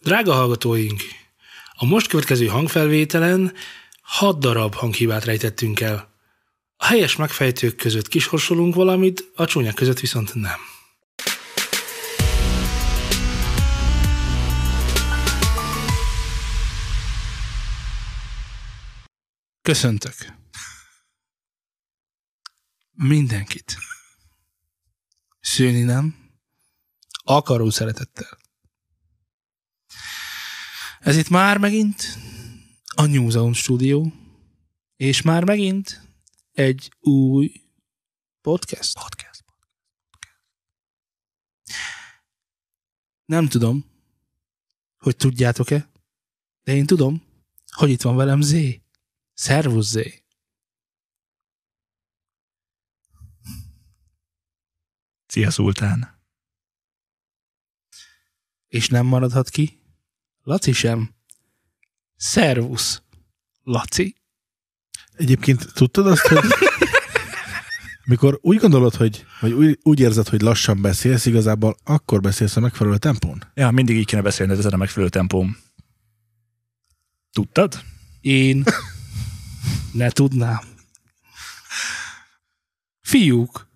Drága 0.00 0.32
hallgatóink, 0.32 1.02
a 1.72 1.84
most 1.84 2.06
következő 2.06 2.46
hangfelvételen 2.46 3.52
hat 4.02 4.38
darab 4.38 4.74
hanghibát 4.74 5.24
rejtettünk 5.24 5.80
el. 5.80 6.14
A 6.76 6.84
helyes 6.84 7.16
megfejtők 7.16 7.76
között 7.76 8.08
kisorsolunk 8.08 8.74
valamit, 8.74 9.30
a 9.34 9.44
csúnyák 9.44 9.74
között 9.74 10.00
viszont 10.00 10.34
nem. 10.34 10.58
Köszöntök. 19.62 20.14
Mindenkit. 22.92 23.76
Szőni 25.40 25.82
nem. 25.82 26.16
Akaró 27.24 27.70
szeretettel. 27.70 28.47
Ez 31.00 31.16
itt 31.16 31.28
már 31.28 31.58
megint 31.58 32.02
a 32.94 33.06
New 33.06 33.30
Zone 33.30 33.52
Studio, 33.52 34.10
és 34.96 35.22
már 35.22 35.44
megint 35.44 36.02
egy 36.52 36.92
új 37.00 37.52
podcast. 38.40 38.98
Podcast. 38.98 39.44
Nem 43.24 43.48
tudom, 43.48 43.84
hogy 44.98 45.16
tudjátok-e, 45.16 45.90
de 46.62 46.74
én 46.74 46.86
tudom, 46.86 47.22
hogy 47.66 47.90
itt 47.90 48.02
van 48.02 48.16
velem 48.16 48.40
Zé. 48.40 48.82
Szervusz 49.34 49.88
Zé. 49.88 50.24
Szia, 55.26 55.50
Szultán. 55.50 56.22
És 58.68 58.88
nem 58.88 59.06
maradhat 59.06 59.48
ki 59.48 59.77
Laci 60.48 60.72
sem. 60.72 61.14
Szervusz, 62.16 63.02
Laci. 63.62 64.14
Egyébként 65.12 65.72
tudtad 65.72 66.06
azt, 66.06 66.26
hogy 66.26 66.38
mikor 68.04 68.38
úgy 68.42 68.56
gondolod, 68.56 68.94
hogy, 68.94 69.26
vagy 69.40 69.52
úgy, 69.52 69.78
úgy 69.82 70.00
érzed, 70.00 70.28
hogy 70.28 70.40
lassan 70.40 70.82
beszélsz, 70.82 71.26
igazából 71.26 71.76
akkor 71.84 72.20
beszélsz 72.20 72.56
a 72.56 72.60
megfelelő 72.60 72.96
tempón? 72.96 73.44
Ja, 73.54 73.70
mindig 73.70 73.96
így 73.96 74.06
kéne 74.06 74.22
beszélni, 74.22 74.52
ezen 74.52 74.72
a 74.72 74.76
megfelelő 74.76 75.10
tempóm. 75.10 75.56
Tudtad? 77.32 77.82
Én 78.20 78.64
ne 79.92 80.10
tudnám. 80.10 80.60
Fiúk, 83.00 83.68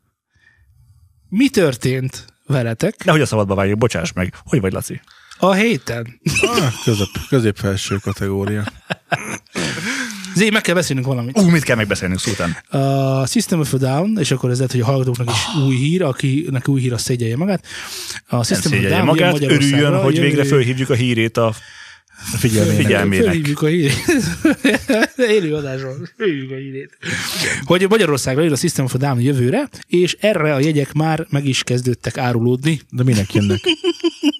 mi 1.28 1.48
történt 1.48 2.26
veletek 2.46 3.04
Nehogy 3.04 3.20
a 3.20 3.26
szabadba 3.26 3.54
vágjuk, 3.54 3.78
bocsáss 3.78 4.12
meg. 4.12 4.34
Hogy 4.44 4.60
vagy, 4.60 4.72
Laci? 4.72 5.00
A 5.42 5.52
héten? 5.52 6.20
Ah, 6.40 6.72
közép, 6.84 7.08
középfelső 7.28 7.96
kategória. 7.96 8.64
Zé, 10.34 10.50
meg 10.50 10.62
kell 10.62 10.74
beszélnünk 10.74 11.06
valamit. 11.06 11.38
Ú, 11.38 11.48
mit 11.48 11.62
kell 11.62 11.76
megbeszélnünk, 11.76 12.20
Szultán? 12.20 12.56
A 12.68 13.26
System 13.26 13.60
of 13.60 13.72
a 13.72 13.76
Down, 13.76 14.18
és 14.18 14.30
akkor 14.30 14.50
ez 14.50 14.56
lehet, 14.56 14.72
hogy 14.72 14.80
a 14.80 14.84
hallgatóknak 14.84 15.30
is 15.30 15.62
új 15.66 15.76
hír, 15.76 16.02
akinek 16.02 16.68
új 16.68 16.80
hír, 16.80 16.92
az 16.92 17.02
szégyelje 17.02 17.36
magát. 17.36 17.66
A 18.26 18.34
Nem 18.34 18.42
System 18.42 18.72
of 18.72 18.84
a 18.84 18.88
Down 18.88 19.04
magát, 19.04 19.40
örüljön, 19.40 20.00
hogy 20.00 20.20
végre 20.20 20.44
fölhívjuk 20.44 20.90
a 20.90 20.94
hírét 20.94 21.36
a 21.36 21.54
Figyelmének. 22.22 22.76
Figyelmének. 22.76 23.24
Fölhívjuk 23.24 23.62
a 23.62 23.66
hírét. 23.66 23.94
Élő 25.36 25.54
adásban. 25.54 26.10
Fölhívjuk 26.16 26.50
a 26.50 26.54
hírét. 26.54 26.98
Hogy 27.64 27.86
Magyarországra 27.88 28.42
jön 28.42 28.52
a 28.52 28.56
System 28.56 28.84
of 28.84 28.94
a 28.94 28.98
Down 28.98 29.20
jövőre, 29.20 29.68
és 29.86 30.16
erre 30.20 30.54
a 30.54 30.58
jegyek 30.58 30.92
már 30.92 31.26
meg 31.30 31.46
is 31.46 31.62
kezdődtek 31.62 32.18
árulódni. 32.18 32.80
De 32.90 33.02
minek 33.02 33.34
jönnek? 33.34 33.60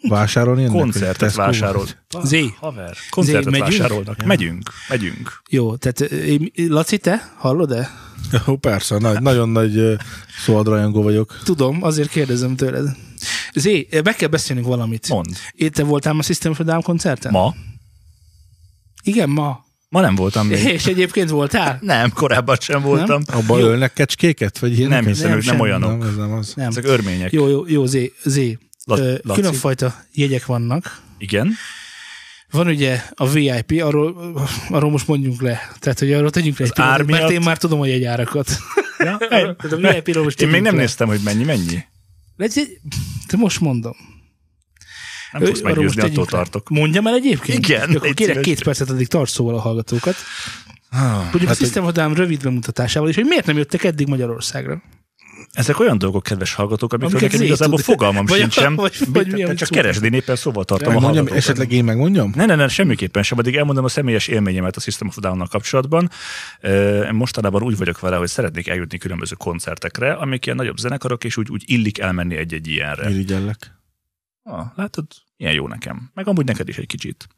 Vásárolni 0.09 0.63
jönnek? 0.63 0.81
koncertet 0.81 1.35
vásárol. 1.35 1.87
Zé, 2.23 2.51
Haver. 2.61 2.97
Koncertet 3.11 3.51
megyünk? 3.51 3.69
vásárolnak. 3.71 4.25
Megyünk, 4.25 4.71
megyünk. 4.89 5.43
jó, 5.49 5.77
tehát 5.77 6.01
én- 6.13 6.53
Laci, 6.55 6.99
te 6.99 7.33
hallod-e? 7.37 7.91
Jó, 8.47 8.57
persze, 8.57 8.99
nagy, 8.99 9.21
nagyon 9.21 9.49
nagy 9.49 9.77
uh, 9.77 9.95
szóadrajongó 10.45 11.03
vagyok. 11.03 11.39
Tudom, 11.45 11.83
azért 11.83 12.09
kérdezem 12.09 12.57
tőled. 12.57 12.87
Zé, 13.55 13.89
be 14.05 14.13
kell 14.15 14.29
beszélnünk 14.29 14.67
valamit. 14.67 15.09
Mond. 15.09 15.37
Én 15.53 15.71
te 15.71 15.83
voltál 15.83 16.17
a 16.19 16.23
System 16.23 16.53
of 16.53 16.61
a 16.61 16.63
Down 16.63 16.83
koncerten? 16.83 17.33
Ma? 17.33 17.55
Igen, 19.03 19.29
ma. 19.29 19.65
Ma 19.89 20.01
nem 20.01 20.15
voltam 20.15 20.47
még. 20.47 20.65
És 20.65 20.87
egyébként 20.87 21.31
voltál? 21.31 21.79
Nem, 21.95 22.11
korábban 22.13 22.57
sem 22.61 22.83
voltam. 22.83 23.23
Abban 23.27 23.61
Jó. 23.61 23.67
ölnek 23.67 23.93
kecskéket? 23.93 24.59
Vagy 24.59 24.79
ilyen? 24.79 24.89
Nem 24.89 25.07
hiszem, 25.07 25.29
Nem, 25.29 25.39
ők 25.39 25.45
nem 25.45 25.61
olyanok. 25.61 25.99
Nem, 25.99 26.09
ez 26.09 26.17
nem 26.17 26.33
az. 26.33 26.53
Nem. 26.55 26.69
Ezek 26.69 26.85
örmények. 26.87 27.33
Jó, 27.33 27.49
jó, 27.49 27.65
jó, 27.67 27.87
Zé, 27.87 28.13
Zé. 28.25 28.59
La- 28.85 28.99
Ö, 28.99 29.15
Laci? 29.23 29.41
Különfajta 29.41 29.95
jegyek 30.13 30.47
vannak. 30.47 31.01
Igen. 31.19 31.53
Van 32.51 32.67
ugye 32.67 33.03
a 33.15 33.29
VIP, 33.29 33.83
arról, 33.83 34.35
arról 34.71 34.91
most 34.91 35.07
mondjunk 35.09 35.41
le. 35.43 35.61
Tehát, 35.79 35.99
hogy 35.99 36.13
arról 36.13 36.31
tegyünk 36.31 36.59
le 36.59 36.65
egy 36.65 36.73
pillanatot, 36.73 37.07
mert 37.11 37.31
én 37.31 37.41
már 37.41 37.59
tudom 37.59 37.81
a 37.81 37.87
jegyárakat. 37.87 38.57
Ja, 38.99 39.17
Tehát 39.29 39.63
a 39.73 39.77
VIP-ről 39.77 40.23
most 40.23 40.43
Én 40.43 40.49
még 40.49 40.63
nem 40.63 40.75
le. 40.75 40.81
néztem, 40.81 41.09
hogy 41.09 41.21
mennyi, 41.25 41.45
mennyi. 41.45 41.85
Te 43.27 43.37
most 43.37 43.61
mondom. 43.61 43.95
Nem 45.33 45.43
fogsz 45.45 45.61
meggyőzni, 45.61 46.01
attól 46.01 46.09
tegyünk 46.11 46.31
le. 46.31 46.39
tartok. 46.39 46.69
Mondjam 46.69 47.07
el 47.07 47.15
egyébként? 47.15 47.59
Igen, 47.69 47.83
Akkor 47.97 48.01
kérek 48.15 48.35
szíves. 48.35 48.45
két 48.45 48.63
percet, 48.63 48.91
addig 48.91 49.07
tarts 49.09 49.31
szóval 49.31 49.55
a 49.55 49.61
hallgatókat. 49.61 50.15
Ah, 50.91 51.31
Tudjuk 51.31 51.49
hát, 51.51 51.59
a 51.61 51.63
System 51.65 51.85
a 51.85 51.91
Down 51.93 52.15
rövid 52.15 52.43
bemutatásával, 52.43 53.09
és 53.09 53.15
hogy 53.15 53.25
miért 53.25 53.47
nem 53.47 53.57
jöttek 53.57 53.85
eddig 53.85 54.07
Magyarországra. 54.09 54.83
Ezek 55.53 55.81
olyan 55.81 55.99
dolgok, 55.99 56.23
kedves 56.23 56.55
hallgatók, 56.55 56.93
amikről 56.93 57.15
Amiket 57.19 57.33
nekem 57.33 57.47
igazából 57.47 57.77
tud. 57.77 57.85
fogalmam 57.85 58.27
Vagy- 58.27 58.39
sincsen. 58.39 58.75
vagy- 58.75 58.97
Mit- 59.01 59.09
vagy 59.09 59.27
mi, 59.33 59.55
csak 59.55 59.71
én 60.05 60.13
éppen 60.13 60.37
szóval 60.37 60.65
tartom 60.65 60.89
a 60.89 60.91
megmondjam, 60.93 61.27
hallgatókat. 61.27 61.37
esetleg 61.37 61.73
én 61.73 61.85
megmondjam? 61.85 62.33
Ne, 62.35 62.47
ne, 62.47 62.55
ne, 62.55 62.69
semmiképpen 62.69 63.23
sem, 63.23 63.39
addig 63.39 63.57
elmondom 63.57 63.85
a 63.85 63.89
személyes 63.89 64.27
élményemet 64.29 64.77
a 64.77 64.81
System 64.81 65.09
of 65.09 65.17
a 65.17 65.21
Down-nal 65.21 65.47
kapcsolatban. 65.49 66.11
Mostanában 67.11 67.63
úgy 67.63 67.77
vagyok 67.77 68.01
vele, 68.01 68.17
hogy 68.17 68.29
szeretnék 68.29 68.69
eljutni 68.69 68.99
különböző 68.99 69.35
koncertekre, 69.35 70.13
amik 70.13 70.45
ilyen 70.45 70.57
nagyobb 70.59 70.77
zenekarok, 70.77 71.25
és 71.25 71.37
úgy, 71.37 71.51
úgy 71.51 71.63
illik 71.67 71.99
elmenni 71.99 72.37
egy-egy 72.37 72.69
ilyenre. 72.69 73.11
Irigyellek. 73.11 73.81
Ah, 74.43 74.67
látod, 74.75 75.07
ilyen 75.43 75.55
jó 75.55 75.69
nekem. 75.69 76.11
Meg 76.15 76.29
amúgy 76.29 76.45
neked 76.45 76.69
is 76.69 76.79
egy 76.79 76.87
kicsit. 76.87 77.29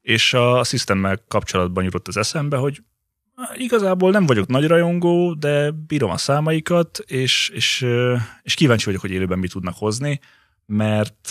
És 0.00 0.34
a 0.34 0.64
Systemmel 0.64 1.24
kapcsolatban 1.28 1.84
jutott 1.84 2.08
az 2.08 2.16
eszembe, 2.16 2.56
hogy 2.56 2.82
igazából 3.56 4.10
nem 4.10 4.26
vagyok 4.26 4.46
nagy 4.46 4.66
rajongó, 4.66 5.34
de 5.34 5.70
bírom 5.70 6.10
a 6.10 6.16
számaikat, 6.16 6.98
és, 6.98 7.48
és, 7.54 7.86
és 8.42 8.54
kíváncsi 8.54 8.84
vagyok, 8.84 9.00
hogy 9.00 9.10
élőben 9.10 9.38
mit 9.38 9.50
tudnak 9.52 9.74
hozni, 9.76 10.20
mert 10.66 11.28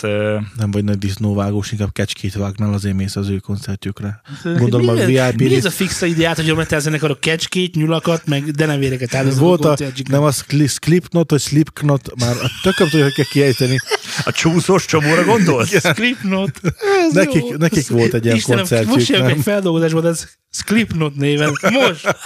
Nem 0.56 0.70
vagy 0.70 0.84
nagy 0.84 0.98
disznóvágós, 0.98 1.72
inkább 1.72 1.92
kecskét 1.92 2.34
vágnál, 2.34 2.72
azért 2.72 2.94
mész 2.94 3.16
az 3.16 3.28
ő 3.28 3.36
koncertjükre. 3.38 4.20
Gondolom 4.44 4.88
a 4.88 4.92
mi, 4.92 5.00
ez- 5.18 5.30
VIP 5.34 5.48
mi 5.48 5.56
ez 5.56 5.64
a 5.64 5.70
fixa 5.70 6.06
ideát, 6.06 6.36
hogy 6.36 6.50
a 6.50 6.54
metal 6.54 6.80
zenekarok 6.80 7.20
kecskét, 7.20 7.74
nyulakat, 7.74 8.26
meg 8.26 8.44
denevéreket 8.50 9.14
áldoznak 9.14 9.42
Volt 9.44 9.64
a, 9.64 9.76
nem 10.08 10.30
Skli- 10.30 10.66
Slipknot, 10.66 11.30
vagy 11.30 11.40
Slipknot, 11.40 12.12
már 12.18 12.36
a 12.36 12.50
tököm 12.62 12.88
tudja, 12.88 13.04
hogy 13.04 13.14
kell 13.14 13.24
kiejteni. 13.30 13.76
a 14.24 14.32
csúszós 14.32 14.84
csomóra 14.86 15.24
gondolsz? 15.24 15.94
Slipknot. 15.94 16.60
Ez 17.06 17.12
Nekik- 17.12 17.48
jó. 17.48 17.56
nekik 17.56 17.88
volt 17.88 18.14
egy 18.14 18.24
ilyen 18.24 18.36
Istenem, 18.36 18.58
koncertjük, 18.58 18.94
Most 18.94 19.10
nem? 19.10 19.26
egy 19.26 19.40
feldolgozásban, 19.42 20.06
ez 20.06 20.28
Slipknot 20.50 21.14
néven. 21.16 21.58
Most. 21.70 22.16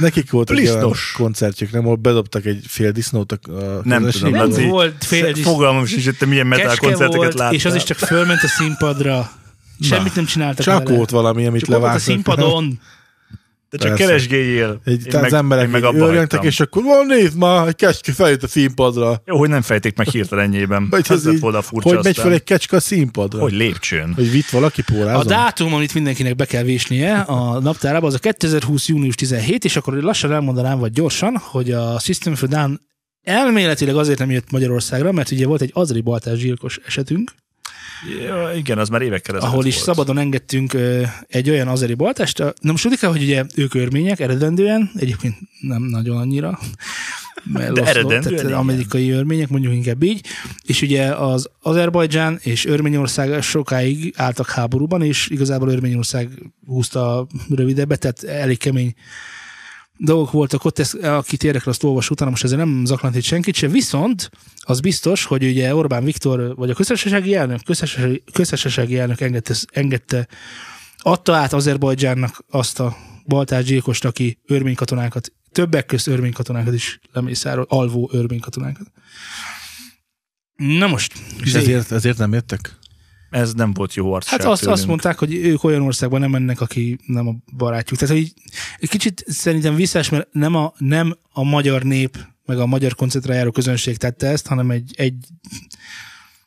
Nekik 0.00 0.30
volt 0.30 0.50
egy 0.50 0.70
koncertjük, 1.16 1.70
nem, 1.70 1.84
ahol 1.84 1.96
bedobtak 1.96 2.44
egy 2.44 2.64
fél 2.68 2.92
disznót 2.92 3.32
a 3.32 3.38
Nem 3.82 4.10
tudom, 4.10 4.30
Nem 4.30 4.48
Laci. 4.48 4.66
volt 4.66 5.04
fél 5.04 5.26
is. 5.26 5.42
Fogalmam 5.42 5.86
sincs, 5.86 6.04
hogy 6.04 6.16
te 6.16 6.26
milyen 6.26 6.46
metal 6.46 6.66
Kecske 6.66 6.86
koncerteket 6.86 7.16
volt, 7.16 7.34
láttál. 7.34 7.54
és 7.54 7.64
az 7.64 7.74
is 7.74 7.82
csak 7.82 7.98
fölment 7.98 8.42
a 8.42 8.48
színpadra. 8.48 9.30
Semmit 9.80 10.14
nem 10.14 10.24
csináltak 10.24 10.64
Csak 10.64 10.82
vele. 10.82 10.96
volt 10.96 11.10
valami, 11.10 11.46
amit 11.46 11.60
Csak 11.64 11.74
ott 11.74 11.80
volt 11.80 11.94
a 11.94 11.98
színpadon. 11.98 12.80
De 13.72 13.78
csak 13.78 13.88
Persze. 13.88 14.04
keresgéljél. 14.04 14.80
Egy, 14.84 15.06
Én 15.06 15.14
az 15.14 15.20
meg- 15.20 15.32
emberek 15.32 15.64
én 15.64 15.70
meg 15.70 15.84
abba 15.84 16.22
és 16.42 16.60
akkor 16.60 16.82
van, 16.82 17.06
nézd 17.06 17.36
már, 17.36 17.68
egy 17.68 17.74
kecske 17.76 18.12
feljött 18.12 18.42
a 18.42 18.46
színpadra. 18.46 19.22
Jó, 19.26 19.38
hogy 19.38 19.48
nem 19.48 19.62
fejtik 19.62 19.96
meg 19.96 20.08
hirtelenjében. 20.08 20.88
Vagy 20.90 21.06
Ez 21.08 21.26
így, 21.26 21.40
volna 21.40 21.62
furcsa 21.62 21.88
hogy 21.88 21.96
megy 21.96 22.06
aztán. 22.06 22.24
fel 22.24 22.34
egy 22.34 22.44
kecske 22.44 22.76
a 22.76 22.80
színpadra? 22.80 23.40
Hogy 23.40 23.52
lépcsőn. 23.52 24.12
Hogy 24.14 24.30
vitt 24.30 24.48
valaki 24.48 24.82
A 24.86 24.92
pórázon? 24.92 25.26
dátum, 25.26 25.74
amit 25.74 25.94
mindenkinek 25.94 26.36
be 26.36 26.44
kell 26.44 26.62
vésnie 26.62 27.14
a 27.18 27.60
naptárába, 27.60 28.06
az 28.06 28.14
a 28.14 28.18
2020. 28.18 28.88
június 28.88 29.14
17, 29.14 29.64
és 29.64 29.76
akkor 29.76 29.94
lassan 29.94 30.32
elmondanám, 30.32 30.78
vagy 30.78 30.92
gyorsan, 30.92 31.36
hogy 31.36 31.70
a 31.70 31.98
System 31.98 32.34
a 32.42 32.46
Down 32.46 32.80
elméletileg 33.22 33.96
azért 33.96 34.18
nem 34.18 34.30
jött 34.30 34.50
Magyarországra, 34.50 35.12
mert 35.12 35.30
ugye 35.30 35.46
volt 35.46 35.60
egy 35.62 35.70
Azri 35.74 36.00
Baltás 36.00 36.38
gyilkos 36.38 36.80
esetünk, 36.86 37.30
Ja, 38.26 38.50
igen, 38.54 38.78
az 38.78 38.88
már 38.88 39.02
évekkel 39.02 39.34
ezelőtt 39.36 39.52
ahol 39.52 39.66
is 39.66 39.74
volt. 39.74 39.86
szabadon 39.86 40.18
engedtünk 40.18 40.76
egy 41.26 41.50
olyan 41.50 41.68
azeri 41.68 41.94
baltást. 41.94 42.38
Na 42.38 42.70
most 42.70 43.02
el, 43.02 43.10
hogy 43.10 43.22
ugye 43.22 43.44
ők 43.54 43.74
örmények 43.74 44.20
eredendően, 44.20 44.90
egyébként 44.94 45.36
nem 45.60 45.82
nagyon 45.82 46.16
annyira, 46.16 46.58
mert 47.52 47.72
De 47.72 47.82
eredendően 47.82 48.22
tehát 48.22 48.42
igen. 48.42 48.52
amerikai 48.52 49.10
örmények, 49.10 49.48
mondjuk 49.48 49.72
inkább 49.72 50.02
így, 50.02 50.26
és 50.64 50.82
ugye 50.82 51.04
az 51.04 51.48
Azerbajdzsán 51.62 52.38
és 52.42 52.64
Örményország 52.64 53.42
sokáig 53.42 54.14
álltak 54.16 54.50
háborúban, 54.50 55.02
és 55.02 55.28
igazából 55.28 55.68
Örményország 55.68 56.28
húzta 56.66 57.26
rövidebbet, 57.50 58.00
tehát 58.00 58.22
elég 58.22 58.58
kemény 58.58 58.94
dolgok 60.04 60.30
voltak 60.30 60.64
ott, 60.64 60.78
ezt, 60.78 60.94
akit 60.94 61.44
érdekel, 61.44 61.68
azt 61.68 61.84
olvas 61.84 62.10
utána, 62.10 62.30
most 62.30 62.44
ezzel 62.44 62.58
nem 62.58 62.84
zaklant 62.84 63.16
itt 63.16 63.22
senkit 63.22 63.54
sem, 63.54 63.70
viszont 63.70 64.30
az 64.60 64.80
biztos, 64.80 65.24
hogy 65.24 65.44
ugye 65.44 65.74
Orbán 65.74 66.04
Viktor, 66.04 66.54
vagy 66.54 66.70
a 66.70 66.74
köztársasági 66.74 67.34
elnök, 67.34 67.64
köztársasági, 67.64 68.22
köztársasági 68.32 68.98
elnök 68.98 69.20
engedte, 69.20 69.54
engedte, 69.72 70.28
adta 70.98 71.34
át 71.34 71.52
Azerbajdzsánnak 71.52 72.44
azt 72.50 72.80
a 72.80 72.96
baltásgyilkost, 73.26 74.04
aki 74.04 74.38
örménykatonákat, 74.46 75.32
többek 75.52 75.86
közt 75.86 76.06
örménykatonákat 76.06 76.74
is 76.74 77.00
lemészárol, 77.12 77.66
alvó 77.68 78.10
örménykatonákat. 78.12 78.86
Na 80.56 80.86
most. 80.86 81.12
És 81.40 81.50
Zé- 81.50 81.60
ezért, 81.60 81.92
ezért 81.92 82.18
nem 82.18 82.32
jöttek? 82.32 82.78
Ez 83.32 83.52
nem 83.52 83.72
volt 83.72 83.94
jó 83.94 84.12
arc. 84.12 84.28
Hát 84.28 84.44
azt, 84.44 84.66
azt 84.66 84.86
mondták, 84.86 85.18
hogy 85.18 85.34
ők 85.34 85.64
olyan 85.64 85.82
országban 85.82 86.20
nem 86.20 86.30
mennek, 86.30 86.60
aki 86.60 86.98
nem 87.06 87.28
a 87.28 87.34
barátjuk. 87.56 87.98
Tehát, 87.98 88.14
hogy 88.14 88.32
egy 88.78 88.88
kicsit 88.88 89.24
szerintem 89.26 89.74
visszás, 89.74 90.08
mert 90.08 90.28
nem 90.32 90.54
a, 90.54 90.72
nem 90.78 91.16
a 91.32 91.42
magyar 91.42 91.82
nép, 91.82 92.18
meg 92.44 92.58
a 92.58 92.66
magyar 92.66 92.94
koncentrál 92.94 93.36
járó 93.36 93.50
közönség 93.50 93.96
tette 93.96 94.26
ezt, 94.26 94.46
hanem 94.46 94.70
egy, 94.70 94.92
egy, 94.96 95.14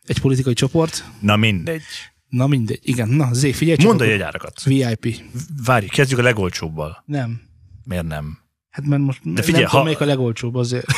egy 0.06 0.20
politikai 0.20 0.54
csoport. 0.54 1.04
Na 1.20 1.36
mindegy. 1.36 1.82
Na 2.30 2.48
mindegy. 2.48 2.80
Igen, 2.82 3.10
na 3.10 3.34
Zé, 3.34 3.52
figyelj 3.52 3.78
csak. 3.78 3.88
Mondd 3.88 4.02
a 4.02 4.06
jegyárakat. 4.06 4.64
VIP. 4.64 5.22
Várj, 5.66 5.86
kezdjük 5.86 6.20
a 6.20 6.24
legolcsóbbal. 6.24 7.04
Nem. 7.06 7.42
Miért 7.84 8.08
nem? 8.08 8.38
Hát 8.70 8.86
mert 8.86 9.02
most 9.02 9.20
figyelj, 9.24 9.52
nem 9.52 9.62
ha- 9.62 9.70
tudom, 9.70 9.84
melyik 9.84 10.00
a 10.00 10.06
legolcsóbb 10.06 10.56
azért. 10.56 10.86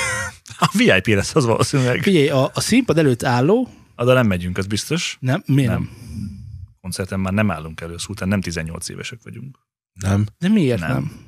A 0.60 0.70
VIP 0.74 1.08
lesz 1.08 1.36
az 1.36 1.46
valószínűleg. 1.46 2.02
Figyelj, 2.02 2.30
a, 2.30 2.52
a 2.54 2.60
színpad 2.62 2.98
előtt 2.98 3.24
álló, 3.24 3.70
Oda 3.98 4.14
nem 4.14 4.28
megyünk, 4.28 4.58
az 4.58 4.68
biztos. 4.68 5.18
nem, 5.20 5.44
miért 5.46 5.70
nem? 5.70 5.80
Nem. 5.80 6.46
Koncerten 6.82 7.20
már 7.20 7.34
nem 7.34 7.52
állunk 7.52 7.82
elő, 7.82 7.96
után 8.08 8.28
nem 8.28 8.42
18 8.42 8.90
évesek 8.90 9.20
vagyunk. 9.24 9.60
Nem. 9.94 10.26
De 10.38 10.48
miért 10.48 10.80
nem? 10.80 10.92
Nem. 10.92 11.26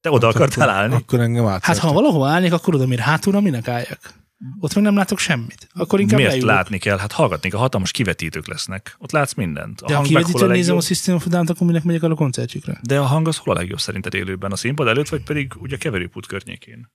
Te 0.00 0.10
oda 0.10 0.28
akartál 0.28 0.68
akkor, 0.68 0.80
állni? 0.80 0.94
Akkor 0.94 1.20
engem 1.20 1.46
át. 1.46 1.64
Hát 1.64 1.78
ha 1.78 1.92
valahol 1.92 2.28
állnék, 2.28 2.52
akkor 2.52 2.74
oda 2.74 2.86
miért 2.86 3.02
hátulra 3.02 3.40
minek 3.40 3.68
álljak? 3.68 4.20
Ott 4.60 4.74
meg 4.74 4.84
nem 4.84 4.96
látok 4.96 5.18
semmit. 5.18 5.68
Akkor 5.72 6.00
inkább 6.00 6.18
Miért 6.18 6.32
leülök. 6.32 6.50
látni 6.54 6.78
kell? 6.78 6.98
Hát 6.98 7.12
hallgatni 7.12 7.50
kell, 7.50 7.58
hatalmas 7.58 7.90
kivetítők 7.90 8.46
lesznek. 8.46 8.96
Ott 8.98 9.10
látsz 9.10 9.34
mindent. 9.34 9.80
A 9.80 9.86
De 9.86 9.94
ha 9.94 10.00
a 10.00 10.04
kivetítőn 10.04 10.48
nézem 10.48 10.76
a. 10.76 10.80
System 10.80 11.14
of 11.14 11.26
Down-t, 11.26 11.50
akkor 11.50 11.66
minek 11.66 11.82
megyek 11.84 12.02
el 12.02 12.10
a 12.10 12.14
koncertjükre? 12.14 12.80
De 12.82 12.98
a 13.00 13.04
hang 13.04 13.28
az 13.28 13.36
hol 13.36 13.54
a 13.54 13.58
legjobb 13.58 13.80
szerinted 13.80 14.14
élőben? 14.14 14.52
A 14.52 14.56
színpad 14.56 14.86
előtt, 14.88 15.08
vagy 15.08 15.22
pedig 15.22 15.52
ugye 15.58 15.74
a 15.74 15.78
keverőpút 15.78 16.26
környékén? 16.26 16.90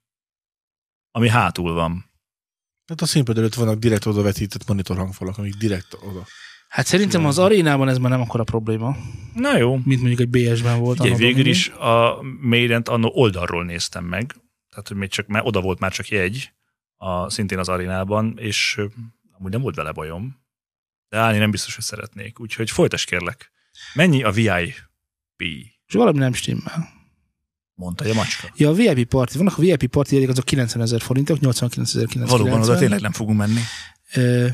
Ami 1.11 1.29
hátul 1.29 1.73
van. 1.73 2.06
Hát 2.87 3.01
a 3.01 3.05
színpad 3.05 3.37
előtt 3.37 3.53
vannak 3.53 3.79
direkt 3.79 4.05
oda 4.05 4.21
vetített 4.21 4.67
monitor 4.67 4.97
hangfalak, 4.97 5.37
amik 5.37 5.55
direkt 5.55 5.93
oda. 5.93 6.25
Hát 6.67 6.85
szerintem 6.85 7.25
az 7.25 7.39
arénában 7.39 7.89
ez 7.89 7.97
már 7.97 8.11
nem 8.11 8.21
akkora 8.21 8.43
probléma, 8.43 8.95
Na 9.33 9.57
jó. 9.57 9.75
mint 9.83 10.01
mondjuk 10.01 10.19
egy 10.19 10.29
BS-ben 10.29 10.79
volt. 10.79 10.99
Ugye 10.99 11.15
végül 11.15 11.45
is 11.45 11.69
a 11.69 12.21
Maident 12.41 12.87
annó 12.87 13.11
oldalról 13.13 13.65
néztem 13.65 14.05
meg, 14.05 14.35
tehát 14.69 14.87
hogy 14.87 14.97
még 14.97 15.09
csak, 15.09 15.27
mert 15.27 15.45
oda 15.45 15.61
volt 15.61 15.79
már 15.79 15.91
csak 15.91 16.07
jegy, 16.07 16.51
a, 16.95 17.29
szintén 17.29 17.59
az 17.59 17.69
arénában, 17.69 18.37
és 18.39 18.81
amúgy 19.31 19.51
nem 19.51 19.61
volt 19.61 19.75
vele 19.75 19.91
bajom, 19.91 20.45
de 21.09 21.17
állni 21.17 21.37
nem 21.37 21.51
biztos, 21.51 21.75
hogy 21.75 21.83
szeretnék. 21.83 22.39
Úgyhogy 22.39 22.71
folytas 22.71 23.05
kérlek. 23.05 23.51
Mennyi 23.93 24.23
a 24.23 24.31
VIP? 24.31 25.41
És 25.85 25.93
valami 25.93 26.17
nem 26.17 26.33
stimmel. 26.33 26.96
Mondta 27.77 28.09
a 28.09 28.13
macska. 28.13 28.49
Ja, 28.55 28.69
a 28.69 28.73
VIP 28.73 29.07
party, 29.09 29.37
vannak 29.37 29.57
a 29.57 29.61
VIP 29.61 29.85
party 29.85 30.13
jegyek, 30.13 30.29
azok 30.29 30.45
90 30.45 30.81
ezer 30.83 31.01
forintok, 31.01 31.39
89 31.39 31.95
ezer 31.95 32.07
Valóban 32.27 32.61
oda 32.61 32.77
tényleg 32.77 33.01
nem 33.01 33.11
fogunk 33.11 33.37
menni. 33.37 33.59
Ö, 34.13 34.47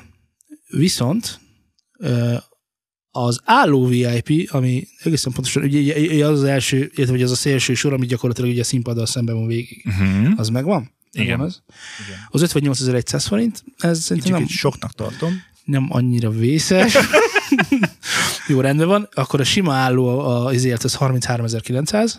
viszont 0.67 1.39
ö, 1.99 2.35
az 3.11 3.39
álló 3.45 3.85
VIP, 3.87 4.49
ami 4.51 4.87
egészen 5.03 5.31
pontosan, 5.33 5.63
ugye 5.63 5.99
ugye 5.99 6.27
az 6.27 6.37
az 6.39 6.43
első, 6.43 6.77
illetve 6.77 7.07
hogy 7.15 7.21
az 7.21 7.31
a 7.31 7.35
szélső 7.35 7.73
sor, 7.73 7.93
ami 7.93 8.05
gyakorlatilag 8.05 8.49
ugye 8.49 8.61
a 8.61 8.63
színpaddal 8.63 9.05
szemben 9.05 9.35
van 9.35 9.47
végig. 9.47 9.85
Uh-huh. 9.87 10.39
Az 10.39 10.49
megvan? 10.49 10.91
Igen. 11.11 11.27
Megvan 11.27 11.45
az? 11.47 11.61
Igen. 12.07 12.19
Az 12.29 12.41
58.100 12.53 13.23
forint, 13.27 13.63
ez 13.77 13.99
szerintem 14.01 14.31
nem, 14.31 14.47
soknak 14.47 14.93
tartom. 14.93 15.41
nem 15.63 15.87
annyira 15.89 16.29
vészes. 16.29 16.97
Jó, 18.47 18.59
rendben 18.61 18.87
van. 18.87 19.09
Akkor 19.13 19.39
a 19.39 19.43
sima 19.43 19.73
álló 19.73 20.07
a- 20.19 20.45
azért 20.45 20.83
az 20.83 20.97
33.900. 20.99 22.13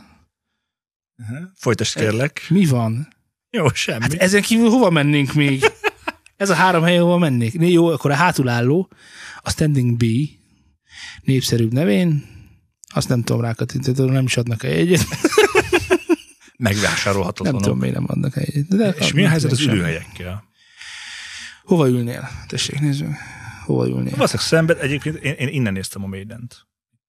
Uh-huh. 1.18 1.38
Folytasd 1.54 1.98
kérlek. 1.98 2.46
Mi 2.48 2.66
van? 2.66 3.08
Jó, 3.50 3.68
semmi. 3.68 4.00
Hát 4.00 4.12
ezen 4.14 4.42
kívül 4.42 4.68
hova 4.68 4.90
mennénk 4.90 5.32
még? 5.32 5.64
Ez 6.36 6.50
a 6.50 6.54
három 6.54 6.82
hely, 6.82 6.96
hova 6.96 7.18
mennék. 7.18 7.58
Né, 7.58 7.70
Jó, 7.70 7.86
akkor 7.86 8.10
a 8.10 8.14
hátulálló, 8.14 8.90
a 9.40 9.50
Standing 9.50 9.96
B, 9.96 10.04
népszerűbb 11.22 11.72
nevén, 11.72 12.24
azt 12.94 13.08
nem 13.08 13.22
tudom 13.22 13.42
rákattintani, 13.42 14.10
nem 14.10 14.24
is 14.24 14.36
adnak 14.36 14.62
egy 14.62 14.78
egyet. 14.78 15.06
Nem 16.56 16.72
Megvásárolhatatlanok. 16.72 17.62
tudom, 17.62 17.78
miért 17.78 17.94
nem 17.94 18.04
adnak 18.08 18.36
egy 18.36 18.48
egyet. 18.48 18.68
De 18.68 18.88
És 18.88 19.12
mi 19.12 19.24
a 19.24 19.28
helyzet 19.28 19.50
az 19.52 19.60
ülőhelyekkel? 19.60 20.44
Hova 21.62 21.88
ülnél? 21.88 22.28
Tessék, 22.46 22.80
nézzük. 22.80 23.08
Hova 23.64 23.86
ülnél? 23.86 24.10
Valószínűleg 24.16 24.46
szemben, 24.46 24.76
egyébként 24.78 25.16
én, 25.16 25.32
én 25.32 25.48
innen 25.48 25.72
néztem 25.72 26.04
a 26.04 26.06
Maident. 26.06 26.66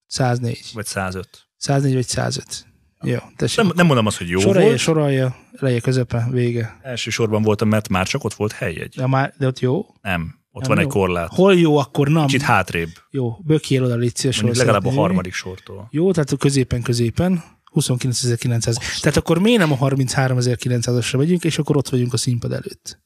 104. 0.08 0.70
Vagy 0.74 0.86
105. 0.86 1.48
104 1.58 1.94
vagy 1.94 2.08
105. 2.08 2.66
Jó, 3.06 3.18
tessék. 3.36 3.58
Nem, 3.58 3.72
nem 3.76 3.86
mondom 3.86 4.06
azt, 4.06 4.18
hogy 4.18 4.30
jó 4.30 4.40
sorolja, 4.40 4.68
volt. 4.68 4.80
sorolja, 4.80 5.36
eleje, 5.60 5.80
közepe, 5.80 6.28
vége. 6.32 6.80
Elsősorban 6.82 7.42
voltam, 7.42 7.68
mert 7.68 7.90
már 7.90 8.08
csak 8.08 8.24
ott 8.24 8.34
volt 8.34 8.52
helyjegy. 8.52 8.94
De, 8.96 9.08
már, 9.08 9.34
de 9.38 9.48
ott 9.48 9.60
jó. 9.60 9.86
Nem, 10.02 10.36
ott 10.52 10.62
Nem 10.62 10.70
van 10.70 10.78
jó. 10.78 10.84
egy 10.84 10.94
korlát. 10.94 11.30
Hol 11.34 11.56
jó, 11.56 11.78
akkor 11.78 12.08
nem. 12.08 12.26
Kicsit 12.26 12.42
hátrébb. 12.42 12.90
Jó, 13.10 13.38
bökjél 13.44 13.84
oda, 13.84 13.96
légy 13.96 14.16
szíves. 14.16 14.42
Legalább 14.42 14.86
a 14.86 14.92
harmadik 14.92 15.34
sortól. 15.34 15.88
Jó, 15.92 16.12
tehát 16.12 16.32
a 16.32 16.38
középen, 16.38 16.82
középen. 16.82 17.44
29.900. 17.74 19.00
Tehát 19.00 19.18
akkor 19.18 19.40
miért 19.40 19.60
nem 19.60 19.72
a 19.72 19.78
33.900-asra 19.78 21.18
megyünk, 21.18 21.44
és 21.44 21.58
akkor 21.58 21.78
ott 21.78 21.90
vagyunk 21.90 22.14
a 22.14 22.18
színpad 22.18 22.52
előtt. 22.52 23.00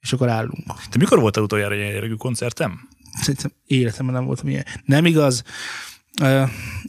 És 0.00 0.12
akkor 0.12 0.28
állunk. 0.28 0.80
Te 0.90 0.98
mikor 0.98 1.20
voltál 1.20 1.44
utoljára 1.44 1.74
ilyen 1.74 1.92
jellegű 1.92 2.14
koncertem? 2.14 2.88
Szerintem 3.20 3.52
életemben 3.64 4.14
nem 4.14 4.24
voltam 4.24 4.48
ilyen. 4.48 4.64
Nem 4.84 5.06
igaz. 5.06 5.42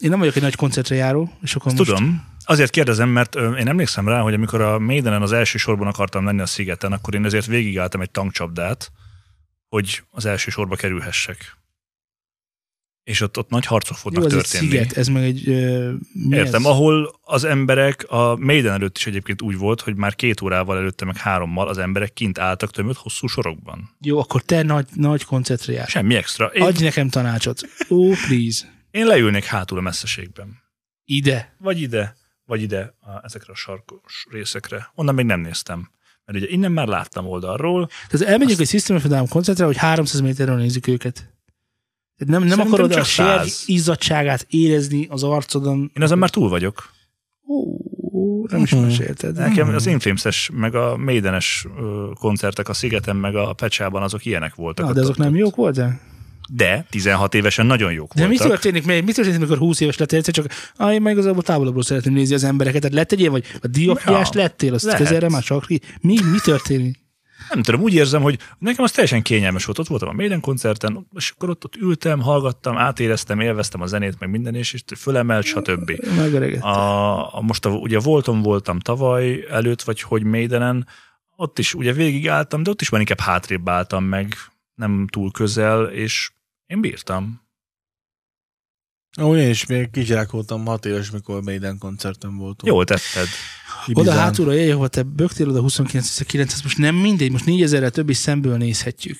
Én 0.01 0.09
nem 0.09 0.19
vagyok 0.19 0.35
egy 0.35 0.41
nagy 0.41 0.55
koncertre 0.55 0.95
járó, 0.95 1.37
és 1.41 1.55
akkor 1.55 1.67
Ezt 1.67 1.77
most... 1.77 1.89
tudom. 1.89 2.33
Azért 2.45 2.71
kérdezem, 2.71 3.09
mert 3.09 3.35
én 3.35 3.67
emlékszem 3.67 4.07
rá, 4.07 4.19
hogy 4.19 4.33
amikor 4.33 4.61
a 4.61 4.79
Maidenen 4.79 5.21
az 5.21 5.31
első 5.31 5.57
sorban 5.57 5.87
akartam 5.87 6.25
lenni 6.25 6.41
a 6.41 6.45
szigeten, 6.45 6.91
akkor 6.91 7.15
én 7.15 7.25
ezért 7.25 7.45
végigálltam 7.45 8.01
egy 8.01 8.11
tankcsapdát, 8.11 8.91
hogy 9.69 10.03
az 10.11 10.25
első 10.25 10.51
sorba 10.51 10.75
kerülhessek. 10.75 11.57
És 13.03 13.21
ott, 13.21 13.37
ott 13.37 13.49
nagy 13.49 13.65
harcok 13.65 13.95
Jó, 13.95 14.01
fognak 14.01 14.23
egy 14.23 14.29
történni. 14.29 14.67
sziget, 14.67 14.97
ez 14.97 15.07
meg 15.07 15.23
egy... 15.23 15.47
Uh, 15.47 15.93
Értem, 16.29 16.61
ez? 16.61 16.67
ahol 16.67 17.19
az 17.21 17.43
emberek, 17.43 18.05
a 18.09 18.35
Maiden 18.35 18.73
előtt 18.73 18.97
is 18.97 19.07
egyébként 19.07 19.41
úgy 19.41 19.57
volt, 19.57 19.81
hogy 19.81 19.95
már 19.95 20.15
két 20.15 20.41
órával 20.41 20.77
előtte, 20.77 21.05
meg 21.05 21.17
hárommal 21.17 21.67
az 21.67 21.77
emberek 21.77 22.13
kint 22.13 22.39
álltak 22.39 22.71
tömött 22.71 22.97
hosszú 22.97 23.27
sorokban. 23.27 23.95
Jó, 24.01 24.19
akkor 24.19 24.41
te 24.41 24.63
nagy, 24.63 24.87
nagy 24.93 25.23
koncertre 25.23 25.73
jársz. 25.73 25.89
Semmi 25.89 26.15
extra. 26.15 26.45
Én, 26.45 26.63
Adj 26.63 26.83
nekem 26.83 27.09
tanácsot. 27.09 27.61
Ó, 27.89 27.95
oh, 27.95 28.15
please. 28.27 28.73
Én 28.95 29.05
leülnék 29.05 29.43
hátul 29.43 29.77
a 29.77 29.81
messzeségben. 29.81 30.63
Ide. 31.05 31.55
Vagy 31.57 31.81
ide, 31.81 32.15
vagy 32.45 32.61
ide 32.61 32.93
a, 32.99 33.23
ezekre 33.23 33.51
a 33.53 33.55
sarkos 33.55 34.25
részekre. 34.31 34.91
Onnan 34.95 35.15
még 35.15 35.25
nem 35.25 35.39
néztem. 35.39 35.89
Mert 36.25 36.39
ugye 36.39 36.47
innen 36.49 36.71
már 36.71 36.87
láttam 36.87 37.27
oldalról. 37.27 37.89
Tehát 38.09 38.27
elmegyünk 38.27 38.59
egy 38.59 38.67
System 38.67 38.95
of 38.95 39.03
Down 39.03 39.27
koncertre, 39.27 39.65
hogy 39.65 39.77
300 39.77 40.21
méterről 40.21 40.55
nézzük 40.55 40.87
őket. 40.87 41.13
Tehát 42.17 42.39
nem, 42.39 42.43
nem 42.43 42.59
akarod 42.67 42.91
a 42.91 42.93
csak 42.93 43.05
sér 43.05 43.25
100. 43.25 43.63
izzadságát 43.65 44.45
érezni 44.49 45.07
az 45.09 45.23
arcodon. 45.23 45.91
Én 45.95 46.03
azon 46.03 46.17
már 46.17 46.29
túl 46.29 46.49
vagyok. 46.49 46.89
Ó, 47.47 48.45
nem 48.47 48.61
is 48.61 48.71
Mhm. 48.73 48.81
mesélted. 48.83 49.35
Nekem 49.35 49.67
az 49.75 49.85
Inflames-es, 49.85 50.49
meg 50.53 50.75
a 50.75 50.97
Maidenes 50.97 51.67
koncertek 52.13 52.69
a 52.69 52.73
Szigeten, 52.73 53.15
meg 53.15 53.35
a 53.35 53.53
Pecsában 53.53 54.01
azok 54.03 54.25
ilyenek 54.25 54.55
voltak. 54.55 54.85
Na, 54.85 54.93
de 54.93 54.99
azok 55.01 55.17
nem 55.17 55.35
jók 55.35 55.55
voltak? 55.55 55.93
De 56.49 56.85
16 56.89 57.33
évesen 57.33 57.65
nagyon 57.65 57.91
jók 57.91 58.13
De 58.13 58.27
mi 58.27 58.37
voltak. 58.37 58.47
történik, 58.47 58.85
mi, 58.85 59.01
mi 59.01 59.11
történik, 59.11 59.37
amikor 59.39 59.57
20 59.57 59.79
éves 59.79 59.97
lettél, 59.97 60.17
egyszer 60.17 60.33
csak 60.33 60.47
ah, 60.75 60.93
én 60.93 61.01
meg 61.01 61.13
igazából 61.13 61.43
távolabbról 61.43 61.83
szeretném 61.83 62.13
nézni 62.13 62.35
az 62.35 62.43
embereket. 62.43 62.81
Tehát 62.81 62.95
lett 62.95 63.11
egy 63.11 63.19
ilyen, 63.19 63.31
vagy 63.31 63.45
a 63.61 63.67
diókfiás 63.67 64.29
Ja, 64.33 64.41
lettél, 64.41 64.73
azt 64.73 64.83
lehet. 64.83 65.01
közelre 65.01 65.29
már 65.29 65.43
csak 65.43 65.67
mi, 65.67 65.79
mi 66.01 66.37
történik? 66.43 67.03
Nem 67.49 67.63
tudom, 67.63 67.81
úgy 67.81 67.93
érzem, 67.93 68.21
hogy 68.21 68.39
nekem 68.59 68.83
az 68.83 68.91
teljesen 68.91 69.21
kényelmes 69.21 69.65
volt. 69.65 69.79
Ott 69.79 69.87
voltam 69.87 70.09
a 70.09 70.13
Maiden 70.13 70.39
koncerten, 70.39 71.07
és 71.15 71.29
akkor 71.29 71.49
ott, 71.49 71.65
ott 71.65 71.75
ültem, 71.75 72.21
hallgattam, 72.21 72.77
átéreztem, 72.77 73.39
élveztem 73.39 73.81
a 73.81 73.85
zenét, 73.85 74.19
meg 74.19 74.29
minden, 74.29 74.55
és, 74.55 74.73
és 74.73 74.83
fölemelt, 74.95 75.45
stb. 75.45 75.91
A, 76.59 77.37
a, 77.37 77.41
most 77.41 77.65
a, 77.65 77.69
ugye 77.69 77.99
voltam, 77.99 78.41
voltam 78.41 78.79
tavaly 78.79 79.45
előtt, 79.49 79.81
vagy 79.81 80.01
hogy 80.01 80.23
Maidenen, 80.23 80.87
ott 81.35 81.59
is 81.59 81.73
ugye 81.73 81.93
végigálltam, 81.93 82.63
de 82.63 82.69
ott 82.69 82.81
is 82.81 82.89
már 82.89 83.01
inkább 83.01 83.19
hátrébb 83.19 83.69
álltam 83.69 84.03
meg, 84.03 84.35
nem 84.75 85.07
túl 85.11 85.31
közel, 85.31 85.83
és 85.83 86.31
bírtam. 86.67 87.43
Ó, 89.21 89.35
én 89.35 89.49
is 89.49 89.65
még 89.65 89.91
kizsákoltam 89.91 90.65
hat 90.65 90.85
éves, 90.85 91.11
mikor 91.11 91.43
Maiden 91.43 91.77
koncerten 91.77 92.37
voltunk. 92.37 92.73
Jól 92.73 92.85
tetted. 92.85 93.27
Oda 93.87 94.01
Ibizán. 94.01 94.17
hátulra 94.17 94.51
jöjj, 94.51 94.71
ahol 94.71 94.89
te 94.89 95.03
bögtél 95.03 95.49
oda 95.49 95.61
29 95.61 96.61
most 96.61 96.77
nem 96.77 96.95
mindegy, 96.95 97.31
most 97.31 97.45
4000-rel 97.47 97.89
több 97.89 98.09
is 98.09 98.17
szemből 98.17 98.57
nézhetjük. 98.57 99.17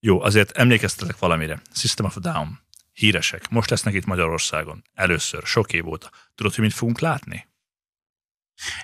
Jó, 0.00 0.20
azért 0.20 0.50
emlékeztetek 0.50 1.18
valamire. 1.18 1.62
System 1.72 2.06
of 2.06 2.16
a 2.16 2.20
Down. 2.20 2.60
Híresek. 2.92 3.48
Most 3.48 3.70
lesznek 3.70 3.94
itt 3.94 4.04
Magyarországon. 4.04 4.84
Először, 4.94 5.42
sok 5.42 5.72
év 5.72 5.86
óta. 5.86 6.10
Tudod, 6.34 6.54
hogy 6.54 6.64
mit 6.64 6.72
fogunk 6.72 7.00
látni? 7.00 7.48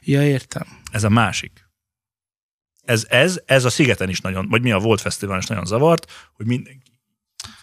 Ja, 0.01 0.27
értem. 0.27 0.67
Ez 0.93 1.05
a 1.05 1.09
másik. 1.09 1.69
Ez, 2.83 3.07
ez, 3.09 3.41
ez 3.47 3.65
a 3.65 3.71
szigeten 3.71 4.09
is 4.09 4.21
nagyon, 4.21 4.49
vagy 4.49 4.63
mi 4.63 4.73
a 4.73 4.79
Volt 4.79 5.01
Fesztivál 5.01 5.39
is 5.39 5.47
nagyon 5.47 5.67
zavart, 5.67 6.31
hogy 6.33 6.47
mindenki 6.47 6.98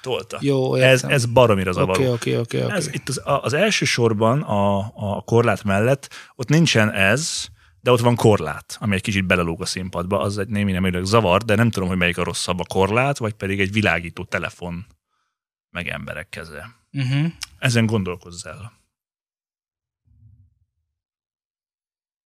tolta. 0.05 0.37
Jó, 0.41 0.75
ez, 0.75 0.81
értem. 0.81 1.09
ez 1.09 1.25
baromira 1.25 1.71
zavaró. 1.71 2.01
Oké, 2.01 2.07
oké, 2.07 2.37
oké, 2.37 2.63
oké. 2.63 2.73
Ez 2.73 2.93
itt 2.93 3.09
az, 3.09 3.21
az 3.23 3.53
első 3.53 3.85
sorban 3.85 4.41
a, 4.41 4.77
a 4.95 5.21
korlát 5.21 5.63
mellett, 5.63 6.13
ott 6.35 6.49
nincsen 6.49 6.91
ez, 6.91 7.47
de 7.81 7.91
ott 7.91 7.99
van 7.99 8.15
korlát, 8.15 8.77
ami 8.79 8.95
egy 8.95 9.01
kicsit 9.01 9.25
belelóg 9.25 9.61
a 9.61 9.65
színpadba, 9.65 10.19
az 10.19 10.37
egy 10.37 10.47
némi 10.47 10.71
nem 10.71 11.03
zavar, 11.03 11.43
de 11.43 11.55
nem 11.55 11.69
tudom, 11.69 11.89
hogy 11.89 11.97
melyik 11.97 12.17
a 12.17 12.23
rosszabb, 12.23 12.59
a 12.59 12.65
korlát, 12.67 13.17
vagy 13.17 13.33
pedig 13.33 13.59
egy 13.59 13.71
világító 13.71 14.23
telefon, 14.23 14.85
meg 15.69 15.87
emberek 15.87 16.29
keze. 16.29 16.75
Uh-huh. 16.91 17.31
Ezen 17.57 17.85
gondolkozz 17.85 18.45
el. 18.45 18.71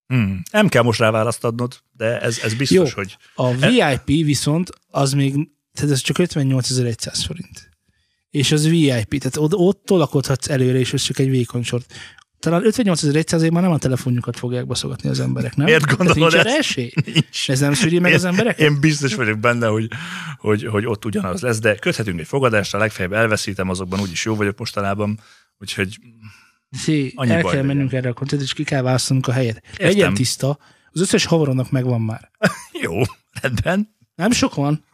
Hmm. 0.06 0.42
Nem 0.50 0.68
kell 0.68 0.82
most 0.82 1.00
rá 1.00 1.10
választ 1.10 1.44
adnod, 1.44 1.82
de 1.92 2.20
ez, 2.20 2.38
ez 2.38 2.54
biztos, 2.54 2.76
Jó. 2.76 2.94
hogy 2.94 3.16
A 3.34 3.54
VIP 3.54 4.24
viszont 4.24 4.70
az 4.90 5.12
még, 5.12 5.32
tehát 5.72 5.90
ez 5.90 6.00
csak 6.00 6.16
58.100 6.18 7.22
forint. 7.26 7.67
És 8.30 8.52
az 8.52 8.68
VIP, 8.68 9.18
tehát 9.18 9.36
ott, 9.36 9.54
ott 9.54 9.82
tolakodhatsz 9.84 10.48
előre, 10.48 10.78
és 10.78 10.92
ez 10.92 11.02
csak 11.02 11.18
egy 11.18 11.30
vékony 11.30 11.62
sort. 11.62 11.94
Talán 12.38 12.62
58.100 12.64 13.52
már 13.52 13.62
nem 13.62 13.72
a 13.72 13.78
telefonjukat 13.78 14.38
fogják 14.38 14.66
baszogatni 14.66 15.08
az 15.08 15.20
emberek, 15.20 15.56
nem? 15.56 15.66
Miért 15.66 15.82
Tehát 15.84 15.96
gondolod 15.96 16.32
nincs 16.32 16.46
ezt? 16.46 16.56
esély? 16.58 16.92
nincs. 17.14 17.50
Ez 17.50 17.60
nem 17.60 17.72
szűri 17.72 17.98
meg 17.98 18.12
az 18.12 18.24
embereket? 18.24 18.60
Én 18.60 18.80
biztos 18.80 19.14
vagyok 19.14 19.38
benne, 19.38 19.66
hogy, 19.66 19.88
hogy, 20.38 20.64
hogy 20.64 20.86
ott 20.86 21.04
ugyanaz 21.04 21.40
lesz, 21.40 21.58
de 21.58 21.74
köthetünk 21.74 22.20
egy 22.20 22.26
fogadást, 22.26 22.74
a 22.74 22.78
legfeljebb 22.78 23.12
elveszítem, 23.12 23.68
azokban 23.68 24.00
úgyis 24.00 24.24
jó 24.24 24.34
vagyok 24.34 24.58
mostanában, 24.58 25.20
úgyhogy 25.58 25.98
Szé, 26.70 27.12
Annyi 27.14 27.30
el 27.30 27.40
kell 27.40 27.50
legyen. 27.50 27.66
mennünk 27.66 27.92
erre 27.92 28.08
a 28.08 28.12
koncertre, 28.12 28.46
és 28.46 28.52
ki 28.52 28.64
kell 28.64 28.82
választanunk 28.82 29.26
a 29.26 29.32
helyet. 29.32 29.62
Legyen 29.78 30.14
tiszta, 30.14 30.58
az 30.90 31.00
összes 31.00 31.24
havaronak 31.24 31.70
megvan 31.70 32.00
már. 32.00 32.30
jó, 32.82 33.00
rendben. 33.40 33.96
Nem 34.14 34.30
sok 34.30 34.54
van, 34.54 34.84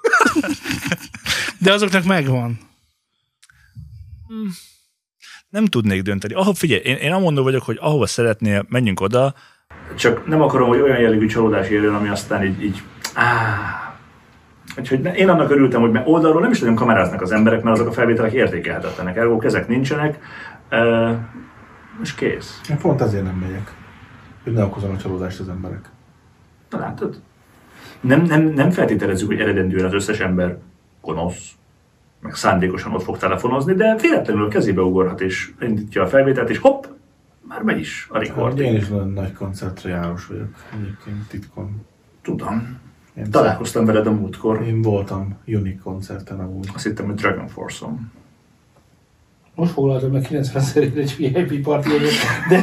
de 1.59 1.73
azoknak 1.73 2.05
megvan. 2.05 2.59
Nem 5.49 5.67
tudnék 5.67 6.03
dönteni. 6.03 6.35
Ahol, 6.35 6.55
figyelj, 6.55 6.81
én, 6.81 6.97
én 6.97 7.12
amondó 7.12 7.43
vagyok, 7.43 7.62
hogy 7.62 7.79
ahova 7.81 8.07
szeretnél, 8.07 8.64
menjünk 8.69 9.00
oda. 9.00 9.35
Csak 9.95 10.26
nem 10.26 10.43
akarom, 10.43 10.69
hogy 10.69 10.81
olyan 10.81 11.00
jellegű 11.00 11.26
csalódás 11.26 11.69
érjen, 11.69 11.95
ami 11.95 12.09
aztán 12.09 12.45
így, 12.45 12.62
így 12.62 12.83
áh. 13.14 13.83
Úgyhogy 14.79 15.00
ne- 15.00 15.14
én 15.14 15.29
annak 15.29 15.50
örültem, 15.50 15.81
hogy 15.81 15.91
mert 15.91 16.09
oldalról 16.09 16.41
nem 16.41 16.50
is 16.50 16.61
nagyon 16.61 16.75
kameráznak 16.75 17.23
az 17.23 17.33
emberek, 17.33 17.62
mert 17.62 17.76
azok 17.76 17.88
a 17.88 17.93
felvételek 17.93 18.33
értékelhetetlenek. 18.33 19.17
Ergo 19.17 19.38
kezek 19.38 19.69
nincsenek, 19.69 20.19
és 22.03 22.14
kész. 22.14 22.61
Én 22.71 22.79
pont 22.79 23.00
ezért 23.00 23.25
nem 23.25 23.35
megyek. 23.35 23.75
Hogy 24.45 24.53
ne 24.53 24.64
okozom 24.64 24.91
a 24.91 24.97
csalódást 24.97 25.41
az 25.41 25.49
emberek. 25.49 25.91
Na 26.71 26.79
látod? 26.79 27.21
Nem, 28.00 28.23
nem, 28.23 28.43
nem 28.43 28.71
feltételezzük, 28.71 29.26
hogy 29.26 29.41
eredendően 29.41 29.85
az 29.85 29.93
összes 29.93 30.19
ember 30.19 30.59
gonosz, 31.00 31.50
meg 32.25 32.35
szándékosan 32.35 32.93
ott 32.95 33.02
fog 33.02 33.16
telefonozni, 33.16 33.75
de 33.75 33.97
véletlenül 34.00 34.45
a 34.45 34.49
kezébe 34.49 34.83
ugorhat, 34.83 35.21
és 35.21 35.52
indítja 35.61 36.02
a 36.02 36.07
felvételt, 36.07 36.50
és 36.50 36.59
hopp, 36.59 36.85
már 37.49 37.62
megy 37.62 37.78
is 37.78 38.07
a 38.11 38.33
Hogy 38.33 38.61
én 38.61 38.76
is 38.76 38.88
nagyon 38.88 39.11
nagy 39.11 39.33
koncertre 39.33 39.90
járós 39.90 40.26
vagyok. 40.26 40.49
Egyébként 40.73 41.28
titkon. 41.28 41.87
Tudom. 42.23 42.78
Én, 43.16 43.31
Találkoztam 43.31 43.85
veled 43.85 44.07
a 44.07 44.12
múltkor. 44.12 44.62
én 44.62 44.83
voltam 44.83 45.37
Unique 45.47 45.81
koncerten 45.83 46.40
amúgy. 46.40 46.69
Azt 46.75 46.85
hittem, 46.85 47.07
hogy 47.07 47.14
Dragon 47.14 47.49
Force-on. 47.49 48.11
Most 49.57 49.73
foglaltam 49.73 50.11
meg 50.11 50.23
90 50.23 50.63
szerint 50.63 50.97
egy 50.97 51.15
VIP 51.19 51.63
parti 51.63 51.89
de, 52.49 52.61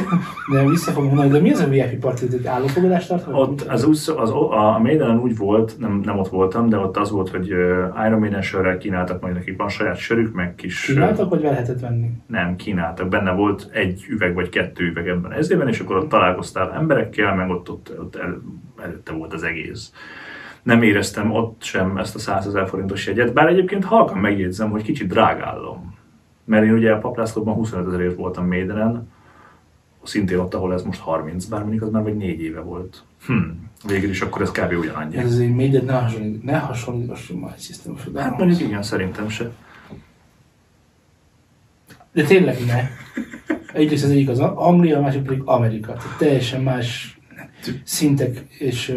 de 0.52 0.68
vissza 0.68 0.90
fogom 0.90 1.08
mondani, 1.08 1.30
de 1.30 1.40
mi 1.40 1.50
az 1.52 1.60
a 1.60 1.68
VIP 1.68 2.00
parti? 2.00 2.26
Egy 2.32 2.46
állófogadást 2.46 3.08
tart? 3.08 3.26
Ott 3.30 3.60
az, 3.60 3.84
úgy, 3.84 3.98
az, 4.16 4.30
a 4.50 4.78
Maidenen 4.82 5.18
úgy 5.18 5.36
volt, 5.36 5.78
nem, 5.78 6.00
nem 6.04 6.18
ott 6.18 6.28
voltam, 6.28 6.68
de 6.68 6.76
ott 6.76 6.96
az 6.96 7.10
volt, 7.10 7.28
hogy 7.28 7.46
Iron 8.06 8.18
Maiden 8.18 8.42
sörrel 8.42 8.78
kínáltak 8.78 9.20
majd 9.20 9.34
nekik, 9.34 9.56
van 9.56 9.68
saját 9.68 9.96
sörük, 9.96 10.34
meg 10.34 10.54
kis... 10.54 10.88
ö, 10.88 10.92
Csináltak, 10.92 11.30
vagy 11.30 11.40
lehetett 11.42 11.80
venni? 11.80 12.10
nem 12.26 12.56
kínáltak. 12.56 13.08
Benne 13.08 13.32
volt 13.32 13.68
egy 13.72 14.04
üveg 14.08 14.34
vagy 14.34 14.48
kettő 14.48 14.84
üveg 14.84 15.08
ebben 15.08 15.32
az 15.32 15.50
évben, 15.50 15.68
és 15.68 15.80
akkor 15.80 15.96
ott 15.96 16.08
találkoztál 16.08 16.72
emberekkel, 16.72 17.34
meg 17.34 17.50
ott, 17.50 17.70
ott, 17.70 17.92
ott 17.98 18.16
el, 18.16 18.42
előtte 18.82 19.12
volt 19.12 19.32
az 19.32 19.42
egész. 19.42 19.92
Nem 20.62 20.82
éreztem 20.82 21.32
ott 21.32 21.62
sem 21.62 21.96
ezt 21.96 22.14
a 22.14 22.18
100 22.18 22.46
ezer 22.46 22.68
forintos 22.68 23.06
jegyet, 23.06 23.32
bár 23.32 23.46
egyébként 23.46 23.84
halkan 23.84 24.18
megjegyzem, 24.18 24.70
hogy 24.70 24.82
kicsit 24.82 25.08
drágállom. 25.08 25.91
Mert 26.44 26.64
én 26.64 26.72
ugye 26.72 26.92
a 26.92 26.98
paplászlóban 26.98 27.54
25 27.54 27.86
ezerért 27.86 28.16
voltam 28.16 28.46
Médenen, 28.46 29.08
szintén 30.02 30.38
ott, 30.38 30.54
ahol 30.54 30.72
ez 30.72 30.82
most 30.82 31.00
30, 31.00 31.44
bár 31.44 31.60
mondjuk 31.60 31.82
az 31.82 31.88
már 31.90 32.02
vagy 32.02 32.16
négy 32.16 32.40
éve 32.40 32.60
volt. 32.60 33.02
Hm, 33.26 33.38
végül 33.86 34.10
is 34.10 34.20
akkor 34.20 34.42
ez 34.42 34.50
kb. 34.50 34.72
ugyanannyi. 34.78 35.16
Ez 35.16 35.32
azért 35.32 35.70
de 35.70 35.82
ne 35.82 35.92
hasonlít, 35.92 36.44
ne 36.44 36.58
hasonlítassunk 36.58 37.42
már 37.42 37.54
egy 37.56 37.60
a 38.14 38.18
Hát 38.20 38.38
mondjuk 38.38 38.60
igen, 38.60 38.82
szerintem 38.82 39.28
se. 39.28 39.50
De 42.12 42.24
tényleg 42.24 42.56
ne. 42.66 42.88
Egyrészt 43.72 44.04
az 44.04 44.10
egyik 44.10 44.28
az 44.28 44.38
Anglia, 44.38 44.98
a 44.98 45.00
másik 45.00 45.22
pedig 45.22 45.42
Amerika. 45.44 45.92
Tehát 45.92 46.18
teljesen 46.18 46.62
más 46.62 47.20
szintek 47.84 48.46
és 48.58 48.94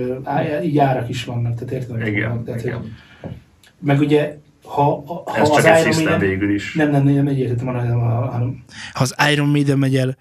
árak 0.78 1.10
is 1.10 1.26
vannak. 1.26 1.56
Tehát 1.56 1.74
érted? 1.74 2.08
Igen, 2.08 2.28
mondok? 2.28 2.46
Tehát, 2.46 2.62
hogy- 2.62 2.70
igen. 2.70 2.96
Meg 3.80 4.00
ugye, 4.00 4.38
ha, 4.66 5.04
ha 5.06 5.36
Ez 5.36 5.50
az 5.50 5.56
csak 5.56 5.66
egy 5.66 5.86
Iron 5.86 6.04
Maiden... 6.04 6.20
végül 6.20 6.54
is. 6.54 6.74
Nem, 6.74 6.92
nem, 6.92 7.04
nem, 7.04 7.14
nem 7.14 7.28
egyértettem, 7.28 7.66
hanem, 7.66 8.00
hanem 8.00 8.64
ha 8.94 9.02
az 9.02 9.16
Iron 9.32 9.48
Maiden 9.48 9.78
megy 9.78 9.96
el 9.96 10.18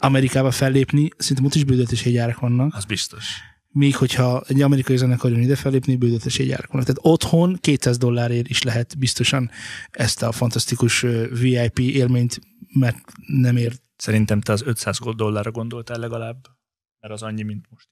Amerikába 0.00 0.50
fellépni, 0.50 1.08
szerintem 1.16 1.44
ott 1.44 1.54
is 1.54 1.64
bődetes 1.64 2.04
jegyárak 2.04 2.38
vannak. 2.38 2.74
Az 2.74 2.84
biztos. 2.84 3.40
Míg 3.72 3.96
hogyha 3.96 4.42
egy 4.46 4.62
amerikai 4.62 4.96
zenekar 4.96 5.30
jön 5.30 5.40
ide 5.40 5.56
fellépni, 5.56 5.96
bődetes 5.96 6.38
jegyárak 6.38 6.72
vannak. 6.72 6.86
Tehát 6.86 7.00
otthon 7.02 7.58
200 7.60 7.98
dollárért 7.98 8.48
is 8.48 8.62
lehet 8.62 8.98
biztosan 8.98 9.50
ezt 9.90 10.22
a 10.22 10.32
fantasztikus 10.32 11.00
VIP 11.40 11.78
élményt, 11.78 12.40
mert 12.78 12.96
nem 13.26 13.56
ér. 13.56 13.72
Szerintem 13.96 14.40
te 14.40 14.52
az 14.52 14.62
500 14.62 14.98
dollárra 15.16 15.50
gondoltál 15.50 15.98
legalább, 15.98 16.46
mert 17.00 17.14
az 17.14 17.22
annyi, 17.22 17.42
mint 17.42 17.66
most. 17.70 17.88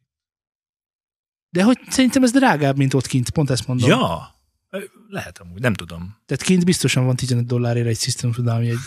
De 1.50 1.62
hogy 1.62 1.78
szerintem 1.88 2.22
ez 2.22 2.32
drágább, 2.32 2.76
mint 2.76 2.94
ott 2.94 3.06
kint, 3.06 3.30
pont 3.30 3.50
ezt 3.50 3.66
mondom. 3.66 3.88
Ja, 3.88 4.37
lehet 5.08 5.38
amúgy, 5.38 5.60
nem 5.60 5.74
tudom. 5.74 6.16
Tehát 6.26 6.42
kint 6.42 6.64
biztosan 6.64 7.04
van 7.04 7.16
15 7.16 7.46
dollárért 7.46 7.86
egy 7.86 7.98
System 7.98 8.30
of 8.30 8.36
Down 8.36 8.62
jegy. 8.62 8.78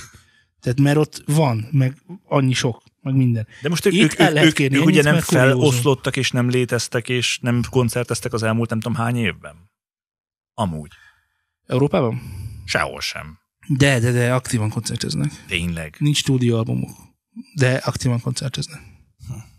Tehát 0.59 0.79
mert 0.79 0.97
ott 0.97 1.23
van, 1.25 1.67
meg 1.71 1.97
annyi 2.25 2.53
sok, 2.53 2.83
meg 3.01 3.15
minden. 3.15 3.47
De 3.61 3.69
most 3.69 3.85
ők, 3.85 3.93
Itt 3.93 4.01
ők, 4.01 4.19
el 4.19 4.37
ők, 4.37 4.43
ők, 4.43 4.53
kérni 4.53 4.75
ők 4.75 4.81
ennyit, 4.81 4.95
ugye 4.95 5.11
nem 5.11 5.21
feloszlottak, 5.21 6.15
és 6.17 6.31
nem 6.31 6.49
léteztek, 6.49 7.09
és 7.09 7.39
nem 7.39 7.61
koncerteztek 7.69 8.33
az 8.33 8.43
elmúlt 8.43 8.69
nem 8.69 8.79
tudom 8.79 8.97
hány 8.97 9.15
évben. 9.15 9.71
Amúgy. 10.53 10.91
Európában? 11.65 12.21
Sehol 12.65 13.01
sem. 13.01 13.39
De, 13.67 13.99
de, 13.99 14.11
de 14.11 14.33
aktívan 14.33 14.69
koncerteznek. 14.69 15.31
Tényleg. 15.47 15.95
Nincs 15.99 16.17
stúdióalbumuk, 16.17 16.97
de 17.55 17.73
aktívan 17.73 18.19
koncerteznek. 18.19 18.81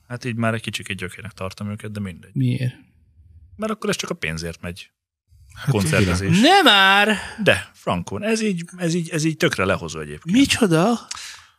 Hát 0.09 0.25
így 0.25 0.37
már 0.37 0.54
egy 0.54 0.61
kicsit 0.61 0.97
gyökének 0.97 1.33
tartom 1.33 1.71
őket, 1.71 1.92
de 1.92 2.00
mindegy. 2.00 2.35
Miért? 2.35 2.75
Mert 3.57 3.73
akkor 3.73 3.90
ez 3.90 3.97
csak 3.97 4.11
a 4.11 4.14
pénzért 4.14 4.61
megy. 4.61 4.90
Hát 5.55 5.71
koncertezés. 5.71 6.41
Nem 6.41 6.65
már! 6.65 7.17
De, 7.43 7.71
Frankon, 7.75 8.23
ez 8.25 8.43
így, 8.43 8.65
ez 8.77 8.95
így, 8.95 9.09
ez 9.11 9.25
így 9.25 9.37
tökre 9.37 9.65
lehozó 9.65 10.01
egyébként. 10.01 10.37
Micsoda? 10.37 10.99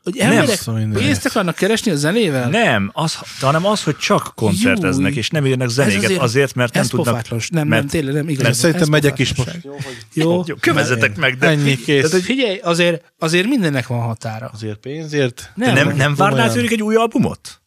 Hogy 0.04 0.14
Nem, 0.16 0.32
emberek 0.32 0.66
minden. 0.66 0.92
pénzt 0.92 1.26
akarnak 1.26 1.56
keresni 1.56 1.92
a 1.92 1.96
zenével? 1.96 2.50
Nem, 2.50 2.90
az, 2.94 3.18
hanem 3.40 3.66
az, 3.66 3.84
hogy 3.84 3.98
csak 3.98 4.32
koncerteznek, 4.36 5.10
Júj. 5.10 5.18
és 5.18 5.30
nem 5.30 5.46
írnak 5.46 5.70
zenéket 5.70 6.04
azért- 6.04 6.22
azért, 6.22 6.56
mert 6.56 6.74
nem 6.74 6.84
tudnak... 6.86 7.06
pofátlanság. 7.06 7.52
Nem, 7.52 7.68
mert- 7.68 7.82
nem, 7.82 7.92
tényleg 7.92 8.14
nem 8.14 8.30
igaz. 8.30 8.44
Mert 8.44 8.56
szerintem 8.56 8.90
megyek 8.90 9.20
is 9.20 9.34
most. 9.36 9.52
pofátlanság. 9.52 9.96
Jó, 10.14 10.44
Jó, 10.46 10.56
kövezetek 10.56 11.16
meg, 11.16 11.38
de, 11.38 11.48
Ennyi, 11.48 11.76
kész. 11.76 11.96
Tehát, 11.96 12.12
hogy 12.12 12.22
Figyelj, 12.24 12.58
azért, 12.58 13.14
azért 13.20 13.48
mindennek 13.48 13.88
van 13.88 14.00
határa. 14.02 14.50
Azért 14.54 14.78
pénzért. 14.78 15.52
nem, 15.56 15.74
nem, 15.74 15.96
nem 15.96 16.16
várnál 16.16 16.52
tőlük 16.52 16.72
egy 16.72 16.82
új 16.82 16.96
albumot? 16.96 17.62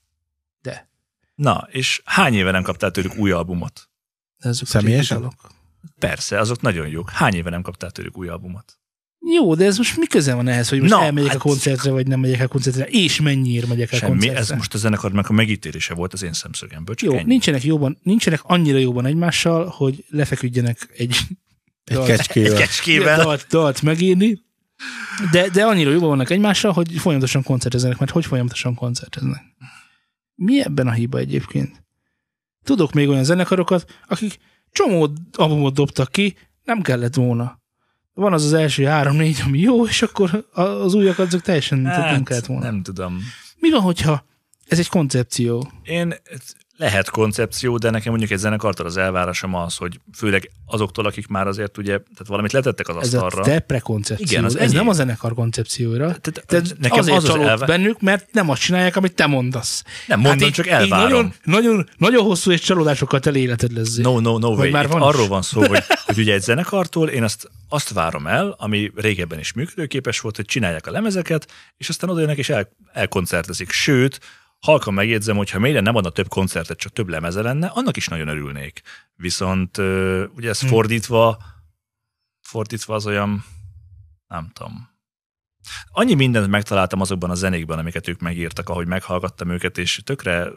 De. 0.63 0.89
Na, 1.35 1.69
és 1.71 2.03
hány 2.05 2.35
éve 2.35 2.51
nem 2.51 2.63
kaptál 2.63 2.91
tőlük 2.91 3.17
új 3.17 3.31
albumot? 3.31 3.89
de 4.43 4.49
azok 4.49 4.69
Személyesen? 4.69 5.17
dalok. 5.19 5.35
Persze, 5.99 6.39
azok 6.39 6.61
nagyon 6.61 6.89
jók. 6.89 7.11
Hány 7.11 7.35
éve 7.35 7.51
nem 7.51 7.63
kaptál 7.63 7.91
tőlük 7.91 8.19
új 8.19 8.29
albumot? 8.29 8.79
Jó, 9.35 9.55
de 9.55 9.65
ez 9.65 9.77
most 9.77 9.97
mi 9.97 10.07
köze 10.07 10.35
van 10.35 10.49
ehhez, 10.49 10.69
hogy 10.69 10.81
most 10.81 10.93
Na, 10.93 11.03
elmegyek 11.03 11.29
hát- 11.29 11.39
a 11.39 11.43
koncertre, 11.43 11.91
vagy 11.91 12.07
nem 12.07 12.21
megyek 12.21 12.41
a 12.41 12.47
koncertre, 12.49 12.85
és 12.85 13.21
mennyiért 13.21 13.67
megyek 13.69 13.93
el 13.93 13.99
Semmi, 13.99 14.11
koncertre? 14.13 14.39
ez 14.39 14.51
most 14.51 14.75
a 14.75 14.79
zenekarnak 14.79 15.29
a 15.29 15.33
megítélése 15.33 15.95
volt 15.95 16.13
az 16.13 16.23
én 16.23 16.33
szemszögemből. 16.33 16.95
Csak 16.95 17.11
Jó, 17.11 17.17
ennyi. 17.17 17.27
nincsenek, 17.27 17.65
jóban, 17.65 17.99
nincsenek 18.03 18.41
annyira 18.43 18.79
jóban 18.79 19.07
egymással, 19.07 19.67
hogy 19.69 20.05
lefeküdjenek 20.09 20.89
egy, 20.97 21.17
Egy 21.85 21.97
dalt- 21.97 22.09
Egy 22.09 22.17
kecskével. 22.17 22.57
kecskével. 22.59 23.23
dalt, 23.23 23.47
dalt 23.51 23.83
megírni, 23.83 24.43
de, 25.33 25.49
de 25.49 25.65
annyira 25.65 25.91
jóban 25.91 26.09
vannak 26.09 26.31
egymással, 26.31 26.73
hogy 26.73 26.93
folyamatosan 26.99 27.43
koncerteznek, 27.43 27.99
mert 27.99 28.11
hogy 28.11 28.27
folyamatosan 28.27 28.75
koncerteznek? 28.75 29.43
Mi 30.35 30.61
ebben 30.63 30.87
a 30.89 30.93
hiba 30.93 31.19
egyébként? 31.19 31.85
Tudok 32.65 32.93
még 32.93 33.09
olyan 33.09 33.25
zenekarokat, 33.25 33.95
akik 34.09 34.39
csomó 34.73 35.09
albumot 35.33 35.75
dobtak 35.75 36.13
ki, 36.13 36.37
nem 36.65 36.83
kellett 36.83 37.15
volna. 37.15 37.61
Van 38.15 38.33
az 38.33 38.45
az 38.45 38.53
első 38.53 38.85
három-négy, 38.85 39.43
ami 39.45 39.59
jó, 39.59 39.87
és 39.87 40.03
akkor 40.03 40.49
az 40.53 40.95
újak 40.95 41.19
azok 41.19 41.41
teljesen 41.41 41.87
hát, 41.87 42.11
nem 42.11 42.23
kellett 42.23 42.47
volna. 42.47 42.65
Nem 42.65 42.83
tudom. 42.83 43.19
Mi 43.59 43.71
van, 43.71 43.81
hogyha 43.81 44.25
Ez 44.69 44.79
egy 44.79 44.89
koncepció. 44.89 45.73
Én 45.83 46.15
lehet 46.79 47.11
koncepció, 47.11 47.77
de 47.77 47.91
nekem 47.91 48.11
mondjuk 48.11 48.31
egy 48.33 48.39
zenekartól 48.39 48.87
az 48.87 48.97
elvárásom 48.97 49.55
az, 49.55 49.77
hogy 49.77 50.01
főleg 50.17 50.51
azoktól, 50.67 51.07
akik 51.07 51.27
már 51.27 51.47
azért 51.47 51.79
ugye, 51.79 51.91
tehát 51.99 52.27
valamit 52.27 52.53
letettek 52.53 52.89
az 52.89 52.97
Ez 52.97 53.15
a 53.15 53.25
asztalra. 53.25 53.45
te 53.51 53.59
prekoncepció. 53.61 54.27
Igen, 54.31 54.45
az 54.45 54.57
ez 54.57 54.63
enyém. 54.63 54.77
nem 54.77 54.89
a 54.89 54.93
zenekar 54.93 55.35
koncepcióra. 55.35 56.17
Te- 56.17 56.31
te- 56.31 56.41
Te 56.47 56.63
nekem 56.79 56.99
azért 56.99 57.17
az 57.17 57.25
az 57.25 57.31
csalódsz 57.31 57.49
elve- 57.49 57.67
bennük, 57.67 58.01
mert 58.01 58.33
nem 58.33 58.51
azt 58.51 58.61
csinálják, 58.61 58.97
amit 58.97 59.15
te 59.15 59.27
mondasz. 59.27 59.83
Nem 60.07 60.21
mondom, 60.21 60.49
így- 60.49 60.55
csak 60.55 60.67
így 60.67 60.73
elvárom. 60.73 61.09
Nagyon, 61.09 61.33
nagyon, 61.45 61.89
nagyon 61.97 62.25
hosszú 62.25 62.51
és 62.51 62.61
csalódásokkal 62.61 63.21
tele 63.21 63.39
életed 63.39 63.73
lesz. 63.73 63.97
No, 63.97 64.21
no, 64.21 64.39
no 64.39 64.49
way. 64.49 64.71
már 64.71 64.89
van 64.89 65.03
arról 65.03 65.23
is? 65.23 65.29
van 65.29 65.43
szó, 65.43 65.67
hogy, 65.67 65.83
hogy 66.05 66.19
ugye 66.19 66.33
egy 66.35 66.43
zenekartól 66.43 67.09
én 67.09 67.23
azt, 67.23 67.51
azt 67.69 67.91
várom 67.93 68.27
el, 68.27 68.55
ami 68.59 68.93
régebben 68.97 69.39
is 69.39 69.53
működőképes 69.53 70.21
volt, 70.21 70.37
hogy 70.37 70.45
csinálják 70.45 70.87
a 70.87 70.91
lemezeket, 70.91 71.47
és 71.77 71.89
aztán 71.89 72.11
oda 72.11 72.21
jönnek 72.21 72.39
és 72.39 72.49
el, 72.49 72.69
elkoncertezik. 72.93 73.71
Sőt, 73.71 74.21
halkan 74.67 74.95
megjegyzem, 74.95 75.37
hogy 75.37 75.51
ha 75.51 75.59
Maiden 75.59 75.83
nem 75.83 75.97
adna 75.97 76.11
több 76.11 76.29
koncertet, 76.29 76.79
csak 76.79 76.93
több 76.93 77.09
lemeze 77.09 77.43
lenne, 77.43 77.67
annak 77.67 77.97
is 77.97 78.09
nagyon 78.09 78.29
örülnék. 78.29 78.83
Viszont 79.17 79.79
ugye 80.37 80.49
ez 80.49 80.61
Hm. 80.61 80.67
fordítva, 80.67 81.43
fordítva 82.41 82.95
az 82.95 83.07
olyan, 83.07 83.45
nem 84.29 84.51
tudom. 84.53 84.89
Annyi 85.91 86.15
mindent 86.15 86.49
megtaláltam 86.49 87.01
azokban 87.01 87.31
a 87.31 87.35
zenékben, 87.35 87.79
amiket 87.79 88.09
ők 88.09 88.21
megírtak, 88.21 88.69
ahogy 88.69 88.87
meghallgattam 88.87 89.51
őket, 89.51 89.79
és 89.79 90.01
tökre, 90.05 90.49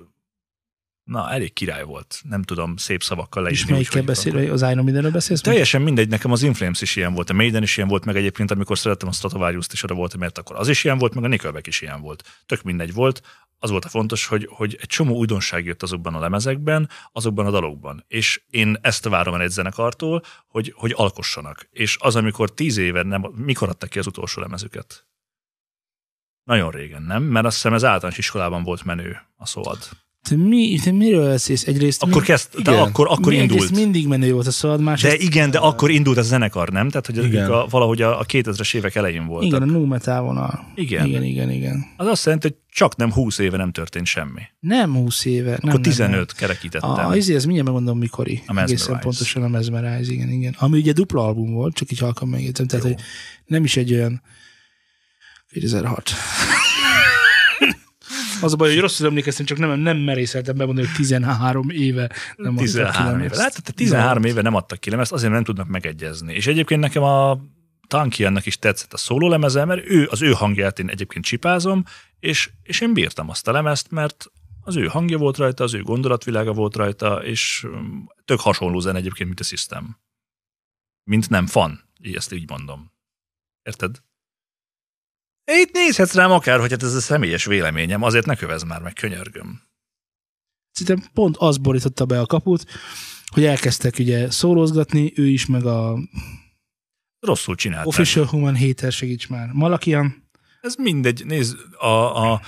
na, 1.09 1.31
elég 1.31 1.53
király 1.53 1.83
volt. 1.83 2.21
Nem 2.29 2.43
tudom 2.43 2.77
szép 2.77 3.03
szavakkal 3.03 3.43
És 3.47 3.51
leírni. 3.51 3.71
melyikkel 3.71 4.01
úgy, 4.01 4.05
hogy- 4.07 4.33
beszél, 4.33 4.51
az 4.51 4.61
Iron 4.61 4.83
Mindenről 4.83 5.11
beszélsz? 5.11 5.29
most? 5.29 5.43
Teljesen 5.43 5.81
mindegy, 5.81 6.07
nekem 6.09 6.31
az 6.31 6.43
Inflames 6.43 6.81
is 6.81 6.95
ilyen 6.95 7.13
volt, 7.13 7.29
a 7.29 7.33
Maiden 7.33 7.63
is 7.63 7.77
ilyen 7.77 7.89
volt, 7.89 8.05
meg 8.05 8.15
egyébként 8.15 8.51
amikor 8.51 8.77
szerettem 8.77 9.07
a 9.07 9.11
Stratovarius-t 9.11 9.73
is 9.73 9.83
oda 9.83 9.93
volt, 9.93 10.17
mert 10.17 10.37
akkor 10.37 10.55
az 10.55 10.67
is 10.67 10.83
ilyen 10.83 10.97
volt, 10.97 11.13
meg 11.13 11.23
a 11.23 11.27
Nickelback 11.27 11.67
is 11.67 11.81
ilyen 11.81 12.01
volt. 12.01 12.23
Tök 12.45 12.61
mindegy 12.61 12.93
volt. 12.93 13.21
Az 13.61 13.69
volt 13.69 13.85
a 13.85 13.89
fontos, 13.89 14.25
hogy, 14.25 14.47
hogy 14.51 14.77
egy 14.81 14.87
csomó 14.87 15.15
újdonság 15.15 15.65
jött 15.65 15.83
azokban 15.83 16.15
a 16.15 16.19
lemezekben, 16.19 16.89
azokban 17.11 17.45
a 17.45 17.51
dalokban. 17.51 18.05
És 18.07 18.41
én 18.49 18.77
ezt 18.81 19.07
várom 19.07 19.33
el 19.33 19.41
egy 19.41 19.49
zenekartól, 19.49 20.23
hogy, 20.47 20.73
hogy 20.75 20.93
alkossanak. 20.95 21.67
És 21.71 21.97
az, 21.99 22.15
amikor 22.15 22.53
tíz 22.53 22.77
éve 22.77 23.03
nem, 23.03 23.21
mikor 23.35 23.69
adtak 23.69 23.89
ki 23.89 23.99
az 23.99 24.07
utolsó 24.07 24.41
lemezüket? 24.41 25.07
Nagyon 26.43 26.71
régen, 26.71 27.01
nem? 27.01 27.23
Mert 27.23 27.45
azt 27.45 27.55
hiszem 27.55 27.73
ez 27.73 27.83
általános 27.83 28.17
iskolában 28.17 28.63
volt 28.63 28.83
menő 28.83 29.17
a 29.35 29.45
szóad. 29.45 29.77
Te, 30.29 30.35
mi, 30.35 30.79
te 30.83 30.91
miről 30.91 31.27
beszélsz? 31.27 31.67
Egyrészt 31.67 32.03
Akkor 32.03 32.23
kezd, 32.23 32.55
de 32.55 32.71
akkor, 32.71 33.07
akkor 33.09 33.31
mi, 33.31 33.37
indult. 33.37 33.51
Egyrészt 33.61 33.83
mindig 33.83 34.07
menő 34.07 34.33
volt 34.33 34.47
a 34.47 34.51
szabad, 34.51 34.77
De 34.77 34.83
másrészt 34.83 35.21
igen, 35.21 35.51
de 35.51 35.57
akkor 35.57 35.89
indult 35.91 36.17
a 36.17 36.21
zenekar, 36.21 36.69
nem? 36.69 36.89
Tehát, 36.89 37.05
hogy 37.05 37.23
Igen. 37.23 37.51
a, 37.51 37.65
valahogy 37.65 38.01
a, 38.01 38.19
a 38.19 38.25
2000-es 38.25 38.75
évek 38.75 38.95
elején 38.95 39.25
voltak. 39.25 39.47
igen, 39.47 39.61
a 39.61 39.65
nu 39.65 39.85
metal 39.85 40.21
vonal. 40.21 40.71
Igen. 40.75 41.05
Igen, 41.05 41.23
igen, 41.23 41.51
igen. 41.51 41.85
Az 41.97 42.07
azt 42.07 42.25
jelenti, 42.25 42.47
hogy 42.47 42.57
csak 42.69 42.95
nem 42.95 43.11
20 43.11 43.37
éve 43.37 43.57
nem 43.57 43.71
történt 43.71 44.05
semmi. 44.05 44.41
Nem 44.59 44.93
20 44.93 45.25
éve. 45.25 45.53
Akkor 45.53 45.69
nem, 45.69 45.81
15 45.81 46.11
Nem, 46.11 46.25
kerekítettem. 46.35 46.91
nem. 46.91 47.05
A, 47.05 47.09
azért 47.09 47.37
ez 47.37 47.43
mindjárt 47.45 47.67
megmondom 47.69 47.97
mikori. 47.97 48.33
A 48.45 48.53
Mesmerize. 48.53 48.83
Egészen 48.83 48.99
pontosan 48.99 49.43
a 49.43 49.47
Mesmerize, 49.47 50.11
igen, 50.11 50.29
igen. 50.29 50.55
Ami 50.57 50.77
ugye 50.77 50.91
dupla 50.91 51.25
album 51.25 51.53
volt, 51.53 51.75
csak 51.75 51.91
így 51.91 51.99
halkan 51.99 52.27
megjegyzem. 52.27 52.67
Tehát, 52.67 52.85
Jó. 52.85 52.91
hogy 52.91 53.01
nem 53.45 53.63
is 53.63 53.77
egy 53.77 53.93
olyan 53.93 54.21
2006. 55.51 56.11
Az 58.41 58.53
a 58.53 58.55
baj, 58.55 58.69
hogy 58.69 58.79
rosszul 58.79 59.07
emlékeztem, 59.07 59.45
csak 59.45 59.57
nem, 59.57 59.79
nem 59.79 59.97
merészeltem 59.97 60.55
bemondani, 60.55 60.87
hogy 60.87 60.95
13 60.95 61.69
éve 61.69 62.11
nem 62.35 62.57
adtak 62.57 62.65
ki 62.65 62.71
13 62.71 63.21
éve. 63.21 63.35
Látod, 63.35 63.63
te 63.63 63.71
13 63.71 64.23
éve 64.23 64.41
nem 64.41 64.55
adtak 64.55 64.79
ki 64.79 64.89
lemezt, 64.89 65.11
azért 65.11 65.31
nem 65.31 65.43
tudnak 65.43 65.67
megegyezni. 65.67 66.33
És 66.33 66.47
egyébként 66.47 66.81
nekem 66.81 67.03
a 67.03 67.39
Tankiannak 67.87 68.45
is 68.45 68.59
tetszett 68.59 68.93
a 68.93 68.97
szólólemeze, 68.97 69.65
mert 69.65 69.89
ő, 69.89 70.07
az 70.11 70.21
ő 70.21 70.31
hangját 70.31 70.79
én 70.79 70.89
egyébként 70.89 71.25
csipázom, 71.25 71.83
és, 72.19 72.49
és 72.63 72.81
én 72.81 72.93
bírtam 72.93 73.29
azt 73.29 73.47
a 73.47 73.51
lemezt, 73.51 73.91
mert 73.91 74.31
az 74.61 74.75
ő 74.75 74.85
hangja 74.85 75.17
volt 75.17 75.37
rajta, 75.37 75.63
az 75.63 75.73
ő 75.73 75.81
gondolatvilága 75.81 76.53
volt 76.53 76.75
rajta, 76.75 77.23
és 77.23 77.63
um, 77.63 78.07
tök 78.25 78.39
hasonló 78.39 78.79
zene 78.79 78.97
egyébként, 78.97 79.27
mint 79.27 79.39
a 79.39 79.43
System. 79.43 79.97
Mint 81.03 81.29
nem 81.29 81.47
fan, 81.47 81.83
így 82.03 82.15
ezt 82.15 82.33
így 82.33 82.49
mondom. 82.49 82.91
Érted? 83.63 84.01
Itt 85.51 85.71
nézhetsz 85.73 86.13
rám 86.13 86.31
akár, 86.31 86.59
hogy 86.59 86.71
hát 86.71 86.83
ez 86.83 86.93
a 86.93 86.99
személyes 86.99 87.45
véleményem, 87.45 88.03
azért 88.03 88.25
ne 88.25 88.35
kövez 88.35 88.63
már 88.63 88.81
meg, 88.81 88.93
könyörgöm. 88.93 89.61
Szerintem 90.71 91.09
pont 91.13 91.37
az 91.37 91.57
borította 91.57 92.05
be 92.05 92.19
a 92.19 92.25
kaput, 92.25 92.65
hogy 93.25 93.45
elkezdtek 93.45 93.95
ugye 93.99 94.31
szólózgatni, 94.31 95.13
ő 95.15 95.27
is, 95.27 95.45
meg 95.45 95.65
a 95.65 95.97
Rosszul 97.19 97.55
csinálták. 97.55 97.87
Official 97.87 98.25
Human 98.25 98.57
Hater 98.57 98.91
segíts 98.91 99.29
már. 99.29 99.49
Malakian, 99.53 100.29
Ez 100.61 100.75
mindegy, 100.75 101.25
nézd, 101.25 101.57
a, 101.77 102.31
a, 102.31 102.41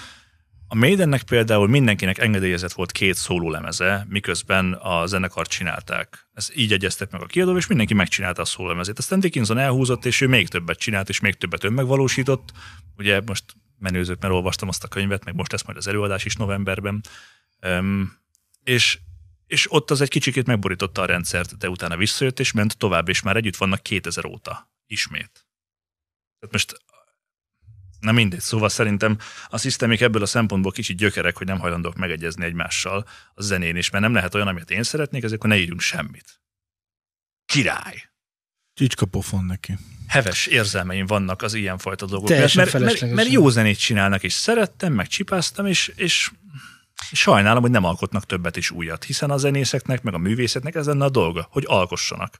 a 0.71 0.75
Maidennek 0.75 1.23
például 1.23 1.67
mindenkinek 1.67 2.17
engedélyezett 2.17 2.71
volt 2.71 2.91
két 2.91 3.15
szólólemeze, 3.15 4.05
miközben 4.09 4.73
a 4.73 5.05
zenekart 5.05 5.49
csinálták. 5.49 6.27
Ezt 6.33 6.55
így 6.55 6.73
egyeztek 6.73 7.11
meg 7.11 7.21
a 7.21 7.25
kiadó, 7.25 7.57
és 7.57 7.67
mindenki 7.67 7.93
megcsinálta 7.93 8.41
a 8.41 8.45
szólólemezét. 8.45 8.97
Aztán 8.97 9.19
Dickinson 9.19 9.57
elhúzott, 9.57 10.05
és 10.05 10.21
ő 10.21 10.27
még 10.27 10.47
többet 10.47 10.79
csinált, 10.79 11.09
és 11.09 11.19
még 11.19 11.35
többet 11.35 11.63
önmegvalósított. 11.63 12.51
Ugye 12.97 13.21
most 13.25 13.43
menőzök, 13.79 14.21
mert 14.21 14.33
olvastam 14.33 14.67
azt 14.67 14.83
a 14.83 14.87
könyvet, 14.87 15.25
meg 15.25 15.35
most 15.35 15.51
lesz 15.51 15.63
majd 15.63 15.77
az 15.77 15.87
előadás 15.87 16.25
is 16.25 16.35
novemberben. 16.35 17.01
Um, 17.67 18.17
és, 18.63 18.99
és 19.47 19.71
ott 19.71 19.91
az 19.91 20.01
egy 20.01 20.09
kicsikét 20.09 20.45
megborította 20.45 21.01
a 21.01 21.05
rendszert, 21.05 21.57
de 21.57 21.69
utána 21.69 21.97
visszajött, 21.97 22.39
és 22.39 22.51
ment 22.51 22.77
tovább, 22.77 23.09
és 23.09 23.21
már 23.21 23.35
együtt 23.35 23.57
vannak 23.57 23.83
2000 23.83 24.25
óta. 24.25 24.71
Ismét. 24.85 25.45
Tehát 26.39 26.51
most 26.51 26.81
Na 28.01 28.11
mindegy, 28.11 28.39
szóval 28.39 28.69
szerintem 28.69 29.17
a 29.49 29.57
szisztémik 29.57 30.01
ebből 30.01 30.21
a 30.21 30.25
szempontból 30.25 30.71
kicsit 30.71 30.97
gyökerek, 30.97 31.37
hogy 31.37 31.47
nem 31.47 31.59
hajlandók 31.59 31.95
megegyezni 31.95 32.45
egymással 32.45 33.05
a 33.33 33.41
zenén 33.41 33.75
is, 33.75 33.89
mert 33.89 34.03
nem 34.03 34.13
lehet 34.13 34.35
olyan, 34.35 34.47
amit 34.47 34.71
én 34.71 34.83
szeretnék, 34.83 35.23
ezért 35.23 35.39
akkor 35.39 35.49
ne 35.49 35.61
írjunk 35.61 35.81
semmit. 35.81 36.41
Király! 37.45 38.09
Csicska 38.73 39.05
pofon 39.05 39.45
neki. 39.45 39.77
Heves 40.07 40.45
érzelmeim 40.45 41.05
vannak 41.05 41.41
az 41.41 41.53
ilyenfajta 41.53 42.05
dolgok. 42.05 42.29
Mert, 42.29 42.55
mert, 42.55 42.79
mert, 42.79 43.11
mert 43.11 43.31
jó 43.31 43.49
zenét 43.49 43.79
csinálnak, 43.79 44.23
és 44.23 44.33
szerettem, 44.33 44.93
meg 44.93 45.07
csipáztam, 45.07 45.65
és, 45.65 45.93
és 45.95 46.31
sajnálom, 47.11 47.61
hogy 47.61 47.71
nem 47.71 47.83
alkotnak 47.83 48.25
többet 48.25 48.57
is 48.57 48.71
újat, 48.71 49.03
hiszen 49.03 49.29
a 49.29 49.37
zenészeknek, 49.37 50.03
meg 50.03 50.13
a 50.13 50.17
művészetnek 50.17 50.75
ez 50.75 50.85
lenne 50.85 51.05
a 51.05 51.09
dolga, 51.09 51.47
hogy 51.49 51.63
alkossanak. 51.67 52.39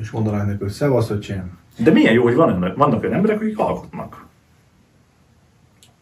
És 0.00 0.10
mondanák 0.10 0.58
hogy 0.58 0.70
szevasz, 0.70 1.10
öcsém. 1.10 1.58
De 1.76 1.90
milyen 1.90 2.12
jó, 2.12 2.22
hogy 2.22 2.34
van, 2.34 2.72
vannak 2.76 3.02
olyan 3.02 3.14
emberek, 3.14 3.40
akik 3.40 3.58
alkotnak. 3.58 4.26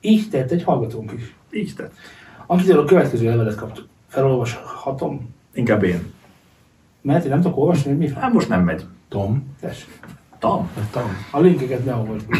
így 0.00 0.30
tett 0.30 0.50
egy 0.50 0.62
hallgatónk 0.62 1.12
is. 1.16 1.34
Így 1.50 1.72
tett. 1.76 1.92
Akitől 2.46 2.78
a 2.78 2.84
következő 2.84 3.28
levelet 3.28 3.54
kaptuk. 3.54 3.86
Felolvashatom? 4.08 5.34
Inkább 5.54 5.82
én. 5.82 6.12
Mert 7.00 7.24
én 7.24 7.30
nem 7.30 7.40
tudok 7.40 7.56
olvasni, 7.58 7.90
hogy 7.90 7.98
mi 7.98 8.08
van. 8.08 8.22
Hát 8.22 8.32
most 8.32 8.48
nem 8.48 8.64
megy. 8.64 8.84
Tom. 9.08 9.56
Tessék. 9.60 9.98
Tam. 10.38 10.70
Vagy 10.74 10.84
Tom. 10.84 11.16
A 11.30 11.40
linkeket 11.40 11.84
ne 11.84 11.94
olvasd. 11.94 12.24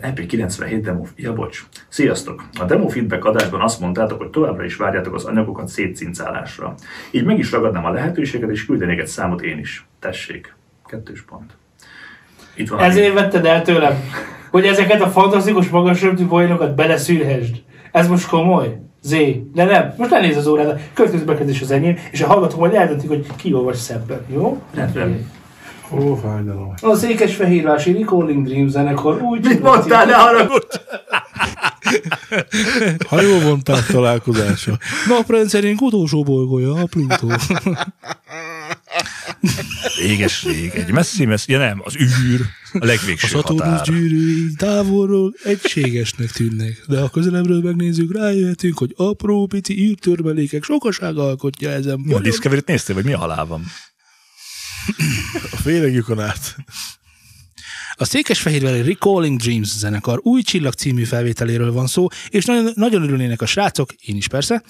Epic 0.00 0.26
97 0.26 0.82
demo. 0.82 1.04
Ja, 1.16 1.32
bocs. 1.32 1.66
Sziasztok! 1.88 2.44
A 2.60 2.64
demo 2.64 2.88
feedback 2.88 3.24
adásban 3.24 3.60
azt 3.60 3.80
mondtátok, 3.80 4.18
hogy 4.18 4.30
továbbra 4.30 4.64
is 4.64 4.76
várjátok 4.76 5.14
az 5.14 5.24
anyagokat 5.24 5.68
szétcincálásra. 5.68 6.74
Így 7.10 7.24
meg 7.24 7.38
is 7.38 7.50
ragadnám 7.52 7.84
a 7.84 7.90
lehetőséget, 7.90 8.50
és 8.50 8.66
küldenék 8.66 8.98
egy 8.98 9.06
számot 9.06 9.42
én 9.42 9.58
is. 9.58 9.86
Tessék. 9.98 10.56
Kettős 10.88 11.22
pont. 11.22 11.56
Itt 12.54 12.68
van 12.68 12.80
Ezért 12.80 13.14
vetted 13.14 13.46
el 13.46 13.62
tőlem, 13.62 13.94
hogy 14.50 14.64
ezeket 14.64 15.00
a 15.00 15.08
fantasztikus 15.08 15.68
magas 15.68 16.02
röptű 16.02 16.26
poénokat 16.26 16.74
beleszűrhesd. 16.74 17.62
Ez 17.92 18.08
most 18.08 18.28
komoly? 18.28 18.80
Zé, 19.02 19.46
de 19.54 19.64
nem, 19.64 19.94
most 19.96 20.10
ne 20.10 20.20
nézz 20.20 20.36
az 20.36 20.46
órára, 20.46 20.76
következő 20.94 21.24
bekezdés 21.24 21.60
az 21.60 21.70
enyém, 21.70 21.96
és 22.10 22.20
a 22.20 22.26
hallgatók 22.26 22.58
majd 22.58 22.74
eldöntik, 22.74 23.08
hogy 23.08 23.26
ki 23.36 23.52
olvas 23.52 23.76
szebben, 23.76 24.24
jó? 24.32 24.62
Rendben. 24.74 25.30
Ó, 25.90 26.14
fájdalom. 26.14 26.74
A 26.82 26.94
Székesfehérvási 26.94 27.92
Recalling 27.92 28.46
Dream 28.46 28.68
zenekar 28.68 29.22
úgy 29.22 29.44
Mit 29.44 29.62
mondtál, 29.62 30.06
ne 30.06 30.14
haragudj! 30.14 30.76
Hajóvontás 33.08 33.86
találkozása. 33.86 34.78
Naprendszerünk 35.08 35.80
utolsó 35.80 36.22
bolygója, 36.22 36.72
a 36.72 36.86
Plutó. 36.90 37.28
Réges 39.98 40.44
rég, 40.44 40.70
egy 40.74 40.90
messzi, 40.90 41.24
messzi, 41.24 41.52
ja 41.52 41.58
nem, 41.58 41.80
az 41.84 41.96
űr, 41.96 42.40
a 42.72 42.78
A 42.80 42.84
legvégső 42.84 43.26
Szaturnusz 43.26 43.66
határ. 43.66 43.86
gyűrűi 43.86 44.52
távolról 44.56 45.34
egységesnek 45.44 46.30
tűnnek, 46.30 46.84
de 46.86 47.00
ha 47.00 47.08
közelebbről 47.08 47.60
megnézzük, 47.62 48.16
rájöhetünk, 48.16 48.78
hogy 48.78 48.94
apró 48.96 49.46
pici 49.46 49.88
űrtörmelékek 49.88 50.64
sokasága 50.64 51.22
alkotja 51.22 51.70
ezen. 51.70 52.00
Mi 52.00 52.14
a 52.14 52.20
Discovery-t 52.20 52.66
néztél, 52.66 52.94
vagy 52.94 53.04
mi 53.04 53.12
a 53.12 53.18
halál 53.18 53.46
van? 53.46 53.64
A 55.52 55.56
féregjükön 55.56 56.18
át. 56.20 56.56
A 57.94 58.04
Székesfehérvári 58.04 58.82
Recalling 58.82 59.40
Dreams 59.40 59.68
zenekar 59.68 60.18
új 60.22 60.42
csillag 60.42 60.72
című 60.72 61.04
felvételéről 61.04 61.72
van 61.72 61.86
szó, 61.86 62.06
és 62.28 62.44
nagyon, 62.44 62.72
nagyon 62.74 63.02
örülnének 63.02 63.42
a 63.42 63.46
srácok, 63.46 63.92
én 63.92 64.16
is 64.16 64.28
persze, 64.28 64.62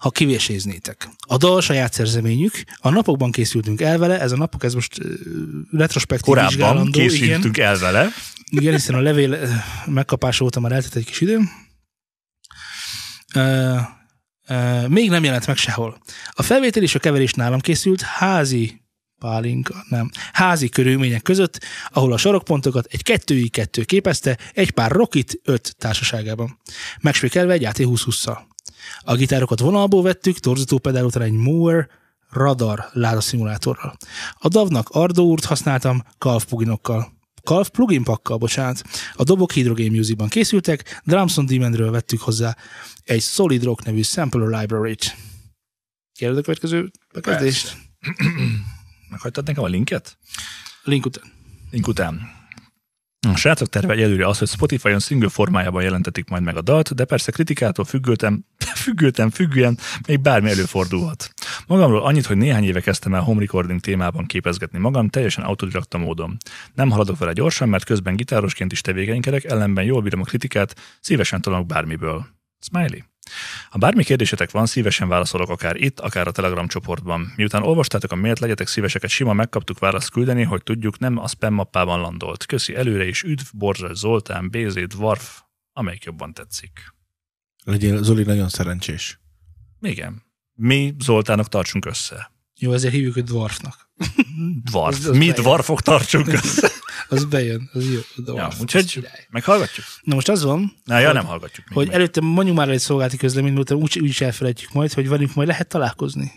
ha 0.00 0.10
kivéséznétek. 0.10 1.08
A 1.18 1.36
dal 1.36 1.60
saját 1.60 1.92
szerzeményük, 1.92 2.52
a 2.76 2.90
napokban 2.90 3.30
készültünk 3.30 3.80
el 3.80 3.98
vele, 3.98 4.20
ez 4.20 4.32
a 4.32 4.36
napok, 4.36 4.64
ez 4.64 4.74
most 4.74 4.98
retrospektív 5.70 6.34
Korábban 6.34 6.90
készültünk 6.90 7.58
el 7.58 7.78
vele. 7.78 8.08
Igen, 8.50 8.72
hiszen 8.72 8.94
a 8.94 9.00
levél 9.00 9.38
megkapása 9.86 10.44
óta 10.44 10.60
már 10.60 10.72
eltett 10.72 10.94
egy 10.94 11.04
kis 11.04 11.20
idő. 11.20 11.38
Még 14.88 15.10
nem 15.10 15.24
jelent 15.24 15.46
meg 15.46 15.56
sehol. 15.56 16.00
A 16.30 16.42
felvétel 16.42 16.82
és 16.82 16.94
a 16.94 16.98
keverés 16.98 17.32
nálam 17.32 17.60
készült 17.60 18.00
házi 18.00 18.80
pálinka, 19.18 19.84
nem, 19.88 20.10
házi 20.32 20.68
körülmények 20.68 21.22
között, 21.22 21.64
ahol 21.88 22.12
a 22.12 22.16
sarokpontokat 22.16 22.86
egy 22.90 23.02
2 23.02 23.46
kettő 23.46 23.84
képezte, 23.84 24.38
egy 24.52 24.70
pár 24.70 24.90
Rockit 24.90 25.40
5 25.44 25.76
társaságában. 25.78 26.60
Megspékelve 27.00 27.52
egy 27.52 27.66
AT20-20-szal. 27.66 28.38
A 29.00 29.14
gitárokat 29.14 29.60
vonalból 29.60 30.02
vettük, 30.02 30.38
torzítópedál 30.38 31.04
után 31.04 31.22
egy 31.22 31.32
Moore 31.32 31.88
radar 32.30 32.84
ládaszimulátorral. 32.92 33.96
A 34.38 34.48
DAV-nak 34.48 34.88
Ardo 34.88 35.22
úrt 35.22 35.44
használtam 35.44 36.02
Calf 36.18 36.44
pluginokkal. 36.44 37.18
Calf 37.42 37.68
plugin 37.68 38.02
pakkal, 38.04 38.36
bocsánat. 38.36 38.82
A 39.12 39.22
dobok 39.22 39.52
Hydrogen 39.52 39.92
Musicban 39.92 40.28
készültek, 40.28 41.00
Drums 41.04 41.36
on 41.36 41.46
Demandről 41.46 41.90
vettük 41.90 42.20
hozzá 42.20 42.56
egy 43.04 43.22
Solid 43.22 43.64
Rock 43.64 43.84
nevű 43.84 44.02
sampler 44.02 44.60
library-t. 44.60 45.16
Kérdez 46.12 46.38
a 46.38 46.42
következő 46.42 46.90
bekezdést? 47.12 47.76
Meghagytad 49.10 49.46
nekem 49.46 49.62
a 49.62 49.66
linket? 49.66 50.18
Link 50.82 51.06
után. 51.06 51.24
Link 51.70 51.86
után. 51.86 52.38
A 53.28 53.36
srácok 53.36 53.68
terve 53.68 53.92
egyelőre 53.92 54.26
az, 54.26 54.38
hogy 54.38 54.48
Spotify-on 54.48 54.98
single 54.98 55.28
formájában 55.28 55.82
jelentetik 55.82 56.28
majd 56.28 56.42
meg 56.42 56.56
a 56.56 56.62
dalt, 56.62 56.94
de 56.94 57.04
persze 57.04 57.32
kritikától 57.32 57.84
függőtem, 57.84 58.44
függőtem, 58.80 59.30
függően 59.30 59.78
még 60.06 60.20
bármi 60.20 60.50
előfordulhat. 60.50 61.30
Magamról 61.66 62.02
annyit, 62.02 62.26
hogy 62.26 62.36
néhány 62.36 62.64
éve 62.64 62.80
kezdtem 62.80 63.14
el 63.14 63.20
home 63.20 63.40
recording 63.40 63.80
témában 63.80 64.26
képezgetni 64.26 64.78
magam, 64.78 65.08
teljesen 65.08 65.44
autodidakta 65.44 65.98
módon. 65.98 66.36
Nem 66.74 66.90
haladok 66.90 67.18
vele 67.18 67.32
gyorsan, 67.32 67.68
mert 67.68 67.84
közben 67.84 68.16
gitárosként 68.16 68.72
is 68.72 68.80
tevékenykedek, 68.80 69.44
ellenben 69.44 69.84
jól 69.84 70.02
bírom 70.02 70.20
a 70.20 70.24
kritikát, 70.24 70.76
szívesen 71.00 71.40
tanulok 71.40 71.66
bármiből. 71.66 72.26
Smiley. 72.60 73.00
Ha 73.70 73.78
bármi 73.78 74.04
kérdésetek 74.04 74.50
van, 74.50 74.66
szívesen 74.66 75.08
válaszolok 75.08 75.48
akár 75.48 75.76
itt, 75.76 76.00
akár 76.00 76.26
a 76.26 76.30
Telegram 76.30 76.68
csoportban. 76.68 77.32
Miután 77.36 77.62
olvastátok 77.62 78.12
a 78.12 78.16
mailt, 78.16 78.38
legyetek 78.38 78.66
szíveseket, 78.66 79.10
sima 79.10 79.32
megkaptuk 79.32 79.78
választ 79.78 80.10
küldeni, 80.10 80.42
hogy 80.42 80.62
tudjuk, 80.62 80.98
nem 80.98 81.18
a 81.18 81.28
spam 81.28 81.54
mappában 81.54 82.00
landolt. 82.00 82.46
Köszi 82.46 82.74
előre 82.74 83.06
is, 83.06 83.22
üdv, 83.22 83.44
Borzsás 83.52 83.96
Zoltán, 83.96 84.50
BZ, 84.50 84.86
Dwarf, 84.86 85.40
amelyik 85.72 86.04
jobban 86.04 86.32
tetszik. 86.32 86.99
Legyél, 87.64 88.02
Zoli, 88.02 88.22
nagyon 88.22 88.48
szerencsés. 88.48 89.20
Igen. 89.80 90.22
Mi 90.54 90.94
Zoltánok 90.98 91.48
tartsunk 91.48 91.84
össze. 91.84 92.30
Jó, 92.58 92.72
ezért 92.72 92.92
hívjuk 92.92 93.16
őt 93.16 93.24
dwarfnak. 93.24 93.88
Dwarf. 94.70 94.96
Az- 94.98 95.06
az 95.06 95.12
Mi 95.16 95.18
bejön. 95.18 95.34
dwarfok 95.42 95.82
tartsunk 95.82 96.28
össze. 96.28 96.68
Az 97.08 97.24
bejön, 97.24 97.70
az 97.72 97.84
jó. 97.92 97.98
Ja, 98.16 98.22
dwarf, 98.24 98.54
az 98.54 98.60
úgyhogy 98.60 99.06
meghallgatjuk? 99.30 99.86
Na 100.02 100.14
most 100.14 100.28
az 100.28 100.42
van, 100.44 100.72
Na, 100.84 100.98
ja, 100.98 101.06
Hogy- 101.06 101.14
nem 101.14 101.24
hallgatjuk. 101.24 101.66
még 101.68 101.76
hogy 101.76 101.86
meg. 101.86 101.94
előtte 101.94 102.20
mondjuk 102.20 102.56
már 102.56 102.68
egy 102.68 102.78
szolgálati 102.78 103.16
közleményt, 103.16 103.54
miután 103.54 103.78
úgy, 103.78 103.98
úgy 103.98 104.08
is 104.08 104.20
elfelejtjük 104.20 104.72
majd, 104.72 104.92
hogy 104.92 105.08
velünk 105.08 105.34
majd 105.34 105.48
lehet 105.48 105.68
találkozni. 105.68 106.32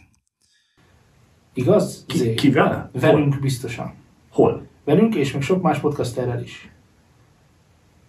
Igaz? 1.53 2.05
Zé? 2.13 2.33
kivel? 2.33 2.89
Velünk 2.93 3.39
biztosan. 3.39 3.93
Hol? 4.29 4.67
Velünk, 4.85 5.15
és 5.15 5.31
még 5.31 5.41
sok 5.41 5.61
más 5.61 5.79
podcasterrel 5.79 6.43
is. 6.43 6.69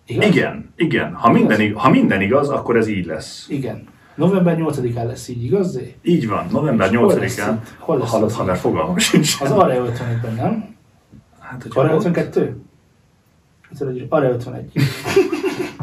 Igaz? 0.07 0.27
Igen, 0.27 0.73
igen. 0.77 1.14
Ha 1.14 1.31
minden, 1.31 1.61
ig- 1.61 1.77
ha 1.77 1.90
minden 1.90 2.21
igaz, 2.21 2.49
akkor 2.49 2.77
ez 2.77 2.87
így 2.87 3.07
lesz. 3.07 3.47
Igen. 3.49 3.87
November 4.14 4.57
8-án 4.61 5.07
lesz 5.07 5.29
így, 5.29 5.45
igaz? 5.45 5.81
Így 6.03 6.29
van, 6.29 6.47
november 6.51 6.90
És 6.93 6.97
hol 6.97 7.14
lesz 7.14 7.38
8-án. 7.38 7.53
itt? 7.55 7.75
Hol 7.79 7.99
lesz 7.99 8.11
Hallott, 8.11 8.33
ha 8.33 8.45
mert 8.45 8.61
fogalmam 8.61 8.99
sincs. 8.99 9.40
Az 9.40 9.51
Area 9.51 9.85
51-ben, 9.85 10.35
nem? 10.35 10.75
Hát, 11.40 11.62
hogyha 11.62 11.81
Area 11.81 11.95
ott- 11.95 12.01
52? 12.05 12.57
Mit 13.69 13.79
tudod, 13.79 14.07
Area 14.09 14.31
51. 14.31 14.73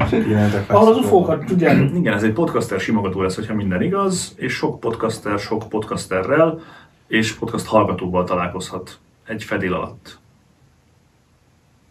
Kimentek 0.10 0.70
Ahol 0.70 0.88
az 0.92 0.98
ufókat 0.98 1.46
tudják. 1.46 1.90
Igen, 1.96 2.14
ez 2.14 2.24
egy 2.24 2.34
podcaster 2.34 2.80
simogató 2.80 3.22
lesz, 3.22 3.36
hogyha 3.36 3.54
minden 3.54 3.82
igaz, 3.82 4.34
és 4.38 4.54
sok 4.54 4.80
podcaster, 4.80 5.40
sok 5.40 5.70
podcasterrel, 5.70 6.60
és 7.08 7.34
podcast 7.34 7.66
hallgatóval 7.66 8.24
találkozhat 8.24 9.00
egy 9.26 9.44
fedél 9.44 9.74
alatt. 9.74 10.20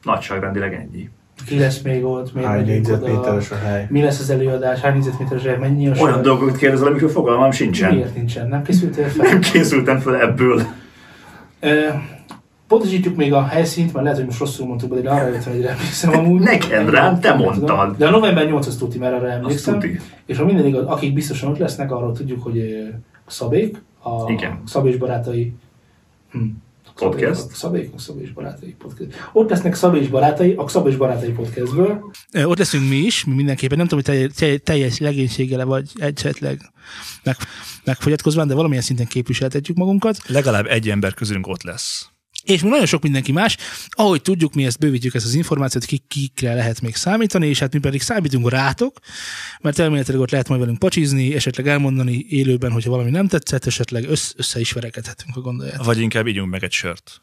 Nagyságrendileg 0.03 0.75
ennyi. 0.75 1.11
Ki 1.47 1.59
lesz 1.59 1.83
még 1.83 2.05
ott, 2.05 2.35
miért 2.35 2.49
Hány 2.49 2.65
négyzetméteres 2.65 3.51
a 3.51 3.55
hely? 3.55 3.87
mi 3.91 4.03
lesz 4.03 4.21
az 4.21 4.31
előadás, 4.31 4.81
hány 4.81 4.93
négyzetméteres 4.93 5.45
a 5.45 5.49
hely, 5.49 5.59
mennyi 5.59 5.89
a 5.89 5.95
sor? 5.95 6.09
Olyan 6.09 6.23
dolgokat 6.23 6.57
kérdezel, 6.57 6.87
amikről 6.87 7.09
fogalmam 7.11 7.51
sincsen. 7.51 7.95
Miért 7.95 8.15
nincsen? 8.15 8.49
Nem 8.49 8.63
készültél 8.63 9.09
fel? 9.09 9.29
Nem 9.29 9.41
készültem 9.41 9.99
fel 9.99 10.21
ebből. 10.21 10.63
Ö, 11.61 11.81
Pontosítjuk 12.69 13.17
még 13.17 13.33
a 13.33 13.45
helyszínt, 13.47 13.93
mert 13.93 14.03
lehet, 14.03 14.19
hogy 14.19 14.27
most 14.27 14.39
rosszul 14.39 14.67
mondtuk, 14.67 15.01
de 15.01 15.11
arra 15.11 15.27
jöttem, 15.29 15.53
hogy 15.53 15.63
emlékszem 15.65 16.19
amúgy. 16.19 16.41
Neked 16.41 16.91
rám, 16.91 17.21
te 17.21 17.29
Nem 17.29 17.39
mondtad. 17.39 17.67
tudom. 17.67 17.95
De 17.99 18.07
a 18.07 18.11
november 18.11 18.47
8 18.47 18.67
az 18.67 18.77
tuti, 18.77 18.99
mert 18.99 19.15
arra 19.15 19.31
emlékszem. 19.31 19.75
tuti. 19.75 20.01
És 20.27 20.37
ha 20.39 20.45
minden 20.45 20.67
igaz, 20.67 20.87
akik 20.87 21.13
biztosan 21.15 21.51
ott 21.51 21.59
lesznek, 21.59 21.93
arról 21.93 22.13
tudjuk, 22.13 22.43
hogy 22.43 22.89
Szabék, 23.27 23.83
a 24.03 24.31
Igen. 24.31 24.61
Szabé 24.67 24.89
és 24.89 24.97
barátai 24.97 25.53
hm. 26.33 26.39
Podcast. 26.95 27.55
Szabék, 27.55 27.91
a 27.95 27.99
Szabé 27.99 28.23
és 28.23 28.33
barátai 28.33 28.75
podcast. 28.79 29.11
Ott 29.33 29.51
lesznek 29.51 29.75
Szabé 29.75 30.01
és 30.01 30.09
barátai, 30.09 30.55
a 30.57 30.69
Szabé 30.69 30.91
és 30.91 30.97
barátai 30.97 31.31
podcastből. 31.31 32.11
Ö, 32.33 32.43
Ott 32.45 32.59
leszünk 32.59 32.89
mi 32.89 32.97
is, 32.97 33.25
mi 33.25 33.35
mindenképpen. 33.35 33.77
Nem 33.79 33.87
tudom, 33.87 34.05
hogy 34.05 34.15
teljes, 34.15 34.33
teljes- 34.35 34.63
teljes 34.63 34.99
legénységgel 34.99 35.65
vagy 35.67 35.91
esetleg 35.99 36.61
meg, 37.23 37.37
megfogyatkozván, 37.85 38.49
de 38.49 38.55
valamilyen 38.55 38.83
szinten 38.83 39.07
képviseltetjük 39.07 39.77
magunkat. 39.77 40.19
Legalább 40.27 40.67
egy 40.67 40.89
ember 40.91 41.15
közülünk 41.15 41.47
ott 41.47 41.63
lesz. 41.63 42.10
És 42.51 42.61
még 42.63 42.71
nagyon 42.71 42.87
sok 42.87 43.03
mindenki 43.03 43.33
más. 43.33 43.57
Ahogy 43.89 44.23
tudjuk, 44.23 44.55
mi 44.55 44.65
ezt 44.65 44.79
bővítjük 44.79 45.15
ezt 45.15 45.25
az 45.25 45.35
információt, 45.35 45.85
kik, 45.85 46.07
kikre 46.09 46.55
lehet 46.55 46.81
még 46.81 46.95
számítani, 46.97 47.47
és 47.47 47.59
hát 47.59 47.73
mi 47.73 47.79
pedig 47.79 48.03
számítunk 48.03 48.51
rátok, 48.51 48.99
mert 49.61 49.79
elméletileg 49.79 50.21
ott 50.21 50.31
lehet 50.31 50.49
majd 50.49 50.61
velünk 50.61 50.79
pacsizni, 50.79 51.35
esetleg 51.35 51.69
elmondani 51.69 52.27
élőben, 52.29 52.71
hogyha 52.73 52.91
valami 52.91 53.11
nem 53.11 53.27
tetszett, 53.29 53.67
esetleg 53.67 54.09
össz, 54.09 54.33
össze 54.37 54.61
is 54.61 54.73
verekedhetünk, 54.73 55.35
ha 55.35 55.41
gondoljátok. 55.41 55.85
Vagy 55.85 55.99
inkább 56.01 56.27
ígyunk 56.27 56.51
meg 56.51 56.65
egy 56.65 56.73
sört. 56.73 57.23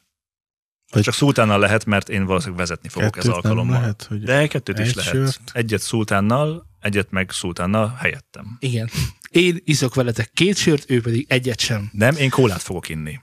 Vagy- 0.92 1.04
Csak 1.04 1.14
szultánnal 1.14 1.60
lehet, 1.60 1.86
mert 1.86 2.10
én 2.10 2.26
valószínűleg 2.26 2.60
vezetni 2.60 2.90
fogok 2.90 3.18
ez 3.18 3.28
alkalommal. 3.28 3.80
lehet, 3.80 4.04
hogy 4.10 4.24
De 4.24 4.48
kettőt 4.48 4.80
is 4.80 4.88
egy 4.88 4.96
lehet. 4.96 5.14
sört? 5.14 5.42
Egyet 5.54 5.82
szultánnal, 5.82 6.68
egyet 6.80 7.12
meg 7.12 7.32
szultánnal 7.32 7.96
helyettem. 8.00 8.58
Igen. 8.60 8.90
Én 9.30 9.62
iszok 9.64 9.96
veletek 9.96 10.32
két 10.34 10.58
sört, 10.58 10.90
ő 10.90 11.02
pedig 11.02 11.26
egyet 11.30 11.60
sem. 11.60 11.90
Nem, 11.92 12.16
én 12.16 12.30
kólát 12.30 12.62
fogok 12.62 12.90
inni. 12.90 13.20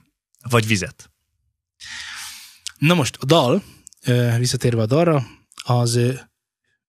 Vagy 0.49 0.67
vizet. 0.67 1.09
Na 2.77 2.93
most 2.93 3.15
a 3.19 3.25
dal, 3.25 3.63
visszatérve 4.37 4.81
a 4.81 4.85
dalra, 4.85 5.27
az, 5.63 5.95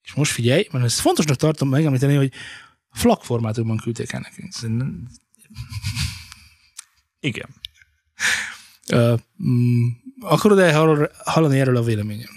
és 0.02 0.12
most 0.14 0.32
figyelj, 0.32 0.68
mert 0.70 0.84
ezt 0.84 1.00
fontosnak 1.00 1.36
tartom 1.36 1.68
megemlíteni, 1.68 2.14
hogy 2.14 2.32
flak 2.90 3.24
formátumban 3.24 3.76
küldték 3.76 4.12
el 4.12 4.20
nekünk. 4.20 4.52
Igen. 7.20 7.48
Mm, 9.42 9.86
akarod-e 10.20 10.74
hall- 10.74 11.10
hallani 11.24 11.58
erről 11.58 11.76
a 11.76 11.82
véleményem? 11.82 12.30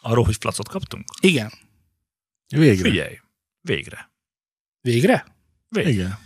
Arról, 0.00 0.24
hogy 0.24 0.36
flacot 0.40 0.68
kaptunk? 0.68 1.04
Igen. 1.20 1.52
Végre. 2.48 2.90
Figyelj. 2.90 3.18
Végre. 3.60 4.10
Végre? 4.80 5.26
Végre. 5.68 5.90
Igen. 5.90 6.18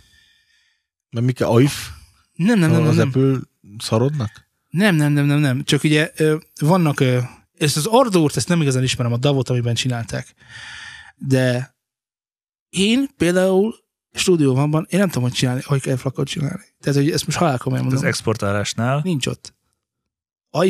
Mert 1.09 1.25
mik 1.25 1.41
a 1.41 1.53
AIF? 1.53 1.89
Nem, 2.33 2.59
nem, 2.59 2.71
nem, 2.71 2.79
nem, 2.79 2.89
az 2.89 2.95
nem. 2.95 3.07
Apple 3.07 3.39
szarodnak? 3.77 4.47
Nem, 4.73 4.95
nem, 4.95 5.13
nem, 5.13 5.25
nem, 5.25 5.39
nem. 5.39 5.63
Csak 5.63 5.83
ugye 5.83 6.11
vannak, 6.59 7.03
ezt 7.57 7.77
az 7.77 7.85
Ardort, 7.85 8.35
ezt 8.35 8.47
nem 8.47 8.61
igazán 8.61 8.83
ismerem, 8.83 9.13
a 9.13 9.17
Davot, 9.17 9.49
amiben 9.49 9.73
csinálták. 9.73 10.33
De 11.15 11.75
én 12.69 13.07
például 13.17 13.75
stúdióban, 14.13 14.87
én 14.89 14.99
nem 14.99 15.07
tudom, 15.07 15.23
hogy 15.23 15.31
csinálni, 15.31 15.61
hogy 15.65 15.81
kell 15.81 15.95
flakot 15.95 16.27
csinálni. 16.27 16.63
Tehát, 16.79 16.99
hogy 16.99 17.11
ezt 17.11 17.25
most 17.25 17.37
halálkomolyan 17.37 17.85
Az 17.85 17.91
mondom. 17.91 18.09
exportálásnál 18.09 19.01
Nincs 19.03 19.27
ott. 19.27 19.53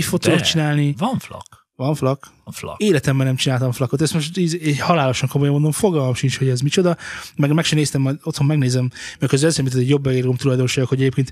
tudok 0.09 0.41
csinálni, 0.41 0.93
van 0.97 1.19
flak. 1.19 1.67
van 1.75 1.95
flak. 1.95 2.27
A 2.43 2.51
flak. 2.51 2.81
Életemben 2.81 3.25
nem 3.25 3.35
csináltam 3.35 3.71
flakot. 3.71 4.01
Ezt 4.01 4.13
most 4.13 4.37
így, 4.37 4.67
így 4.67 4.79
halálosan 4.79 5.29
komolyan 5.29 5.53
mondom, 5.53 5.71
fogalmam 5.71 6.13
sincs, 6.13 6.37
hogy 6.37 6.49
ez 6.49 6.59
micsoda. 6.59 6.97
Meg, 7.35 7.53
meg 7.53 7.65
sem 7.65 7.77
néztem, 7.77 8.01
majd 8.01 8.19
otthon 8.23 8.47
megnézem, 8.47 8.89
mert 9.19 9.33
az 9.33 9.43
eszembe 9.43 9.71
egy 9.77 9.89
jobb 9.89 10.07
egérgom 10.07 10.35
tulajdonság, 10.35 10.85
hogy 10.85 10.99
egyébként 10.99 11.31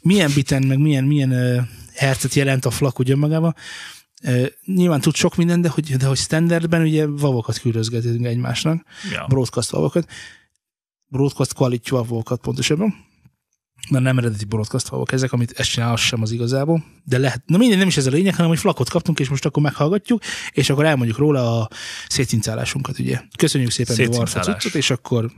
milyen 0.00 0.30
biten, 0.34 0.66
meg 0.66 0.78
milyen, 0.78 1.04
milyen 1.04 1.68
hercet 2.00 2.34
jelent 2.34 2.64
a 2.64 2.70
flak 2.70 2.98
ugye 2.98 3.16
magában. 3.16 3.54
Uh, 4.22 4.46
nyilván 4.64 5.00
tud 5.00 5.14
sok 5.14 5.36
minden, 5.36 5.60
de 5.60 5.68
hogy, 5.68 5.96
de 5.96 6.06
hogy 6.06 6.16
standardben 6.16 6.82
ugye 6.82 7.06
vavokat 7.06 7.58
küldözgetünk 7.58 8.26
egymásnak, 8.26 8.84
Ja. 9.12 9.26
broadcast 9.28 9.70
vavokat, 9.70 10.08
broadcast 11.06 11.52
quality 11.54 11.90
vavokat 11.90 12.40
pontosabban, 12.40 12.94
mert 13.90 14.04
nem 14.04 14.18
eredeti 14.18 14.44
broadcast 14.44 14.88
vavok 14.88 15.12
ezek, 15.12 15.32
amit 15.32 15.50
ezt 15.50 15.70
csinál, 15.70 15.92
az 15.92 16.00
sem 16.00 16.22
az 16.22 16.30
igazából, 16.30 16.84
de 17.04 17.18
lehet, 17.18 17.42
na 17.46 17.56
mindegy, 17.56 17.78
nem 17.78 17.88
is 17.88 17.96
ez 17.96 18.06
a 18.06 18.10
lényeg, 18.10 18.34
hanem 18.34 18.50
hogy 18.50 18.58
flakot 18.58 18.90
kaptunk, 18.90 19.20
és 19.20 19.28
most 19.28 19.44
akkor 19.44 19.62
meghallgatjuk, 19.62 20.22
és 20.50 20.70
akkor 20.70 20.84
elmondjuk 20.84 21.18
róla 21.18 21.60
a 21.60 21.68
szétcincálásunkat, 22.08 22.98
ugye. 22.98 23.20
Köszönjük 23.38 23.70
szépen 23.70 23.96
a. 23.96 24.16
Warfa 24.16 24.56
és 24.72 24.90
akkor 24.90 25.30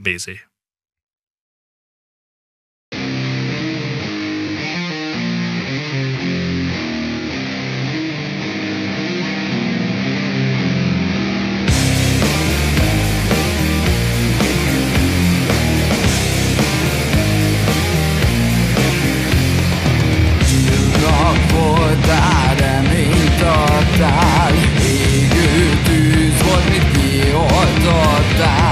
voltál, 21.93 22.55
reményt 22.55 23.41
adtál 23.41 24.53
Égő 24.79 25.69
tűz 25.83 26.43
volt, 26.43 26.69
mit 26.69 26.91
kioltottál. 26.91 28.62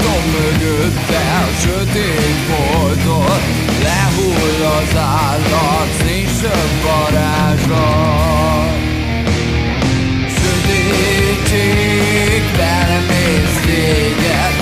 Látom 0.00 0.24
mögötte 0.30 1.18
a 1.18 1.50
sötét 1.60 2.36
boltot 2.48 3.42
Lehull 3.82 4.64
az 4.64 4.96
állat, 4.96 6.04
nincs 6.06 6.40
több 6.40 6.82
varázslat 6.82 8.78
Sötétség 10.40 11.62
belemész 12.56 13.60
téged 13.64 14.59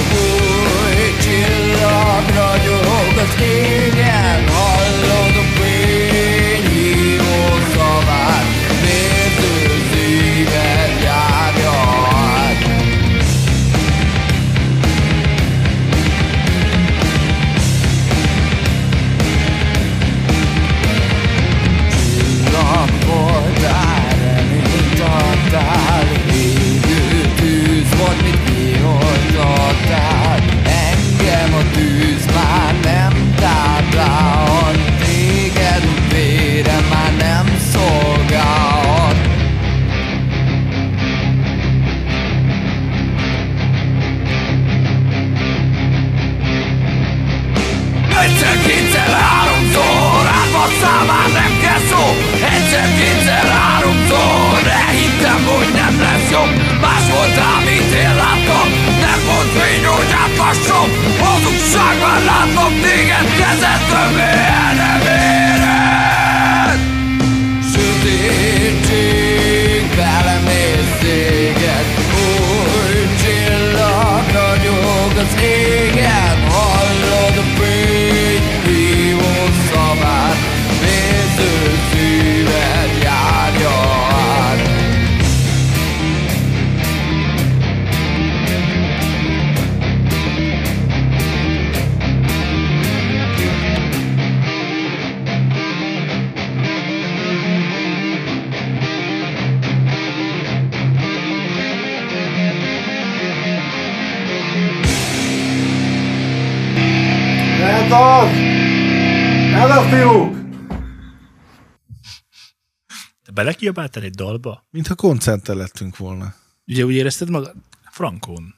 belekiabáltál 113.72 114.02
egy 114.02 114.14
dalba? 114.14 114.66
Mintha 114.70 114.94
koncerten 114.94 115.56
lettünk 115.56 115.96
volna. 115.96 116.34
Ugye 116.66 116.84
úgy 116.84 116.94
érezted 116.94 117.30
magad? 117.30 117.54
Frankon. 117.90 118.54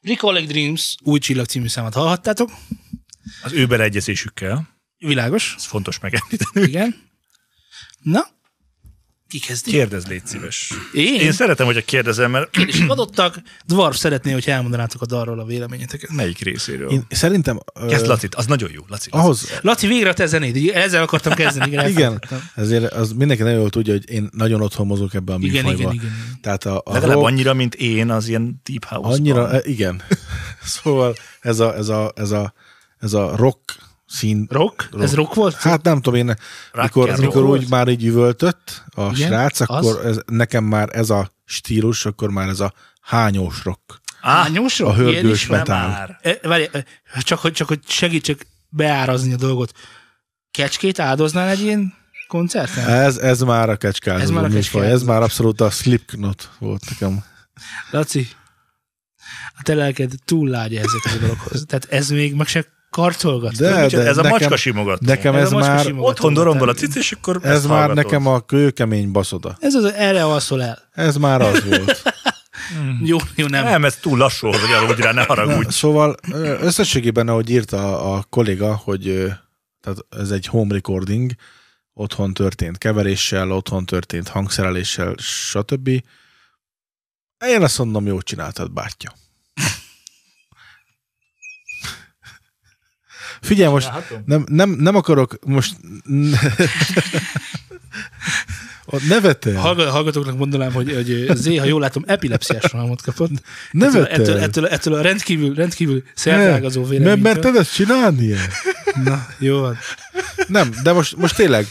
Recollect 0.00 0.46
Dreams 0.46 0.96
új 1.02 1.18
csillag 1.18 1.46
című 1.46 1.68
számát 1.68 1.94
hallhattátok. 1.94 2.50
Az 3.42 3.52
ő 3.52 3.66
beleegyezésükkel. 3.66 4.68
Világos. 4.98 5.54
Ez 5.56 5.64
fontos 5.64 5.98
megemlíteni. 5.98 6.66
Igen. 6.66 7.08
Na, 8.02 8.26
ki 9.30 9.38
kezdi? 9.38 9.70
Kérdezz, 9.70 10.04
légy 10.04 10.26
szíves. 10.26 10.72
Én? 10.92 11.20
Én 11.20 11.32
szeretem, 11.32 11.66
hogy 11.66 11.76
a 11.76 11.80
kérdezem, 11.80 12.30
mert 12.30 12.50
Kérdések 12.50 12.90
adottak. 12.90 13.42
Dwarf 13.66 13.96
szeretné, 13.96 14.32
hogy 14.32 14.48
elmondanátok 14.48 15.02
a 15.02 15.06
dalról 15.06 15.38
a 15.40 15.44
véleményeteket. 15.44 16.10
melyik 16.12 16.38
részéről? 16.38 16.90
Én 16.90 17.06
szerintem... 17.08 17.60
Kezd 17.88 18.06
Lacit, 18.06 18.34
az 18.34 18.46
nagyon 18.46 18.70
jó, 18.72 18.82
Laci. 18.88 19.08
Ahhoz, 19.12 19.58
Laci, 19.60 19.86
végre 19.86 20.08
a 20.08 20.12
te 20.12 20.26
zenéd. 20.26 20.70
Ezzel 20.74 21.02
akartam 21.02 21.32
kezdeni. 21.32 21.70
Igen, 21.70 21.88
igen, 21.88 22.22
ezért 22.54 22.92
az 22.92 23.12
mindenki 23.12 23.42
nagyon 23.42 23.58
jól 23.58 23.70
tudja, 23.70 23.92
hogy 23.92 24.10
én 24.10 24.28
nagyon 24.32 24.60
otthon 24.60 24.86
mozog 24.86 25.14
ebbe 25.14 25.32
a 25.32 25.38
Igen, 25.40 25.64
műfajba. 25.64 25.80
igen, 25.80 25.92
igen. 25.92 26.38
Tehát 26.40 26.64
a, 26.64 26.82
a 26.84 26.92
Legalább 26.92 27.16
rock, 27.16 27.26
annyira, 27.26 27.54
mint 27.54 27.74
én 27.74 28.10
az 28.10 28.28
ilyen 28.28 28.60
deep 28.64 28.84
house 28.84 29.16
annyira, 29.16 29.52
e, 29.52 29.60
igen. 29.64 30.02
szóval 30.82 31.14
ez 31.40 31.60
a, 31.60 31.76
ez 31.76 31.88
a, 31.88 32.12
ez 32.16 32.30
a, 32.30 32.52
ez 32.98 33.12
a 33.12 33.36
rock 33.36 33.78
szín... 34.10 34.46
Rock? 34.50 34.88
Ez 35.00 35.14
rock 35.14 35.34
volt? 35.34 35.54
Hát 35.54 35.82
nem 35.82 36.00
tudom 36.00 36.14
én, 36.14 36.34
mikor, 36.72 37.18
mikor 37.18 37.44
úgy 37.44 37.68
már 37.68 37.88
így 37.88 38.04
üvöltött 38.04 38.84
a 38.94 39.02
Igen, 39.02 39.28
srác, 39.28 39.60
akkor 39.60 39.98
az. 39.98 40.06
ez, 40.06 40.18
nekem 40.26 40.64
már 40.64 40.88
ez 40.92 41.10
a 41.10 41.30
stílus, 41.44 42.06
akkor 42.06 42.30
már 42.30 42.48
ez 42.48 42.60
a 42.60 42.72
hányós 43.00 43.64
rock. 43.64 44.00
Hányos 44.20 44.78
rock? 44.78 44.92
a 44.92 44.94
hörgős 44.94 45.46
metál. 45.46 45.88
már. 45.88 46.18
E, 46.22 46.48
Várj, 46.48 46.64
e, 46.72 46.84
csak 47.20 47.38
hogy, 47.38 47.52
csak 47.52 47.68
hogy 47.68 47.80
segítsek 47.86 48.46
beárazni 48.68 49.32
a 49.32 49.36
dolgot. 49.36 49.72
Kecskét 50.50 50.98
áldoznál 50.98 51.48
egy 51.48 51.60
ilyen 51.60 51.94
koncerten? 52.28 52.88
Ez, 52.88 53.16
ez 53.16 53.40
már 53.40 53.68
a 53.68 53.72
Ez 53.72 53.78
kecskázó 53.78 54.34
már 54.34 54.44
a 54.44 54.48
kecskázó. 54.48 54.84
ez 54.84 55.02
már 55.02 55.22
abszolút 55.22 55.60
a 55.60 55.70
Slipknot 55.70 56.50
volt 56.58 56.82
nekem. 56.90 57.24
Laci, 57.90 58.28
a 59.58 59.62
te 59.62 59.74
lelked 59.74 60.12
túl 60.24 60.48
lágy 60.48 60.76
ezek 60.76 61.04
a 61.04 61.18
dologhoz. 61.20 61.64
Tehát 61.66 61.86
ez 61.90 62.10
még 62.10 62.34
meg 62.34 62.46
se 62.46 62.64
karcolgat. 62.90 63.56
De, 63.56 63.82
Micsoda, 63.82 64.02
ez 64.02 64.16
a 64.18 64.22
nekem- 64.22 64.38
macska 64.38 64.56
simogató. 64.56 65.06
Nekem 65.06 65.34
Ez 65.34 65.42
ez, 65.42 65.52
a 65.52 65.56
már, 65.56 65.84
simogató. 65.84 66.08
Otthon 66.10 66.34
dorongol 66.34 66.68
a 66.68 66.74
cic, 66.74 66.94
és 66.96 67.12
akkor 67.12 67.40
ez 67.42 67.66
már 67.66 67.78
hallgatod. 67.78 68.04
nekem 68.04 68.26
a 68.26 68.40
kőkemény 68.40 69.10
baszoda. 69.10 69.56
Ez 69.60 69.74
az, 69.74 69.84
erre 69.84 70.24
alszol 70.24 70.62
el. 70.62 70.78
Ez 70.92 71.16
már 71.16 71.40
az 71.40 71.64
volt. 71.68 72.02
Jó, 73.04 73.16
jó, 73.34 73.46
nem. 73.46 73.64
Nem, 73.64 73.84
ez 73.84 73.96
túl 73.96 74.18
lassú, 74.18 74.46
hogy 74.46 74.72
aludj 74.82 75.02
rá, 75.02 75.12
ne 75.12 75.22
haragudj. 75.24 75.64
Na, 75.64 75.70
szóval 75.70 76.16
összességében, 76.60 77.28
ahogy 77.28 77.50
írta 77.50 78.12
a 78.14 78.22
kolléga, 78.22 78.74
hogy 78.74 79.02
tehát 79.80 79.98
ez 80.10 80.30
egy 80.30 80.46
home 80.46 80.74
recording, 80.74 81.32
otthon 81.94 82.34
történt 82.34 82.78
keveréssel, 82.78 83.52
otthon 83.52 83.86
történt 83.86 84.28
hangszereléssel, 84.28 85.14
stb. 85.18 85.88
Én 87.46 87.62
azt 87.62 87.78
mondom, 87.78 88.06
jót 88.06 88.24
csináltad, 88.24 88.72
bátyja. 88.72 89.12
Figyelj, 93.40 93.72
most 93.72 93.90
nem, 94.24 94.44
nem, 94.48 94.70
nem 94.70 94.96
akarok 94.96 95.38
most... 95.44 95.76
Nevetel. 99.08 99.54
Hallga- 99.54 99.90
Hallgatóknak 99.90 100.38
mondanám, 100.38 100.72
hogy, 100.72 100.94
hogy 100.94 101.36
Zé, 101.36 101.56
ha 101.56 101.64
jól 101.64 101.80
látom, 101.80 102.04
epilepsziás 102.06 102.72
rohamot 102.72 103.02
kapott. 103.02 103.30
Ettől, 103.30 103.40
Nevetel. 103.72 104.20
ettől, 104.20 104.38
ettől, 104.38 104.66
ettől 104.66 104.94
a 104.94 105.00
rendkívül, 105.00 105.54
rendkívül 105.54 106.02
szertágazó 106.14 106.84
véleménytől. 106.84 107.22
mert 107.22 107.40
te 107.40 107.58
ezt 107.58 107.74
csinálni 107.74 108.34
Na, 109.04 109.26
jó 109.38 109.60
van. 109.60 109.78
Nem, 110.46 110.70
de 110.82 110.92
most, 110.92 111.16
most 111.16 111.36
tényleg 111.36 111.66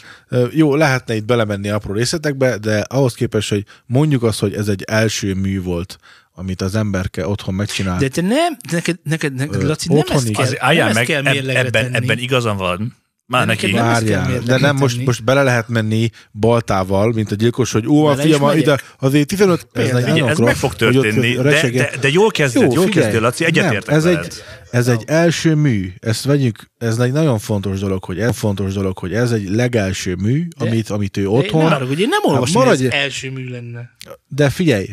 jó, 0.51 0.75
lehetne 0.75 1.15
itt 1.15 1.25
belemenni 1.25 1.69
apró 1.69 1.93
részletekbe, 1.93 2.57
de 2.57 2.79
ahhoz 2.79 3.13
képest, 3.13 3.49
hogy 3.49 3.65
mondjuk 3.85 4.23
azt, 4.23 4.39
hogy 4.39 4.53
ez 4.53 4.67
egy 4.67 4.83
első 4.87 5.33
mű 5.33 5.61
volt, 5.61 5.97
amit 6.39 6.61
az 6.61 6.75
emberke 6.75 7.27
otthon 7.27 7.53
megcsinált. 7.53 7.99
De 7.99 8.07
te 8.07 8.21
nem, 8.21 8.57
neked, 8.71 8.99
neked, 9.03 9.33
neked 9.33 9.63
Laci, 9.63 9.93
nem 9.93 10.03
ezt 10.09 10.31
kell, 10.31 10.45
Az, 10.45 10.55
nem 10.59 10.87
ezt 10.87 10.93
meg, 10.95 11.05
kell 11.05 11.21
mérlegre 11.21 11.59
ebben, 11.59 11.71
tenni. 11.91 11.95
ebben 11.95 12.17
igazam 12.17 12.57
van, 12.57 12.95
Már 13.25 13.45
De 13.45 13.51
neki. 13.51 13.71
Várjál, 13.71 14.39
de 14.39 14.57
nem 14.57 14.75
most, 14.75 15.05
most 15.05 15.23
bele 15.23 15.43
lehet 15.43 15.67
menni 15.67 16.09
baltával, 16.39 17.11
mint 17.11 17.31
a 17.31 17.35
gyilkos, 17.35 17.71
hogy 17.71 17.87
ó, 17.87 18.05
a 18.05 18.15
fiam, 18.15 18.57
ide 18.57 18.79
azért 18.99 19.27
15, 19.27 19.59
ez, 19.59 19.65
Például. 19.83 19.99
nagyon 20.01 20.15
Igen, 20.15 20.29
ez 20.29 20.37
meg 20.37 20.55
fog 20.55 20.75
történni, 20.75 21.33
de, 21.35 21.69
de, 21.71 21.91
de 22.01 22.09
jól 22.09 22.31
kezded, 22.31 22.61
Jó, 22.61 22.71
jól 22.73 22.85
figyelj, 22.85 23.03
kezdél, 23.05 23.21
Laci, 23.21 23.43
nem, 23.43 23.51
egyetértek 23.51 23.95
ez 23.95 24.03
veled. 24.03 24.23
egy, 24.25 24.33
ez 24.71 24.87
egy 24.87 25.03
első 25.07 25.55
mű, 25.55 25.93
ezt 25.99 26.23
vegyük, 26.23 26.65
ez 26.77 26.97
egy 26.97 27.11
nagyon 27.11 27.39
fontos 27.39 27.79
dolog, 27.79 28.03
hogy 28.03 28.19
ez 28.19 28.37
fontos 28.37 28.73
dolog, 28.73 28.97
hogy 28.97 29.13
ez 29.13 29.31
egy 29.31 29.49
legelső 29.49 30.15
mű, 30.15 30.47
amit, 30.57 30.89
amit 30.89 31.17
ő 31.17 31.21
De 31.21 31.29
otthon, 31.29 31.61
én, 31.61 31.67
nem, 31.69 31.87
hogy 31.87 31.99
én 31.99 32.07
nem 32.09 32.33
olvastam, 32.33 32.61
maradj- 32.61 32.81
hogy 32.83 32.91
ez 32.93 33.01
első 33.01 33.31
mű 33.31 33.49
lenne. 33.49 33.89
de 34.27 34.49
figyelj, 34.49 34.87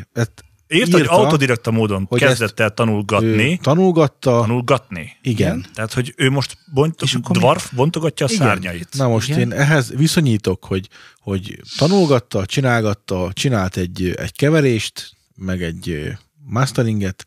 ezt 0.68 0.80
Írta, 0.80 0.90
hogy 0.92 1.00
írta, 1.00 1.12
autodidakta 1.12 1.70
módon 1.70 2.06
hogy 2.08 2.20
kezdett 2.20 2.60
el 2.60 2.70
tanulgatni, 2.70 3.58
tanulgatta, 3.62 4.30
tanulgatni. 4.40 5.16
igen. 5.22 5.66
Tehát, 5.74 5.92
hogy 5.92 6.14
ő 6.16 6.30
most 6.30 6.58
bont, 6.74 7.02
És 7.02 7.14
akkor 7.14 7.30
mi? 7.36 7.38
dwarf 7.42 7.72
bontogatja 7.72 8.26
a 8.26 8.28
Igen. 8.32 8.46
szárnyait. 8.46 8.88
Na 8.96 9.08
most 9.08 9.28
Igen. 9.28 9.40
én 9.40 9.52
ehhez 9.52 9.92
viszonyítok, 9.96 10.64
hogy, 10.64 10.88
hogy 11.20 11.60
tanulgatta, 11.78 12.46
csinálgatta, 12.46 13.30
csinált 13.32 13.76
egy, 13.76 14.14
egy 14.16 14.32
keverést, 14.36 15.10
meg 15.34 15.62
egy 15.62 16.12
masteringet, 16.44 17.22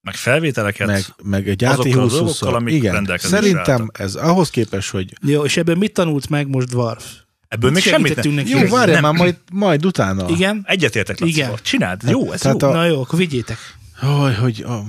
Meg 0.00 0.14
felvételeket. 0.14 0.86
meg, 0.86 1.04
meg 1.22 1.48
egy 1.48 1.64
azokkal 1.64 2.02
a 2.02 2.06
AT20 2.06 2.10
dolgokkal, 2.10 2.54
amik 2.54 2.74
Igen, 2.74 3.10
szerintem 3.16 3.80
álltak. 3.80 3.98
ez 3.98 4.14
ahhoz 4.14 4.50
képest, 4.50 4.90
hogy 4.90 5.12
Jó, 5.26 5.44
és 5.44 5.56
ebben 5.56 5.78
mit 5.78 5.92
tanult 5.92 6.28
meg 6.28 6.48
most 6.48 6.68
Dwarf? 6.68 7.04
Ebből 7.52 7.70
még 7.70 7.82
semmit 7.82 8.22
nem. 8.24 8.32
neki. 8.34 8.50
jó, 8.50 8.58
várjál 8.68 9.00
nem. 9.00 9.02
már, 9.10 9.12
majd, 9.20 9.36
majd 9.52 9.86
utána. 9.86 10.28
Igen? 10.28 10.62
Egyetértek, 10.66 11.20
Laci. 11.20 11.32
Igen. 11.32 11.50
Csináld, 11.62 12.00
jó, 12.08 12.32
ez 12.32 12.40
Tehát 12.40 12.62
jó. 12.62 12.68
a- 12.68 12.72
Na 12.72 12.84
jó, 12.84 13.00
akkor 13.00 13.18
vigyétek. 13.18 13.56
Hogy, 14.00 14.36
hogy 14.36 14.62
a... 14.66 14.82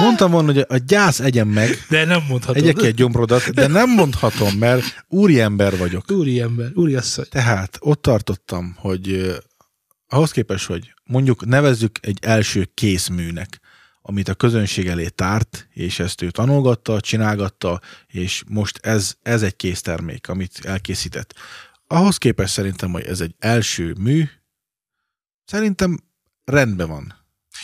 Mondtam 0.00 0.30
volna, 0.30 0.52
hogy 0.52 0.64
a 0.68 0.76
gyász 0.86 1.20
egyen 1.20 1.46
meg, 1.46 1.84
De 1.88 2.04
nem 2.04 2.22
mondhatod. 2.28 2.62
egyek 2.62 2.82
egy 2.82 2.94
gyomrodat, 2.94 3.50
de 3.54 3.66
nem 3.66 3.90
mondhatom, 3.90 4.52
mert 4.58 5.04
úriember 5.08 5.76
vagyok. 5.76 6.10
Úri 6.10 6.40
ember, 6.40 6.70
úri 6.74 6.94
asszony. 6.94 7.24
Tehát 7.30 7.76
ott 7.80 8.02
tartottam, 8.02 8.74
hogy 8.78 9.10
ö, 9.12 9.36
ahhoz 10.08 10.30
képest, 10.30 10.66
hogy 10.66 10.94
mondjuk 11.04 11.46
nevezzük 11.46 11.98
egy 12.02 12.18
első 12.22 12.70
készműnek, 12.74 13.59
amit 14.10 14.28
a 14.28 14.34
közönség 14.34 14.86
elé 14.86 15.08
tárt, 15.08 15.68
és 15.72 15.98
ezt 15.98 16.22
ő 16.22 16.30
tanulgatta, 16.30 17.00
csinálgatta, 17.00 17.80
és 18.06 18.42
most 18.48 18.78
ez, 18.82 19.14
ez 19.22 19.42
egy 19.42 19.56
késztermék, 19.56 20.28
amit 20.28 20.60
elkészített. 20.62 21.34
Ahhoz 21.86 22.16
képest 22.16 22.52
szerintem, 22.52 22.90
hogy 22.92 23.04
ez 23.04 23.20
egy 23.20 23.34
első 23.38 23.94
mű, 23.98 24.24
szerintem 25.44 25.98
rendben 26.44 26.88
van. 26.88 27.14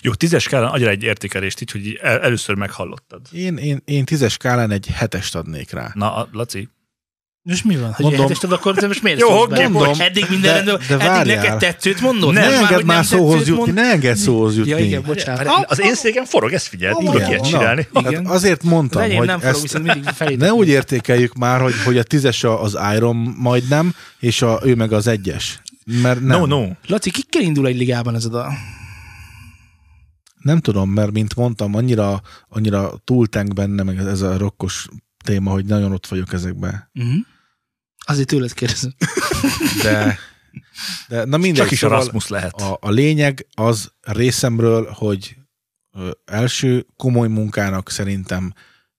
Jó, 0.02 0.14
tízes 0.14 0.42
skálán 0.42 0.70
adjál 0.70 0.90
egy 0.90 1.02
értékelést 1.02 1.60
így, 1.60 1.70
hogy 1.70 1.98
el, 2.02 2.20
először 2.20 2.54
meghallottad. 2.54 3.20
Én, 3.32 3.56
én, 3.56 3.82
én 3.84 4.04
tízes 4.04 4.32
skálán 4.32 4.70
egy 4.70 4.86
hetest 4.86 5.34
adnék 5.34 5.70
rá. 5.70 5.90
Na, 5.94 6.28
Laci, 6.32 6.68
Most 7.48 7.64
mi 7.64 7.76
van? 7.76 7.92
Hogy 7.92 8.04
Mondom. 8.04 8.20
mondom, 8.20 8.36
hetest 8.40 8.44
akkor 8.52 8.86
most 8.86 9.02
miért 9.02 9.20
Jó, 9.20 9.28
szólsz 9.28 9.48
bele? 9.50 9.68
mondom. 9.68 10.00
Eddig 10.00 10.26
minden 10.30 10.64
De- 10.64 10.70
rendben, 10.72 10.98
de 10.98 11.10
eddig 11.10 11.34
neked 11.34 11.58
tetszőt 11.58 12.00
mondod? 12.00 12.32
Ne 12.32 12.40
Most 12.44 12.52
engedd 12.56 12.74
hogy 12.74 12.84
már 12.84 13.04
szóhoz 13.04 13.46
jutni, 13.46 13.54
mond- 13.56 13.74
ne 13.74 13.82
engedd 13.90 14.14
szóhoz 14.14 14.56
jutni. 14.56 14.70
Ja, 14.70 14.78
igen, 14.78 15.02
bocsánat. 15.06 15.64
az 15.70 15.80
én 15.80 15.94
széken 15.94 16.24
forog, 16.24 16.52
ezt 16.52 16.66
figyeld, 16.66 16.96
tudok 16.96 17.14
Igen, 17.14 17.28
ilyet 17.28 17.40
na, 17.40 17.46
csinálni. 17.46 17.88
tehát 17.92 18.10
Igen. 18.10 18.26
azért 18.26 18.62
mondtam, 18.62 19.02
hogy 19.10 19.26
nem 19.26 19.40
forog, 19.40 19.64
ezt 19.64 19.82
mindig 19.82 20.38
ne 20.38 20.52
úgy 20.52 20.68
értékeljük 20.68 21.34
már, 21.34 21.60
hogy, 21.60 21.74
hogy 21.84 21.98
a 21.98 22.02
tízes 22.02 22.44
a- 22.44 22.62
az 22.62 22.78
Iron 22.94 23.16
majdnem, 23.38 23.94
és 24.18 24.42
a, 24.42 24.60
ő 24.64 24.74
meg 24.74 24.92
az 24.92 25.06
egyes. 25.06 25.60
Mert 26.02 26.20
nem, 26.20 26.38
No, 26.38 26.46
no. 26.46 26.66
Laci, 26.86 27.10
kikkel 27.10 27.42
indul 27.42 27.66
egy 27.66 27.76
ligában 27.76 28.14
ez 28.14 28.24
a 28.24 28.28
dal? 28.28 28.52
nem 30.38 30.60
tudom, 30.60 30.90
mert 30.90 31.12
mint 31.12 31.34
mondtam, 31.34 31.74
annyira, 31.74 32.20
annyira 32.48 32.92
túltenk 33.04 33.52
benne, 33.52 33.82
meg 33.82 33.98
ez 33.98 34.20
a 34.20 34.38
rokkos 34.38 34.86
téma, 35.24 35.50
hogy 35.50 35.64
nagyon 35.64 35.92
ott 35.92 36.06
vagyok 36.06 36.32
ezekben. 36.32 36.90
Uh-huh. 36.94 37.12
Azért 38.06 38.28
tőled 38.28 38.52
kérdezem. 38.52 38.94
De, 39.82 40.18
de 41.08 41.24
na 41.24 41.36
mindegy. 41.36 41.62
Csak 41.62 41.70
is 41.70 41.82
a 41.82 41.86
szóval 41.86 41.98
Rasmus 41.98 42.28
lehet. 42.28 42.60
a, 42.60 42.78
a 42.80 42.90
lényeg 42.90 43.46
az 43.54 43.92
részemről, 44.00 44.90
hogy 44.90 45.36
első 46.24 46.86
komoly 46.96 47.28
munkának 47.28 47.90
szerintem 47.90 48.52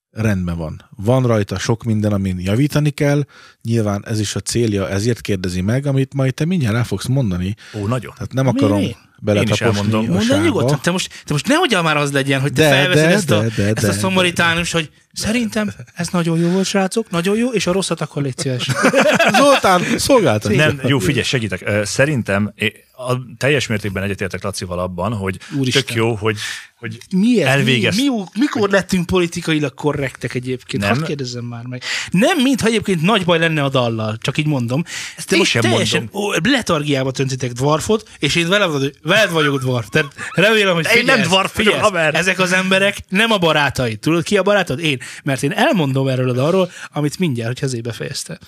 rendben 0.09 0.57
van. 0.57 0.89
Van 0.95 1.25
rajta 1.25 1.59
sok 1.59 1.83
minden, 1.83 2.11
amin 2.13 2.39
javítani 2.39 2.89
kell, 2.89 3.25
nyilván 3.61 4.05
ez 4.05 4.19
is 4.19 4.35
a 4.35 4.39
célja, 4.39 4.89
ezért 4.89 5.21
kérdezi 5.21 5.61
meg, 5.61 5.85
amit 5.85 6.13
majd 6.13 6.33
te 6.33 6.45
mindjárt 6.45 6.75
el 6.75 6.83
fogsz 6.83 7.05
mondani, 7.05 7.55
Ó, 7.75 7.87
nagyon. 7.87 8.13
tehát 8.13 8.33
nem 8.33 8.43
Miért 8.43 8.57
akarom 8.61 8.81
én? 8.81 8.95
Beletaposni 9.19 9.65
elmondom. 9.65 10.09
a 10.09 10.11
Mondd 10.13 10.43
nyugodtan, 10.43 10.79
te 10.81 10.91
most, 10.91 11.09
te 11.25 11.33
most 11.33 11.47
nehogy 11.47 11.77
már 11.83 11.97
az 11.97 12.11
legyen, 12.11 12.41
hogy 12.41 12.53
te 12.53 12.61
De, 12.61 12.69
felveszed 12.69 13.07
de, 13.07 13.13
ezt, 13.13 13.31
a, 13.31 13.39
de, 13.41 13.49
de, 13.55 13.63
ezt 13.75 13.83
a 13.83 13.87
de, 13.87 13.93
szomoritánus, 13.93 14.71
hogy 14.71 14.89
szerintem 15.13 15.73
ez 15.95 16.07
nagyon 16.07 16.39
jó 16.39 16.49
volt, 16.49 16.65
srácok, 16.65 17.09
nagyon 17.09 17.37
jó, 17.37 17.51
és 17.51 17.67
a 17.67 17.71
rosszat 17.71 18.01
akkor 18.01 18.21
légy 18.21 18.37
szíves. 18.37 18.67
Zoltán, 19.41 19.83
szolgáltat. 19.97 20.55
Nem, 20.55 20.81
jó, 20.85 20.99
figyelj, 20.99 21.25
segítek. 21.25 21.69
Szerintem 21.83 22.53
a 22.97 23.17
teljes 23.37 23.67
mértékben 23.67 24.03
egyetértek 24.03 24.43
Lacival 24.43 24.79
abban, 24.79 25.13
hogy 25.13 25.37
Úristen. 25.57 25.83
tök 25.85 25.95
jó, 25.95 26.15
hogy, 26.15 26.37
hogy 26.79 26.97
Miért? 27.15 27.47
Elvégez- 27.47 27.95
Mi, 27.95 28.07
mi, 28.09 28.23
mikor 28.33 28.69
lettünk 28.69 29.05
politikailag 29.05 29.73
korrektek 29.73 30.33
egyébként? 30.33 30.83
Nem. 30.83 30.93
Hadd 30.95 31.05
kérdezzem 31.05 31.43
már 31.43 31.63
meg. 31.65 31.83
Nem, 32.11 32.37
mintha 32.41 32.67
egyébként 32.67 33.01
nagy 33.01 33.25
baj 33.25 33.39
lenne 33.39 33.63
a 33.63 33.69
dallal, 33.69 34.17
csak 34.21 34.37
így 34.37 34.45
mondom. 34.47 34.83
Ezt 35.17 35.31
én 35.31 35.43
sem 35.43 35.61
teljesen 35.61 36.09
ó, 36.13 36.31
letargiába 36.43 37.11
töntitek 37.11 37.51
dwarfot, 37.51 38.09
és 38.19 38.35
én 38.35 38.47
veled, 38.49 38.69
vagy- 38.71 38.95
veled 39.07 39.31
vagyok 39.31 39.59
dwarf. 39.59 39.87
Tehát 39.89 40.13
remélem, 40.31 40.73
hogy 40.73 40.83
De 40.83 40.89
én 40.95 41.05
nem 41.05 41.15
figyelsz, 41.15 41.27
dwarf 41.29 41.53
figyelsz. 41.53 41.81
haver. 41.81 42.15
Ezek 42.15 42.39
az 42.39 42.51
emberek 42.51 42.97
nem 43.09 43.31
a 43.31 43.37
barátaid. 43.37 43.99
Tudod, 43.99 44.23
ki 44.23 44.37
a 44.37 44.43
barátod? 44.43 44.79
Én. 44.79 44.99
Mert 45.23 45.43
én 45.43 45.51
elmondom 45.51 46.07
erről 46.07 46.29
a 46.29 46.33
dalról, 46.33 46.71
amit 46.91 47.19
mindjárt, 47.19 47.59
hogy 47.59 47.67
ezébe 47.67 47.91
fejezte. 47.91 48.39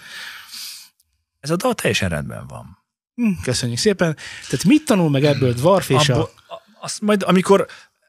ez 1.40 1.50
a 1.50 1.56
dal 1.56 1.74
teljesen 1.74 2.10
rendben 2.10 2.48
van. 2.48 2.78
Hm, 3.16 3.30
köszönjük 3.44 3.78
szépen. 3.78 4.18
Tehát 4.50 4.66
mit 4.66 4.86
tanul 4.86 5.10
meg 5.10 5.24
ebből 5.26 5.54
dwarf 5.54 5.90
és 5.90 6.10
Abból, 6.10 6.32
a... 6.48 6.54
Azt 6.82 7.02
majd, 7.02 7.24
amikor 7.24 7.66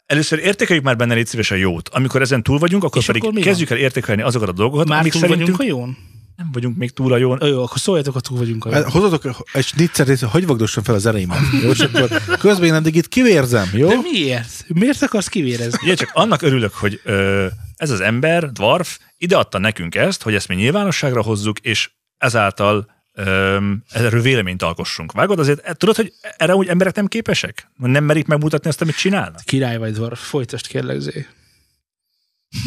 először 0.06 0.38
értékeljük 0.38 0.84
már 0.84 0.96
benne 0.96 1.14
légy 1.14 1.26
szíves 1.26 1.50
a 1.50 1.54
jót. 1.54 1.88
Amikor 1.88 2.20
ezen 2.20 2.42
túl 2.42 2.58
vagyunk, 2.58 2.84
akkor 2.84 3.00
És 3.00 3.06
pedig 3.06 3.24
akkor 3.24 3.40
kezdjük 3.40 3.70
el 3.70 3.76
értékelni 3.76 4.22
azokat 4.22 4.48
a 4.48 4.52
dolgokat, 4.52 4.88
Már 4.88 4.98
amik 4.98 5.12
túl 5.12 5.20
szerintünk 5.20 5.56
vagyunk 5.56 5.76
a 5.76 5.78
jón? 5.78 5.96
Nem 6.40 6.50
vagyunk 6.52 6.76
még 6.76 6.90
túl 6.90 7.12
a 7.12 7.16
jón. 7.16 7.38
Ö, 7.42 7.46
Jó, 7.46 7.62
akkor 7.62 7.78
szóljatok, 7.78 8.14
ha 8.14 8.20
túl 8.20 8.38
vagyunk 8.38 8.64
a. 8.64 8.72
Hát 8.72 8.84
Hozatok 8.84 9.44
egy 9.52 9.64
snitzert, 9.64 10.20
hogy 10.20 10.46
vagdossam 10.46 10.82
fel 10.82 10.94
az 10.94 11.06
ereimet. 11.06 11.38
Jó, 11.62 11.70
és 11.70 11.80
akkor 11.80 12.08
közben 12.38 12.68
én 12.68 12.74
eddig 12.74 12.94
itt 12.94 13.08
kivérzem, 13.08 13.70
jó? 13.72 13.88
De 13.88 13.98
miért? 14.02 14.64
Miért 14.68 15.02
akarsz 15.02 15.28
kivérezni? 15.28 15.78
Ugye 15.82 15.94
csak 15.94 16.10
annak 16.12 16.42
örülök, 16.42 16.74
hogy 16.74 17.00
ö, 17.04 17.46
ez 17.76 17.90
az 17.90 18.00
ember, 18.00 18.52
dwarf, 18.52 18.98
ideadta 19.18 19.58
nekünk 19.58 19.94
ezt, 19.94 20.22
hogy 20.22 20.34
ezt 20.34 20.48
mi 20.48 20.54
nyilvánosságra 20.54 21.22
hozzuk, 21.22 21.58
és 21.58 21.90
ezáltal 22.18 22.90
ö, 23.12 23.58
erről 23.90 24.20
véleményt 24.22 24.62
alkossunk. 24.62 25.12
Vágod? 25.12 25.38
Azért 25.38 25.66
e, 25.66 25.74
tudod, 25.74 25.96
hogy 25.96 26.12
erre 26.36 26.54
úgy 26.54 26.68
emberek 26.68 26.94
nem 26.94 27.06
képesek? 27.06 27.70
Nem 27.76 28.04
merik 28.04 28.26
megmutatni 28.26 28.68
azt, 28.68 28.80
amit 28.80 28.96
csinálnak? 28.96 29.40
Király 29.44 29.78
vagy 29.78 29.92
dwarf, 29.92 30.28
folytasd 30.28 30.66
kérlek, 30.66 30.98
Zé. 30.98 31.26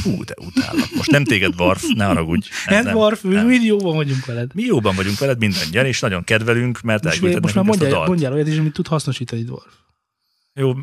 Hú, 0.04 0.24
de 0.24 0.34
utállak. 0.38 0.88
Most 0.96 1.12
nem 1.12 1.24
téged, 1.24 1.52
dwarf, 1.54 1.84
ne 1.96 2.06
haragudj. 2.06 2.50
Nem, 2.68 2.84
nem 2.84 2.94
dwarf, 2.94 3.22
mi 3.24 3.34
nem. 3.34 3.48
mind 3.48 3.64
jóban 3.64 3.96
vagyunk 3.96 4.26
veled. 4.26 4.52
Mi 4.54 4.64
jóban 4.64 4.96
vagyunk 4.96 5.18
veled 5.20 5.40
mindannyian, 5.40 5.86
és 5.86 6.00
nagyon 6.00 6.24
kedvelünk, 6.24 6.82
mert 6.82 7.06
elküldted 7.06 7.42
most 7.42 7.56
már 7.56 7.66
ezt 7.68 7.82
a 7.82 7.86
mondjál, 7.86 8.06
mondjál 8.06 8.34
olyat 8.34 8.48
is, 8.48 8.58
amit 8.58 8.74
tud 8.74 8.88
hasznosítani 8.88 9.44
dwarf. 9.44 9.74
Jó, 10.56 10.74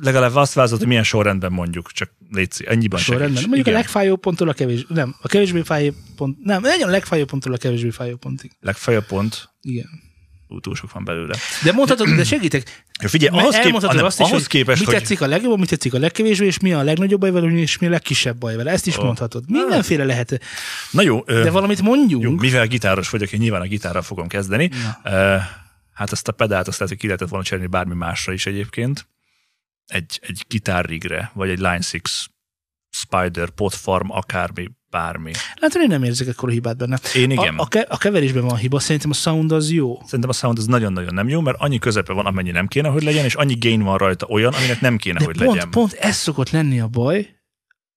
legalább 0.00 0.34
azt 0.34 0.52
vázolt, 0.54 0.78
hogy 0.78 0.88
milyen 0.88 1.02
sorrendben 1.02 1.52
mondjuk, 1.52 1.92
csak 1.92 2.10
légy 2.30 2.64
ennyiben 2.66 2.98
Sorrendben. 3.00 3.28
segíts. 3.28 3.46
Mondjuk 3.46 3.66
Igen. 3.66 3.78
a 3.78 3.82
legfájóbb 3.82 4.20
ponttól 4.20 4.48
a 4.48 4.52
kevés, 4.52 4.84
nem, 4.88 5.16
a 5.20 5.28
kevésbé 5.28 5.62
fájó 5.62 5.92
pont, 6.16 6.38
nem, 6.44 6.62
legyen 6.62 6.88
a 6.88 6.90
legfájóbb 6.90 7.28
ponttól 7.28 7.52
a 7.52 7.56
kevésbé 7.56 7.90
fájó 7.90 8.16
pontig. 8.16 8.50
Legfeljebb 8.60 9.06
pont, 9.06 9.50
Igen. 9.60 9.88
Túl 10.60 10.74
sok 10.74 10.92
van 10.92 11.04
belőle. 11.04 11.36
De 11.64 11.72
mondhatod, 11.72 12.08
de 12.08 12.24
segítek. 12.24 12.84
Ja, 13.00 13.08
figyelj, 13.08 13.38
ahhoz, 13.38 13.54
kép, 13.54 13.64
elmondhatod 13.64 13.96
nem, 13.96 14.04
azt 14.04 14.20
is, 14.20 14.26
ahhoz 14.26 14.38
hogy 14.38 14.46
képest, 14.46 14.78
mi 14.78 14.84
hogy 14.84 14.94
tetszik 14.94 15.20
a 15.20 15.26
legjobban, 15.26 15.58
mi 15.58 15.66
tetszik 15.66 15.94
a 15.94 15.98
legkevésbé, 15.98 16.46
és 16.46 16.58
mi 16.58 16.72
a 16.72 16.82
legnagyobb 16.82 17.20
baj 17.20 17.30
vele, 17.30 17.50
és 17.50 17.78
mi 17.78 17.86
a 17.86 17.90
legkisebb 17.90 18.36
baj 18.36 18.56
vele. 18.56 18.70
Ezt 18.70 18.86
is 18.86 18.98
Ó. 18.98 19.04
mondhatod. 19.04 19.44
Mindenféle 19.48 20.04
lehet. 20.04 20.40
Na 20.90 21.02
jó, 21.02 21.20
De 21.20 21.50
valamit 21.50 21.82
mondjunk. 21.82 22.22
jó, 22.22 22.30
mivel 22.30 22.66
gitáros 22.66 23.10
vagyok, 23.10 23.32
én 23.32 23.40
nyilván 23.40 23.60
a 23.60 23.66
gitárral 23.66 24.02
fogom 24.02 24.28
kezdeni. 24.28 24.70
Na. 25.02 25.10
Uh, 25.36 25.42
hát 25.92 26.12
ezt 26.12 26.28
a 26.28 26.32
pedált 26.32 26.68
azt 26.68 26.78
lehet, 26.78 26.88
hogy 26.88 26.98
ki 26.98 27.06
lehetett 27.06 27.28
volna 27.28 27.44
cserélni 27.44 27.70
bármi 27.70 27.94
másra 27.94 28.32
is 28.32 28.46
egyébként. 28.46 29.08
Egy, 29.86 30.20
egy 30.22 30.44
gitárrigre, 30.48 31.30
vagy 31.34 31.48
egy 31.48 31.58
Line 31.58 31.80
6 31.92 32.02
Spider, 32.90 33.50
Potfarm, 33.50 34.10
akármi, 34.10 34.70
bármi. 34.90 35.30
Látod, 35.54 35.82
én 35.82 35.88
nem 35.88 36.02
érzek 36.02 36.26
ekkor 36.28 36.50
hibát 36.50 36.76
benne. 36.76 36.98
Én 37.16 37.30
igen. 37.30 37.54
A, 37.56 37.62
a, 37.62 37.66
ke- 37.66 37.88
a 37.90 37.96
keverésben 37.96 38.44
van 38.44 38.56
hiba, 38.56 38.78
szerintem 38.78 39.10
a 39.10 39.14
sound 39.14 39.52
az 39.52 39.70
jó. 39.70 39.98
Szerintem 40.04 40.28
a 40.28 40.32
sound 40.32 40.58
az 40.58 40.66
nagyon-nagyon 40.66 41.14
nem 41.14 41.28
jó, 41.28 41.40
mert 41.40 41.56
annyi 41.60 41.78
közepe 41.78 42.12
van, 42.12 42.26
amennyi 42.26 42.50
nem 42.50 42.66
kéne, 42.66 42.88
hogy 42.88 43.02
legyen, 43.02 43.24
és 43.24 43.34
annyi 43.34 43.56
gain 43.60 43.82
van 43.82 43.98
rajta 43.98 44.26
olyan, 44.26 44.52
aminek 44.52 44.80
nem 44.80 44.96
kéne, 44.96 45.18
De 45.18 45.24
hogy 45.24 45.36
pont, 45.36 45.50
legyen. 45.54 45.70
pont 45.70 45.92
ez 45.92 46.16
szokott 46.16 46.50
lenni 46.50 46.80
a 46.80 46.86
baj, 46.88 47.34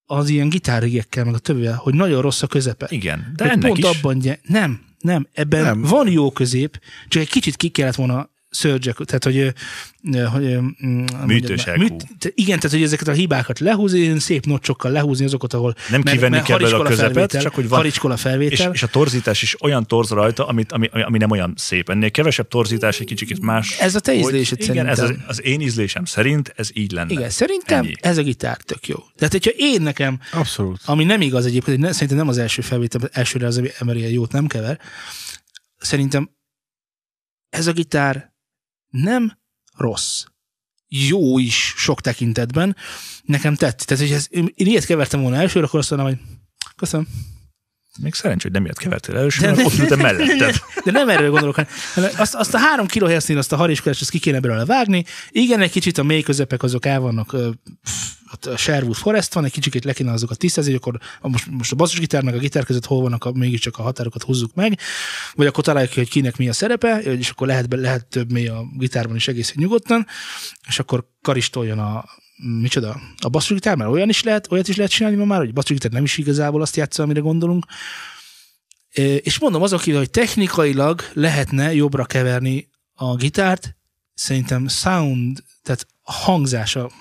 az 0.05 0.29
ilyen 0.29 0.49
gitárigekkel, 0.49 1.25
meg 1.25 1.33
a 1.33 1.37
többivel, 1.39 1.75
hogy 1.75 1.93
nagyon 1.93 2.21
rossz 2.21 2.41
a 2.41 2.47
közepe. 2.47 2.87
Igen, 2.89 3.31
de 3.35 3.43
Hogy 3.43 3.51
ennek 3.53 3.67
pont 3.67 3.77
is. 3.77 3.83
abban, 3.85 4.19
gy- 4.19 4.39
nem, 4.43 4.81
nem, 4.99 5.27
ebben 5.33 5.63
Nem. 5.63 5.79
nem. 5.79 5.89
van 5.89 6.09
jó 6.11 6.31
közép, 6.31 6.79
csak 7.07 7.21
egy 7.21 7.29
kicsit 7.29 7.55
ki 7.55 7.69
kellett 7.69 7.95
volna 7.95 8.29
szörgyek, 8.49 8.95
tehát 8.97 9.23
hogy, 9.23 9.53
hogy 10.31 10.57
Műtős 11.25 11.63
te- 11.63 12.31
igen, 12.33 12.59
tehát 12.59 12.71
hogy 12.71 12.83
ezeket 12.83 13.07
a 13.07 13.11
hibákat 13.11 13.59
lehúzni, 13.59 13.99
ilyen 13.99 14.19
szép 14.19 14.45
nocsokkal 14.45 14.91
lehúzni 14.91 15.25
azokat, 15.25 15.53
ahol 15.53 15.75
Nem 15.89 16.01
kivenni 16.01 16.41
kell 16.41 16.57
belőle 16.57 16.77
a 16.77 16.83
közepet, 16.83 17.13
felvétel, 17.13 17.41
csak 17.41 17.53
hogy 17.53 17.67
van- 17.69 17.77
haricskol 17.79 18.11
a 18.11 18.13
És, 18.13 18.21
felvétel. 18.21 18.73
és 18.73 18.83
a 18.83 18.87
torzítás 18.87 19.41
is 19.41 19.61
olyan 19.61 19.85
torz 19.87 20.09
rajta, 20.09 20.47
amit, 20.47 20.71
ami, 20.71 20.87
ami 20.87 21.17
nem 21.17 21.31
olyan 21.31 21.53
szép. 21.57 21.89
Ennél 21.89 22.11
kevesebb 22.11 22.47
torzítás, 22.47 22.99
egy 22.99 23.07
kicsit 23.07 23.41
más. 23.41 23.77
Ez 23.79 23.95
a 23.95 23.99
te 23.99 24.11
hogy- 24.11 24.19
ízlésed 24.19 24.61
Igen, 24.61 24.85
ez 24.87 24.99
az, 24.99 25.05
szerintem. 25.05 25.25
az 25.29 25.43
én 25.43 25.61
ízlésem 25.61 26.05
szerint 26.05 26.53
ez 26.55 26.69
így 26.73 26.91
lenne. 26.91 27.11
Igen, 27.11 27.29
szerintem 27.29 27.83
Ennyi. 27.83 27.93
ez 28.01 28.17
a 28.17 28.21
gitár 28.21 28.57
tök 28.57 28.87
jó. 28.87 28.97
Tehát, 29.17 29.31
hogyha 29.33 29.51
én 29.55 29.81
nekem, 29.81 30.19
Abszolút. 30.31 30.79
ami 30.85 31.03
nem 31.03 31.21
igaz 31.21 31.45
egyébként, 31.45 31.77
hogy 31.77 31.85
ne, 31.85 31.91
szerintem 31.91 32.17
nem 32.17 32.27
az 32.27 32.37
első 32.37 32.61
felvétel, 32.61 33.09
elsőre 33.11 33.47
az 33.47 33.61
ember 33.79 33.95
ilyen 33.95 34.11
jót 34.11 34.31
nem 34.31 34.47
kever, 34.47 34.79
szerintem 35.77 36.29
ez 37.49 37.67
a 37.67 37.71
gitár 37.71 38.28
nem 38.89 39.37
rossz. 39.75 40.23
Jó 40.87 41.39
is 41.39 41.73
sok 41.77 42.01
tekintetben. 42.01 42.75
Nekem 43.23 43.55
tett. 43.55 43.77
Tehát, 43.77 44.03
hogy 44.03 44.13
ez, 44.13 44.27
én 44.29 44.51
ilyet 44.55 44.85
kevertem 44.85 45.21
volna 45.21 45.37
elsőre, 45.37 45.65
akkor 45.65 45.79
azt 45.79 45.89
mondanám, 45.89 46.15
hogy 46.15 46.25
köszönöm. 46.75 47.07
Még 48.01 48.13
szerencsé, 48.13 48.43
hogy 48.43 48.51
nem 48.51 48.63
ilyet 48.63 48.77
kevertél 48.77 49.17
először, 49.17 49.45
mert 49.45 49.65
ott 49.65 49.77
ültem 49.77 49.99
melletted. 49.99 50.55
De 50.85 50.91
nem 50.91 51.09
erről 51.09 51.29
gondolok, 51.29 51.55
hanem- 51.93 52.11
azt, 52.17 52.35
azt 52.35 52.53
a 52.53 52.57
három 52.57 52.87
kilohertznél, 52.87 53.37
azt 53.37 53.51
a 53.51 53.55
hariskolást, 53.55 54.01
azt 54.01 54.09
ki 54.09 54.19
kéne 54.19 54.39
belőle 54.39 54.65
vágni. 54.65 55.05
Igen, 55.29 55.61
egy 55.61 55.71
kicsit 55.71 55.97
a 55.97 56.03
mély 56.03 56.21
közepek 56.21 56.63
azok 56.63 56.85
el 56.85 56.99
vannak, 56.99 57.33
ott 58.33 58.45
a 58.45 58.57
Sherwood 58.57 58.95
Forest 58.95 59.33
van, 59.33 59.45
egy 59.45 59.51
kicsit 59.51 59.83
le 59.83 59.93
kéne 59.93 60.11
azokat 60.11 60.37
tisztázni, 60.37 60.73
akkor 60.73 60.99
a- 61.21 61.27
most, 61.29 61.47
most 61.49 61.71
a 61.71 61.75
basszusgitár 61.75 62.23
meg 62.23 62.35
a 62.35 62.37
gitár 62.37 62.65
között 62.65 62.85
hol 62.85 63.01
vannak, 63.01 63.25
a, 63.25 63.31
mégiscsak 63.31 63.77
a 63.77 63.81
határokat 63.81 64.23
húzzuk 64.23 64.53
meg, 64.53 64.79
vagy 65.33 65.47
akkor 65.47 65.63
találjuk 65.63 65.91
ki, 65.91 65.99
hogy 65.99 66.09
kinek 66.09 66.37
mi 66.37 66.49
a 66.49 66.53
szerepe, 66.53 67.01
és 67.01 67.29
akkor 67.29 67.47
lehet, 67.47 67.65
lehet 67.69 68.05
több 68.05 68.31
mély 68.31 68.47
a 68.47 68.63
gitárban 68.77 69.15
is 69.15 69.27
egészen 69.27 69.55
nyugodtan, 69.59 70.07
és 70.67 70.79
akkor 70.79 71.05
karistoljon 71.21 71.79
a 71.79 72.05
micsoda, 72.41 73.01
a 73.17 73.29
basszusgitár, 73.29 73.75
mert 73.75 73.89
olyan 73.89 74.09
is 74.09 74.23
lehet, 74.23 74.51
olyat 74.51 74.67
is 74.67 74.75
lehet 74.75 74.91
csinálni 74.91 75.17
ma 75.17 75.25
már, 75.25 75.39
hogy 75.39 75.53
basszusgitár 75.53 75.91
nem 75.91 76.03
is 76.03 76.17
igazából 76.17 76.61
azt 76.61 76.75
játsza, 76.75 77.03
amire 77.03 77.19
gondolunk, 77.19 77.65
És 79.21 79.39
mondom 79.39 79.61
azok 79.61 79.83
hogy 79.83 80.09
technikailag 80.09 81.01
lehetne 81.13 81.73
jobbra 81.73 82.05
keverni 82.05 82.69
a 82.93 83.15
gitárt, 83.15 83.75
szerintem 84.13 84.67
sound, 84.67 85.43
tehát 85.63 85.87
a 86.01 86.11
hangzása 86.11 86.91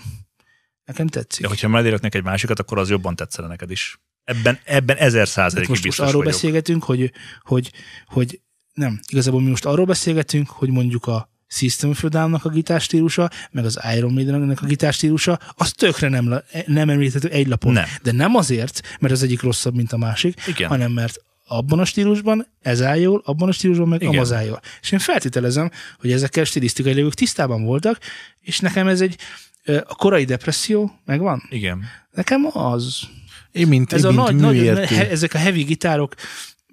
nekem 0.84 1.06
tetszik. 1.06 1.42
Ja, 1.42 1.48
hogyha 1.48 1.68
mellé 1.68 1.98
egy 2.00 2.22
másikat, 2.22 2.58
akkor 2.58 2.78
az 2.78 2.90
jobban 2.90 3.16
tetszene 3.16 3.48
neked 3.48 3.70
is. 3.70 4.00
Ebben, 4.24 4.58
ebben 4.64 4.96
ezer 4.96 5.20
Hát 5.20 5.28
százalékig 5.28 5.68
most, 5.68 5.68
most 5.68 5.82
biztos 5.82 6.06
arról 6.06 6.18
vagyok. 6.18 6.32
beszélgetünk, 6.32 6.84
hogy, 6.84 7.12
hogy, 7.42 7.72
hogy 8.06 8.40
nem, 8.72 9.00
igazából 9.08 9.40
mi 9.40 9.48
most 9.48 9.64
arról 9.64 9.86
beszélgetünk, 9.86 10.48
hogy 10.48 10.68
mondjuk 10.68 11.06
a 11.06 11.30
System 11.48 11.90
of 11.90 12.04
a 12.04 12.08
Down-nak 12.08 12.44
a 12.44 12.48
gitástílusa, 12.48 13.30
meg 13.50 13.64
az 13.64 13.78
Iron 13.96 14.12
Maiden-nek 14.12 14.62
a 14.62 14.66
gitástílusa, 14.66 15.38
az 15.54 15.70
tökre 15.70 16.08
nem, 16.08 16.42
nem 16.66 16.90
említhető 16.90 17.28
egy 17.28 17.46
lapon. 17.46 17.72
Nem. 17.72 17.84
De 18.02 18.12
nem 18.12 18.34
azért, 18.34 18.96
mert 19.00 19.12
az 19.12 19.22
egyik 19.22 19.42
rosszabb, 19.42 19.74
mint 19.74 19.92
a 19.92 19.96
másik, 19.96 20.42
Igen. 20.46 20.68
hanem 20.68 20.92
mert 20.92 21.22
abban 21.46 21.78
a 21.78 21.84
stílusban 21.84 22.46
ez 22.60 22.82
áll 22.82 22.98
jól, 22.98 23.22
abban 23.24 23.48
a 23.48 23.52
stílusban 23.52 23.88
meg 23.88 24.00
Igen. 24.02 24.14
amaz 24.14 24.32
áll 24.32 24.44
jól. 24.44 24.60
És 24.80 24.92
én 24.92 24.98
feltételezem, 24.98 25.70
hogy 25.98 26.12
ezekkel 26.12 26.44
stilisztikai 26.44 27.02
ők 27.02 27.14
tisztában 27.14 27.64
voltak, 27.64 27.98
és 28.40 28.60
nekem 28.60 28.88
ez 28.88 29.00
egy 29.00 29.16
a 29.64 29.94
korai 29.94 30.24
depresszió 30.24 31.00
megvan? 31.04 31.42
Igen. 31.50 31.84
Nekem 32.12 32.46
az. 32.52 33.00
Én, 33.52 33.66
mint, 33.66 33.92
Ez 33.92 34.04
én, 34.04 34.06
a 34.06 34.12
mint 34.12 34.24
nagy, 34.24 34.36
nagy, 34.36 34.54
műértő, 34.56 34.96
ezek 34.96 35.34
a 35.34 35.38
heavy 35.38 35.62
gitárok, 35.62 36.14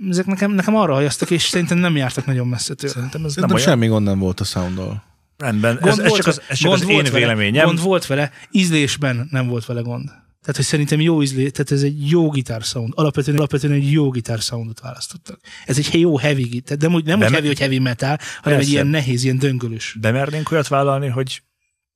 ezek 0.10 0.26
nekem, 0.26 0.52
nekem 0.52 0.76
arra 0.76 0.94
hajaztak, 0.94 1.30
és 1.32 1.44
szerintem 1.44 1.78
nem 1.78 1.96
jártak 1.96 2.26
nagyon 2.26 2.48
messze 2.48 2.74
tőle. 2.74 2.94
Szerintem 2.94 3.26
ez 3.26 3.32
Szerintem 3.34 3.58
nem 3.58 3.66
olyan. 3.68 3.80
semmi 3.80 3.92
gond 3.92 4.06
nem 4.06 4.20
volt 4.20 4.40
a 4.40 4.44
sounddal. 4.44 5.04
Rendben, 5.38 5.76
ez, 5.78 5.82
Gond 5.82 6.00
ez 6.00 6.08
volt 6.08 6.16
csak 6.22 6.28
az, 6.28 6.36
vele- 6.36 6.50
ez 6.52 6.58
csak 6.58 6.70
gond 6.70 6.82
az 6.84 6.90
én 6.90 6.98
vele, 6.98 7.10
véleményem. 7.10 7.66
Gond 7.66 7.82
volt 7.82 8.06
vele, 8.06 8.32
ízlésben 8.52 9.28
nem 9.32 9.48
volt 9.48 9.66
vele 9.66 9.82
gond. 9.82 10.06
Tehát, 10.06 10.56
hogy 10.56 10.66
szerintem 10.66 11.00
jó 11.02 11.22
ízlés, 11.22 11.52
tehát 11.52 11.72
ez 11.72 11.82
egy 11.82 12.10
jó 12.10 12.30
gitár 12.30 12.62
sound. 12.62 12.94
Alapvetően, 12.96 13.38
alapvetően 13.38 13.74
egy 13.74 13.92
jó 13.92 14.10
gitár 14.10 14.40
soundot 14.40 14.80
választottak. 14.80 15.40
Ez 15.66 15.78
egy 15.78 16.00
jó 16.00 16.18
heavy 16.18 16.44
gitár, 16.44 16.78
de 16.78 16.86
nem 16.88 16.96
úgy, 16.96 17.04
nem 17.06 17.14
úgy 17.14 17.20
Beme- 17.20 17.34
heavy, 17.34 17.48
hogy 17.48 17.60
heavy 17.60 17.80
metal, 17.80 18.08
hanem 18.10 18.20
egy 18.44 18.54
Persze. 18.56 18.70
ilyen 18.72 18.88
nehéz, 18.88 19.24
ilyen 19.24 19.38
döngölős. 19.40 19.98
Bemernénk 20.02 20.52
olyat 20.52 20.68
vállalni, 20.68 21.08
hogy 21.08 21.42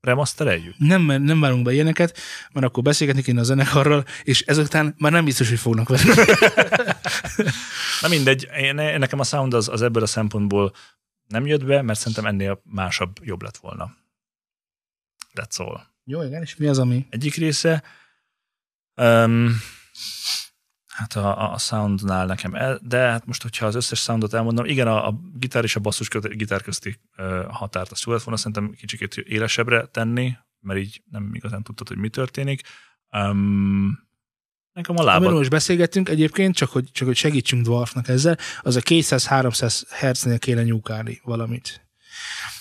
remastereljük? 0.02 0.76
Nem, 0.78 1.02
nem 1.02 1.40
várunk 1.40 1.64
be 1.64 1.74
ilyeneket, 1.74 2.18
mert 2.52 2.66
akkor 2.66 2.84
beszélgetni 2.84 3.22
kéne 3.22 3.40
a 3.40 3.44
zenekarral, 3.44 4.06
és 4.24 4.42
ezután 4.42 4.96
már 4.98 5.12
nem 5.12 5.26
biztos, 5.26 5.50
hogy 5.50 5.60
fognak 5.60 5.90
vele. 5.90 6.26
Na 8.02 8.08
mindegy, 8.08 8.48
én, 8.58 8.76
nekem 8.76 9.20
a 9.20 9.24
sound 9.24 9.54
az, 9.54 9.68
az 9.68 9.82
ebből 9.82 10.04
a 10.04 10.08
szempontból 10.08 10.74
nem 11.28 11.46
jött 11.46 11.66
be, 11.66 11.82
mert 11.82 12.00
szerintem 12.00 12.26
ennél 12.26 12.62
másabb, 12.64 13.16
jobb 13.22 13.42
lett 13.42 13.58
volna. 13.58 13.96
That's 15.34 15.58
all. 15.58 15.82
Jó, 16.04 16.24
igen, 16.24 16.42
és 16.42 16.56
mi 16.56 16.68
az, 16.68 16.80
ami... 16.80 17.06
Egyik 17.10 17.36
része, 17.36 17.84
um, 18.96 19.62
hát 21.00 21.14
a, 21.16 21.54
a 21.54 21.58
soundnál 21.58 22.26
nekem, 22.26 22.56
el, 22.56 22.80
de 22.84 22.98
hát 22.98 23.26
most, 23.26 23.42
hogyha 23.42 23.66
az 23.66 23.76
összes 23.76 24.00
soundot 24.00 24.34
elmondom, 24.34 24.66
igen, 24.66 24.88
a, 24.88 25.08
a 25.08 25.20
gitár 25.34 25.64
és 25.64 25.76
a 25.76 25.80
basszus 25.80 26.08
köt- 26.08 26.38
gitár 26.38 26.62
közti 26.62 27.00
uh, 27.18 27.46
határt 27.50 27.92
azt 27.92 28.06
jó 28.06 28.12
lett 28.12 28.24
volna 28.24 28.40
szerintem 28.40 28.72
kicsit 28.72 29.18
élesebbre 29.18 29.86
tenni, 29.86 30.34
mert 30.60 30.80
így 30.80 31.04
nem 31.12 31.30
igazán 31.34 31.64
tudtad, 31.64 31.88
hogy 31.88 31.98
mi 31.98 32.10
történik. 32.10 32.62
Um, 33.12 34.08
nekem 34.74 34.96
a 34.96 35.00
Amiről 35.00 35.22
lábad, 35.22 35.34
most 35.34 35.50
beszélgettünk 35.50 36.10
egyébként, 36.10 36.56
csak 36.56 36.70
hogy, 36.70 36.92
csak 36.92 37.08
hogy 37.08 37.16
segítsünk 37.16 37.64
Dwarfnak 37.64 38.08
ezzel, 38.08 38.38
az 38.62 38.76
a 38.76 38.82
200-300 38.82 39.84
Hz-nél 40.00 40.40
kéne 40.40 40.64
nyúkálni 40.64 41.22
valamit. 41.24 41.90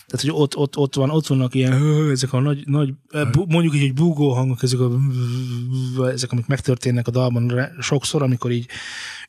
Tehát, 0.09 0.27
hogy 0.27 0.43
ott, 0.43 0.57
ott, 0.57 0.77
ott, 0.77 0.95
van, 0.95 1.11
ott 1.11 1.27
vannak 1.27 1.55
ilyen, 1.55 1.73
ezek 2.11 2.33
a 2.33 2.41
nagy, 2.41 2.67
nagy 2.67 2.95
mondjuk 3.49 3.75
így, 3.75 3.81
hogy 3.81 3.95
búgó 3.95 4.33
hangok, 4.33 4.63
ezek, 4.63 4.81
a, 4.81 4.91
ezek, 6.07 6.33
amik 6.33 6.47
megtörténnek 6.47 7.07
a 7.07 7.11
dalban 7.11 7.73
sokszor, 7.81 8.23
amikor 8.23 8.51
így 8.51 8.69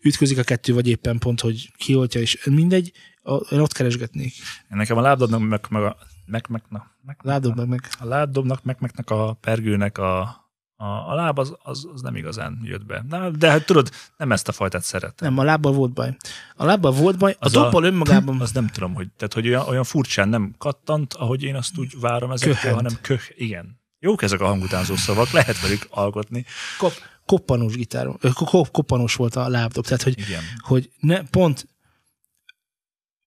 ütközik 0.02 0.38
a 0.38 0.44
kettő, 0.44 0.74
vagy 0.74 0.88
éppen 0.88 1.18
pont, 1.18 1.42
hogy 1.42 1.72
kioltja, 1.78 2.22
és 2.22 2.46
mindegy, 2.46 2.92
a- 3.24 3.54
én 3.54 3.60
ott 3.60 3.74
keresgetnék. 3.74 4.34
nekem 4.70 4.98
a 4.98 5.02
lábdobnak, 5.02 5.40
meg, 5.48 5.66
meg 5.70 5.84
a 5.84 5.98
meg, 6.26 6.46
meg, 6.50 6.64
na, 6.70 6.86
meg, 7.06 7.18
Látod 7.22 7.58
meg 7.58 7.68
meg. 7.68 7.88
a 8.00 8.06
lábdobnak, 8.06 8.64
meg, 8.64 8.78
megnek 8.80 9.10
a 9.10 9.34
pergőnek 9.34 9.98
a, 9.98 10.49
a, 10.82 11.12
a 11.12 11.14
láb 11.14 11.40
az, 11.40 11.56
az, 11.64 11.88
az, 11.94 12.02
nem 12.02 12.16
igazán 12.16 12.60
jött 12.64 12.86
be. 12.86 13.06
Na, 13.10 13.30
de 13.30 13.50
hát 13.50 13.66
tudod, 13.66 13.90
nem 14.18 14.32
ezt 14.32 14.48
a 14.48 14.52
fajtát 14.52 14.84
szeretem. 14.84 15.30
Nem, 15.30 15.38
a 15.38 15.44
lábbal 15.44 15.72
volt 15.72 15.94
baj. 15.94 16.16
A 16.56 16.66
lábbal 16.66 16.92
volt 16.92 17.18
baj, 17.18 17.32
a 17.40 17.46
Az 17.46 17.52
dobbal 17.52 17.84
önmagában... 17.84 18.42
Az 18.50 18.52
nem 18.52 18.68
tudom, 18.68 18.94
hogy, 18.94 19.08
tehát, 19.18 19.34
hogy 19.34 19.48
olyan, 19.48 19.68
olyan 19.68 19.84
furcsán 19.84 20.30
nem 20.30 20.54
kattant, 20.58 21.14
ahogy 21.14 21.44
én 21.44 21.56
azt 21.56 21.78
úgy 21.78 22.00
várom 22.00 22.34
Köhent. 22.40 22.76
hanem 22.76 22.98
köh, 23.02 23.22
igen. 23.36 23.80
Jók 24.00 24.22
ezek 24.22 24.42
a 24.42 24.46
hangutánzó 24.46 24.96
szavak, 24.96 25.32
lehet 25.32 25.62
velük 25.62 25.88
alkotni. 25.90 26.46
kop, 26.78 26.94
koppanós 27.26 27.76
gitáron, 27.76 28.18
ö, 28.20 28.30
kop, 28.30 28.72
koppanós 28.72 29.16
volt 29.16 29.36
a 29.36 29.48
lábdob, 29.48 29.86
tehát 29.86 30.04
hogy, 30.04 30.20
Igen. 30.20 30.44
hogy 30.58 30.92
ne, 31.00 31.24
pont 31.24 31.68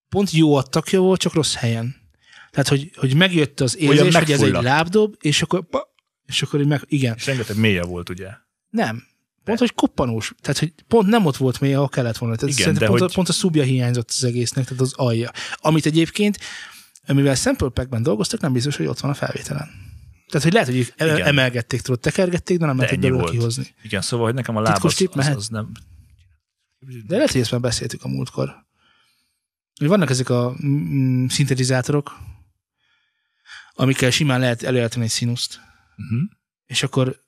pont 0.08 0.30
jó 0.30 0.54
attakja 0.54 1.00
volt, 1.00 1.20
csak 1.20 1.32
rossz 1.32 1.54
helyen. 1.54 1.96
Tehát, 2.50 2.68
hogy, 2.68 2.90
hogy 2.96 3.14
megjött 3.14 3.60
az 3.60 3.76
érzés, 3.76 4.14
hogy 4.14 4.30
ez 4.30 4.42
egy 4.42 4.62
lábdob, 4.62 5.14
és 5.20 5.42
akkor, 5.42 5.66
és 6.32 6.42
akkor 6.42 6.60
így 6.60 6.66
meg, 6.66 6.82
igen, 6.86 7.14
És 7.16 7.26
rengeteg 7.26 7.56
mélye 7.56 7.82
volt, 7.82 8.08
ugye? 8.08 8.28
nem. 8.70 9.10
Pont, 9.44 9.58
hogy 9.58 9.74
koppanós. 9.74 10.32
Tehát, 10.40 10.58
hogy 10.58 10.72
pont 10.88 11.08
nem 11.08 11.26
ott 11.26 11.36
volt 11.36 11.60
mély, 11.60 11.74
ahol 11.74 11.88
kellett 11.88 12.16
volna. 12.18 12.36
Tehát 12.36 12.58
Igen, 12.58 12.74
de 12.74 12.86
pont, 12.86 13.00
hogy- 13.00 13.10
a, 13.10 13.14
pont 13.14 13.28
a 13.28 13.32
szubja 13.32 13.62
hiányzott 13.62 14.08
az 14.08 14.24
egésznek, 14.24 14.64
tehát 14.64 14.82
az 14.82 14.92
alja. 14.94 15.30
Amit 15.54 15.86
egyébként, 15.86 16.38
mivel 17.06 17.34
sample 17.34 17.68
packben 17.68 18.02
dolgoztak, 18.02 18.40
nem 18.40 18.52
biztos, 18.52 18.76
hogy 18.76 18.86
ott 18.86 19.00
van 19.00 19.10
a 19.10 19.14
felvételen. 19.14 19.68
Tehát, 20.28 20.42
hogy 20.42 20.52
lehet, 20.52 20.68
hogy 20.68 20.76
Igen. 20.76 20.92
el- 20.96 21.22
emelgették, 21.22 21.80
tudod, 21.80 22.00
tekergették, 22.00 22.58
de 22.58 22.66
nem 22.66 22.76
lehetett 22.76 23.00
belőle 23.00 23.30
kihozni. 23.30 23.74
Igen, 23.82 24.00
szóval, 24.02 24.26
hogy 24.26 24.34
nekem 24.34 24.56
a 24.56 24.60
láb 24.60 24.84
az, 24.84 25.08
az, 25.14 25.26
az 25.26 25.48
nem... 25.48 25.70
De 27.06 27.14
lehet, 27.14 27.32
hogy 27.32 27.40
ezt 27.40 27.50
már 27.50 27.60
beszéltük 27.60 28.04
a 28.04 28.08
múltkor. 28.08 28.54
Hogy 29.78 29.88
vannak 29.88 30.10
ezek 30.10 30.28
a 30.28 30.56
mm, 30.64 31.26
szintetizátorok, 31.26 32.12
amikkel 33.72 34.10
simán 34.10 34.40
lehet 34.40 34.62
előállítani 34.62 35.04
egy 35.04 35.10
színuszt, 35.10 35.60
Uh-huh. 36.02 36.28
és 36.66 36.82
akkor 36.82 37.20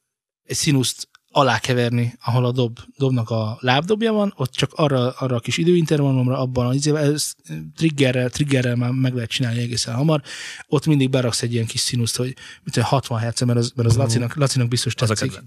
egy 0.42 0.56
színuszt 0.56 1.08
alákeverni, 1.36 2.14
ahol 2.24 2.44
a 2.44 2.52
dob, 2.52 2.78
dobnak 2.96 3.30
a 3.30 3.56
lábdobja 3.60 4.12
van, 4.12 4.32
ott 4.36 4.52
csak 4.52 4.72
arra, 4.72 5.10
arra 5.10 5.36
a 5.36 5.40
kis 5.40 5.56
időintervallumra, 5.56 6.38
abban 6.38 6.66
az 6.66 6.86
ez 6.86 7.34
triggerrel, 7.76 8.30
triggerrel 8.30 8.76
már 8.76 8.90
meg 8.90 9.14
lehet 9.14 9.30
csinálni 9.30 9.60
egészen 9.60 9.94
hamar, 9.94 10.22
ott 10.66 10.86
mindig 10.86 11.10
beraksz 11.10 11.42
egy 11.42 11.52
ilyen 11.52 11.66
kis 11.66 11.80
színuszt, 11.80 12.16
hogy 12.16 12.36
tudom, 12.64 12.88
60 12.88 13.20
Hz, 13.20 13.40
mert 13.40 13.58
az, 13.58 13.72
mert 13.74 13.88
az 13.88 13.96
Lacinak, 13.96 14.34
Lacinak 14.34 14.68
biztos 14.68 14.94
tetszik. 14.94 15.42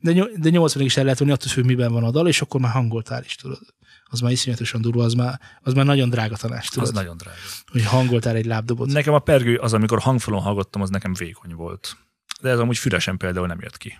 De, 0.00 0.26
de 0.36 0.50
80 0.50 0.82
is 0.82 0.96
el 0.96 1.04
lehet 1.04 1.18
venni, 1.18 1.30
attól 1.30 1.50
függ, 1.50 1.64
miben 1.64 1.92
van 1.92 2.04
a 2.04 2.10
dal, 2.10 2.28
és 2.28 2.40
akkor 2.40 2.60
már 2.60 2.72
hangoltál 2.72 3.24
is, 3.24 3.34
tudod. 3.34 3.58
Az 4.04 4.20
már 4.20 4.32
iszonyatosan 4.32 4.80
durva, 4.80 5.04
az 5.04 5.14
már, 5.14 5.40
az 5.62 5.72
már 5.72 5.84
nagyon 5.84 6.10
drága 6.10 6.36
tanács, 6.36 6.70
tudod, 6.70 6.88
Az 6.88 6.94
nagyon 6.94 7.16
drága. 7.16 7.36
hogy 7.66 7.84
hangoltál 7.84 8.36
egy 8.36 8.46
lábdobot. 8.46 8.88
Nekem 8.88 9.14
a 9.14 9.18
pergő 9.18 9.56
az, 9.56 9.72
amikor 9.72 9.98
hangfalon 10.00 10.40
hallgattam, 10.40 10.82
az 10.82 10.90
nekem 10.90 11.14
vékony 11.14 11.54
volt. 11.54 11.96
De 12.40 12.48
ez 12.48 12.58
amúgy 12.58 12.78
fülesen 12.78 13.16
például 13.16 13.46
nem 13.46 13.60
jött 13.60 13.76
ki. 13.76 13.98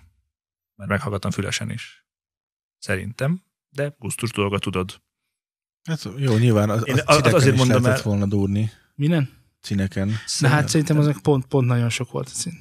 Mert 0.75 0.89
meghallgattam 0.89 1.31
fülesen 1.31 1.69
is. 1.71 2.05
Szerintem. 2.77 3.43
De 3.69 3.95
gusztus 3.99 4.31
dolga 4.31 4.59
tudod. 4.59 5.01
Hát 5.83 6.07
jó, 6.17 6.37
nyilván 6.37 6.69
az, 6.69 6.87
Én 6.87 6.93
az 7.05 7.21
az- 7.25 7.33
azért 7.33 7.53
is 7.53 7.59
mondom 7.59 7.81
lehetett 7.81 8.05
el- 8.05 8.11
volna 8.11 8.25
durni. 8.25 8.71
Minden? 8.95 9.37
színeken. 9.61 10.11
Na 10.39 10.47
hát 10.47 10.67
szerintem 10.69 10.97
azok 10.97 11.21
pont, 11.21 11.45
pont 11.45 11.67
nagyon 11.67 11.89
sok 11.89 12.11
volt 12.11 12.27
a 12.27 12.31
cín. 12.31 12.53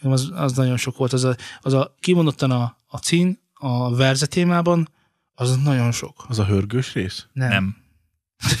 Az, 0.00 0.30
az 0.34 0.52
nagyon 0.52 0.76
sok 0.76 0.96
volt. 0.96 1.12
Az 1.12 1.24
a, 1.24 1.36
az 1.60 1.72
a 1.72 1.94
kimondottan 2.00 2.50
a, 2.50 2.78
a 2.86 2.96
cín 2.98 3.40
a 3.54 3.94
verze 3.96 4.26
témában, 4.26 4.88
az 5.34 5.56
nagyon 5.56 5.92
sok. 5.92 6.24
Az 6.28 6.38
a 6.38 6.44
hörgős 6.46 6.92
rész? 6.92 7.26
Nem. 7.32 7.48
Nem. 7.48 7.76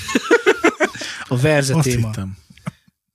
A 1.30 1.36
verze 1.36 1.74
Azt 1.76 1.88
téma. 1.88 2.06
hittem. 2.06 2.36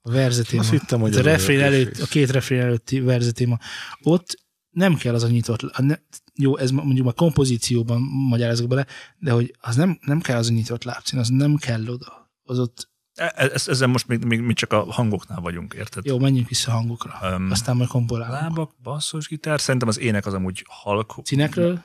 A 0.05 0.11
verze 0.11 0.43
téma. 0.43 0.61
Azt 0.61 0.71
hittem, 0.71 0.99
hogy 0.99 1.15
a, 1.15 1.19
a 1.19 1.21
refrén 1.21 1.59
előtt, 1.61 1.97
a 1.99 2.05
két 2.05 2.31
refrén 2.31 2.59
előtti 2.61 2.99
verze 2.99 3.31
téma. 3.31 3.59
Ott 4.03 4.41
nem 4.69 4.95
kell 4.95 5.13
az 5.13 5.23
a 5.23 5.27
nyitott, 5.27 5.61
a 5.61 5.81
ne, 5.81 5.95
jó, 6.33 6.57
ez 6.57 6.71
mondjuk 6.71 7.05
már 7.05 7.13
kompozícióban 7.13 8.01
magyarázok 8.01 8.67
bele, 8.67 8.85
de 9.17 9.31
hogy 9.31 9.55
az 9.59 9.75
nem, 9.75 9.99
nem 10.01 10.21
kell 10.21 10.37
az 10.37 10.49
a 10.49 10.51
nyitott 10.53 10.83
lábcín, 10.83 11.19
az 11.19 11.27
nem 11.29 11.55
kell 11.55 11.87
oda. 11.87 12.31
Az 12.43 12.59
ott, 12.59 12.91
E- 13.15 13.33
e- 13.35 13.51
Ezzel 13.53 13.87
most 13.87 14.07
még, 14.07 14.23
még, 14.23 14.39
még 14.39 14.55
csak 14.55 14.73
a 14.73 14.91
hangoknál 14.91 15.39
vagyunk, 15.39 15.73
érted? 15.73 16.05
jó, 16.05 16.19
menjünk 16.19 16.47
vissza 16.49 16.71
a 16.71 16.75
hangokra. 16.75 17.19
Öm, 17.23 17.51
Aztán 17.51 17.75
majd 17.75 17.89
kompolálunk. 17.89 18.39
Lábak, 18.41 18.71
basszusgitár, 18.83 19.61
szerintem 19.61 19.89
az 19.89 19.99
ének 19.99 20.25
az 20.25 20.33
amúgy 20.33 20.65
halk. 20.67 21.15
Színekről, 21.23 21.83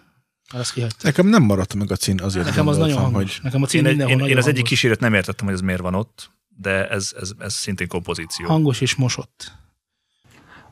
azt 0.49 0.73
kihagytam. 0.73 1.01
Nekem 1.03 1.27
nem 1.27 1.43
maradt 1.43 1.75
meg 1.75 1.91
a 1.91 1.97
cín, 1.97 2.21
azért 2.21 2.45
Nekem 2.47 2.69
az 2.69 2.77
nagyon 2.77 2.99
hangos. 2.99 3.41
Nekem 3.41 3.63
a 3.63 3.67
cím 3.67 3.87
Én, 3.87 4.01
én, 4.01 4.09
én 4.09 4.21
az 4.21 4.29
egyik 4.29 4.45
hangos. 4.45 4.69
kísérlet 4.69 5.01
nem 5.01 5.15
értettem, 5.15 5.47
hogy 5.47 5.55
ez 5.55 5.61
miért 5.61 5.81
van 5.81 5.95
ott, 5.95 6.31
de 6.61 6.89
ez, 6.89 7.15
ez, 7.21 7.33
ez 7.39 7.53
szintén 7.53 7.89
kompozíció. 7.89 8.47
Hangos 8.47 8.81
és 8.81 8.95
mosott. 8.95 9.53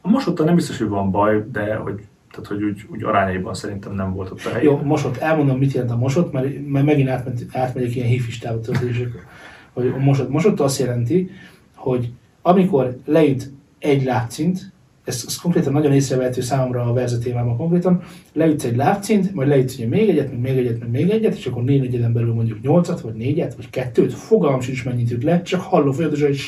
A 0.01 0.09
mosottal 0.09 0.47
nem 0.47 0.55
biztos, 0.55 0.79
hogy 0.79 0.89
van 0.89 1.11
baj, 1.11 1.45
de 1.53 1.75
hogy, 1.75 2.01
tehát, 2.31 2.47
hogy 2.47 2.63
úgy, 2.63 2.87
úgy 2.89 3.05
arányaiban 3.05 3.55
szerintem 3.55 3.93
nem 3.93 4.13
volt 4.13 4.31
ott 4.31 4.45
a 4.45 4.51
hely. 4.51 4.63
Jó, 4.63 4.77
mosott. 4.77 5.17
Elmondom, 5.17 5.59
mit 5.59 5.73
jelent 5.73 5.91
a 5.91 5.97
mosott, 5.97 6.33
mert, 6.33 6.67
mert 6.67 6.87
megint 6.87 7.09
átmegy, 7.09 7.47
átmegyek 7.53 7.95
ilyen 7.95 8.09
hifistába 8.09 8.61
történések. 8.61 9.27
Hogy 9.73 9.87
a 9.87 9.99
mosott. 9.99 10.29
Mosott 10.29 10.61
azt 10.61 10.79
jelenti, 10.79 11.31
hogy 11.75 12.13
amikor 12.43 12.99
leüt 13.05 13.53
egy 13.79 14.05
lábcint, 14.05 14.73
ez, 15.07 15.25
ez 15.27 15.37
konkrétan 15.37 15.73
nagyon 15.73 15.93
észrevehető 15.93 16.41
számomra 16.41 16.83
a 16.83 16.93
verze 16.93 17.19
témában 17.19 17.57
konkrétan, 17.57 18.03
leütsz 18.33 18.65
egy 18.65 18.77
lábcint, 18.77 19.35
majd 19.35 19.49
leütsz 19.49 19.75
ugye 19.75 19.87
még 19.87 20.09
egyet, 20.09 20.31
meg 20.31 20.41
még 20.41 20.59
egyet, 20.59 20.79
meg 20.79 20.91
még 20.91 21.11
egyet, 21.11 21.37
és 21.37 21.47
akkor 21.47 21.65
négy 21.65 21.81
negyeden 21.81 22.13
belül 22.13 22.35
mondjuk 22.35 22.63
nyolcat, 22.63 23.01
vagy 23.01 23.15
négyet, 23.15 23.55
vagy 23.55 23.71
kettőt, 23.71 24.13
fogalmam 24.13 24.61
sincs 24.61 24.85
mennyit 24.85 25.11
üt 25.11 25.23
le, 25.23 25.43
csak 25.43 25.61
hallom 25.61 25.93
folyamatosan, 25.93 26.29
hogy 26.29 26.41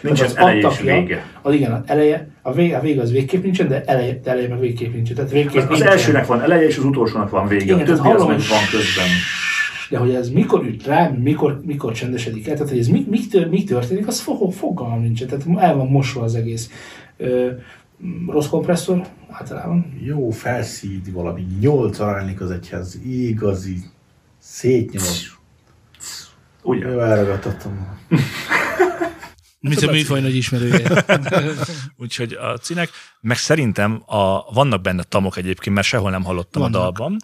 Nincs 0.00 0.20
az 0.20 0.26
az 0.30 0.36
eleje 0.36 0.68
és 0.70 0.80
vége. 0.80 1.24
Az 1.42 1.54
igen, 1.54 1.72
az 1.72 1.80
eleje, 1.86 2.28
a 2.42 2.52
vége, 2.52 2.76
a 2.76 2.80
vége 2.80 3.00
az 3.00 3.12
végképp 3.12 3.42
nincsen, 3.42 3.68
de 3.68 3.82
eleje, 3.84 4.20
de 4.22 4.30
eleje 4.30 4.48
meg 4.48 4.60
végképp 4.60 4.92
nincsen. 4.94 5.14
Tehát 5.16 5.30
végképp 5.30 5.56
Az, 5.56 5.62
az 5.62 5.68
nincsen. 5.68 5.88
elsőnek 5.88 6.26
van 6.26 6.42
eleje, 6.42 6.66
és 6.66 6.76
az 6.78 6.84
utolsónak 6.84 7.30
van 7.30 7.48
vége. 7.48 7.64
Igen, 7.64 7.78
a 7.78 7.82
többi 7.82 7.90
az 7.90 7.98
hallom, 7.98 8.26
van 8.26 8.36
közben. 8.70 9.06
De 9.90 9.98
hogy 9.98 10.14
ez 10.14 10.30
mikor 10.30 10.64
üt 10.64 10.86
rá, 10.86 11.08
mikor, 11.08 11.60
mikor 11.64 11.92
csendesedik 11.92 12.48
el, 12.48 12.54
tehát 12.54 12.68
hogy 12.68 12.78
ez 12.78 12.88
mi, 12.88 13.06
mi, 13.08 13.26
tör, 13.26 13.48
mi 13.48 13.64
történik, 13.64 14.06
az 14.06 14.20
fog, 14.20 14.52
fogalmam 14.52 15.00
nincsen. 15.00 15.28
Tehát 15.28 15.46
el 15.56 15.74
van 15.76 15.86
mosva 15.86 16.22
az 16.22 16.34
egész. 16.34 16.70
Ö, 17.16 17.50
rossz 18.26 18.46
kompresszor 18.46 19.06
általában. 19.28 20.00
Jó 20.02 20.30
felszíd 20.30 21.12
valami, 21.12 21.46
nyolc 21.60 21.98
aránylik 21.98 22.40
az 22.40 22.50
egyhez, 22.50 23.00
igazi, 23.04 23.78
szétnyomott. 24.38 25.38
Ugye? 26.62 26.88
Jó, 26.88 27.00
elragadtattam. 27.00 27.98
Mint 29.60 29.82
a 29.82 29.90
műfaj 29.90 30.20
nagy 30.20 30.36
ismerője. 30.36 31.04
Úgyhogy 32.02 32.32
a 32.32 32.56
cínek, 32.56 32.90
meg 33.20 33.36
szerintem 33.36 34.02
a, 34.06 34.52
vannak 34.52 34.82
benne 34.82 35.02
tamok 35.02 35.36
egyébként, 35.36 35.74
mert 35.74 35.86
sehol 35.86 36.10
nem 36.10 36.24
hallottam 36.24 36.62
Vannak. 36.62 36.80
a 36.80 36.82
dalban, 36.82 37.16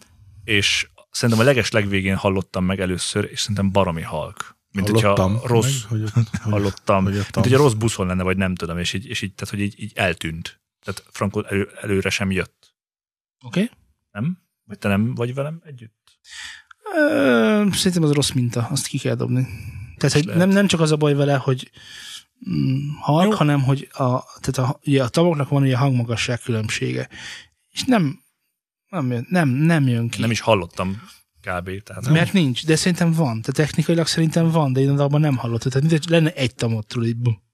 és 0.44 0.88
szerintem 1.16 1.44
a 1.44 1.48
leges 1.48 1.70
legvégén 1.70 2.16
hallottam 2.16 2.64
meg 2.64 2.80
először, 2.80 3.28
és 3.30 3.40
szerintem 3.40 3.72
baromi 3.72 4.02
halk. 4.02 4.56
Mint 4.70 4.88
Hallottam 4.88 5.32
hogyha 5.32 5.48
rossz, 5.48 5.82
meg, 5.82 5.90
hogy 5.90 6.02
ott- 6.02 6.12
hogy- 6.12 6.52
hallottam, 6.52 7.04
hogy 7.04 7.12
mint 7.12 7.34
hogyha 7.34 7.56
rossz 7.56 7.72
buszon 7.72 8.06
lenne, 8.06 8.22
vagy 8.22 8.36
nem 8.36 8.54
tudom, 8.54 8.78
és 8.78 8.92
így, 8.92 9.06
és 9.06 9.22
így 9.22 9.34
tehát 9.34 9.54
hogy 9.54 9.62
így, 9.62 9.82
így 9.82 9.92
eltűnt. 9.94 10.60
Tehát 10.84 11.04
Franco 11.10 11.40
elő, 11.40 11.70
előre 11.80 12.10
sem 12.10 12.30
jött. 12.30 12.74
Oké? 13.44 13.62
Okay? 13.62 13.76
Nem? 14.10 14.38
Vagy 14.64 14.78
te 14.78 14.88
nem 14.88 15.14
vagy 15.14 15.34
velem 15.34 15.60
együtt? 15.64 16.18
Szerintem 17.72 18.02
az 18.02 18.12
rossz 18.12 18.30
minta, 18.30 18.66
azt 18.70 18.86
ki 18.86 18.98
kell 18.98 19.14
dobni. 19.14 19.46
Tehát 19.96 20.14
hogy 20.14 20.24
lehet. 20.24 20.40
nem, 20.40 20.48
nem 20.48 20.66
csak 20.66 20.80
az 20.80 20.92
a 20.92 20.96
baj 20.96 21.14
vele, 21.14 21.36
hogy 21.36 21.70
mm, 22.50 22.88
halk, 23.00 23.30
Jó. 23.30 23.36
hanem 23.36 23.62
hogy 23.62 23.88
a, 23.90 24.22
tehát 24.40 24.58
a, 24.58 24.80
ugye 24.86 25.02
a 25.02 25.08
tavoknak 25.08 25.48
van 25.48 25.62
ugye 25.62 25.74
a 25.74 25.78
hangmagasság 25.78 26.40
különbsége. 26.40 27.08
És 27.70 27.84
nem, 27.84 28.20
nem, 28.88 29.10
jön, 29.10 29.26
nem, 29.28 29.48
nem 29.48 29.88
jön 29.88 30.08
ki. 30.08 30.20
Nem 30.20 30.30
is 30.30 30.40
hallottam 30.40 31.02
kb. 31.40 31.82
Tehát 31.82 32.08
Mert 32.08 32.32
nincs, 32.32 32.66
de 32.66 32.76
szerintem 32.76 33.12
van. 33.12 33.40
Tehát 33.40 33.52
technikailag 33.52 34.06
szerintem 34.06 34.50
van, 34.50 34.72
de 34.72 34.80
én 34.80 34.90
a 34.90 34.94
dalban 34.94 35.20
nem 35.20 35.36
hallottam. 35.36 35.70
Tehát 35.70 35.90
mint 35.90 36.08
lenne 36.08 36.32
egy 36.32 36.54
tamot, 36.54 36.86
tudod, 36.86 37.08
így 37.08 37.16
bum. 37.16 37.44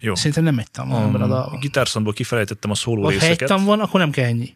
Jó. 0.00 0.14
Szerintem 0.14 0.44
nem 0.44 0.58
egy 0.58 0.70
tam 0.70 0.88
van 0.88 1.08
ebben 1.08 1.22
a 1.22 1.26
dalban. 1.26 1.60
gitárszondból 1.60 2.12
kifelejtettem 2.12 2.70
a 2.70 2.74
szóló 2.74 3.02
Ha 3.02 3.10
egy 3.10 3.20
részeket. 3.20 3.48
tam 3.48 3.64
van, 3.64 3.80
akkor 3.80 4.00
nem 4.00 4.10
kell 4.10 4.24
ennyi. 4.24 4.54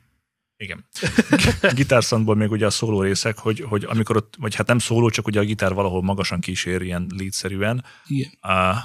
Igen. 0.57 0.85
Gitárszandból 1.75 2.35
még 2.35 2.51
ugye 2.51 2.67
a 2.67 2.71
szóló 2.71 3.03
részek, 3.03 3.39
hogy, 3.39 3.61
hogy 3.61 3.85
amikor 3.85 4.17
ott, 4.17 4.35
vagy 4.39 4.55
hát 4.55 4.67
nem 4.67 4.79
szóló, 4.79 5.11
csak 5.11 5.27
ugye 5.27 5.41
a 5.41 5.45
gitár 5.45 5.75
valahol 5.75 6.03
magasan 6.03 6.41
kísér 6.41 6.83
ilyen 6.83 7.07
leadszerűen, 7.17 7.85
Igen. 8.07 8.31
uh, 8.43 8.77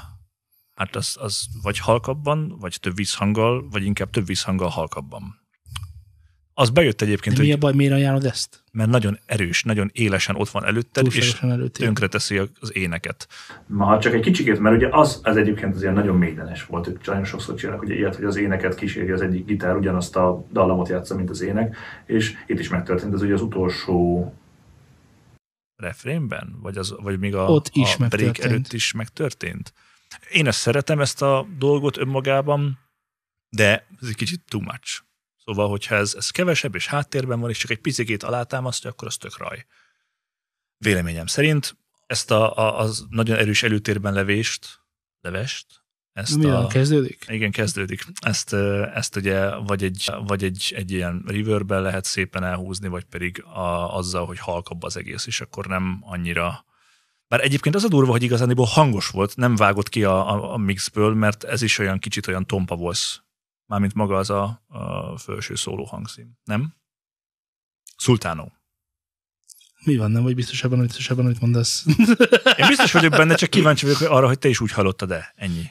hát 0.76 0.96
az, 0.96 1.16
az 1.20 1.48
vagy 1.62 1.78
halkabban, 1.78 2.56
vagy 2.60 2.78
több 2.82 2.96
visszhanggal, 2.96 3.70
vagy 3.70 3.84
inkább 3.84 4.10
több 4.10 4.26
visszhanggal 4.26 4.70
halkabban. 4.70 5.40
Az 6.60 6.70
bejött 6.70 7.02
egyébként, 7.02 7.36
De 7.36 7.42
mi 7.42 7.48
a 7.48 7.52
hogy, 7.52 7.60
baj, 7.60 7.74
miért 7.74 7.94
ajánlod 7.94 8.26
ezt? 8.26 8.64
mert 8.72 8.90
nagyon 8.90 9.20
erős, 9.26 9.64
nagyon 9.64 9.90
élesen 9.94 10.36
ott 10.36 10.50
van 10.50 10.66
előtted, 10.66 11.06
és 11.06 11.14
Túlságosan 11.14 11.52
előtt. 11.52 11.74
tönkreteszi 11.74 12.38
az 12.60 12.76
éneket. 12.76 13.28
Ma 13.68 13.86
ha 13.86 14.00
csak 14.00 14.14
egy 14.14 14.22
kicsikét, 14.22 14.60
mert 14.60 14.76
ugye 14.76 14.88
az, 14.92 15.20
az 15.24 15.38
egyébként 15.38 15.76
azért 15.76 15.94
nagyon 15.94 16.18
mélydenes 16.18 16.66
volt, 16.66 16.86
hogy 16.86 16.98
nagyon 17.06 17.24
sokszor 17.26 17.56
csinálnak 17.56 17.84
ugye 17.84 17.96
ilyet, 17.96 18.16
hogy 18.16 18.24
az 18.26 18.36
éneket 18.36 18.76
kíséri 18.76 19.12
az 19.12 19.22
egyik 19.22 19.46
gitár, 19.46 19.76
ugyanazt 19.76 20.16
a 20.16 20.46
dallamot 20.52 20.90
játsza, 20.90 21.16
mint 21.16 21.30
az 21.30 21.42
ének, 21.42 21.76
és 22.06 22.34
itt 22.48 22.60
is 22.60 22.70
megtörtént, 22.70 23.14
ez 23.14 23.22
ugye 23.22 23.34
az 23.34 23.42
utolsó 23.42 24.34
refrénben? 25.76 26.56
Vagy, 26.62 26.78
az, 26.78 26.96
vagy 27.02 27.20
még 27.20 27.36
a, 27.36 27.46
Ott 27.46 27.70
is 27.74 27.94
a 27.94 27.98
break 27.98 28.00
megtörtént. 28.12 28.52
előtt 28.52 28.74
is 28.74 28.92
megtörtént? 28.92 29.74
Én 30.32 30.48
ezt 30.48 30.60
szeretem, 30.60 31.00
ezt 31.00 31.22
a 31.22 31.48
dolgot 31.58 31.98
önmagában, 31.98 32.80
de 33.50 33.86
ez 34.02 34.08
egy 34.08 34.16
kicsit 34.16 34.42
too 34.48 34.62
much. 34.62 35.02
Szóval, 35.50 35.70
hogyha 35.70 35.96
ez, 35.96 36.14
ez 36.18 36.30
kevesebb 36.30 36.76
és 36.76 36.88
háttérben 36.88 37.40
van, 37.40 37.50
és 37.50 37.58
csak 37.58 37.72
egy 37.72 37.80
picikét 37.80 38.24
alátámasztja, 38.24 38.90
akkor 38.90 39.08
az 39.08 39.18
tök 39.18 39.38
raj. 39.38 39.66
Véleményem 40.78 41.26
szerint 41.26 41.78
ezt 42.06 42.32
a, 42.32 42.58
a, 42.58 42.80
az 42.80 43.06
nagyon 43.10 43.38
erős 43.38 43.64
előtérben 43.64 44.14
levést, 44.14 44.82
levest, 45.22 45.66
ezt 46.14 46.38
Mi 46.38 46.46
a, 46.46 46.68
kezdődik? 46.68 47.26
igen, 47.28 47.52
kezdődik. 47.52 48.06
Ezt, 48.22 48.54
ezt 48.94 49.16
ugye 49.16 49.56
vagy 49.56 49.84
egy, 49.84 50.12
vagy 50.28 50.44
egy, 50.44 50.74
egy 50.76 50.92
ilyen 50.92 51.24
reverbben 51.26 51.82
lehet 51.82 52.06
szépen 52.06 52.44
elhúzni, 52.44 52.88
vagy 52.88 53.04
pedig 53.04 53.44
a, 53.44 53.98
azzal, 53.98 54.26
hogy 54.26 54.40
halkabb 54.40 54.84
az 54.84 54.98
egész, 54.98 55.26
és 55.26 55.42
akkor 55.42 55.66
nem 55.66 56.00
annyira... 56.02 56.66
Bár 57.28 57.44
egyébként 57.44 57.76
az 57.76 57.84
a 57.84 57.88
durva, 57.88 58.12
hogy 58.12 58.24
igazániból 58.24 58.66
hangos 58.66 59.08
volt, 59.08 59.36
nem 59.36 59.56
vágott 59.56 59.90
ki 59.90 60.04
a, 60.04 60.34
a, 60.34 60.54
a 60.54 60.58
mixből, 60.58 61.14
mert 61.14 61.44
ez 61.44 61.62
is 61.62 61.78
olyan 61.78 62.00
kicsit 62.00 62.28
olyan 62.28 62.46
tompa 62.46 62.76
voice, 62.76 63.28
mármint 63.70 63.94
maga 63.94 64.18
az 64.18 64.30
a, 64.30 64.62
a 64.68 65.18
felső 65.18 65.56
szóló 65.56 65.84
hangszín. 65.84 66.40
Nem? 66.44 66.74
Sultano. 67.98 68.46
Mi 69.84 69.98
van, 69.98 70.12
nem 70.12 70.24
vagy 70.24 70.36
biztos 70.36 70.64
ebben, 70.64 70.80
biztos 70.80 71.10
ebben, 71.10 71.26
amit 71.26 71.42
mondasz? 71.42 71.86
Én 72.58 72.68
biztos 72.68 72.92
vagyok 72.92 73.12
benne, 73.12 73.36
csak 73.36 73.50
kíváncsi 73.50 73.86
vagyok 73.86 74.02
arra, 74.02 74.28
hogy 74.28 74.40
te 74.40 74.50
is 74.50 74.60
úgy 74.60 74.72
hallottad-e. 74.72 75.34
Ennyi. 75.36 75.70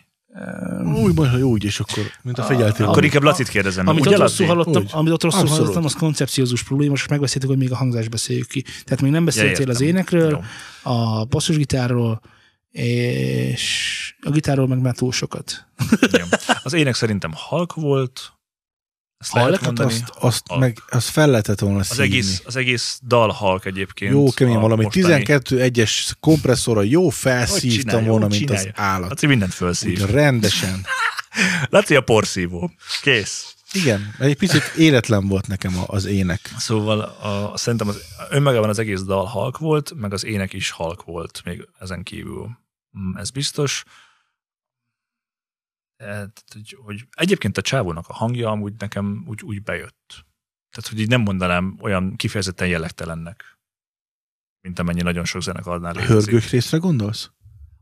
Úgy, 0.84 1.14
majd, 1.14 1.42
úgy, 1.42 1.64
és 1.64 1.80
akkor, 1.80 2.04
mint 2.22 2.38
a 2.38 2.42
fegyeltél. 2.42 2.86
Akkor 2.86 3.04
inkább 3.04 3.22
Lacit 3.22 3.48
kérdezem. 3.48 3.86
Amit 3.86 4.06
ott 4.06 4.16
rosszul 4.16 4.46
hallottam, 4.46 4.82
Úgy. 4.82 4.90
amit 4.92 5.12
ott 5.12 5.22
rosszul 5.22 5.40
Abszolút. 5.40 5.60
hallottam, 5.60 5.84
az 5.84 5.94
koncepciózus 5.94 6.62
probléma, 6.62 6.90
most 6.90 7.10
megbeszéltük, 7.10 7.48
hogy 7.48 7.58
még 7.58 7.72
a 7.72 7.76
hangzást 7.76 8.10
beszéljük 8.10 8.46
ki. 8.46 8.62
Tehát 8.62 9.00
még 9.00 9.10
nem 9.10 9.24
beszéltél 9.24 9.50
értem. 9.50 9.68
az 9.68 9.80
énekről, 9.80 10.30
Jó. 10.30 10.40
a 10.92 11.24
basszusgitárról, 11.24 12.20
és 12.78 14.14
a 14.20 14.30
gitárról 14.30 14.66
meg 14.66 14.78
már 14.80 14.94
túl 14.94 15.12
sokat. 15.12 15.66
Jó. 16.18 16.24
Az 16.62 16.72
ének 16.72 16.94
szerintem 16.94 17.30
halk 17.34 17.74
volt. 17.74 18.32
Ezt 19.18 19.30
Halk? 19.30 19.46
lehet 19.46 19.64
mondani. 19.64 19.92
azt, 19.92 20.12
azt, 20.18 20.42
Halk. 20.46 20.60
meg, 20.60 20.78
azt 20.90 21.08
fel 21.08 21.28
lehetett 21.28 21.58
volna 21.58 21.78
Az 21.78 21.98
egész, 21.98 22.42
az 22.44 22.56
egész 22.56 23.00
dal 23.06 23.28
halk 23.30 23.64
egyébként. 23.64 24.12
Jó, 24.12 24.30
kemény 24.30 24.58
valami. 24.58 24.82
mostani- 24.84 25.04
12 25.04 25.60
egyes 25.60 26.16
kompresszorra 26.20 26.82
jó 26.82 27.08
felszívtam 27.08 28.04
volna, 28.04 28.26
mint 28.26 28.40
csinálja. 28.40 28.70
az 28.74 28.80
állat. 28.82 29.08
Laci 29.08 29.26
mindent 29.26 29.50
Úgy 29.50 29.56
felszív. 29.56 30.04
rendesen. 30.04 30.86
Laci 31.70 31.94
a 31.96 32.00
porszívó. 32.00 32.70
Kész. 33.02 33.54
Igen, 33.72 34.14
egy 34.18 34.36
picit 34.36 34.72
éretlen 34.76 35.28
volt 35.28 35.46
nekem 35.46 35.74
az 35.86 36.04
ének. 36.04 36.54
Szóval 36.58 37.00
a, 37.00 37.52
szerintem 37.56 37.88
az, 37.88 38.00
önmagában 38.30 38.68
az 38.68 38.78
egész 38.78 39.00
dal 39.02 39.24
halk 39.24 39.58
volt, 39.58 39.92
meg 39.96 40.12
az 40.12 40.24
ének 40.24 40.52
is 40.52 40.70
halk 40.70 41.04
volt 41.04 41.40
még 41.44 41.68
ezen 41.80 42.02
kívül. 42.02 42.58
Mm, 42.98 43.16
Ez 43.16 43.30
biztos. 43.30 43.84
E, 45.96 46.04
Tehát, 46.06 46.44
hogy, 46.52 46.76
hogy 46.84 47.04
egyébként 47.10 47.58
a 47.58 47.62
csávónak 47.62 48.08
a 48.08 48.12
hangja 48.12 48.50
amúgy 48.50 48.72
nekem 48.78 49.24
úgy, 49.26 49.42
úgy 49.42 49.62
bejött. 49.62 50.26
Tehát, 50.70 50.90
hogy 50.90 51.00
így 51.00 51.08
nem 51.08 51.20
mondanám 51.20 51.78
olyan 51.80 52.16
kifejezetten 52.16 52.68
jellegtelennek, 52.68 53.58
mint 54.60 54.78
amennyi 54.78 55.02
nagyon 55.02 55.24
sok 55.24 55.42
zenekarnál 55.42 55.94
A 55.94 55.98
létezik. 55.98 56.30
hörgős 56.30 56.50
részre 56.50 56.78
gondolsz? 56.78 57.30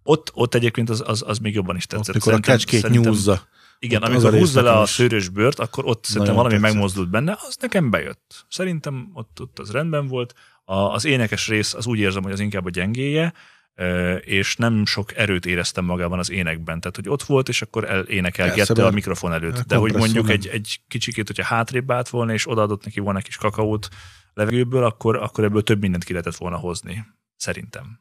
Ott, 0.03 0.31
ott 0.35 0.55
egyébként 0.55 0.91
az, 0.91 1.03
az, 1.07 1.23
az 1.27 1.39
még 1.39 1.55
jobban 1.55 1.77
is 1.77 1.87
tetszett. 1.87 2.09
Ott, 2.09 2.15
mikor 2.15 2.33
a 2.33 2.41
kecskét 2.41 2.89
nyúzza. 2.89 3.49
Igen, 3.79 4.03
Ott 4.03 4.09
amikor 4.09 4.33
húzza 4.33 4.63
le 4.63 4.73
a 4.73 4.87
szőrös 4.87 5.29
bőrt, 5.29 5.59
akkor 5.59 5.85
ott 5.87 6.05
szerintem 6.05 6.35
valami 6.35 6.55
tetszett. 6.55 6.71
megmozdult 6.73 7.11
benne, 7.11 7.37
az 7.49 7.57
nekem 7.61 7.91
bejött. 7.91 8.47
Szerintem 8.49 9.11
ott, 9.13 9.41
ott 9.41 9.59
az 9.59 9.71
rendben 9.71 10.07
volt. 10.07 10.35
A, 10.65 10.75
az 10.75 11.05
énekes 11.05 11.49
rész 11.49 11.75
az 11.75 11.87
úgy 11.87 11.99
érzem, 11.99 12.23
hogy 12.23 12.33
az 12.33 12.41
inkább 12.41 12.65
a 12.65 12.71
gyengéje, 12.71 13.33
és 14.21 14.57
nem 14.57 14.87
sok 14.87 15.17
erőt 15.17 15.47
éreztem 15.47 15.85
magában 15.85 16.19
az 16.19 16.31
énekben. 16.31 16.81
Tehát, 16.81 16.97
hogy 16.97 17.09
ott 17.09 17.23
volt, 17.23 17.49
és 17.49 17.63
akkor 17.63 17.85
el, 17.85 17.97
Persze, 17.97 18.13
énekelgette 18.13 18.73
a 18.73 18.83
mert 18.83 18.95
mikrofon 18.95 19.33
előtt. 19.33 19.57
a 19.59 19.65
De 19.65 19.77
hogy 19.77 19.95
mondjuk 19.95 20.27
nem. 20.27 20.35
egy, 20.35 20.47
egy 20.47 20.81
kicsikét, 20.89 21.27
hogyha 21.27 21.45
hátrébb 21.45 21.91
állt 21.91 22.09
volna, 22.09 22.33
és 22.33 22.49
odaadott 22.49 22.85
neki 22.85 23.01
volna 23.01 23.19
egy 23.19 23.25
kis 23.25 23.37
kakaót 23.37 23.89
levegőből, 24.35 24.85
akkor, 24.85 25.17
akkor 25.17 25.45
ebből 25.45 25.63
több 25.63 25.81
mindent 25.81 26.05
ki 26.05 26.13
lehetett 26.13 26.37
volna 26.37 26.57
hozni. 26.57 27.07
Szerintem. 27.37 28.01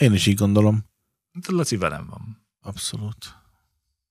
Én 0.00 0.12
is 0.12 0.26
így 0.26 0.34
gondolom. 0.34 0.84
De 1.32 1.52
Laci 1.52 1.76
velem 1.76 2.06
van. 2.10 2.46
Abszolút. 2.60 3.34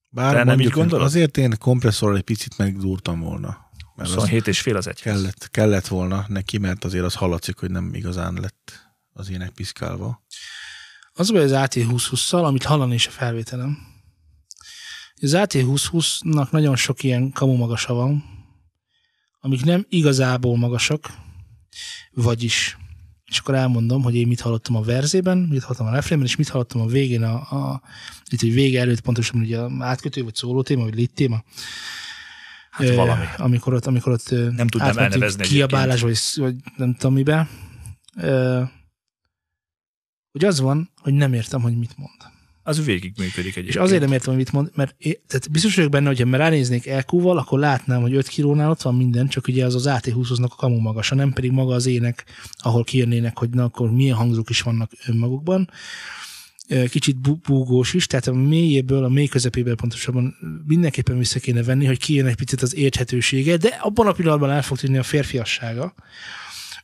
Bár 0.10 0.36
nem 0.36 0.46
mondjuk 0.46 0.68
így 0.68 0.76
gondolod? 0.76 1.06
Azért 1.06 1.38
én 1.38 1.58
kompresszorral 1.60 2.18
egy 2.18 2.24
picit 2.24 2.58
megdúrtam 2.58 3.20
volna. 3.20 3.65
Mert 3.96 4.10
az 4.10 4.16
27 4.16 4.48
és 4.48 4.62
fél 4.62 4.76
az 4.76 4.88
egy. 4.88 5.02
kellett, 5.02 5.50
kellett 5.52 5.88
volna 5.88 6.26
neki, 6.28 6.58
mert 6.58 6.84
azért 6.84 7.04
az 7.04 7.14
hallatszik, 7.14 7.58
hogy 7.58 7.72
nem 7.72 7.94
igazán 7.94 8.34
lett 8.34 8.90
az 9.14 9.30
ének 9.30 9.50
piszkálva. 9.50 10.24
Az 11.14 11.30
a 11.30 11.34
baj 11.34 11.44
az 11.44 11.52
AT2020-szal, 11.54 12.44
amit 12.44 12.64
hallani 12.64 12.94
is 12.94 13.08
a 13.08 13.12
felvételem. 13.12 13.78
Az 15.22 15.34
AT2020-nak 15.36 16.50
nagyon 16.50 16.76
sok 16.76 17.04
ilyen 17.04 17.32
kamu 17.32 17.56
magasa 17.56 17.94
van, 17.94 18.24
amik 19.40 19.64
nem 19.64 19.86
igazából 19.90 20.58
magasak, 20.58 21.10
vagyis, 22.12 22.78
és 23.26 23.38
akkor 23.38 23.56
elmondom, 23.56 24.04
hogy 24.04 24.16
én 24.16 24.28
mit 24.28 24.42
hallottam 24.42 24.76
a 24.76 24.82
verzében, 24.82 25.38
mit 25.38 25.64
hallottam 25.64 25.88
a 25.88 25.92
refrénben, 25.92 26.28
és 26.28 26.36
mit 26.36 26.50
hallottam 26.50 26.82
a 26.82 26.86
végén, 26.86 27.24
a, 27.24 27.34
a 27.34 27.82
itt 28.32 28.42
egy 28.42 28.54
vége 28.54 28.80
előtt 28.80 29.02
pontosan 29.02 29.40
ugye 29.40 29.60
a 29.60 29.72
átkötő, 29.80 30.24
vagy 30.24 30.36
szóló 30.36 30.62
téma, 30.62 30.84
vagy 30.84 30.96
lit 30.96 31.14
téma. 31.14 31.44
Hát 32.76 32.90
Ö, 32.90 32.96
valami. 32.96 33.26
Amikor 33.38 33.74
ott, 33.74 33.86
amikor 33.86 34.12
ott 34.12 34.30
Nem 34.30 34.68
tudnám 34.68 34.98
elnevezni 34.98 35.44
Kiabálás, 35.44 36.02
vagy, 36.02 36.18
vagy 36.36 36.56
nem 36.76 36.94
tudom 36.94 37.14
mibe. 37.14 37.48
Ö, 38.18 38.62
hogy 40.32 40.46
az 40.46 40.60
van, 40.60 40.90
hogy 41.02 41.14
nem 41.14 41.34
értem, 41.34 41.62
hogy 41.62 41.78
mit 41.78 41.98
mond. 41.98 42.34
Az 42.64 42.86
végig 42.86 43.14
működik 43.18 43.38
egyébként. 43.52 43.68
És 43.68 43.76
azért 43.76 44.02
nem 44.02 44.12
értem, 44.12 44.28
hogy 44.28 44.38
mit 44.38 44.52
mond, 44.52 44.72
mert 44.74 44.96
é, 44.98 45.22
tehát 45.28 45.52
biztos 45.52 45.76
vagyok 45.76 45.92
benne, 45.92 46.08
hogy 46.08 46.20
ha 46.20 46.38
ránéznék 46.38 46.88
EQ-val, 46.88 47.38
akkor 47.38 47.60
látnám, 47.60 48.02
hogy 48.02 48.16
5 48.16 48.28
kilónál 48.28 48.70
ott 48.70 48.82
van 48.82 48.96
minden, 48.96 49.28
csak 49.28 49.48
ugye 49.48 49.66
az 49.66 49.76
az 49.76 49.86
AT20-nak 49.88 50.50
a 50.50 50.56
kamu 50.56 50.80
magasa, 50.80 51.16
nem 51.16 51.34
pedig 51.34 51.52
maga 51.52 51.74
az 51.74 51.86
ének, 51.86 52.26
ahol 52.58 52.84
kijönnének, 52.84 53.38
hogy 53.38 53.50
na 53.50 53.64
akkor 53.64 53.92
milyen 53.92 54.16
hangzók 54.16 54.50
is 54.50 54.62
vannak 54.62 54.92
önmagukban. 55.06 55.70
Kicsit 56.90 57.18
bú- 57.18 57.42
búgós 57.46 57.94
is, 57.94 58.08
tehát 58.08 58.28
a 58.28 58.34
mélyéből, 58.34 59.04
a 59.04 59.10
mély 59.10 59.28
közepéből 59.28 59.76
pontosabban 59.76 60.36
mindenképpen 60.66 61.18
vissza 61.18 61.40
kéne 61.40 61.64
venni, 61.64 61.86
hogy 61.86 62.00
kijön 62.00 62.26
egy 62.26 62.36
picit 62.36 62.62
az 62.62 62.76
érthetősége, 62.76 63.58
de 63.58 63.68
abban 63.68 64.08
a 64.08 64.12
pillanatban 64.12 64.50
el 64.52 64.62
fog 64.62 64.78
tűnni 64.78 64.98
a 64.98 65.04
férfiassága. 65.04 65.94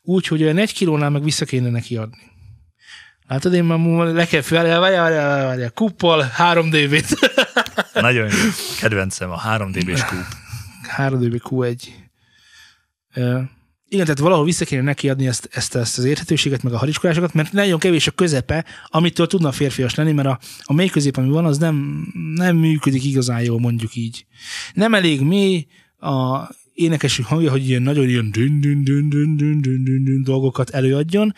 Úgyhogy 0.02 0.44
olyan 0.44 0.58
egy 0.58 0.74
kilónál 0.74 1.10
meg 1.10 1.24
vissza 1.24 1.46
kéne 1.46 1.70
neki 1.70 1.98
adni. 1.98 2.30
Látod, 3.28 3.54
én 3.54 3.64
már 3.64 4.08
le 4.08 4.26
kell 4.26 4.42
fel, 4.42 4.80
várjál, 4.80 5.02
várjál, 5.02 5.46
várjál, 5.46 5.72
kuppal, 5.72 6.22
3 6.22 6.70
db 6.70 7.06
Nagyon 7.94 8.28
jó. 8.28 8.50
Kedvencem 8.80 9.30
a 9.30 9.38
3 9.38 9.72
dB-s 9.72 10.06
kúp. 10.06 10.26
3 10.88 11.20
db 11.20 11.42
Q1. 11.50 11.88
Igen, 13.94 14.06
tehát 14.06 14.20
valahol 14.20 14.46
vissza 14.46 14.66
kéne 14.66 14.82
neki 14.82 15.10
adni 15.10 15.28
ezt, 15.28 15.50
ezt, 15.52 15.76
ezt 15.76 15.98
az 15.98 16.04
érthetőséget, 16.04 16.64
meg 16.64 16.74
a 16.74 16.78
hariskolásokat, 16.78 17.34
mert 17.34 17.52
nagyon 17.52 17.80
kevés 17.80 18.08
a 18.08 18.12
közepe, 18.12 18.66
amitől 18.86 19.28
tudna 19.28 19.52
férfias 19.52 19.96
lenni, 19.96 20.12
mert 20.12 20.28
a, 20.28 20.40
a 20.64 20.74
mély 20.74 20.88
közép, 20.88 21.18
ami 21.18 21.30
van, 21.30 21.46
az 21.46 21.58
nem, 21.58 22.08
nem 22.36 22.58
működik 22.58 23.04
igazán 23.04 23.42
jól, 23.42 23.60
mondjuk 23.60 23.96
így. 23.96 24.26
Nem 24.74 24.94
elég 24.94 25.22
mély 25.22 25.66
a 26.00 26.40
énekesük 26.74 27.26
hangja, 27.26 27.52
hogy 27.52 27.68
ilyen 27.68 27.82
nagyon 27.82 28.10
ilyen 28.10 28.32
dün, 28.32 28.62
dün, 28.62 28.84
dün, 28.84 29.10
dün, 29.10 29.38
dün, 29.38 29.62
dün, 29.62 29.84
dün, 29.84 30.04
dün 30.04 30.24
dolgokat 30.24 30.70
előadjon, 30.70 31.34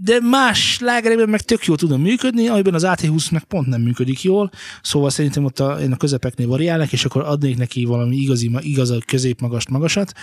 de 0.00 0.20
más 0.20 0.78
lágerekben 0.80 1.28
meg 1.28 1.40
tök 1.40 1.64
jól 1.64 1.76
tudna 1.76 1.96
működni, 1.96 2.48
amiben 2.48 2.74
az 2.74 2.84
AT20 2.86 3.32
meg 3.32 3.44
pont 3.44 3.66
nem 3.66 3.80
működik 3.80 4.22
jól, 4.22 4.50
szóval 4.82 5.10
szerintem 5.10 5.44
ott 5.44 5.60
a, 5.60 5.80
én 5.80 5.92
a 5.92 5.96
közepeknél 5.96 6.46
variálnak, 6.46 6.92
és 6.92 7.04
akkor 7.04 7.22
adnék 7.22 7.56
neki 7.56 7.84
valami 7.84 8.16
igazi, 8.16 8.50
igaz 8.60 8.94
középmagast 9.06 9.68
magasat. 9.68 10.12
Uh, 10.16 10.20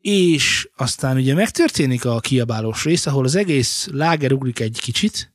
és 0.00 0.68
aztán 0.76 1.16
ugye 1.16 1.34
megtörténik 1.34 2.04
a 2.04 2.20
kiabálós 2.20 2.84
rész, 2.84 3.06
ahol 3.06 3.24
az 3.24 3.34
egész 3.34 3.88
láger 3.92 4.32
ugrik 4.32 4.60
egy 4.60 4.80
kicsit, 4.80 5.32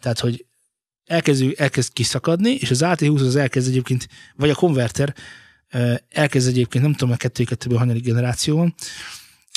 tehát, 0.00 0.20
hogy 0.20 0.44
elkezd, 1.04 1.52
elkezd 1.56 1.92
kiszakadni, 1.92 2.50
és 2.50 2.70
az 2.70 2.80
AT20 2.84 3.20
az 3.20 3.36
elkezd 3.36 3.68
egyébként, 3.68 4.08
vagy 4.36 4.50
a 4.50 4.54
konverter 4.54 5.14
elkezd 6.08 6.48
egyébként, 6.48 6.84
nem 6.84 6.92
tudom, 6.92 7.14
a 7.14 7.16
kettő 7.16 7.44
kettőből 7.44 7.78
hanyadik 7.78 8.04
generáció 8.04 8.56
van, 8.56 8.74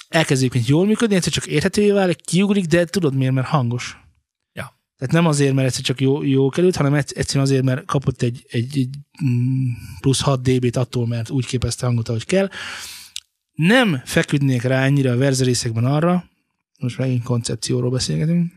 elkezd 0.10 0.41
egyébként 0.41 0.68
jól 0.68 0.86
működni, 0.86 1.16
egyszer 1.16 1.32
csak 1.32 1.45
érthetővé 1.45 1.91
válik, 1.91 2.22
kiugrik, 2.22 2.66
de 2.66 2.86
tudod 2.86 3.16
miért, 3.16 3.34
mert 3.34 3.48
hangos. 3.48 3.98
Ja. 4.54 4.80
Tehát 4.98 5.14
nem 5.14 5.26
azért, 5.26 5.54
mert 5.54 5.68
egyszer 5.68 5.84
csak 5.84 6.02
jó, 6.02 6.24
jó 6.24 6.50
került, 6.50 6.76
hanem 6.76 6.93
egyszer- 6.93 7.18
egyszerűen 7.18 7.45
azért, 7.45 7.64
mert 7.64 7.86
kapott 7.86 8.22
egy, 8.22 8.45
egy, 8.50 8.78
egy 8.78 8.89
mm, 9.26 9.70
plusz 10.00 10.22
6 10.22 10.41
dB-t 10.41 10.76
attól, 10.76 11.08
mert 11.08 11.30
úgy 11.30 11.45
képezte 11.45 11.86
hangot, 11.86 12.10
ahogy 12.10 12.26
kell. 12.26 12.50
Nem 13.58 14.01
feküdnék 14.05 14.62
rá 14.62 14.84
ennyire 14.86 15.12
a 15.12 15.18
verzerészekben 15.18 15.86
arra, 15.86 16.30
most 16.80 16.97
megint 16.97 17.24
koncepcióról 17.24 17.89
beszélgetünk, 17.89 18.51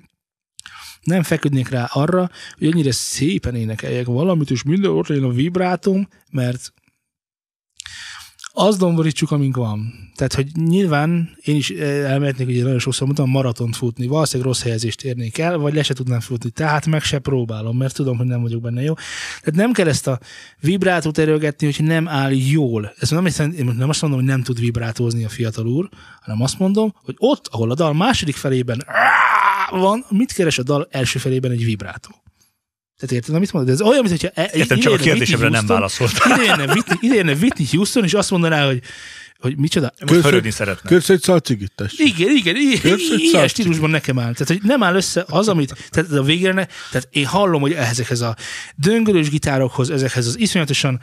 nem 1.03 1.23
feküdnék 1.23 1.69
rá 1.69 1.85
arra, 1.85 2.31
hogy 2.59 2.67
ennyire 2.67 2.93
szépen 2.93 3.55
énekeljek 3.55 4.07
valamit, 4.07 4.51
és 4.51 4.63
minden 4.63 4.91
ott 4.91 5.07
legyen 5.07 5.25
a 5.25 5.33
vibrátum, 5.33 6.09
mert 6.31 6.73
azt 8.53 8.79
domborítsuk, 8.79 9.31
amink 9.31 9.57
van. 9.57 10.09
Tehát, 10.15 10.35
hogy 10.35 10.47
nyilván 10.55 11.37
én 11.43 11.57
is 11.57 11.71
eh, 11.71 12.11
elmehetnék, 12.11 12.49
ugye 12.49 12.63
nagyon 12.63 12.79
sokszor 12.79 13.07
mondtam, 13.07 13.31
maratont 13.31 13.77
futni, 13.77 14.07
valószínűleg 14.07 14.53
rossz 14.53 14.63
helyezést 14.63 15.03
érnék 15.03 15.39
el, 15.39 15.59
vagy 15.59 15.75
le 15.75 15.83
se 15.83 15.95
tudnám 15.95 16.21
futni. 16.21 16.51
Tehát 16.51 16.87
meg 16.87 17.03
se 17.03 17.19
próbálom, 17.19 17.77
mert 17.77 17.95
tudom, 17.95 18.17
hogy 18.17 18.27
nem 18.27 18.43
vagyok 18.43 18.61
benne 18.61 18.83
jó. 18.83 18.95
Tehát 19.41 19.55
nem 19.55 19.73
kell 19.73 19.89
ezt 19.89 20.07
a 20.07 20.19
vibrátót 20.61 21.19
erőlgetni, 21.19 21.73
hogy 21.77 21.87
nem 21.87 22.09
áll 22.09 22.33
jól. 22.33 22.93
Ez 22.99 23.11
nem, 23.11 23.27
én 23.27 23.75
nem 23.79 23.89
azt 23.89 24.03
mondom, 24.03 24.21
hogy 24.21 24.29
nem 24.29 24.43
tud 24.43 24.61
vibrátózni 24.61 25.25
a 25.25 25.29
fiatal 25.29 25.67
úr, 25.67 25.89
hanem 26.21 26.43
azt 26.43 26.59
mondom, 26.59 26.95
hogy 27.05 27.15
ott, 27.19 27.49
ahol 27.51 27.71
a 27.71 27.75
dal 27.75 27.95
második 27.95 28.37
felében 28.37 28.85
van, 29.71 30.05
mit 30.09 30.33
keres 30.33 30.59
a 30.59 30.63
dal 30.63 30.89
első 30.91 31.19
felében 31.19 31.51
egy 31.51 31.65
vibrátó. 31.65 32.20
Tehát 33.01 33.15
érted, 33.15 33.35
amit 33.35 33.53
mondod? 33.53 33.73
Ez 33.73 33.81
olyan, 33.81 34.05
mintha 34.09 34.29
e- 34.35 34.51
Értem, 34.53 34.79
csak 34.79 34.93
a 34.93 34.97
kérdésemre 34.97 35.45
Whitney 35.49 35.67
nem 35.67 35.77
válaszolt. 35.77 36.13
Ide 36.43 36.73
Whitney, 36.73 36.97
ide 37.01 37.15
jönne 37.15 37.33
Whitney 37.33 37.67
Houston, 37.71 38.05
és 38.05 38.15
azt 38.15 38.31
mondaná, 38.31 38.67
hogy, 38.67 38.81
hogy 39.39 39.57
micsoda. 39.57 39.93
Most 40.07 40.21
hörögni 40.23 40.51
szeretne. 40.51 40.89
Kérsz 40.89 41.09
egy 41.09 41.23
szalcigit. 41.23 41.73
Igen, 41.97 42.37
igen, 42.37 42.57
i- 42.57 42.79
Kérsz 42.81 43.11
egy 43.11 43.21
ilyen 43.21 43.49
stílusban 43.49 43.91
nekem 43.91 44.19
áll. 44.19 44.33
Tehát, 44.33 44.49
hogy 44.49 44.61
nem 44.63 44.83
áll 44.83 44.95
össze 44.95 45.25
az, 45.29 45.49
amit, 45.49 45.75
tehát 45.91 46.11
a 46.11 46.23
végére, 46.23 46.53
ne, 46.53 46.65
tehát 46.91 47.09
én 47.11 47.27
hallom, 47.27 47.61
hogy 47.61 47.73
ezekhez 47.73 48.21
a 48.21 48.37
döngölős 48.77 49.31
gitárokhoz, 49.31 49.91
ezekhez 49.91 50.27
az 50.27 50.39
iszonyatosan 50.39 51.01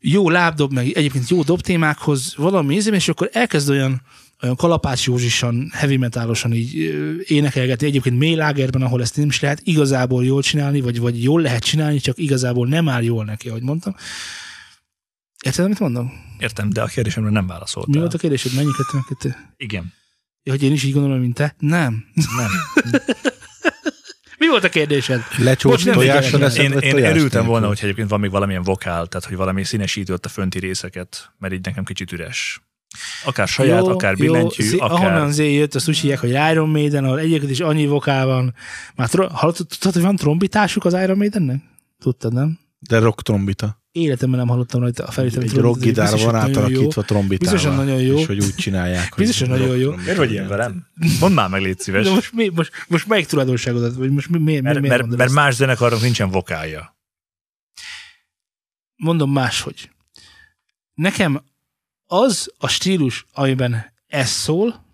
jó 0.00 0.30
lábdob, 0.30 0.72
meg 0.72 0.90
egyébként 0.92 1.28
jó 1.28 1.42
dobtémákhoz 1.42 2.34
valami 2.36 2.74
ízem, 2.74 2.94
és 2.94 3.08
akkor 3.08 3.30
elkezd 3.32 3.70
olyan, 3.70 4.02
olyan 4.42 4.56
kalapács 4.56 5.06
Józsisan, 5.06 5.70
heavy 5.72 5.96
metalosan 5.96 6.52
így 6.52 6.78
ö, 6.78 7.14
énekelgetni, 7.26 7.86
egyébként 7.86 8.18
mély 8.18 8.34
lágerben, 8.34 8.82
ahol 8.82 9.00
ezt 9.00 9.16
nem 9.16 9.26
is 9.26 9.40
lehet 9.40 9.60
igazából 9.64 10.24
jól 10.24 10.42
csinálni, 10.42 10.80
vagy, 10.80 10.98
vagy 10.98 11.22
jól 11.22 11.40
lehet 11.40 11.64
csinálni, 11.64 11.98
csak 11.98 12.18
igazából 12.18 12.66
nem 12.66 12.88
áll 12.88 13.02
jól 13.02 13.24
neki, 13.24 13.48
ahogy 13.48 13.62
mondtam. 13.62 13.94
Érted, 15.44 15.64
amit 15.64 15.78
mondom? 15.78 16.12
Értem, 16.38 16.70
de 16.70 16.82
a 16.82 16.86
kérdésemre 16.86 17.30
nem 17.30 17.46
válaszoltál. 17.46 17.92
Mi 17.94 17.98
volt 17.98 18.14
a 18.14 18.18
kérdésed? 18.18 18.54
Mennyi 18.54 18.70
kettő, 18.76 18.98
kettő? 19.08 19.36
Igen. 19.56 19.92
Ja, 20.42 20.52
hogy 20.52 20.62
én 20.62 20.72
is 20.72 20.82
így 20.82 20.92
gondolom, 20.92 21.20
mint 21.20 21.34
te? 21.34 21.54
Nem. 21.58 22.04
Nem. 22.36 22.50
Mi 24.38 24.48
volt 24.48 24.64
a 24.64 24.68
kérdésed? 24.68 25.22
Nem 25.38 25.94
tojásra 25.94 26.38
leszed, 26.38 26.62
Én, 26.62 26.72
én 26.72 27.04
örültem 27.04 27.46
volna, 27.46 27.66
hogyha 27.66 27.84
egyébként 27.84 28.08
van 28.08 28.20
még 28.20 28.30
valamilyen 28.30 28.62
vokál, 28.62 29.06
tehát 29.06 29.26
hogy 29.26 29.36
valami 29.36 29.64
színesítő 29.64 30.12
ott 30.12 30.24
a 30.24 30.28
fönti 30.28 30.58
részeket, 30.58 31.32
mert 31.38 31.54
így 31.54 31.64
nekem 31.64 31.84
kicsit 31.84 32.12
üres. 32.12 32.60
Akár 33.24 33.48
saját, 33.48 33.86
jó, 33.86 33.88
akár 33.88 34.16
billentyű, 34.16 34.62
zé- 34.62 34.80
akár... 34.80 34.90
Ahonnan 34.90 35.32
zé 35.32 35.52
jött, 35.52 35.74
azt 35.74 35.88
úgy 35.88 35.98
hívják, 35.98 36.18
hogy 36.20 36.30
Iron 36.30 36.68
Maiden, 36.68 37.04
ahol 37.04 37.18
egyébként 37.18 37.50
is 37.50 37.60
annyi 37.60 37.86
vokál 37.86 38.26
van. 38.26 38.54
Már 38.94 39.08
tro- 39.08 39.30
hallottad, 39.32 39.66
tudtad, 39.66 39.92
hogy 39.92 40.02
van 40.02 40.16
trombitásuk 40.16 40.84
az 40.84 40.92
Iron 40.92 41.16
Maidennek? 41.16 41.62
Tudtad, 41.98 42.32
nem? 42.32 42.58
De 42.78 42.98
rock 42.98 43.22
trombita. 43.22 43.84
Életemben 43.92 44.38
nem 44.38 44.48
hallottam 44.48 44.80
rajta 44.80 45.04
a 45.04 45.10
felvétel. 45.10 45.42
Egy 45.42 45.54
rock 45.54 45.80
gitár 45.80 46.18
van 46.18 46.34
átalakítva 46.34 47.02
trombitával. 47.02 47.52
Biztosan 47.54 47.84
nagyon 47.84 48.00
jó. 48.00 48.18
És 48.18 48.26
hogy 48.26 48.38
úgy 48.44 48.54
csinálják. 48.54 49.12
Biztosan 49.16 49.48
nagyon 49.48 49.76
jó. 49.76 49.94
Miért 49.94 50.16
vagy 50.16 50.30
ilyen 50.30 50.48
velem? 50.48 50.86
Mondd 51.20 51.34
már 51.34 51.48
meg, 51.48 51.62
légy 51.62 51.78
szíves. 51.78 52.04
De 52.04 52.10
most, 52.10 52.32
mi, 52.32 52.48
most, 52.54 52.72
most 52.88 53.06
melyik 53.06 53.26
tulajdonságodat? 53.26 53.94
Vagy 53.94 54.10
most 54.10 54.28
mi, 54.28 54.38
miért, 54.38 54.62
mert, 54.62 54.80
miért 54.80 54.96
mert, 54.96 55.16
mert 55.16 55.32
más 55.32 55.54
zenekarnak 55.54 56.00
nincsen 56.00 56.30
vokálja. 56.30 56.96
mondom 58.96 59.32
máshogy. 59.32 59.90
Nekem 60.94 61.42
az 62.06 62.52
a 62.58 62.68
stílus, 62.68 63.26
amiben 63.32 63.92
ez 64.06 64.28
szól, 64.28 64.84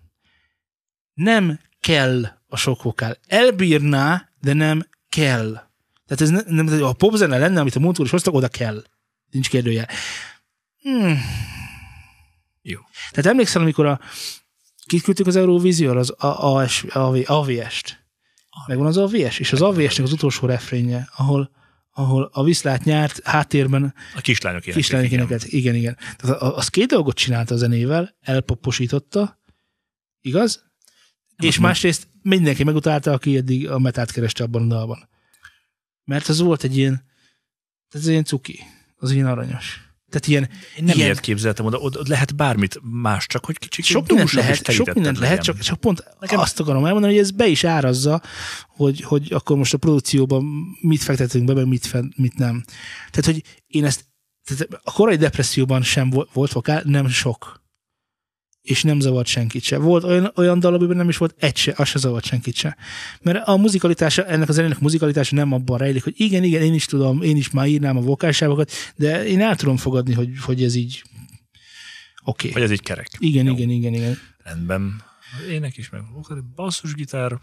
nem 1.13 1.59
kell 1.79 2.27
a 2.47 2.57
sok 2.57 2.83
vokál. 2.83 3.17
Elbírná, 3.27 4.29
de 4.41 4.53
nem 4.53 4.87
kell. 5.09 5.51
Tehát 6.05 6.21
ez 6.21 6.29
nem, 6.29 6.65
nem 6.65 6.83
a 6.83 6.93
popzene 6.93 7.37
lenne, 7.37 7.59
amit 7.59 7.75
a 7.75 7.79
múltkor 7.79 8.05
is 8.05 8.11
hoztak, 8.11 8.33
oda 8.33 8.47
kell. 8.47 8.83
Nincs 9.31 9.49
kérdője. 9.49 9.87
Hmm. 10.81 11.17
Jó. 12.61 12.79
Tehát 13.11 13.31
emlékszel, 13.31 13.61
amikor 13.61 13.85
a 13.85 13.99
kiküldtük 14.85 15.27
az 15.27 15.35
Eurovízióra 15.35 15.99
az 15.99 16.09
AVS-t. 17.25 18.01
Megvan 18.67 18.87
az 18.87 18.97
AVS, 18.97 19.39
és 19.39 19.51
az 19.51 19.61
AVS-nek 19.61 20.05
az 20.05 20.11
utolsó 20.11 20.47
refrénje, 20.47 21.09
ahol, 21.15 21.51
ahol 21.93 22.29
a 22.31 22.43
viszlát 22.43 22.83
nyárt 22.83 23.27
háttérben 23.27 23.93
A 24.15 24.21
kislányok 24.21 24.63
éneklik, 24.63 24.85
kislányok 24.85 25.07
igen. 25.07 25.19
énekelt. 25.19 25.45
Igen, 25.45 25.75
igen. 25.75 25.97
Tehát 26.17 26.41
az 26.41 26.67
két 26.67 26.87
dolgot 26.87 27.15
csinálta 27.15 27.53
a 27.53 27.57
zenével, 27.57 28.15
elpoposította, 28.19 29.39
igaz? 30.21 30.63
És 31.37 31.59
másrészt 31.59 32.07
mindenki 32.21 32.63
megutálta, 32.63 33.11
aki 33.11 33.37
eddig 33.37 33.69
a 33.69 33.79
metát 33.79 34.11
kereste 34.11 34.43
abban 34.43 34.61
a 34.61 34.75
dalban. 34.75 35.09
Mert 36.03 36.27
az 36.27 36.39
volt 36.39 36.63
egy 36.63 36.77
ilyen, 36.77 37.05
ez 37.89 38.07
ilyen 38.07 38.23
cuki, 38.23 38.59
az 38.95 39.11
ilyen 39.11 39.27
aranyos. 39.27 39.92
Tehát 40.13 40.27
ilyen, 40.27 40.49
nem 40.75 40.95
ilyen 40.95 40.97
ilyet 40.97 41.19
képzeltem 41.19 41.65
oda, 41.65 41.77
oda 41.77 42.01
lehet 42.07 42.35
bármit 42.35 42.79
más, 42.81 43.27
csak 43.27 43.45
hogy 43.45 43.57
kicsit 43.57 43.85
sok 43.85 44.07
mindent 44.07 44.31
lehet, 44.31 44.71
sok 44.71 44.93
mindent 44.93 45.17
lehet, 45.19 45.41
csak, 45.41 45.59
csak 45.59 45.79
pont 45.79 46.03
Nekem... 46.19 46.39
azt 46.39 46.59
akarom 46.59 46.85
elmondani, 46.85 47.13
hogy 47.13 47.21
ez 47.21 47.31
be 47.31 47.47
is 47.47 47.63
árazza, 47.63 48.21
hogy, 48.67 49.01
hogy 49.01 49.33
akkor 49.33 49.57
most 49.57 49.73
a 49.73 49.77
produkcióban 49.77 50.45
mit 50.81 51.01
fektetünk 51.01 51.45
be, 51.45 51.53
meg 51.53 51.67
mit, 51.67 51.85
fe- 51.85 52.17
mit 52.17 52.37
nem. 52.37 52.63
Tehát, 53.11 53.25
hogy 53.25 53.41
én 53.67 53.85
ezt, 53.85 54.05
tehát 54.43 54.67
a 54.83 54.91
korai 54.91 55.15
depresszióban 55.15 55.81
sem 55.81 56.09
volt, 56.09 56.29
volt 56.33 56.51
vokál, 56.51 56.81
nem 56.85 57.07
sok. 57.07 57.62
És 58.63 58.83
nem 58.83 58.99
zavart 58.99 59.27
senkit 59.27 59.63
se. 59.63 59.77
Volt 59.77 60.03
olyan, 60.03 60.31
olyan 60.35 60.59
dal, 60.59 60.73
amiben 60.73 60.97
nem 60.97 61.09
is 61.09 61.17
volt 61.17 61.35
egy 61.39 61.55
se, 61.55 61.73
az 61.77 61.87
se 61.87 61.99
zavart 61.99 62.25
senkit 62.25 62.55
se. 62.55 62.77
Mert 63.21 63.47
a 63.47 63.57
muzikalitása, 63.57 64.25
ennek 64.25 64.49
a 64.49 64.51
zenének 64.51 64.77
a 64.77 64.81
muzikalitása 64.81 65.35
nem 65.35 65.51
abban 65.51 65.77
rejlik, 65.77 66.03
hogy 66.03 66.13
igen, 66.17 66.43
igen, 66.43 66.61
én 66.61 66.73
is 66.73 66.85
tudom, 66.85 67.21
én 67.21 67.35
is 67.35 67.51
már 67.51 67.67
írnám 67.67 67.97
a 67.97 68.01
vokálsávokat, 68.01 68.71
de 68.95 69.25
én 69.25 69.41
el 69.41 69.55
tudom 69.55 69.77
fogadni, 69.77 70.13
hogy, 70.13 70.29
hogy 70.39 70.63
ez 70.63 70.75
így 70.75 71.03
oké. 72.23 72.47
Hogy 72.47 72.51
Okay. 72.51 72.63
ez 72.63 72.71
így 72.71 72.81
kerek. 72.81 73.07
Igen, 73.17 73.45
Jó. 73.45 73.53
igen, 73.53 73.69
igen, 73.69 73.93
igen. 73.93 74.17
Rendben. 74.37 75.01
Ének 75.49 75.77
is 75.77 75.89
meg 75.89 76.01
vokál, 76.13 76.51
basszusgitár, 76.55 77.39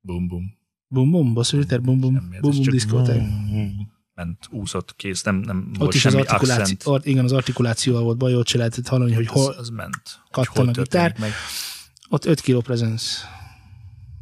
bum 0.00 0.28
bum. 0.28 0.58
Bum 0.88 1.10
bum, 1.10 1.34
basszusgitár, 1.34 1.80
bum 1.80 2.00
bum, 2.00 2.14
Semmi, 2.14 2.36
ez 2.36 2.84
bum 2.84 3.04
bum. 3.04 3.99
Ment, 4.20 4.48
úszott, 4.50 4.96
kész, 4.96 5.22
nem, 5.22 5.36
nem 5.36 5.68
Ott 5.72 5.78
volt 5.78 5.94
is 5.94 6.04
az 6.04 6.12
semmi 6.12 6.24
artikuláció, 6.24 6.62
accent. 6.62 6.82
art, 6.86 7.06
igen, 7.06 7.24
az 7.24 7.32
artikulációval 7.32 8.02
volt 8.02 8.16
baj, 8.16 8.34
ott 8.34 8.46
se 8.46 8.58
lehetett 8.58 8.88
hallani, 8.88 9.12
hogy 9.12 9.26
hol, 9.26 9.50
az, 9.50 9.58
az 9.58 9.68
ment. 9.68 10.00
kattan 10.30 10.64
hol 10.64 10.68
a 10.68 10.70
gitár. 10.70 11.14
Meg. 11.18 11.32
ott 12.08 12.24
5 12.24 12.40
kg 12.40 12.62
presence. 12.62 13.16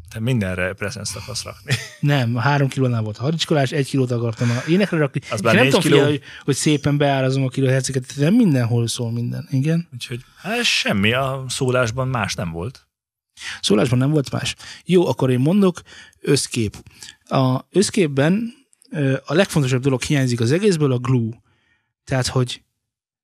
Te 0.09 0.20
mindenre 0.20 0.72
presence 0.72 1.18
akarsz 1.18 1.42
rakni. 1.42 1.74
Nem, 2.01 2.34
3 2.34 2.68
kilónál 2.68 3.03
volt 3.03 3.18
a 3.18 3.22
haricskolás, 3.22 3.72
1 3.72 3.88
kilót 3.88 4.11
akartam 4.11 4.51
a 4.51 4.68
énekre 4.68 4.99
rakni. 4.99 5.20
Az 5.30 5.40
nem 5.40 5.64
tudom 5.64 5.80
kiló. 5.80 6.05
hogy, 6.05 6.22
hogy 6.44 6.55
szépen 6.55 6.96
beárazom 6.96 7.44
a 7.44 7.49
kiloherceket, 7.49 8.14
de 8.16 8.30
mindenhol 8.30 8.86
szól 8.86 9.12
minden. 9.12 9.49
Igen. 9.51 9.88
Úgyhogy 9.92 10.24
hát 10.36 10.64
semmi, 10.64 11.12
a 11.12 11.44
szólásban 11.49 12.09
más 12.09 12.34
nem 12.34 12.51
volt. 12.51 12.86
Szólásban 13.61 13.99
nem 13.99 14.11
volt 14.11 14.30
más. 14.30 14.55
Jó, 14.84 15.09
akkor 15.09 15.30
én 15.30 15.38
mondok, 15.38 15.80
összkép. 16.20 16.76
A 17.24 17.61
összképben 17.70 18.57
a 19.24 19.34
legfontosabb 19.34 19.82
dolog 19.82 20.03
hiányzik 20.03 20.41
az 20.41 20.53
egészből, 20.53 20.93
a 20.93 20.99
glue. 20.99 21.43
Tehát, 22.05 22.26
hogy 22.26 22.62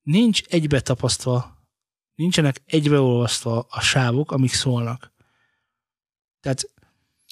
nincs 0.03 0.43
egybe 0.43 0.81
tapasztva, 0.81 1.59
nincsenek 2.15 2.63
egybeolvasztva 2.67 3.67
a 3.71 3.81
sávok, 3.81 4.33
amik 4.33 4.53
szólnak. 4.53 5.13
Tehát 6.41 6.71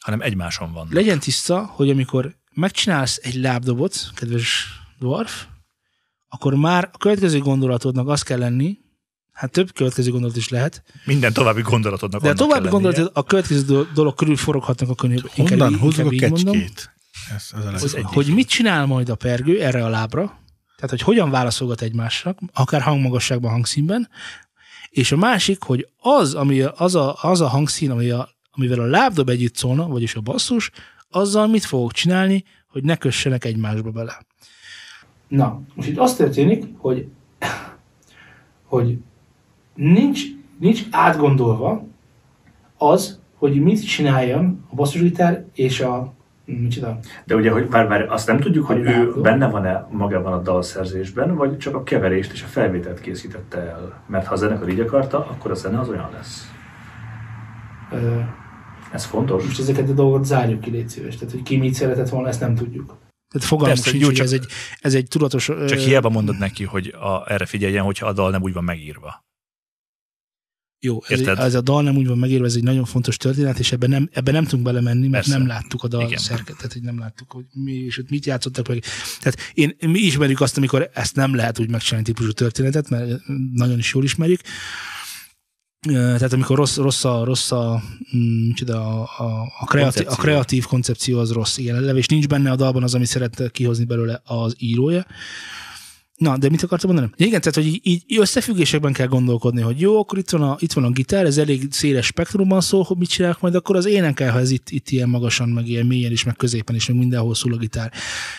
hanem 0.00 0.20
egymáson 0.20 0.72
van. 0.72 0.88
legyen 0.90 1.18
tiszta, 1.20 1.64
hogy 1.64 1.90
amikor 1.90 2.36
megcsinálsz 2.54 3.20
egy 3.22 3.34
lábdobot, 3.34 4.10
kedves 4.14 4.66
dwarf, 4.98 5.46
akkor 6.28 6.54
már 6.54 6.90
a 6.92 6.98
következő 6.98 7.38
gondolatodnak 7.38 8.08
az 8.08 8.22
kell 8.22 8.38
lenni, 8.38 8.78
hát 9.32 9.50
több 9.50 9.72
következő 9.72 10.10
gondolat 10.10 10.36
is 10.36 10.48
lehet, 10.48 10.82
Minden 11.04 11.32
további 11.32 11.62
gondolatodnak 11.62 12.22
de 12.22 12.28
a 12.28 12.34
további 12.34 12.62
kell 12.68 12.72
lennie. 12.72 12.90
gondolat 12.90 13.16
a 13.16 13.22
következő 13.22 13.62
do- 13.62 13.92
dolog 13.92 14.14
körül 14.14 14.36
foroghatnak 14.36 14.88
a 14.88 14.94
könyvben. 14.94 15.30
Honnan 15.48 15.78
hozzuk 15.78 16.06
a 16.06 16.12
így 16.12 16.20
mondom, 16.20 16.52
kecskét? 16.52 16.91
Ez, 17.34 17.50
ez 17.52 17.64
a 17.64 17.70
hogy, 17.70 17.90
legjobb. 17.92 18.12
hogy 18.12 18.34
mit 18.34 18.48
csinál 18.48 18.86
majd 18.86 19.08
a 19.08 19.14
pergő 19.14 19.62
erre 19.62 19.84
a 19.84 19.88
lábra, 19.88 20.40
tehát 20.76 20.90
hogy 20.90 21.02
hogyan 21.02 21.30
válaszolgat 21.30 21.80
egymásnak, 21.80 22.38
akár 22.52 22.80
hangmagasságban, 22.80 23.50
hangszínben, 23.50 24.08
és 24.90 25.12
a 25.12 25.16
másik, 25.16 25.62
hogy 25.62 25.88
az, 26.00 26.34
ami 26.34 26.60
az, 26.60 26.94
a, 26.94 27.16
az 27.20 27.40
a 27.40 27.48
hangszín, 27.48 27.90
ami 27.90 28.10
a, 28.10 28.28
amivel 28.50 28.80
a 28.80 28.86
lábdob 28.86 29.28
együtt 29.28 29.56
szólna, 29.56 29.88
vagyis 29.88 30.14
a 30.14 30.20
basszus, 30.20 30.70
azzal 31.10 31.46
mit 31.46 31.64
fogok 31.64 31.92
csinálni, 31.92 32.44
hogy 32.68 32.82
ne 32.82 32.96
kössenek 32.96 33.44
egymásba 33.44 33.90
bele. 33.90 34.26
Na, 35.28 35.60
most 35.74 35.88
itt 35.88 35.98
az 35.98 36.16
történik, 36.16 36.64
hogy, 36.76 37.08
hogy 38.64 38.98
nincs, 39.74 40.22
nincs 40.58 40.82
átgondolva 40.90 41.86
az, 42.76 43.20
hogy 43.34 43.60
mit 43.60 43.86
csináljon 43.86 44.64
a 44.70 44.74
basszusgitár 44.74 45.44
és 45.54 45.80
a 45.80 46.14
micsoda, 46.44 46.98
De 47.24 47.34
ugye, 47.34 47.50
hogy 47.50 47.70
vár, 47.70 47.88
vár, 47.88 48.06
azt 48.08 48.26
nem 48.26 48.40
tudjuk, 48.40 48.66
hogy 48.66 48.78
ő 48.78 49.12
benne 49.22 49.48
van-e 49.48 49.86
magában 49.90 50.32
a 50.32 50.42
dalszerzésben, 50.42 51.34
vagy 51.34 51.58
csak 51.58 51.74
a 51.76 51.82
keverést 51.82 52.32
és 52.32 52.42
a 52.42 52.46
felvételt 52.46 53.00
készítette 53.00 53.58
el. 53.58 54.02
Mert 54.06 54.26
ha 54.26 54.32
a 54.34 54.36
zenekar 54.36 54.68
így 54.68 54.80
akarta, 54.80 55.18
akkor 55.26 55.50
a 55.50 55.54
zene 55.54 55.78
az 55.80 55.88
olyan 55.88 56.10
lesz. 56.12 56.50
ö, 57.92 58.18
Ez 58.92 59.04
fontos. 59.04 59.44
most 59.44 59.60
ezeket 59.60 59.88
a 59.88 59.92
dolgokat 59.92 60.24
zárjuk 60.24 60.60
ki, 60.60 60.70
légy 60.70 60.88
szíves. 60.88 61.16
Tehát, 61.16 61.32
hogy 61.32 61.42
ki 61.42 61.56
mit 61.56 61.74
szeretett 61.74 62.08
volna, 62.08 62.28
ezt 62.28 62.40
nem 62.40 62.54
tudjuk. 62.54 62.96
Tehát 63.32 63.48
fogalmunk 63.48 63.78
Persze, 63.82 63.90
sincs, 63.90 64.04
jó, 64.06 64.10
csak- 64.12 64.26
ez 64.26 64.32
egy, 64.32 64.46
ez 64.80 64.94
egy 64.94 65.08
tudatos... 65.08 65.44
Csak 65.44 65.70
ö, 65.70 65.76
hiába 65.76 66.08
mondod 66.08 66.38
neki, 66.38 66.64
hogy 66.64 66.86
a, 67.00 67.32
erre 67.32 67.46
figyeljen, 67.46 67.84
hogyha 67.84 68.06
a 68.06 68.12
dal 68.12 68.30
nem 68.30 68.42
úgy 68.42 68.52
van 68.52 68.64
megírva. 68.64 69.24
Jó, 70.84 71.02
ez, 71.08 71.18
Érted? 71.18 71.38
ez 71.38 71.54
a 71.54 71.60
dal 71.60 71.82
nem 71.82 71.96
úgy 71.96 72.06
van 72.06 72.18
megírva, 72.18 72.46
ez 72.46 72.54
egy 72.54 72.62
nagyon 72.62 72.84
fontos 72.84 73.16
történet, 73.16 73.58
és 73.58 73.72
ebben 73.72 73.90
nem, 73.90 74.08
ebben 74.12 74.34
nem 74.34 74.44
tudunk 74.44 74.62
belemenni, 74.62 75.08
mert 75.08 75.24
Persze. 75.24 75.38
nem 75.38 75.46
láttuk 75.46 75.82
a 75.82 75.88
dal 75.88 76.06
Igen. 76.06 76.18
szerketet, 76.18 76.72
hogy 76.72 76.82
nem 76.82 76.98
láttuk, 76.98 77.30
hogy 77.30 77.44
mi, 77.52 77.72
és 77.72 77.98
ott 77.98 78.10
mit 78.10 78.26
játszottak 78.26 78.68
meg. 78.68 78.84
Tehát 79.20 79.38
én, 79.54 79.76
mi 79.86 79.98
ismerjük 79.98 80.40
azt, 80.40 80.56
amikor 80.56 80.90
ezt 80.94 81.16
nem 81.16 81.34
lehet 81.34 81.58
úgy 81.58 81.70
megcsinálni 81.70 82.06
típusú 82.06 82.30
történetet, 82.30 82.88
mert 82.88 83.20
nagyon 83.52 83.78
is 83.78 83.92
jól 83.92 84.04
ismerjük. 84.04 84.40
Tehát 85.88 86.32
amikor 86.32 86.56
rossz, 86.56 86.76
rossz 86.76 87.04
a, 87.04 87.24
rossz 87.24 87.52
a, 87.52 87.82
mm, 88.16 88.46
micsoda, 88.46 89.02
a, 89.02 89.24
a, 89.24 89.52
a, 89.58 89.64
kreatív, 89.64 90.06
a 90.08 90.14
kreatív 90.14 90.64
koncepció 90.64 91.18
az 91.18 91.32
rossz, 91.32 91.56
igen, 91.56 91.76
eleve, 91.76 91.98
és 91.98 92.06
nincs 92.06 92.26
benne 92.26 92.50
a 92.50 92.56
dalban 92.56 92.82
az, 92.82 92.94
amit 92.94 93.06
szeret 93.06 93.50
kihozni 93.52 93.84
belőle 93.84 94.22
az 94.24 94.54
írója. 94.58 95.06
Na, 96.16 96.36
de 96.38 96.48
mit 96.48 96.62
akartam 96.62 96.90
mondani? 96.90 97.12
Igen, 97.16 97.40
tehát, 97.40 97.54
hogy 97.54 97.80
így, 97.82 98.04
összefüggésekben 98.18 98.92
kell 98.92 99.06
gondolkodni, 99.06 99.60
hogy 99.60 99.80
jó, 99.80 99.98
akkor 99.98 100.18
itt 100.18 100.30
van, 100.30 100.42
a, 100.42 100.56
itt 100.58 100.72
van 100.72 100.84
a 100.84 100.90
gitár, 100.90 101.24
ez 101.24 101.38
elég 101.38 101.66
széles 101.70 102.06
spektrumban 102.06 102.60
szól, 102.60 102.82
hogy 102.82 102.96
mit 102.96 103.08
csinálok 103.08 103.40
majd, 103.40 103.54
akkor 103.54 103.76
az 103.76 103.86
énekel, 103.86 104.32
ha 104.32 104.38
ez 104.38 104.50
itt, 104.50 104.70
itt 104.70 104.90
ilyen 104.90 105.08
magasan, 105.08 105.48
meg 105.48 105.68
ilyen 105.68 105.86
mélyen 105.86 106.12
is, 106.12 106.24
meg 106.24 106.36
középen 106.36 106.74
is, 106.74 106.86
meg 106.88 106.96
mindenhol 106.96 107.34
szól 107.34 107.52
a 107.52 107.56
gitár. 107.56 107.92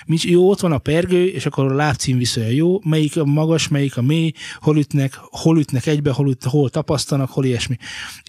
Mit, 0.05 0.23
jó, 0.23 0.49
ott 0.49 0.59
van 0.59 0.71
a 0.71 0.77
pergő, 0.77 1.27
és 1.27 1.45
akkor 1.45 1.71
a 1.71 1.75
lábcím 1.75 2.17
viszolja 2.17 2.49
jó, 2.49 2.79
melyik 2.83 3.17
a 3.17 3.25
magas, 3.25 3.67
melyik 3.67 3.97
a 3.97 4.01
mély, 4.01 4.31
hol 4.59 4.77
ütnek, 4.77 5.19
hol 5.21 5.59
ütnek 5.59 5.85
egybe, 5.85 6.11
hol, 6.11 6.29
üt, 6.29 6.43
hol 6.43 6.69
tapasztanak, 6.69 7.29
hol 7.29 7.45
ilyesmi. 7.45 7.77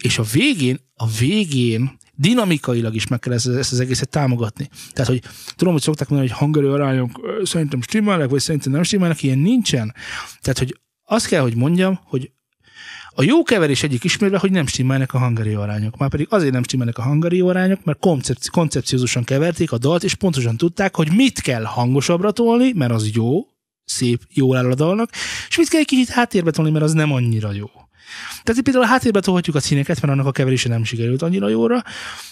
És 0.01 0.17
a 0.17 0.23
végén, 0.23 0.79
a 0.95 1.07
végén 1.07 1.97
dinamikailag 2.15 2.95
is 2.95 3.07
meg 3.07 3.19
kell 3.19 3.33
ezt, 3.33 3.47
ezt 3.47 3.71
az 3.71 3.79
egészet 3.79 4.09
támogatni. 4.09 4.69
Tehát, 4.91 5.11
hogy 5.11 5.21
tudom, 5.55 5.73
hogy 5.73 5.81
szokták 5.81 6.09
mondani, 6.09 6.29
hogy 6.29 6.39
hangerő 6.39 6.71
arányok 6.71 7.39
szerintem 7.43 7.81
stimmelnek, 7.81 8.29
vagy 8.29 8.39
szerintem 8.39 8.71
nem 8.71 8.83
stimmelnek, 8.83 9.23
ilyen 9.23 9.39
nincsen. 9.39 9.93
Tehát, 10.41 10.57
hogy 10.57 10.79
azt 11.03 11.27
kell, 11.27 11.41
hogy 11.41 11.55
mondjam, 11.55 11.99
hogy 12.03 12.31
a 13.17 13.23
jó 13.23 13.43
keverés 13.43 13.83
egyik 13.83 14.03
ismérve, 14.03 14.37
hogy 14.37 14.51
nem 14.51 14.67
stimmelnek 14.67 15.13
a 15.13 15.17
hangerő 15.17 15.57
arányok. 15.57 15.97
Már 15.97 16.09
pedig 16.09 16.27
azért 16.29 16.51
nem 16.51 16.63
stimmelnek 16.63 16.97
a 16.97 17.01
hangerő 17.01 17.45
arányok, 17.45 17.83
mert 17.83 17.99
koncepci- 17.99 18.49
koncepciózusan 18.49 19.23
keverték 19.23 19.71
a 19.71 19.77
dalt, 19.77 20.03
és 20.03 20.15
pontosan 20.15 20.57
tudták, 20.57 20.95
hogy 20.95 21.11
mit 21.15 21.39
kell 21.39 21.63
hangosabbra 21.63 22.31
tolni, 22.31 22.71
mert 22.75 22.91
az 22.91 23.09
jó, 23.13 23.47
szép, 23.85 24.21
jól 24.29 24.57
áll 24.57 24.71
a 24.71 24.75
dalnak, 24.75 25.09
és 25.49 25.57
mit 25.57 25.69
kell 25.69 25.79
egy 25.79 25.85
kicsit 25.85 26.09
háttérbe 26.09 26.51
tolni, 26.51 26.71
mert 26.71 26.83
az 26.83 26.93
nem 26.93 27.11
annyira 27.11 27.51
jó. 27.51 27.69
Tehát 28.43 28.57
itt 28.57 28.63
például 28.63 28.85
a 28.85 28.87
háttérbe 28.87 29.19
tolhatjuk 29.19 29.55
a 29.55 29.59
színeket, 29.59 30.01
mert 30.01 30.13
annak 30.13 30.25
a 30.25 30.31
keverése 30.31 30.69
nem 30.69 30.83
sikerült 30.83 31.21
annyira 31.21 31.49
jóra, 31.49 31.83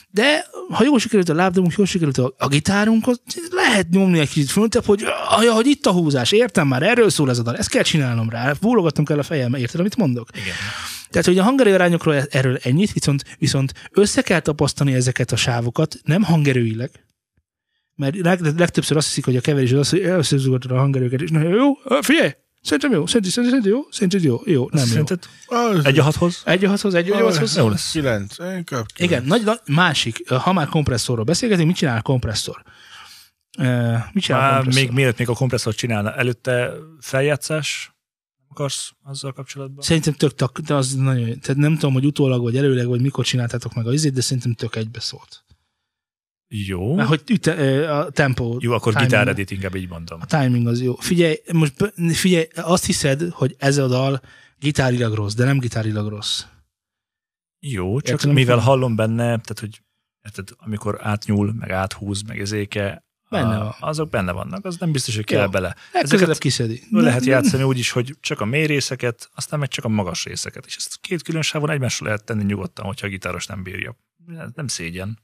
de 0.10 0.46
ha 0.70 0.84
jól 0.84 1.00
sikerült 1.00 1.30
a 1.30 1.34
lábdobunk, 1.34 1.74
jól 1.78 1.86
sikerült 1.86 2.18
a, 2.18 2.34
a 2.38 2.48
gitárunk, 2.48 3.06
lehet 3.50 3.90
nyomni 3.90 4.20
egy 4.20 4.30
kicsit 4.30 4.52
föntebb, 4.52 4.86
hogy, 4.86 5.04
ah, 5.30 5.48
hogy 5.48 5.68
itt 5.68 5.86
a 5.86 5.92
húzás, 5.92 6.32
értem 6.32 6.68
már, 6.68 6.84
erről 6.84 7.10
szól 7.10 7.30
ez 7.30 7.40
a 7.40 7.42
dal, 7.42 7.58
ezt 7.58 7.70
kell 7.70 7.84
csinálnom 7.84 8.30
rá, 8.30 8.54
bólogatnom 8.62 9.06
kell 9.06 9.20
a 9.20 9.24
fejem, 9.24 9.54
érted, 9.54 9.80
amit 9.80 9.98
mondok? 9.98 10.30
Igen. 10.34 10.56
Tehát, 11.10 11.28
hogy 11.28 11.38
a 11.38 11.44
hangerő 11.44 11.74
arányokról 11.74 12.16
erről 12.16 12.60
ennyit, 12.62 12.92
viszont, 12.92 13.24
viszont 13.38 13.74
össze 13.92 14.22
kell 14.22 14.40
tapasztani 14.40 14.94
ezeket 14.94 15.32
a 15.32 15.36
sávokat, 15.36 15.96
nem 16.04 16.24
hangerőileg, 16.24 16.92
mert 17.96 18.16
leg, 18.16 18.40
legtöbbször 18.58 18.98
azt 18.98 19.08
hiszik, 19.08 19.26
hogy 19.26 19.36
a 19.36 19.42
keverés 19.42 19.72
az 19.72 19.80
az, 19.80 19.90
hogy 19.90 20.00
összezúgatod 20.00 20.72
a 20.72 20.78
hangerőket, 20.78 21.22
és 21.22 21.30
na, 21.30 21.42
jó, 21.42 21.74
figyelj, 22.02 22.32
Szerintem 22.64 22.92
jó, 22.92 23.06
szerintem, 23.06 23.32
szerintem 23.32 23.72
jó, 23.72 23.82
szerintem 23.92 24.20
jó, 24.24 24.42
jó, 24.46 24.70
nem 24.72 24.84
jó. 24.84 24.90
Szerinted 24.90 25.24
Az- 25.46 25.86
egy 25.86 26.00
a 26.00 26.04
hathoz? 26.04 26.42
Egy 26.46 26.66
a 26.66 26.70
hathoz, 26.70 26.94
egy 26.94 27.12
a 27.12 27.20
nyolchoz. 27.20 27.56
Jó 27.58 27.70
lesz. 27.70 27.92
Kilenc. 27.92 28.38
Inkább 28.38 28.66
kilenc. 28.66 28.86
Igen, 28.98 29.24
nagy, 29.24 29.44
nagy, 29.44 29.60
másik, 29.66 30.30
ha 30.30 30.54
már 30.54 30.68
kompresszorról 30.68 31.26
beszélgetünk, 31.26 31.68
mit 31.68 31.76
csinál 31.76 31.98
a 31.98 32.02
kompresszor? 32.02 32.64
Uh, 33.60 33.96
mit 34.14 34.24
csinál 34.24 34.40
a 34.40 34.44
Már 34.44 34.54
kompresszor? 34.56 34.84
még 34.84 34.92
mielőtt 34.92 35.18
még 35.18 35.30
a 35.30 35.34
kompresszort 35.34 35.78
csinálna, 35.78 36.14
előtte 36.16 36.72
feljátszás 37.00 37.92
akarsz 38.50 38.92
azzal 39.04 39.32
kapcsolatban? 39.34 39.84
Szerintem 39.84 40.14
tök, 40.14 40.60
de 40.60 40.74
az 40.74 40.94
nagyon, 40.96 41.28
jó. 41.28 41.34
tehát 41.34 41.62
nem 41.62 41.74
tudom, 41.74 41.94
hogy 41.94 42.06
utólag 42.06 42.42
vagy 42.42 42.58
előleg, 42.58 42.88
vagy 42.88 43.02
mikor 43.02 43.26
csináltátok 43.26 43.74
meg 43.74 43.88
a 43.88 43.94
izét, 43.94 44.14
de 44.14 44.22
szerintem 44.22 44.54
tök 44.54 44.76
egybe 44.76 45.00
szólt. 45.00 45.43
Jó. 46.56 46.96
Mert 46.96 47.08
hogy 47.08 47.22
üte, 47.32 47.92
a 47.98 48.10
tempó. 48.10 48.58
Jó, 48.60 48.72
akkor 48.72 48.94
timing- 48.94 49.12
gitár 49.12 49.28
edit, 49.28 49.52
inkább 49.52 49.76
így 49.76 49.90
mondom. 49.90 50.20
A 50.22 50.26
timing 50.26 50.68
az 50.68 50.82
jó. 50.82 50.96
Figyelj, 50.96 51.36
most 51.54 51.94
figyelj, 52.14 52.48
azt 52.56 52.86
hiszed, 52.86 53.22
hogy 53.32 53.56
ez 53.60 53.78
a 53.78 53.88
dal 53.88 54.22
gitárilag 54.60 55.14
rossz, 55.14 55.34
de 55.34 55.46
nem 55.46 55.58
gitárilag 55.58 56.08
rossz. 56.10 56.44
Jó, 57.60 58.00
csak 58.02 58.10
Értem, 58.16 58.32
mivel 58.32 58.56
hogy- 58.56 58.66
hallom 58.66 58.96
benne, 58.96 59.24
tehát 59.26 59.60
hogy 59.60 59.82
érted, 60.22 60.50
amikor 60.58 61.00
átnyúl, 61.02 61.54
meg 61.60 61.70
áthúz, 61.72 62.22
meg 62.22 62.40
ezéke, 62.40 63.06
Benne 63.30 63.58
van. 63.58 63.74
azok 63.80 64.10
benne 64.10 64.32
vannak, 64.32 64.66
az 64.66 64.78
nem 64.78 64.92
biztos, 64.92 65.16
hogy 65.16 65.26
kell 65.26 65.44
Jó. 65.44 65.50
bele. 65.50 65.76
Legközelebb 65.94 66.38
kiszedi. 66.38 66.82
lehet 66.90 67.26
játszani 67.26 67.64
úgy 67.64 67.78
is, 67.78 67.92
hogy 67.92 68.16
csak 68.20 68.42
a 68.42 68.46
mély 68.46 68.66
részeket, 68.66 69.30
aztán 69.36 69.60
meg 69.60 69.68
csak 69.70 69.86
a 69.86 69.90
magas 69.90 70.24
részeket. 70.24 70.66
És 70.66 70.76
ezt 70.76 70.98
két 71.02 71.22
külön 71.22 71.42
sávon 71.42 71.70
egymásra 71.70 72.06
lehet 72.06 72.24
tenni 72.24 72.44
nyugodtan, 72.44 72.86
hogyha 72.86 73.08
a 73.08 73.10
gitáros 73.10 73.46
nem 73.46 73.64
bírja. 73.64 73.96
Ez 74.38 74.50
nem 74.56 74.68
szégyen. 74.68 75.20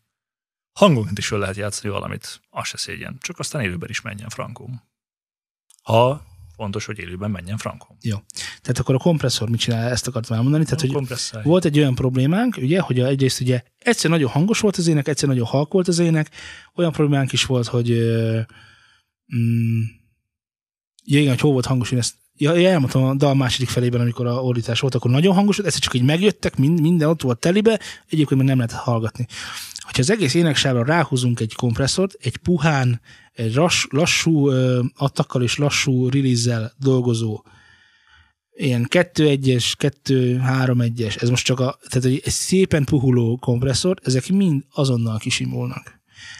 Hangonként 0.73 1.17
is 1.17 1.27
föl 1.27 1.39
lehet 1.39 1.55
játszani 1.55 1.93
valamit, 1.93 2.41
az 2.49 2.67
se 2.67 2.77
szégyen. 2.77 3.17
Csak 3.21 3.39
aztán 3.39 3.61
élőben 3.61 3.89
is 3.89 4.01
menjen 4.01 4.29
frankóm. 4.29 4.81
Ha 5.83 6.27
fontos, 6.55 6.85
hogy 6.85 6.99
élőben 6.99 7.31
menjen 7.31 7.57
frankóm. 7.57 7.97
Tehát 8.61 8.79
akkor 8.79 8.95
a 8.95 8.97
kompresszor 8.97 9.49
mit 9.49 9.59
csinál, 9.59 9.89
ezt 9.89 10.07
akartam 10.07 10.35
elmondani. 10.35 10.63
Tehát, 10.63 10.79
hogy 10.79 10.91
kompresszálj. 10.91 11.43
volt 11.43 11.65
egy 11.65 11.77
olyan 11.77 11.95
problémánk, 11.95 12.57
ugye, 12.57 12.79
hogy 12.79 12.99
egyrészt 12.99 13.41
ugye 13.41 13.63
egyszer 13.77 14.09
nagyon 14.09 14.29
hangos 14.29 14.59
volt 14.59 14.77
az 14.77 14.87
ének, 14.87 15.07
egyszer 15.07 15.27
nagyon 15.27 15.45
halk 15.45 15.73
volt 15.73 15.87
az 15.87 15.99
ének, 15.99 16.29
olyan 16.75 16.91
problémánk 16.91 17.31
is 17.31 17.45
volt, 17.45 17.67
hogy 17.67 17.89
mm, 19.35 19.81
ja, 21.03 21.19
igen, 21.19 21.29
hogy 21.29 21.39
hol 21.39 21.51
volt 21.51 21.65
hangos, 21.65 21.91
én 21.91 21.97
ezt 21.97 22.15
Ja, 22.41 22.55
ja, 22.55 22.69
elmondtam 22.69 23.03
a 23.03 23.15
dal 23.15 23.33
második 23.33 23.69
felében, 23.69 24.01
amikor 24.01 24.25
a 24.25 24.43
ordítás 24.43 24.79
volt, 24.79 24.95
akkor 24.95 25.11
nagyon 25.11 25.33
hangos 25.33 25.55
volt, 25.55 25.67
egyszer 25.67 25.83
csak 25.83 25.93
így 25.93 26.03
megjöttek, 26.03 26.57
mind, 26.57 26.81
minden 26.81 27.09
ott 27.09 27.21
volt 27.21 27.39
telibe, 27.39 27.79
egyébként 28.09 28.39
meg 28.39 28.49
nem 28.49 28.57
lehet 28.57 28.71
hallgatni. 28.71 29.27
Hogyha 29.89 30.01
az 30.01 30.09
egész 30.09 30.33
éneksávra 30.33 30.83
ráhúzunk 30.83 31.39
egy 31.39 31.53
kompresszort, 31.53 32.13
egy 32.19 32.37
puhán, 32.37 33.01
egy 33.33 33.53
lass, 33.53 33.85
lassú 33.89 34.49
attakkal 34.95 35.43
és 35.43 35.57
lassú 35.57 36.09
release 36.09 36.73
dolgozó 36.77 37.43
ilyen 38.51 38.87
2-1-es, 38.89 39.73
2-3-1-es, 39.77 41.21
ez 41.21 41.29
most 41.29 41.45
csak 41.45 41.59
a, 41.59 41.79
tehát 41.89 42.07
egy, 42.07 42.21
egy 42.25 42.31
szépen 42.31 42.83
puhuló 42.83 43.37
kompresszor, 43.37 43.97
ezek 44.03 44.29
mind 44.29 44.63
azonnal 44.71 45.17
kisimulnak. 45.17 45.98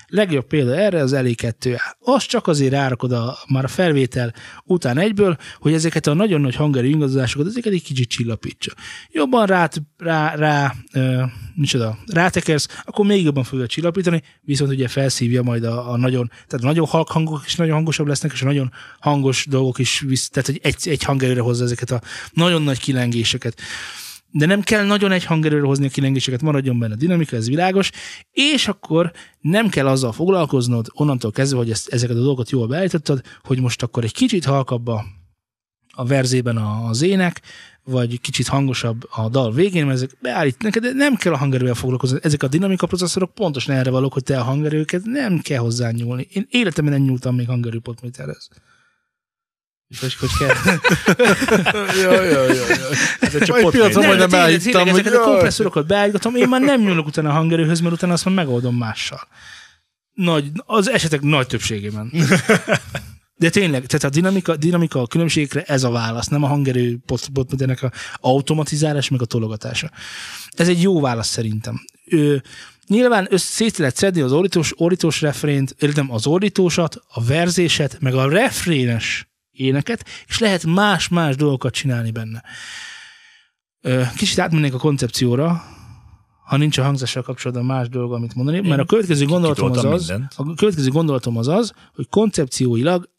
Legjobb 0.10 0.48
példa 0.48 0.76
erre 0.76 1.02
az 1.02 1.14
elé 1.14 1.34
2 1.34 1.78
Az 2.00 2.26
csak 2.26 2.48
azért 2.48 2.72
rárakod 2.72 3.12
a, 3.12 3.38
már 3.48 3.64
a 3.64 3.68
felvétel 3.68 4.34
után 4.66 4.98
egyből, 4.98 5.38
hogy 5.60 5.74
ezeket 5.74 6.08
a 6.08 6.14
nagyon 6.14 6.42
nagy 6.42 6.56
hangerő 6.56 6.88
ingadozásokat, 6.88 7.48
ezeket 7.48 7.74
egy 7.74 7.84
kicsit 7.84 8.10
csillapítsa. 8.10 8.72
Jobban 9.12 9.46
rá, 9.46 9.70
rá, 9.98 10.36
rá 10.36 10.74
ö, 10.94 11.24
micsoda, 11.56 11.98
rátekersz, 12.06 12.68
akkor 12.86 13.06
még 13.06 13.24
jobban 13.24 13.44
fogja 13.44 13.68
csillapítani, 13.68 14.24
viszont 14.42 14.72
ugye 14.72 14.88
felszívja 14.88 15.42
majd 15.42 15.64
a, 15.64 15.92
a 15.92 15.98
nagyon, 15.98 16.28
tehát 16.28 16.66
a 16.66 16.68
nagyon 16.68 16.86
halk 16.86 17.10
hangok 17.10 17.44
is 17.46 17.56
nagyon 17.56 17.74
hangosabb 17.74 18.08
lesznek, 18.08 18.32
és 18.32 18.42
a 18.42 18.46
nagyon 18.46 18.72
hangos 19.00 19.46
dolgok 19.50 19.80
is, 19.80 20.00
visz, 20.00 20.30
tehát 20.30 20.50
egy, 20.62 20.88
egy 20.90 21.04
hangerőre 21.04 21.42
hozza 21.42 21.64
ezeket 21.64 21.92
a 21.92 22.02
nagyon 22.32 22.62
nagy 22.62 22.80
kilengéseket 22.80 23.62
de 24.32 24.46
nem 24.46 24.62
kell 24.62 24.86
nagyon 24.86 25.12
egy 25.12 25.26
hangerőre 25.26 25.66
hozni 25.66 25.86
a 25.86 25.90
kilengéseket, 25.90 26.42
maradjon 26.42 26.80
benne 26.80 26.94
a 26.94 26.98
dinamika, 26.98 27.36
ez 27.36 27.48
világos, 27.48 27.92
és 28.32 28.68
akkor 28.68 29.12
nem 29.40 29.70
kell 29.70 29.88
azzal 29.88 30.12
foglalkoznod 30.12 30.88
onnantól 30.94 31.32
kezdve, 31.32 31.58
hogy 31.58 31.70
ezt, 31.72 31.88
ezeket 31.88 32.16
a 32.16 32.20
dolgokat 32.20 32.50
jól 32.50 32.68
beállítottad, 32.68 33.22
hogy 33.44 33.62
most 33.62 33.84
akkor 33.84 34.04
egy 34.04 34.14
kicsit 34.14 34.46
halkabb 34.46 34.88
a, 34.88 35.06
a 35.92 36.06
verzében 36.06 36.58
az 36.58 37.02
ének, 37.02 37.42
vagy 37.84 38.22
kicsit 38.22 38.48
hangosabb 38.48 39.08
a 39.10 39.30
dal 39.30 39.54
végén, 39.54 39.86
mert 39.86 39.98
ezek 39.98 40.18
beállít 40.22 40.62
neked, 40.62 40.84
de 40.84 40.94
nem 40.94 41.16
kell 41.16 41.34
a 41.34 41.38
hangerővel 41.38 41.74
foglalkozni. 41.74 42.20
Ezek 42.22 42.44
a 42.44 42.48
dinamika 42.48 42.88
processzorok 42.88 43.34
pontosan 43.34 43.76
erre 43.76 43.90
valók, 43.90 44.14
hogy 44.14 44.24
te 44.24 44.40
a 44.40 44.44
hangerőket 44.44 45.04
nem 45.04 45.40
kell 45.40 45.60
hozzá 45.60 45.92
nyúlni. 45.92 46.28
Én 46.32 46.48
életemben 46.50 46.94
nem 46.94 47.04
nyúltam 47.04 47.36
még 47.36 47.48
hangerő 47.48 47.80
potméterhez. 47.80 48.50
És 49.90 50.00
hogy, 50.00 50.16
hogy 50.16 50.30
kell. 50.40 50.56
Jaj, 52.04 52.30
jaj, 52.30 52.48
jaj, 52.48 52.68
jaj. 52.68 52.96
Ez 53.20 53.36
egy 53.36 53.42
csak 53.42 53.70
pillanatra 53.70 54.02
majdnem 54.02 54.30
beállítottam, 54.30 54.82
hogy 54.82 55.00
ezeket 55.00 55.14
a 55.14 55.24
kompresszorokat 55.24 55.88
beállítom, 55.88 56.36
én 56.36 56.50
már 56.50 56.62
nem 56.62 56.82
nyúlok 56.82 57.08
utána 57.08 57.30
a 57.30 57.34
hangerőhöz, 57.34 57.80
mert 57.80 57.94
utána 57.94 58.14
azt 58.14 58.26
már 58.26 58.34
megoldom 58.34 58.76
mással. 58.76 59.28
Nagy, 60.14 60.52
az 60.56 60.90
esetek 60.90 61.22
nagy 61.22 61.48
többségében. 61.48 62.12
De 63.36 63.50
tényleg, 63.50 63.86
tehát 63.86 64.04
a 64.04 64.10
dinamika, 64.10 64.56
dinamika 64.56 65.02
a 65.02 65.08
különbségekre 65.08 65.62
ez 65.62 65.84
a 65.84 65.90
válasz, 65.90 66.28
nem 66.28 66.44
a 66.44 66.48
hangerő 66.48 66.98
pot- 67.06 67.30
potméternek 67.34 67.84
a 67.84 67.92
automatizálás, 68.20 69.10
meg 69.10 69.22
a 69.22 69.26
tologatása. 69.26 69.92
Ez 70.56 70.68
egy 70.68 70.82
jó 70.82 71.00
válasz 71.00 71.28
szerintem. 71.28 71.82
Ő, 72.06 72.44
nyilván 72.88 73.28
szét 73.32 73.78
lehet 73.78 73.96
szedni 73.96 74.22
az 74.22 74.32
ordítós, 74.32 74.72
ordítós 74.76 75.22
refrént, 75.22 75.76
értem 75.80 76.12
az 76.12 76.28
ordítósat, 76.28 77.02
a 77.08 77.24
verzéset, 77.24 77.98
meg 78.00 78.14
a 78.14 78.30
refrénes 78.30 79.29
éneket, 79.60 80.06
és 80.28 80.40
lehet 80.40 80.66
más-más 80.66 81.36
dolgokat 81.36 81.74
csinálni 81.74 82.12
benne. 82.12 82.44
Kicsit 84.16 84.40
átmennék 84.40 84.74
a 84.74 84.78
koncepcióra, 84.78 85.64
ha 86.46 86.58
nincs 86.58 86.78
a 86.78 86.84
hangzással 86.84 87.24
kapcsolatban 87.24 87.66
más 87.66 87.90
dolog, 87.90 88.14
amit 88.14 88.36
mondani, 88.36 88.60
mert 88.68 88.82
a 88.82 88.86
következő 88.86 89.26
gondolatom 89.26 89.72
az 89.72 89.86
az, 89.86 90.08
mindent. 90.08 90.34
a 90.36 90.54
következő 90.54 90.90
gondolatom 90.90 91.38
az 91.38 91.48
az, 91.48 91.74
hogy 91.94 92.08
koncepcióilag 92.10 93.10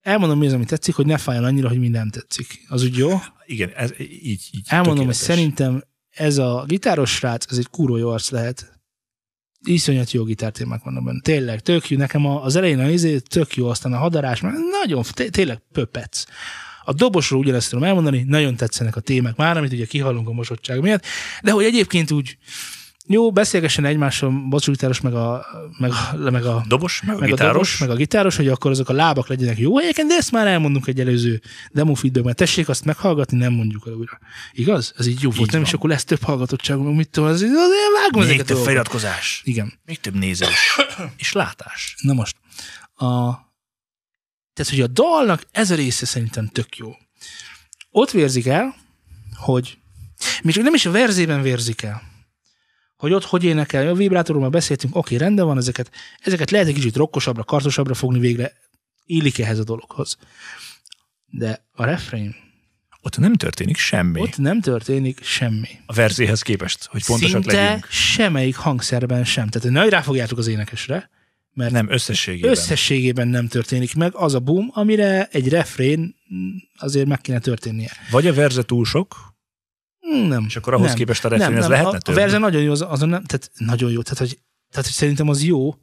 elmondom, 0.00 0.38
mi 0.38 0.46
az, 0.46 0.52
ami 0.52 0.64
tetszik, 0.64 0.94
hogy 0.94 1.06
ne 1.06 1.16
fájjon 1.18 1.44
annyira, 1.44 1.68
hogy 1.68 1.78
mi 1.78 1.88
nem 1.88 2.10
tetszik. 2.10 2.64
Az 2.68 2.82
úgy 2.82 2.96
jó? 2.96 3.20
Igen, 3.46 3.70
ez, 3.76 4.00
így, 4.00 4.48
így 4.52 4.62
Elmondom, 4.66 5.06
hogy 5.06 5.16
tökéletes. 5.16 5.36
szerintem 5.36 5.82
ez 6.10 6.38
a 6.38 6.64
gitáros 6.66 7.10
srác, 7.14 7.50
ez 7.50 7.58
egy 7.58 7.68
kurva 7.68 7.98
jó 7.98 8.10
arc 8.10 8.30
lehet. 8.30 8.73
Iszonyat 9.64 10.12
jó 10.12 10.24
gitártémák 10.24 10.82
vannak 10.82 11.04
benne. 11.04 11.20
Tényleg, 11.20 11.60
tök 11.60 11.90
jó. 11.90 11.98
Nekem 11.98 12.26
az 12.26 12.56
elején 12.56 12.78
a 12.78 12.88
izé 12.88 13.18
tök 13.18 13.54
jó, 13.54 13.68
aztán 13.68 13.92
a 13.92 13.98
hadarás, 13.98 14.40
már 14.40 14.52
nagyon, 14.82 15.02
té- 15.12 15.30
tényleg 15.30 15.62
pöpec. 15.72 16.24
A 16.84 16.92
dobosról 16.92 17.40
ugyanezt 17.40 17.70
tudom 17.70 17.84
elmondani, 17.84 18.24
nagyon 18.28 18.56
tetszenek 18.56 18.96
a 18.96 19.00
témák 19.00 19.36
már, 19.36 19.56
amit 19.56 19.72
ugye 19.72 19.84
kihallunk 19.84 20.28
a 20.28 20.32
mosottság 20.32 20.80
miatt, 20.80 21.04
de 21.42 21.50
hogy 21.50 21.64
egyébként 21.64 22.10
úgy 22.10 22.38
jó, 23.06 23.32
beszélgessen 23.32 23.84
egymással 23.84 24.30
basúgitáros, 24.48 25.00
meg 25.00 25.14
a, 25.14 25.46
meg 25.78 25.90
a, 25.90 26.30
meg 26.30 26.44
a 26.44 26.64
Dobos, 26.68 27.02
meg 27.02 27.16
a 27.16 27.18
meg 27.18 27.28
a 27.28 27.32
gitáros. 27.32 27.52
dobos, 27.52 27.78
meg 27.78 27.90
a 27.90 27.94
gitáros, 27.94 28.36
hogy 28.36 28.48
akkor 28.48 28.70
azok 28.70 28.88
a 28.88 28.92
lábak 28.92 29.28
legyenek 29.28 29.58
jó 29.58 29.78
helyeken, 29.78 30.08
de 30.08 30.14
ezt 30.14 30.32
már 30.32 30.46
elmondunk 30.46 30.86
egy 30.86 31.00
előző 31.00 31.40
demo 31.70 31.94
feedbackben. 31.94 32.34
Tessék 32.34 32.68
azt 32.68 32.84
meghallgatni, 32.84 33.38
nem 33.38 33.52
mondjuk 33.52 33.86
el 33.86 33.92
újra. 33.92 34.18
Igaz? 34.52 34.94
Ez 34.96 35.06
így 35.06 35.22
jó 35.22 35.30
volt, 35.30 35.50
nem? 35.50 35.60
van. 35.60 35.68
És 35.68 35.74
akkor 35.74 35.90
lesz 35.90 36.04
több 36.04 36.22
hallgatottság, 36.22 36.78
meg 36.78 36.94
mit 36.94 37.08
tudom, 37.10 37.28
azért, 37.28 37.52
vágom 37.52 38.20
Még 38.20 38.22
ezeket 38.22 38.50
a 38.50 38.54
több 38.54 38.64
feliratkozás, 38.64 39.42
Igen. 39.44 39.72
még 39.84 40.00
több 40.00 40.14
nézés, 40.14 40.78
és 41.16 41.32
látás. 41.32 41.96
Na 42.00 42.12
most, 42.12 42.36
a, 42.94 43.32
tehát, 44.54 44.70
hogy 44.70 44.80
a 44.80 44.86
dalnak 44.86 45.42
ez 45.50 45.70
a 45.70 45.74
része 45.74 46.06
szerintem 46.06 46.48
tök 46.48 46.76
jó. 46.76 46.96
Ott 47.90 48.10
vérzik 48.10 48.46
el, 48.46 48.74
hogy 49.36 49.78
még 50.42 50.54
csak 50.54 50.64
nem 50.64 50.74
is 50.74 50.86
a 50.86 50.90
verzében 50.90 51.42
vérzik 51.42 51.82
el, 51.82 52.02
hogy 53.04 53.12
ott 53.12 53.24
hogy 53.24 53.44
énekel, 53.44 53.88
a 53.88 53.94
vibrátorról 53.94 54.48
beszéltünk, 54.48 54.96
oké, 54.96 55.16
rendben 55.16 55.46
van, 55.46 55.56
ezeket, 55.56 55.90
ezeket 56.20 56.50
lehet 56.50 56.66
egy 56.66 56.74
kicsit 56.74 56.96
rokkosabbra, 56.96 57.44
kartosabbra 57.44 57.94
fogni 57.94 58.18
végre, 58.18 58.52
illik 59.06 59.38
ehhez 59.38 59.58
a 59.58 59.64
dologhoz. 59.64 60.16
De 61.26 61.64
a 61.72 61.84
refrén, 61.84 62.34
Ott 63.00 63.18
nem 63.18 63.34
történik 63.34 63.76
semmi. 63.76 64.20
ott 64.20 64.38
nem 64.38 64.60
történik 64.60 65.22
semmi. 65.24 65.68
A 65.86 65.92
verzéhez 65.92 66.42
képest, 66.42 66.84
hogy 66.84 67.04
pontosak 67.04 67.42
Szinte 67.42 67.62
legyünk. 67.64 67.86
semmelyik 67.90 68.56
hangszerben 68.56 69.24
sem. 69.24 69.48
Tehát 69.48 69.70
nagy 69.70 69.88
ráfogjátok 69.88 70.38
az 70.38 70.46
énekesre, 70.46 71.10
mert 71.52 71.72
Nem, 71.72 71.90
összességében. 71.90 72.50
összességében 72.50 73.28
nem 73.28 73.48
történik 73.48 73.94
meg 73.94 74.14
az 74.14 74.34
a 74.34 74.40
boom, 74.40 74.70
amire 74.72 75.28
egy 75.32 75.48
refrén 75.48 76.14
mm, 76.34 76.48
azért 76.76 77.06
meg 77.06 77.20
kéne 77.20 77.38
történnie. 77.38 77.90
Vagy 78.10 78.26
a 78.26 78.34
verze 78.34 78.62
túl 78.62 78.84
sok, 78.84 79.33
Nem. 80.04 80.44
és 80.46 80.56
akkor 80.56 80.74
ahhoz 80.74 80.86
nem. 80.86 80.96
képest 80.96 81.24
a 81.24 81.28
refrén 81.28 81.48
nem, 81.48 81.56
ez 81.56 81.62
nem. 81.62 81.70
lehetne 81.70 81.98
a, 82.04 82.10
a 82.10 82.14
verze 82.14 82.38
nagyon 82.38 82.62
jó, 82.62 82.70
az, 82.70 82.80
azon 82.80 83.08
nem, 83.08 83.24
tehát 83.24 83.50
nagyon 83.56 83.90
jó, 83.90 84.02
tehát 84.02 84.18
hogy, 84.18 84.38
tehát, 84.70 84.84
hogy 84.84 84.94
szerintem 84.94 85.28
az 85.28 85.42
jó, 85.42 85.74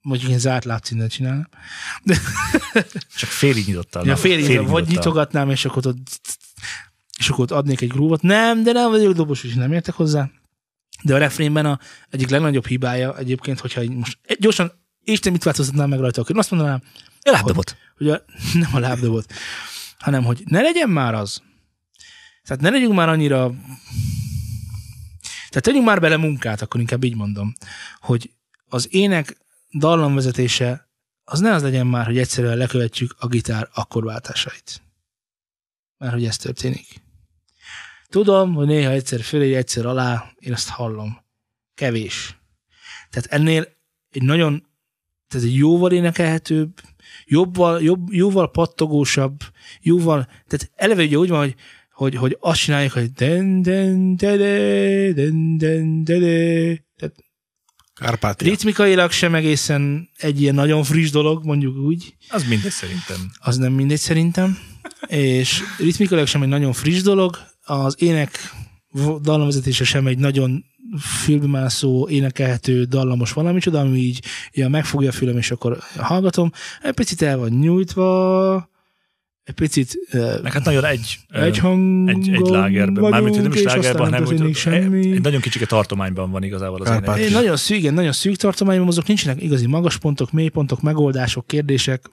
mondjuk 0.00 0.30
én 0.30 0.38
zárt 0.38 0.64
lábcínnel 0.64 1.08
csinálnám. 1.08 1.48
Csak 3.16 3.28
félig 3.28 3.66
nyitottal. 3.66 4.02
Ja, 4.02 4.08
nem? 4.08 4.16
félig, 4.16 4.44
félig 4.44 4.68
vagy 4.68 4.88
nyitogatnám, 4.88 5.50
és 5.50 5.64
akkor 5.64 5.86
ott, 5.86 5.96
és 7.18 7.28
akkor 7.28 7.44
ott 7.44 7.50
adnék 7.50 7.80
egy 7.80 7.88
grúvot. 7.88 8.22
Nem, 8.22 8.62
de 8.62 8.72
nem 8.72 8.90
vagyok 8.90 9.12
dobos, 9.12 9.44
és 9.44 9.54
nem 9.54 9.72
értek 9.72 9.94
hozzá. 9.94 10.30
De 11.02 11.14
a 11.14 11.18
refrénben 11.18 11.66
a 11.66 11.78
egyik 12.10 12.28
legnagyobb 12.28 12.66
hibája 12.66 13.18
egyébként, 13.18 13.60
hogyha 13.60 13.82
most 13.92 14.18
gyorsan, 14.38 14.72
Isten 15.04 15.32
mit 15.32 15.42
változtatnám 15.42 15.88
meg 15.88 16.00
rajta, 16.00 16.20
akkor 16.20 16.38
azt 16.38 16.50
mondanám, 16.50 16.82
Elátdobott. 17.20 17.76
hogy 17.96 18.08
a, 18.10 18.24
nem 18.54 18.70
a 18.72 18.78
lábdobot. 18.78 19.32
hanem 19.98 20.24
hogy 20.24 20.42
ne 20.44 20.60
legyen 20.60 20.90
már 20.90 21.14
az. 21.14 21.42
Tehát 22.44 22.62
ne 22.62 22.70
legyünk 22.70 22.94
már 22.94 23.08
annyira... 23.08 23.54
Tehát 25.48 25.64
tegyünk 25.64 25.84
már 25.84 26.00
bele 26.00 26.16
munkát, 26.16 26.62
akkor 26.62 26.80
inkább 26.80 27.04
így 27.04 27.16
mondom, 27.16 27.54
hogy 28.00 28.30
az 28.68 28.88
ének 28.90 29.36
dallamvezetése 29.78 30.88
az 31.24 31.40
ne 31.40 31.54
az 31.54 31.62
legyen 31.62 31.86
már, 31.86 32.06
hogy 32.06 32.18
egyszerűen 32.18 32.56
lekövetjük 32.56 33.14
a 33.18 33.26
gitár 33.26 33.68
akkorváltásait. 33.74 34.82
Mert 35.98 36.12
hogy 36.12 36.24
ez 36.24 36.36
történik. 36.36 36.86
Tudom, 38.08 38.54
hogy 38.54 38.66
néha 38.66 38.90
egyszer 38.90 39.20
fölé, 39.20 39.54
egyszer 39.54 39.86
alá, 39.86 40.32
én 40.38 40.52
ezt 40.52 40.68
hallom. 40.68 41.24
Kevés. 41.74 42.38
Tehát 43.10 43.32
ennél 43.32 43.68
egy 44.10 44.22
nagyon, 44.22 44.66
tehát 45.28 45.46
egy 45.46 45.56
jóval 45.56 45.92
énekelhetőbb, 45.92 46.80
jobban, 47.24 47.82
jobb, 47.82 48.12
jóval 48.12 48.50
pattogósabb, 48.50 49.40
jóval, 49.80 50.24
tehát 50.24 50.70
eleve 50.74 51.02
ugye 51.02 51.16
úgy 51.16 51.28
van, 51.28 51.38
hogy, 51.38 51.54
hogy, 52.00 52.16
hogy 52.16 52.36
azt 52.40 52.60
csináljuk, 52.60 52.92
hogy 52.92 53.12
den, 53.12 53.62
den, 53.62 54.16
de, 54.16 54.36
de, 54.36 55.12
den, 55.12 55.58
den, 55.58 56.04
de, 56.04 56.18
de. 56.18 56.84
Tehát 56.96 57.14
Kárpátia. 57.94 58.48
ritmikailag 58.48 59.10
sem 59.10 59.34
egészen 59.34 60.10
egy 60.16 60.40
ilyen 60.40 60.54
nagyon 60.54 60.82
friss 60.82 61.10
dolog, 61.10 61.44
mondjuk 61.44 61.76
úgy. 61.76 62.16
Az 62.28 62.48
mindegy 62.48 62.70
szerintem. 62.70 63.30
Az 63.38 63.56
nem 63.56 63.72
mindegy 63.72 63.98
szerintem. 63.98 64.58
És 65.06 65.60
ritmikailag 65.78 66.26
sem 66.26 66.42
egy 66.42 66.48
nagyon 66.48 66.72
friss 66.72 67.02
dolog, 67.02 67.38
az 67.62 67.94
ének 67.98 68.54
dallamvezetése 69.22 69.84
sem 69.84 70.06
egy 70.06 70.18
nagyon 70.18 70.64
fülbemászó, 71.00 72.08
énekelhető, 72.08 72.84
dallamos 72.84 73.32
valami 73.32 73.60
csoda, 73.60 73.80
ami 73.80 73.98
így 73.98 74.24
ja, 74.52 74.68
megfogja 74.68 75.08
a 75.08 75.12
fülem, 75.12 75.36
és 75.36 75.50
akkor 75.50 75.78
hallgatom. 75.96 76.52
Egy 76.82 76.94
picit 76.94 77.22
el 77.22 77.38
van 77.38 77.50
nyújtva, 77.50 78.70
picit 79.54 79.98
Meg 80.42 80.52
hát 80.52 80.64
nagyon 80.64 80.84
egy, 80.84 81.18
egy 81.28 81.58
ö, 81.58 81.60
hangon 81.60 82.08
egy, 82.08 82.32
egy 82.32 82.48
lágerben, 82.48 83.10
mármint 83.10 83.34
hogy 83.34 83.42
nem 83.42 83.52
is 83.52 83.62
lágerben, 83.62 84.04
hanem 84.04 84.24
történik 84.24 84.56
semmi. 84.56 85.12
egy 85.12 85.22
nagyon 85.22 85.40
kicsike 85.40 85.66
tartományban 85.66 86.30
van 86.30 86.42
igazából 86.42 86.80
az 86.80 86.88
Kárpát. 86.88 87.18
Én 87.18 87.30
nagyon 87.30 87.56
szűk, 87.56 87.78
igen, 87.78 87.94
nagyon 87.94 88.12
szűk 88.12 88.36
tartományban 88.36 88.84
mozog, 88.84 89.04
nincsenek 89.06 89.42
igazi 89.42 89.66
magas 89.66 89.96
pontok, 89.96 90.32
mély 90.32 90.48
pontok, 90.48 90.82
megoldások, 90.82 91.46
kérdések. 91.46 92.10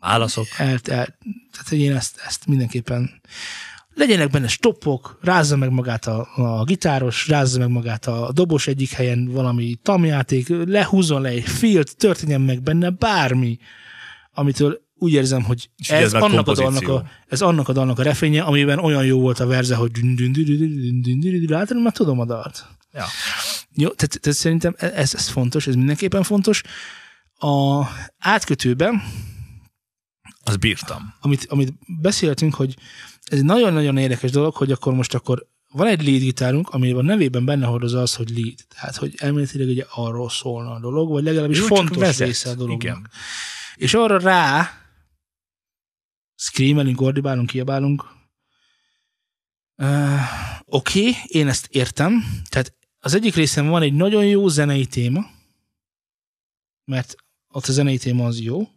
Válaszok. 0.00 0.46
El, 0.56 0.68
el, 0.68 1.18
tehát 1.52 1.70
én 1.70 1.96
ezt, 1.96 2.20
ezt 2.26 2.46
mindenképpen 2.46 3.20
legyenek 3.94 4.30
benne 4.30 4.48
stoppok, 4.48 5.18
rázza 5.22 5.56
meg 5.56 5.70
magát 5.70 6.06
a, 6.06 6.28
a 6.34 6.64
gitáros, 6.64 7.28
rázza 7.28 7.58
meg 7.58 7.68
magát 7.68 8.06
a 8.06 8.30
dobos 8.32 8.66
egyik 8.66 8.90
helyen 8.90 9.28
valami 9.32 9.74
tamjáték, 9.82 10.48
lehúzzon 10.48 11.20
le 11.20 11.28
egy 11.28 11.42
filt, 11.42 11.96
történjen 11.96 12.40
meg 12.40 12.62
benne 12.62 12.90
bármi, 12.90 13.58
amitől 14.32 14.86
úgy 14.98 15.12
érzem, 15.12 15.42
hogy 15.42 15.70
ez, 15.88 16.14
annak 16.14 16.48
a 16.48 16.54
dalnak 16.54 16.88
a, 16.88 17.04
ez 17.26 17.42
annak 17.42 17.68
a 17.68 17.72
dalnak 17.72 17.98
a 17.98 18.02
refénye, 18.02 18.42
amiben 18.42 18.78
olyan 18.78 19.04
jó 19.04 19.20
volt 19.20 19.40
a 19.40 19.46
verze, 19.46 19.74
hogy 19.74 19.90
látod, 21.46 21.82
már 21.82 21.92
tudom 21.92 22.20
a 22.20 22.24
dalt. 22.24 22.66
Ja. 22.92 23.04
Jó, 23.74 23.88
tehát, 23.88 24.20
tehát 24.20 24.38
szerintem 24.38 24.74
ez, 24.78 25.14
ez 25.14 25.28
fontos, 25.28 25.66
ez 25.66 25.74
mindenképpen 25.74 26.22
fontos. 26.22 26.62
A 27.38 27.82
átkötőben 28.18 29.02
az 30.44 30.56
bírtam. 30.56 31.14
Amit, 31.20 31.46
amit 31.48 31.72
beszéltünk, 32.00 32.54
hogy 32.54 32.76
ez 33.24 33.40
nagyon-nagyon 33.40 33.96
érdekes 33.96 34.30
dolog, 34.30 34.54
hogy 34.54 34.72
akkor 34.72 34.94
most 34.94 35.14
akkor 35.14 35.46
van 35.72 35.86
egy 35.86 36.06
lead 36.06 36.20
gitárunk, 36.20 36.68
ami 36.68 36.92
a 36.92 37.02
nevében 37.02 37.44
benne 37.44 37.66
hordoz 37.66 37.94
az, 37.94 38.14
hogy 38.14 38.30
lead. 38.30 38.58
Tehát, 38.74 38.96
hogy 38.96 39.14
elméletileg 39.16 39.68
ugye 39.68 39.84
arról 39.94 40.30
szólna 40.30 40.70
a 40.70 40.80
dolog, 40.80 41.10
vagy 41.10 41.24
legalábbis 41.24 41.58
Jó, 41.58 41.66
fontos 41.66 42.18
része 42.18 42.50
a 42.50 42.54
dolognak. 42.54 42.82
Igen. 42.82 43.10
És 43.76 43.94
arra 43.94 44.18
rá 44.18 44.70
screamelünk, 46.38 47.00
ordibálunk, 47.00 47.46
kiabálunk. 47.46 48.04
Uh, 49.76 50.20
Oké, 50.64 51.08
okay, 51.08 51.14
én 51.26 51.48
ezt 51.48 51.66
értem. 51.70 52.24
Tehát 52.48 52.76
az 52.98 53.14
egyik 53.14 53.34
részen 53.34 53.68
van 53.68 53.82
egy 53.82 53.94
nagyon 53.94 54.26
jó 54.26 54.48
zenei 54.48 54.86
téma, 54.86 55.26
mert 56.84 57.16
ott 57.48 57.66
a 57.66 57.72
zenei 57.72 57.98
téma 57.98 58.26
az 58.26 58.40
jó, 58.40 58.68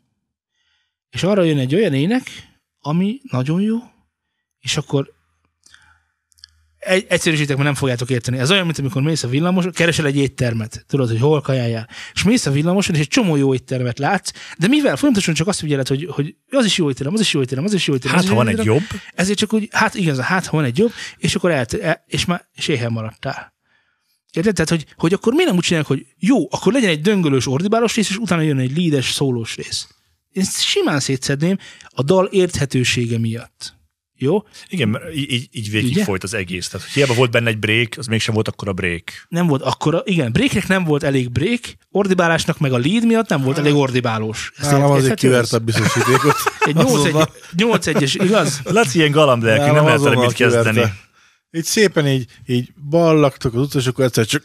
és 1.09 1.23
arra 1.23 1.43
jön 1.43 1.57
egy 1.57 1.75
olyan 1.75 1.93
ének, 1.93 2.29
ami 2.79 3.19
nagyon 3.23 3.61
jó, 3.61 3.77
és 4.59 4.77
akkor 4.77 5.13
egy, 6.81 7.05
egyszerűsítek, 7.09 7.55
mert 7.55 7.67
nem 7.67 7.75
fogjátok 7.75 8.09
érteni. 8.09 8.37
Ez 8.37 8.51
olyan, 8.51 8.65
mint 8.65 8.77
amikor 8.77 9.01
mész 9.01 9.23
a 9.23 9.27
villamos, 9.27 9.65
keresel 9.71 10.05
egy 10.05 10.17
éttermet, 10.17 10.85
tudod, 10.87 11.09
hogy 11.09 11.19
hol 11.19 11.41
kajáljál. 11.41 11.89
És 12.13 12.23
mész 12.23 12.45
a 12.45 12.51
villamoson, 12.51 12.95
és 12.95 13.01
egy 13.01 13.07
csomó 13.07 13.35
jó 13.35 13.53
éttermet 13.53 13.99
látsz, 13.99 14.31
de 14.57 14.67
mivel 14.67 14.95
folyamatosan 14.95 15.33
csak 15.33 15.47
azt 15.47 15.59
figyeled, 15.59 15.87
hogy, 15.87 16.07
hogy 16.09 16.35
az 16.49 16.65
is 16.65 16.77
jó 16.77 16.89
étterem, 16.89 17.13
az 17.13 17.19
is 17.19 17.33
jó 17.33 17.41
étterem, 17.41 17.63
az 17.63 17.73
is 17.73 17.87
jó 17.87 17.93
étterem. 17.93 18.15
Hát, 18.17 18.27
ha 18.27 18.35
van 18.35 18.45
jó 18.45 18.51
egy 18.51 18.57
étterem, 18.57 18.73
jobb, 18.73 19.01
ezért 19.13 19.37
csak 19.37 19.53
úgy, 19.53 19.67
hát 19.71 19.95
igaz, 19.95 20.19
hát 20.19 20.45
ha 20.45 20.57
van 20.57 20.65
egy 20.65 20.77
jobb, 20.77 20.91
és 21.17 21.35
akkor 21.35 21.51
el, 21.51 21.65
el 21.81 22.03
és 22.07 22.25
már 22.25 22.47
és 22.53 22.67
éhen 22.67 22.91
maradtál. 22.91 23.53
Érted? 24.31 24.53
Tehát, 24.53 24.69
hogy, 24.69 24.85
hogy 24.97 25.13
akkor 25.13 25.33
mi 25.33 25.43
nem 25.43 25.55
úgy 25.55 25.63
csinálják, 25.63 25.89
hogy 25.89 26.05
jó, 26.17 26.47
akkor 26.51 26.73
legyen 26.73 26.89
egy 26.89 27.01
döngölős 27.01 27.47
ordibálós 27.47 27.95
rész, 27.95 28.09
és 28.09 28.17
utána 28.17 28.41
jön 28.41 28.59
egy 28.59 28.77
lídes 28.77 29.11
szólós 29.11 29.55
rész. 29.55 29.87
Én 30.31 30.43
ezt 30.43 30.61
simán 30.61 30.99
szétszedném 30.99 31.57
a 31.89 32.03
dal 32.03 32.25
érthetősége 32.25 33.17
miatt. 33.17 33.79
Jó? 34.23 34.43
igen, 34.69 34.89
mert 34.89 35.13
így, 35.15 35.47
így- 35.51 35.71
végig 35.71 35.91
Ugye? 35.91 36.03
folyt 36.03 36.23
az 36.23 36.33
egész. 36.33 36.67
Tehát, 36.67 36.87
hiába 36.87 37.13
volt 37.13 37.31
benne 37.31 37.49
egy 37.49 37.57
break, 37.59 37.87
az 37.97 38.05
mégsem 38.07 38.33
volt 38.33 38.47
akkor 38.47 38.67
a 38.67 38.73
break. 38.73 39.03
Nem 39.29 39.47
volt 39.47 39.61
akkora, 39.61 40.01
igen, 40.05 40.31
breaknek 40.31 40.67
nem 40.67 40.83
volt 40.83 41.03
elég 41.03 41.31
break, 41.31 41.59
ordibálásnak 41.91 42.59
meg 42.59 42.73
a 42.73 42.77
lead 42.77 43.05
miatt 43.05 43.27
nem 43.29 43.41
volt 43.41 43.57
elég 43.57 43.73
ordibálós. 43.75 44.51
Ezt 44.57 44.71
Nálam 44.71 44.91
azért 44.91 45.13
kivert 45.13 45.53
a 45.53 45.59
biztosítékot. 45.59 46.35
Egy 46.67 46.75
8 46.75 46.91
Azonnal. 46.93 47.33
8 47.57 47.87
es 47.87 48.15
igaz? 48.15 48.59
Laci 48.63 48.97
ilyen 48.97 49.11
galamblelkű, 49.11 49.71
nem 49.71 49.85
lehet 49.85 50.01
vele 50.01 50.15
mit 50.15 50.33
kezdeni. 50.33 50.69
kiverte. 50.69 50.95
Így 51.51 51.63
szépen 51.65 52.07
így, 52.07 52.25
így 52.45 52.69
ballaktak 52.89 53.53
az 53.53 53.61
utasok, 53.61 53.99
egyszer 53.99 54.25
csak 54.25 54.43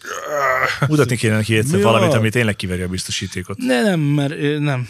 Mutatni 0.89 1.17
kéne 1.17 1.37
neki 1.37 1.57
egyszer 1.57 1.77
Mi 1.77 1.83
valamit, 1.83 2.15
ami 2.15 2.31
tényleg 2.31 2.57
kiveri 2.57 2.83
a 2.83 2.89
biztosítékot. 2.89 3.57
Ne, 3.59 3.83
nem, 3.83 4.01
mert 4.01 4.59
nem. 4.59 4.89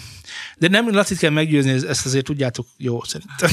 De 0.59 0.69
nem, 0.69 0.95
Lacit 0.95 1.19
kell 1.19 1.31
meggyőzni, 1.31 1.71
ez- 1.71 1.83
ezt 1.83 2.07
azért 2.07 2.25
tudjátok 2.25 2.67
jó 2.77 3.03
szerintem. 3.05 3.51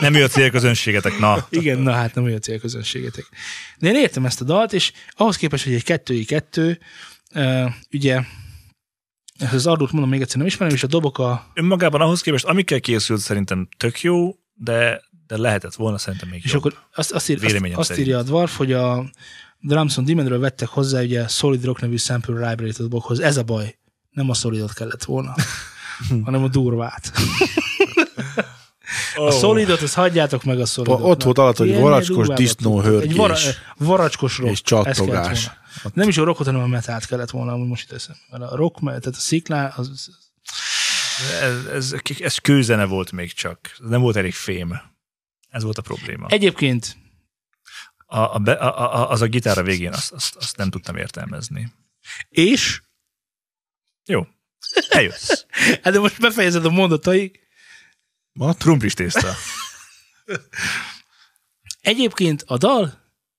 Nem 0.00 0.14
ő 0.14 0.24
a 0.24 0.28
célközönségetek, 0.28 1.18
na. 1.18 1.46
Igen, 1.50 1.78
na 1.78 1.92
hát 1.92 2.14
nem 2.14 2.24
olyan 2.24 2.40
célközönségetek. 2.40 3.24
De 3.78 3.88
én 3.88 3.94
értem 3.94 4.24
ezt 4.24 4.40
a 4.40 4.44
dalt, 4.44 4.72
és 4.72 4.92
ahhoz 5.10 5.36
képest, 5.36 5.64
hogy 5.64 5.74
egy 5.74 5.84
kettői 5.84 6.24
kettő, 6.24 6.78
ugye 7.92 8.20
ezt 9.38 9.52
az 9.52 9.66
ardót 9.66 9.92
mondom 9.92 10.10
még 10.10 10.20
egyszer 10.20 10.36
nem 10.36 10.46
ismerem, 10.46 10.74
és 10.74 10.82
a 10.82 10.86
dobok 10.86 11.18
a, 11.18 11.50
Önmagában 11.54 12.00
ahhoz 12.00 12.20
képest, 12.20 12.44
amikkel 12.44 12.80
készült, 12.80 13.20
szerintem 13.20 13.68
tök 13.76 14.00
jó, 14.00 14.34
de, 14.54 15.02
de 15.26 15.36
lehetett 15.36 15.74
volna 15.74 15.98
szerintem 15.98 16.28
még 16.28 16.40
és 16.44 16.52
jobb. 16.52 16.64
akkor 16.64 16.78
azt, 16.94 17.12
azt, 17.12 17.28
ír, 17.28 17.44
azt, 17.44 17.90
azt 17.90 17.98
írja 17.98 18.18
a 18.18 18.22
Dwarf, 18.22 18.56
hogy 18.56 18.72
a 18.72 19.10
Drumson 19.60 20.04
Demandről 20.04 20.38
vettek 20.38 20.68
hozzá 20.68 21.00
ugye 21.00 21.28
Solid 21.28 21.64
Rock 21.64 21.80
nevű 21.80 21.96
sample 21.96 22.48
library 22.48 22.70
a 22.70 22.82
dobokhoz. 22.82 23.20
Ez 23.20 23.36
a 23.36 23.42
baj. 23.42 23.78
Nem 24.10 24.30
a 24.30 24.34
Solidot 24.34 24.72
kellett 24.72 25.04
volna, 25.04 25.34
hanem 26.24 26.42
a 26.42 26.48
durvát. 26.48 27.12
A 29.26 29.30
Solidot, 29.30 29.80
azt 29.80 29.94
hagyjátok 29.94 30.44
meg 30.44 30.60
a 30.60 30.66
Solidot. 30.66 31.00
ott 31.02 31.22
volt 31.22 31.38
alatt, 31.38 31.56
hogy 31.56 31.74
varacskos 31.74 32.16
durvábbat 32.16 32.36
disznó 32.36 32.82
tudtok. 32.82 33.02
Egy 33.02 33.16
vara, 33.16 33.34
hörgés. 33.34 33.58
varacskos 33.76 34.38
rock. 34.38 34.50
És 34.50 34.62
csattogás. 34.62 35.50
Nem 35.94 36.08
is 36.08 36.18
a 36.18 36.24
rockot, 36.24 36.46
hanem 36.46 36.62
a 36.62 36.66
metált 36.66 37.06
kellett 37.06 37.30
volna, 37.30 37.52
ami 37.52 37.66
most 37.66 37.84
itt 37.84 37.92
eszem. 37.92 38.16
Mert 38.30 38.42
a 38.42 38.56
rock, 38.56 38.78
tehát 38.84 39.06
a 39.06 39.12
sziklá, 39.12 39.72
az, 39.76 40.10
Ez, 41.42 41.66
ez, 41.72 41.94
ez 42.20 42.36
kőzene 42.38 42.84
volt 42.84 43.12
még 43.12 43.32
csak. 43.32 43.76
Nem 43.78 44.00
volt 44.00 44.16
elég 44.16 44.34
fém. 44.34 44.80
Ez 45.48 45.62
volt 45.62 45.78
a 45.78 45.82
probléma. 45.82 46.26
Egyébként 46.28 46.96
A, 48.06 48.18
a, 48.34 48.38
be- 48.38 48.52
a, 48.52 48.94
a, 49.00 49.10
az 49.10 49.20
a 49.20 49.26
gitár 49.26 49.58
a 49.58 49.62
végén, 49.62 49.92
azt, 49.92 50.12
azt, 50.12 50.36
azt 50.36 50.56
nem 50.56 50.70
tudtam 50.70 50.96
értelmezni. 50.96 51.72
és, 52.28 52.82
Jó. 54.04 54.26
Eljössz. 54.88 55.44
hát 55.82 55.92
de 55.92 55.98
most 55.98 56.20
befejezed 56.20 56.64
a 56.64 56.70
mondatai, 58.38 58.62
Trumplis 58.62 58.94
tészta. 58.94 59.34
Egyébként 61.80 62.42
a 62.46 62.56
dal, 62.56 62.86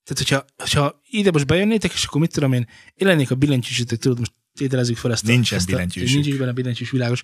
tehát 0.03 0.17
hogyha, 0.17 0.45
hogyha 0.57 1.01
ide 1.09 1.31
most 1.31 1.45
bejönnétek, 1.45 1.93
és 1.93 2.03
akkor 2.03 2.21
mit 2.21 2.33
tudom 2.33 2.53
én, 2.53 2.67
én 2.95 3.07
lennék 3.07 3.31
a 3.31 3.35
billentyűsütő, 3.35 3.95
tudod, 3.95 4.19
most 4.19 4.31
tételezzük 4.53 4.97
fel 4.97 5.11
ezt 5.11 5.23
a... 5.23 5.27
Nincsen 5.27 5.57
ezt 5.57 5.67
a, 5.67 5.71
billentyűsük. 5.71 6.13
Nincs 6.13 6.27
is 6.27 6.35
benne 6.35 6.51
billentyűs, 6.51 6.89
világos. 6.89 7.21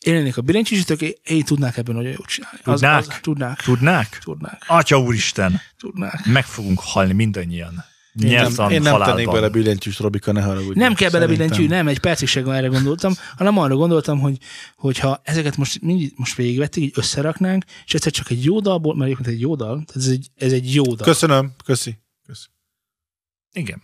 Én 0.00 0.14
lennék 0.14 0.36
a 0.36 0.42
billentyűsütők, 0.42 1.00
én, 1.22 1.44
tudnák 1.44 1.76
ebben 1.76 1.94
nagyon 1.94 2.10
jót 2.10 2.26
csinálni. 2.26 2.58
Az- 2.62 2.80
Tudnák? 2.80 2.98
Az, 2.98 3.18
tudnák? 3.20 3.60
Tudnák? 3.60 4.18
Tudnák. 4.22 4.64
Atya 4.66 4.98
úristen, 5.00 5.60
Tudnák. 5.78 6.24
meg 6.26 6.44
fogunk 6.44 6.80
halni 6.80 7.12
mindannyian. 7.12 7.84
Én 8.22 8.30
nem, 8.30 8.42
Nyertan 8.42 8.72
én 8.72 8.82
nem 8.82 9.02
tennék 9.02 9.30
bele 9.30 9.48
billentyűs, 9.48 9.98
Robika, 9.98 10.32
ne 10.32 10.42
haragudj. 10.42 10.78
Nem 10.78 10.94
kell 10.94 11.10
bele 11.10 11.26
billentyű, 11.26 11.66
nem, 11.66 11.88
egy 11.88 11.98
percig 11.98 12.28
sem 12.28 12.48
erre 12.48 12.66
gondoltam, 12.66 13.14
hanem 13.36 13.58
arra 13.58 13.76
gondoltam, 13.76 14.20
hogy 14.20 14.38
hogyha 14.76 15.20
ezeket 15.24 15.56
most 15.56 15.82
mindig 15.82 16.12
most 16.16 16.36
végigvették, 16.36 16.84
így 16.84 16.92
összeraknánk, 16.94 17.64
és 17.86 17.94
egyszer 17.94 18.12
csak 18.12 18.30
egy 18.30 18.44
jó 18.44 18.60
dalból, 18.60 18.94
mert 18.94 19.10
egyébként 19.10 19.34
egy 19.34 19.40
jó 19.40 19.54
dal, 19.54 19.84
tehát 19.86 19.96
ez 19.96 20.06
egy, 20.06 20.28
ez 20.36 20.52
egy 20.52 20.74
jó 20.74 20.84
dal. 20.84 21.06
Köszönöm, 21.06 21.52
köszi. 21.64 21.98
köszi. 22.26 22.46
Igen, 23.52 23.82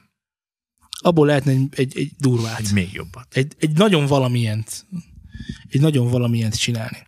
Abból 0.99 1.27
lehetne 1.27 1.53
egy, 1.53 1.69
egy, 1.71 1.99
egy 1.99 2.11
durvát. 2.19 2.59
egy 2.59 2.73
még 2.73 2.93
jobbat. 2.93 3.27
egy, 3.31 3.53
egy 3.59 3.71
nagyon 3.71 4.07
valamilyent, 4.07 4.87
egy 5.69 5.81
nagyon 5.81 6.11
valamilyent 6.11 6.59
csinálni. 6.59 7.07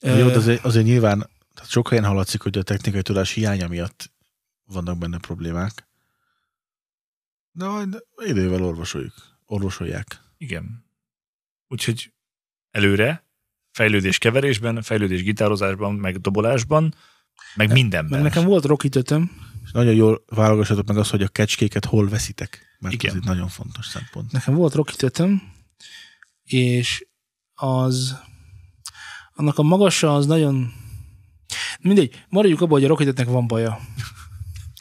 Jó, 0.00 0.28
de 0.28 0.36
azért, 0.36 0.64
azért 0.64 0.84
nyilván 0.84 1.30
tehát 1.54 1.70
sok 1.70 1.88
helyen 1.88 2.04
hallatszik, 2.04 2.40
hogy 2.40 2.58
a 2.58 2.62
technikai 2.62 3.02
tudás 3.02 3.32
hiánya 3.32 3.68
miatt 3.68 4.10
vannak 4.68 4.98
benne 4.98 5.18
problémák. 5.18 5.88
De 7.52 7.66
majd 7.66 8.04
idővel 8.26 8.62
orvosoljuk. 8.62 9.14
Orvosolják. 9.46 10.20
Igen. 10.36 10.84
Úgyhogy 11.68 12.12
előre, 12.70 13.24
fejlődés 13.70 14.18
keverésben, 14.18 14.82
fejlődés 14.82 15.22
gitározásban, 15.22 15.94
meg 15.94 16.20
dobolásban, 16.20 16.94
meg 17.54 17.72
mindenben. 17.72 18.20
Mert 18.20 18.34
nekem 18.34 18.48
volt 18.48 18.64
Rocky 18.64 18.88
tötöm, 18.88 19.30
És 19.64 19.72
nagyon 19.72 19.94
jól 19.94 20.24
válogassatok 20.26 20.86
meg 20.86 20.96
azt, 20.96 21.10
hogy 21.10 21.22
a 21.22 21.28
kecskéket 21.28 21.84
hol 21.84 22.08
veszitek. 22.08 22.76
Mert 22.78 22.94
Igen. 22.94 23.10
ez 23.10 23.16
egy 23.16 23.24
nagyon 23.24 23.48
fontos 23.48 23.86
szempont. 23.86 24.32
nekem 24.32 24.54
volt 24.54 24.74
Rocky 24.74 24.96
tötöm, 24.96 25.42
és 26.42 27.06
az 27.54 28.16
annak 29.34 29.58
a 29.58 29.62
magasa 29.62 30.14
az 30.14 30.26
nagyon 30.26 30.72
mindegy, 31.80 32.24
maradjuk 32.28 32.60
abban, 32.60 32.72
hogy 32.72 32.84
a 32.84 32.88
Rocky 32.88 33.04
tötnek 33.04 33.26
van 33.26 33.46
baja. 33.46 33.80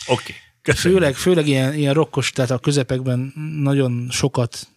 Oké. 0.08 0.34
Köszönjük. 0.62 1.00
Főleg, 1.00 1.16
főleg 1.16 1.48
ilyen, 1.48 1.74
ilyen 1.74 1.94
rokkos, 1.94 2.32
tehát 2.32 2.52
a 2.52 2.60
közepekben 2.60 3.34
nagyon 3.62 4.08
sokat 4.12 4.68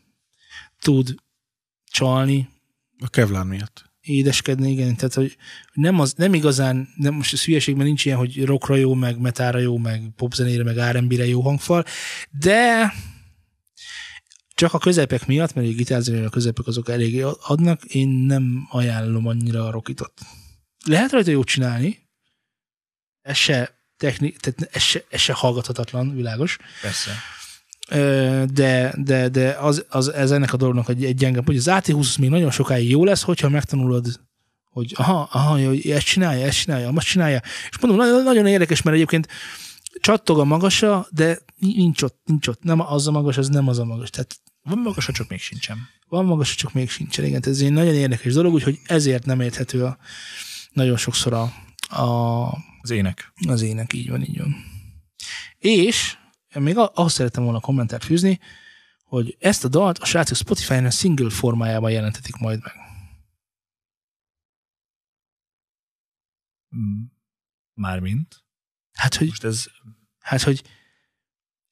tud 0.81 1.15
csalni, 1.91 2.49
A 2.99 3.09
Kevlár 3.09 3.45
miatt. 3.45 3.85
édeskedni, 4.01 4.71
igen, 4.71 4.97
tehát 4.97 5.15
hogy 5.15 5.37
nem, 5.73 6.01
az, 6.01 6.13
nem 6.17 6.35
igazán, 6.35 6.89
nem 6.97 7.15
most 7.15 7.33
a 7.33 7.37
hülyeségben 7.45 7.87
nincs 7.87 8.05
ilyen, 8.05 8.19
hogy 8.19 8.45
rockra 8.45 8.75
jó, 8.75 8.95
meg 8.95 9.19
metára 9.19 9.59
jó, 9.59 9.79
meg 9.79 10.03
popzenére, 10.17 10.63
meg 10.63 10.77
R&B-re 10.97 11.27
jó 11.27 11.41
hangfal, 11.41 11.85
de 12.31 12.93
csak 14.55 14.75
a 14.75 14.79
közepek 14.79 15.27
miatt, 15.27 15.55
mert 15.55 15.69
a 15.69 15.71
gitárzenére 15.73 16.27
a 16.27 16.31
közepek 16.31 16.67
azok 16.67 16.89
elég 16.89 17.25
adnak, 17.25 17.85
én 17.85 18.09
nem 18.09 18.67
ajánlom 18.71 19.27
annyira 19.27 19.67
a 19.67 19.71
rockitot. 19.71 20.13
Lehet 20.85 21.11
rajta 21.11 21.31
jót 21.31 21.47
csinálni, 21.47 21.99
ez 23.23 23.37
se 23.37 23.80
technik, 24.01 24.39
tehát 24.39 24.75
ez 24.77 24.83
se, 24.83 25.05
ez 25.11 25.21
se 25.21 25.33
hallgathatatlan, 25.33 26.15
világos, 26.15 26.57
Persze. 26.83 27.11
De, 28.53 28.95
de, 28.97 29.29
de 29.29 29.51
az, 29.51 29.85
az, 29.89 30.13
ez 30.13 30.31
ennek 30.31 30.53
a 30.53 30.57
dolognak 30.57 30.89
egy, 30.89 31.05
egy 31.05 31.15
gyenge, 31.17 31.43
hogy 31.45 31.57
az 31.57 31.67
AT20 31.71 32.19
még 32.19 32.31
nagyon 32.31 32.51
sokáig 32.51 32.91
jó 32.91 33.05
lesz, 33.05 33.23
hogyha 33.23 33.49
megtanulod, 33.49 34.21
hogy 34.71 34.93
aha, 34.97 35.29
aha, 35.33 35.59
jó, 35.59 35.93
ezt 35.93 36.07
csinálja, 36.07 36.47
ezt 36.47 36.59
csinálja, 36.59 36.89
azt 36.89 37.07
csinálja. 37.07 37.43
És 37.71 37.79
mondom, 37.81 38.01
nagyon, 38.07 38.23
nagyon 38.23 38.47
érdekes, 38.47 38.83
mert 38.83 38.97
egyébként 38.97 39.29
csattog 40.01 40.39
a 40.39 40.45
magasa, 40.45 41.07
de 41.11 41.39
nincs 41.59 42.03
ott, 42.03 42.21
nincs 42.25 42.47
ott. 42.47 42.63
Nem 42.63 42.81
az 42.81 43.07
a 43.07 43.11
magas, 43.11 43.37
az 43.37 43.49
nem 43.49 43.69
az 43.69 43.79
a 43.79 43.85
magas. 43.85 44.11
Tehát 44.11 44.41
Van 44.63 44.79
magas, 44.79 45.09
csak 45.13 45.29
még 45.29 45.41
sincsen. 45.41 45.79
van 46.09 46.25
magas, 46.25 46.55
csak 46.55 46.73
még 46.73 46.91
sincsen. 46.91 47.25
Igen, 47.25 47.43
ez 47.47 47.61
egy 47.61 47.73
nagyon 47.73 47.95
érdekes 47.95 48.33
dolog, 48.33 48.53
úgyhogy 48.53 48.79
ezért 48.87 49.25
nem 49.25 49.41
érthető 49.41 49.85
a, 49.85 49.99
nagyon 50.73 50.97
sokszor 50.97 51.33
a, 51.33 51.43
a, 52.03 52.49
Az 52.81 52.91
ének. 52.91 53.33
az 53.49 53.63
ének, 53.63 53.93
így 53.93 54.11
van, 54.11 54.23
így 54.23 54.39
van. 54.39 54.55
És 55.59 56.19
még 56.55 56.77
a- 56.77 56.91
ahhoz 56.95 57.13
szerettem 57.13 57.43
volna 57.43 57.61
kommentát 57.61 58.05
fűzni, 58.05 58.41
hogy 59.05 59.37
ezt 59.39 59.65
a 59.65 59.69
dalt 59.69 59.99
a 59.99 60.05
srácok 60.05 60.37
Spotify-on 60.37 60.85
a 60.85 60.91
single 60.91 61.31
formájában 61.31 61.91
jelentetik 61.91 62.37
majd 62.37 62.61
meg. 62.63 62.73
Mm. 66.77 67.03
Mármint. 67.75 68.45
Hát, 68.93 69.15
hogy, 69.15 69.27
Most 69.29 69.45
ez 69.45 69.67
hát, 70.19 70.43
hogy 70.43 70.63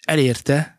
elérte 0.04 0.78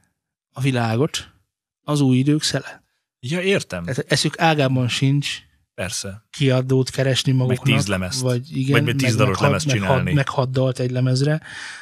a 0.51 0.61
világot 0.61 1.33
az 1.81 1.99
új 2.01 2.17
idők 2.17 2.41
szele. 2.43 2.83
Ja, 3.19 3.41
értem. 3.41 3.83
Tehát 3.83 4.11
eszük 4.11 4.39
ágában 4.39 4.87
sincs 4.87 5.41
Persze. 5.79 6.27
kiadót 6.29 6.89
keresni 6.89 7.31
maguknak. 7.31 7.65
tíz 7.65 7.87
lemezt. 7.87 8.21
Vagy, 8.21 8.57
igen, 8.57 8.71
Vagy 8.71 8.83
még 8.83 8.95
tíz 8.95 9.15
meg, 9.15 9.27
hat- 9.27 9.39
lemezt 9.39 9.65
meg, 9.65 9.75
csinálni. 9.75 10.05
Hat, 10.05 10.13
meg 10.13 10.29
hat 10.29 10.51
dalt 10.51 10.79
egy 10.79 10.91
lemezre, 10.91 11.41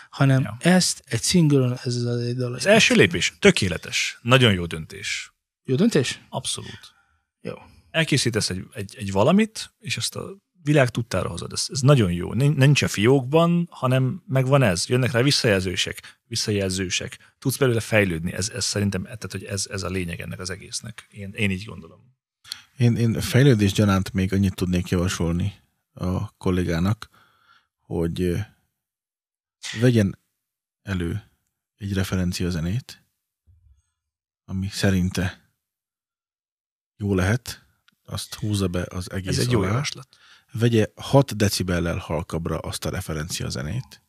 hanem 0.09 0.41
Ja. 0.41 0.57
ezt 0.59 1.03
egy 1.05 1.21
single 1.23 1.79
ez 1.83 1.95
az 1.95 2.21
egy 2.21 2.35
dal. 2.35 2.53
Az 2.53 2.65
első 2.65 2.95
lépés. 2.95 3.33
Tökéletes. 3.39 4.19
Nagyon 4.21 4.53
jó 4.53 4.65
döntés. 4.65 5.33
Jó 5.63 5.75
döntés? 5.75 6.21
Abszolút. 6.29 6.79
Jó. 7.41 7.53
Elkészítesz 7.91 8.49
egy, 8.49 8.63
egy, 8.73 8.95
egy 8.97 9.11
valamit, 9.11 9.73
és 9.79 9.97
ezt 9.97 10.15
a 10.15 10.37
világ 10.63 10.89
tudtára 10.89 11.29
hozod. 11.29 11.51
Ez, 11.53 11.67
ez 11.71 11.79
nagyon 11.81 12.11
jó. 12.11 12.33
Nin- 12.33 12.57
Nincs 12.57 12.81
a 12.81 12.87
fiókban, 12.87 13.67
hanem 13.71 14.23
megvan 14.27 14.61
ez. 14.63 14.85
Jönnek 14.87 15.11
rá 15.11 15.21
visszajelzősek, 15.21 16.19
visszajelzősek. 16.25 17.17
Tudsz 17.39 17.57
belőle 17.57 17.79
fejlődni. 17.79 18.33
Ez, 18.33 18.49
ez 18.49 18.65
szerintem, 18.65 19.03
tehát, 19.03 19.31
hogy 19.31 19.43
ez, 19.43 19.67
ez 19.71 19.83
a 19.83 19.89
lényeg 19.89 20.19
ennek 20.21 20.39
az 20.39 20.49
egésznek. 20.49 21.07
Én, 21.11 21.31
én 21.35 21.51
így 21.51 21.63
gondolom. 21.65 22.15
Én, 22.78 22.95
én 22.95 23.21
fejlődés 23.21 23.71
gyanánt 23.71 24.13
még 24.13 24.34
annyit 24.34 24.55
tudnék 24.55 24.89
javasolni 24.89 25.53
a 25.93 26.36
kollégának, 26.38 27.09
hogy 27.80 28.45
vegyen 29.80 30.19
elő 30.82 31.23
egy 31.78 31.93
referencia 31.93 32.49
zenét, 32.49 33.03
ami 34.45 34.67
szerinte 34.67 35.51
jó 36.95 37.15
lehet, 37.15 37.65
azt 38.05 38.34
húzza 38.34 38.67
be 38.67 38.86
az 38.89 39.11
egész 39.11 39.38
Ez 39.38 39.45
egy 39.45 39.51
jó 39.51 39.59
alá. 39.59 39.67
javaslat. 39.67 40.17
vegye 40.51 40.88
6 40.95 41.36
decibellel 41.36 41.97
halkabbra 41.97 42.59
azt 42.59 42.86
a 42.86 42.89
referencia 42.89 43.49
zenét. 43.49 44.01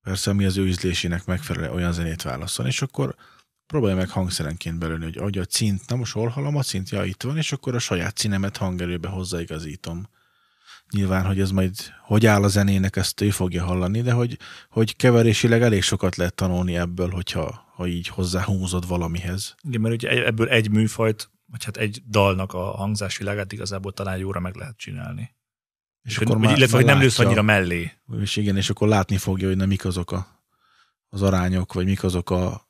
Persze, 0.00 0.30
ami 0.30 0.44
az 0.44 0.56
ő 0.56 0.66
ízlésének 0.66 1.24
megfelelő 1.24 1.70
olyan 1.70 1.92
zenét 1.92 2.22
válaszol, 2.22 2.66
és 2.66 2.82
akkor 2.82 3.16
próbálja 3.74 3.96
meg 3.96 4.10
hangszerenként 4.10 4.78
belőni, 4.78 5.04
hogy 5.04 5.16
ahogy 5.16 5.38
a 5.38 5.44
cint, 5.44 5.88
na 5.88 5.96
most 5.96 6.12
hol 6.12 6.28
hallom 6.28 6.56
a 6.56 6.62
cint, 6.62 6.90
ja, 6.90 7.04
itt 7.04 7.22
van, 7.22 7.36
és 7.36 7.52
akkor 7.52 7.74
a 7.74 7.78
saját 7.78 8.18
színemet 8.18 8.56
hangerőbe 8.56 9.08
hozzáigazítom. 9.08 10.08
Nyilván, 10.90 11.26
hogy 11.26 11.40
ez 11.40 11.50
majd 11.50 11.74
hogy 12.02 12.26
áll 12.26 12.42
a 12.42 12.48
zenének, 12.48 12.96
ezt 12.96 13.20
ő 13.20 13.30
fogja 13.30 13.64
hallani, 13.64 14.02
de 14.02 14.12
hogy, 14.12 14.38
hogy 14.70 14.96
keverésileg 14.96 15.62
elég 15.62 15.82
sokat 15.82 16.16
lehet 16.16 16.34
tanulni 16.34 16.76
ebből, 16.76 17.10
hogyha 17.10 17.72
ha 17.74 17.86
így 17.86 18.08
hozzáhúzod 18.08 18.88
valamihez. 18.88 19.54
Igen, 19.62 19.80
mert 19.80 19.94
ugye 19.94 20.26
ebből 20.26 20.48
egy 20.48 20.70
műfajt, 20.70 21.30
vagy 21.46 21.64
hát 21.64 21.76
egy 21.76 22.02
dalnak 22.08 22.52
a 22.52 22.76
hangzásvilágát 22.76 23.52
igazából 23.52 23.92
talán 23.92 24.18
jóra 24.18 24.40
meg 24.40 24.54
lehet 24.54 24.76
csinálni. 24.76 25.34
És 26.02 26.16
Hogy, 26.16 26.28
hogy, 26.28 26.56
illetve, 26.56 26.76
hogy 26.76 26.86
nem 26.86 27.00
lősz 27.00 27.18
annyira 27.18 27.42
mellé. 27.42 27.92
És 28.20 28.36
igen, 28.36 28.56
és 28.56 28.70
akkor 28.70 28.88
látni 28.88 29.16
fogja, 29.16 29.48
hogy 29.48 29.56
nem 29.56 29.68
mik 29.68 29.84
azok 29.84 30.12
a, 30.12 30.42
az 31.08 31.22
arányok, 31.22 31.72
vagy 31.72 31.84
mik 31.84 32.04
azok 32.04 32.30
a 32.30 32.63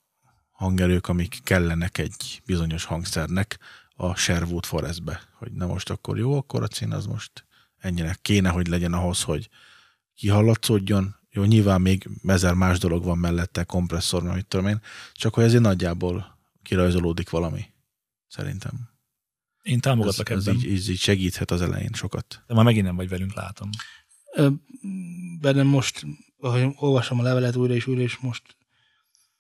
hangerők, 0.65 1.09
amik 1.09 1.41
kellenek 1.43 1.99
egy 1.99 2.43
bizonyos 2.47 2.85
hangszernek 2.85 3.59
a 3.97 4.15
Sherwood 4.15 4.65
Forestbe. 4.65 5.21
Hogy 5.39 5.53
na 5.53 5.67
most 5.67 5.91
akkor 5.91 6.19
jó, 6.19 6.37
akkor 6.37 6.63
a 6.63 6.69
cín 6.69 6.93
az 6.93 7.07
most 7.07 7.47
ennyire 7.79 8.17
kéne, 8.23 8.49
hogy 8.49 8.67
legyen 8.67 8.93
ahhoz, 8.93 9.23
hogy 9.23 9.49
kihallatszódjon. 10.15 11.17
Jó, 11.31 11.45
nyilván 11.45 11.81
még 11.81 12.09
ezer 12.27 12.55
más 12.55 12.79
dolog 12.79 13.05
van 13.05 13.19
mellette, 13.19 13.65
kompresszor, 13.65 14.23
mit 14.23 14.47
tudom 14.47 14.67
én, 14.67 14.81
csak 15.13 15.35
hogy 15.35 15.45
ezért 15.45 15.63
nagyjából 15.63 16.39
kirajzolódik 16.63 17.31
valami. 17.31 17.65
Szerintem. 18.29 18.73
Én 19.63 19.75
Ez, 19.75 19.81
támogatlak 19.81 20.31
ez 20.31 20.47
ebben. 20.47 20.61
így, 20.61 20.71
így, 20.71 20.89
így 20.91 20.99
segíthet 20.99 21.51
az 21.51 21.61
elején 21.63 21.93
sokat. 21.93 22.43
De 22.47 22.55
már 22.55 22.65
megint 22.65 22.87
nem 22.87 22.97
vagy 22.97 23.09
velünk, 23.09 23.35
látom. 23.35 23.71
Bennem 25.41 25.67
most, 25.67 26.07
ahogy 26.39 26.69
olvasom 26.77 27.19
a 27.19 27.23
levelet 27.23 27.57
újra 27.57 27.75
és 27.75 27.87
újra, 27.87 28.01
és 28.01 28.17
most 28.17 28.43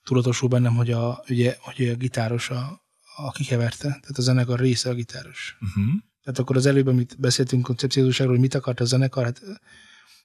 tudatosul 0.05 0.48
bennem, 0.48 0.74
hogy 0.74 0.90
a, 0.90 1.24
ugye, 1.28 1.56
hogy 1.60 1.89
a 1.89 1.94
gitáros 1.94 2.51
a, 2.51 2.85
a 3.16 3.31
kikeverte, 3.31 3.89
tehát 3.89 4.18
a 4.18 4.22
zenekar 4.22 4.59
része 4.59 4.90
a 4.90 4.94
gitáros. 4.94 5.56
Uh-huh. 5.60 5.85
Tehát 6.22 6.39
akkor 6.39 6.56
az 6.56 6.66
előbb, 6.66 6.86
amit 6.86 7.20
beszéltünk 7.20 7.62
koncepciózóságról, 7.62 8.35
hogy 8.35 8.44
mit 8.44 8.55
akart 8.55 8.81
a 8.81 8.85
zenekar, 8.85 9.24
hát 9.24 9.43
ö, 9.43 9.52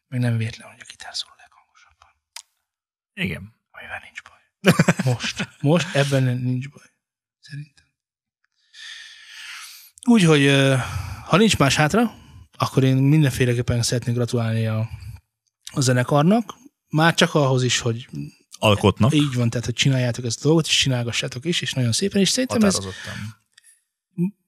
meg 0.07 0.19
nem 0.19 0.37
véletlen, 0.37 0.67
hogy 0.67 0.79
a 0.81 0.85
gitár 0.89 1.15
szól 1.15 1.33
leghangosabban. 1.37 2.09
Igen. 3.13 3.53
Amivel 3.71 4.01
nincs 4.03 4.21
baj. 4.21 5.13
Most. 5.13 5.47
Most 5.61 5.95
ebben 5.95 6.23
nincs 6.23 6.69
baj. 6.69 6.85
Szerintem. 7.39 7.85
Úgyhogy, 10.09 10.49
ha 11.25 11.37
nincs 11.37 11.57
más 11.57 11.75
hátra, 11.75 12.13
akkor 12.57 12.83
én 12.83 12.97
mindenféleképpen 12.97 13.81
szeretnék 13.81 14.15
gratulálni 14.15 14.67
a, 14.67 14.89
a 15.71 15.81
zenekarnak. 15.81 16.53
Már 16.89 17.13
csak 17.13 17.33
ahhoz 17.33 17.63
is, 17.63 17.79
hogy 17.79 18.09
Alkotnak. 18.59 19.13
így 19.13 19.33
van, 19.33 19.49
tehát 19.49 19.65
hogy 19.65 19.75
csináljátok 19.75 20.25
ezt 20.25 20.39
a 20.39 20.47
dolgot, 20.47 20.65
és 20.67 20.77
csinálgassátok 20.77 21.45
is, 21.45 21.61
és 21.61 21.73
nagyon 21.73 21.91
szépen, 21.91 22.21
és 22.21 22.29
szerintem 22.29 22.63
ez, 22.63 22.79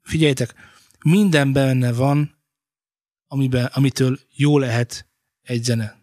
figyeljetek, 0.02 0.54
minden 1.04 1.54
benne 1.54 1.94
van, 1.94 2.40
amiben, 3.28 3.66
amitől 3.66 4.20
jó 4.30 4.58
lehet 4.58 5.10
egy 5.42 5.64
zene. 5.64 6.00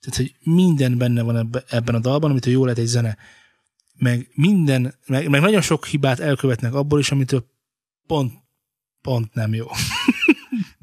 Tehát, 0.00 0.16
hogy 0.16 0.34
minden 0.40 0.98
benne 0.98 1.22
van 1.22 1.36
ebbe, 1.36 1.64
ebben 1.68 1.94
a 1.94 1.98
dalban, 1.98 2.30
amitől 2.30 2.52
jó 2.52 2.62
lehet 2.62 2.78
egy 2.78 2.86
zene. 2.86 3.16
Meg 3.94 4.30
minden, 4.34 4.94
meg, 5.06 5.28
meg 5.28 5.40
nagyon 5.40 5.60
sok 5.60 5.86
hibát 5.86 6.20
elkövetnek 6.20 6.74
abból 6.74 6.98
is, 6.98 7.10
amitől 7.10 7.46
pont, 8.06 8.32
pont 9.00 9.34
nem 9.34 9.54
jó. 9.54 9.66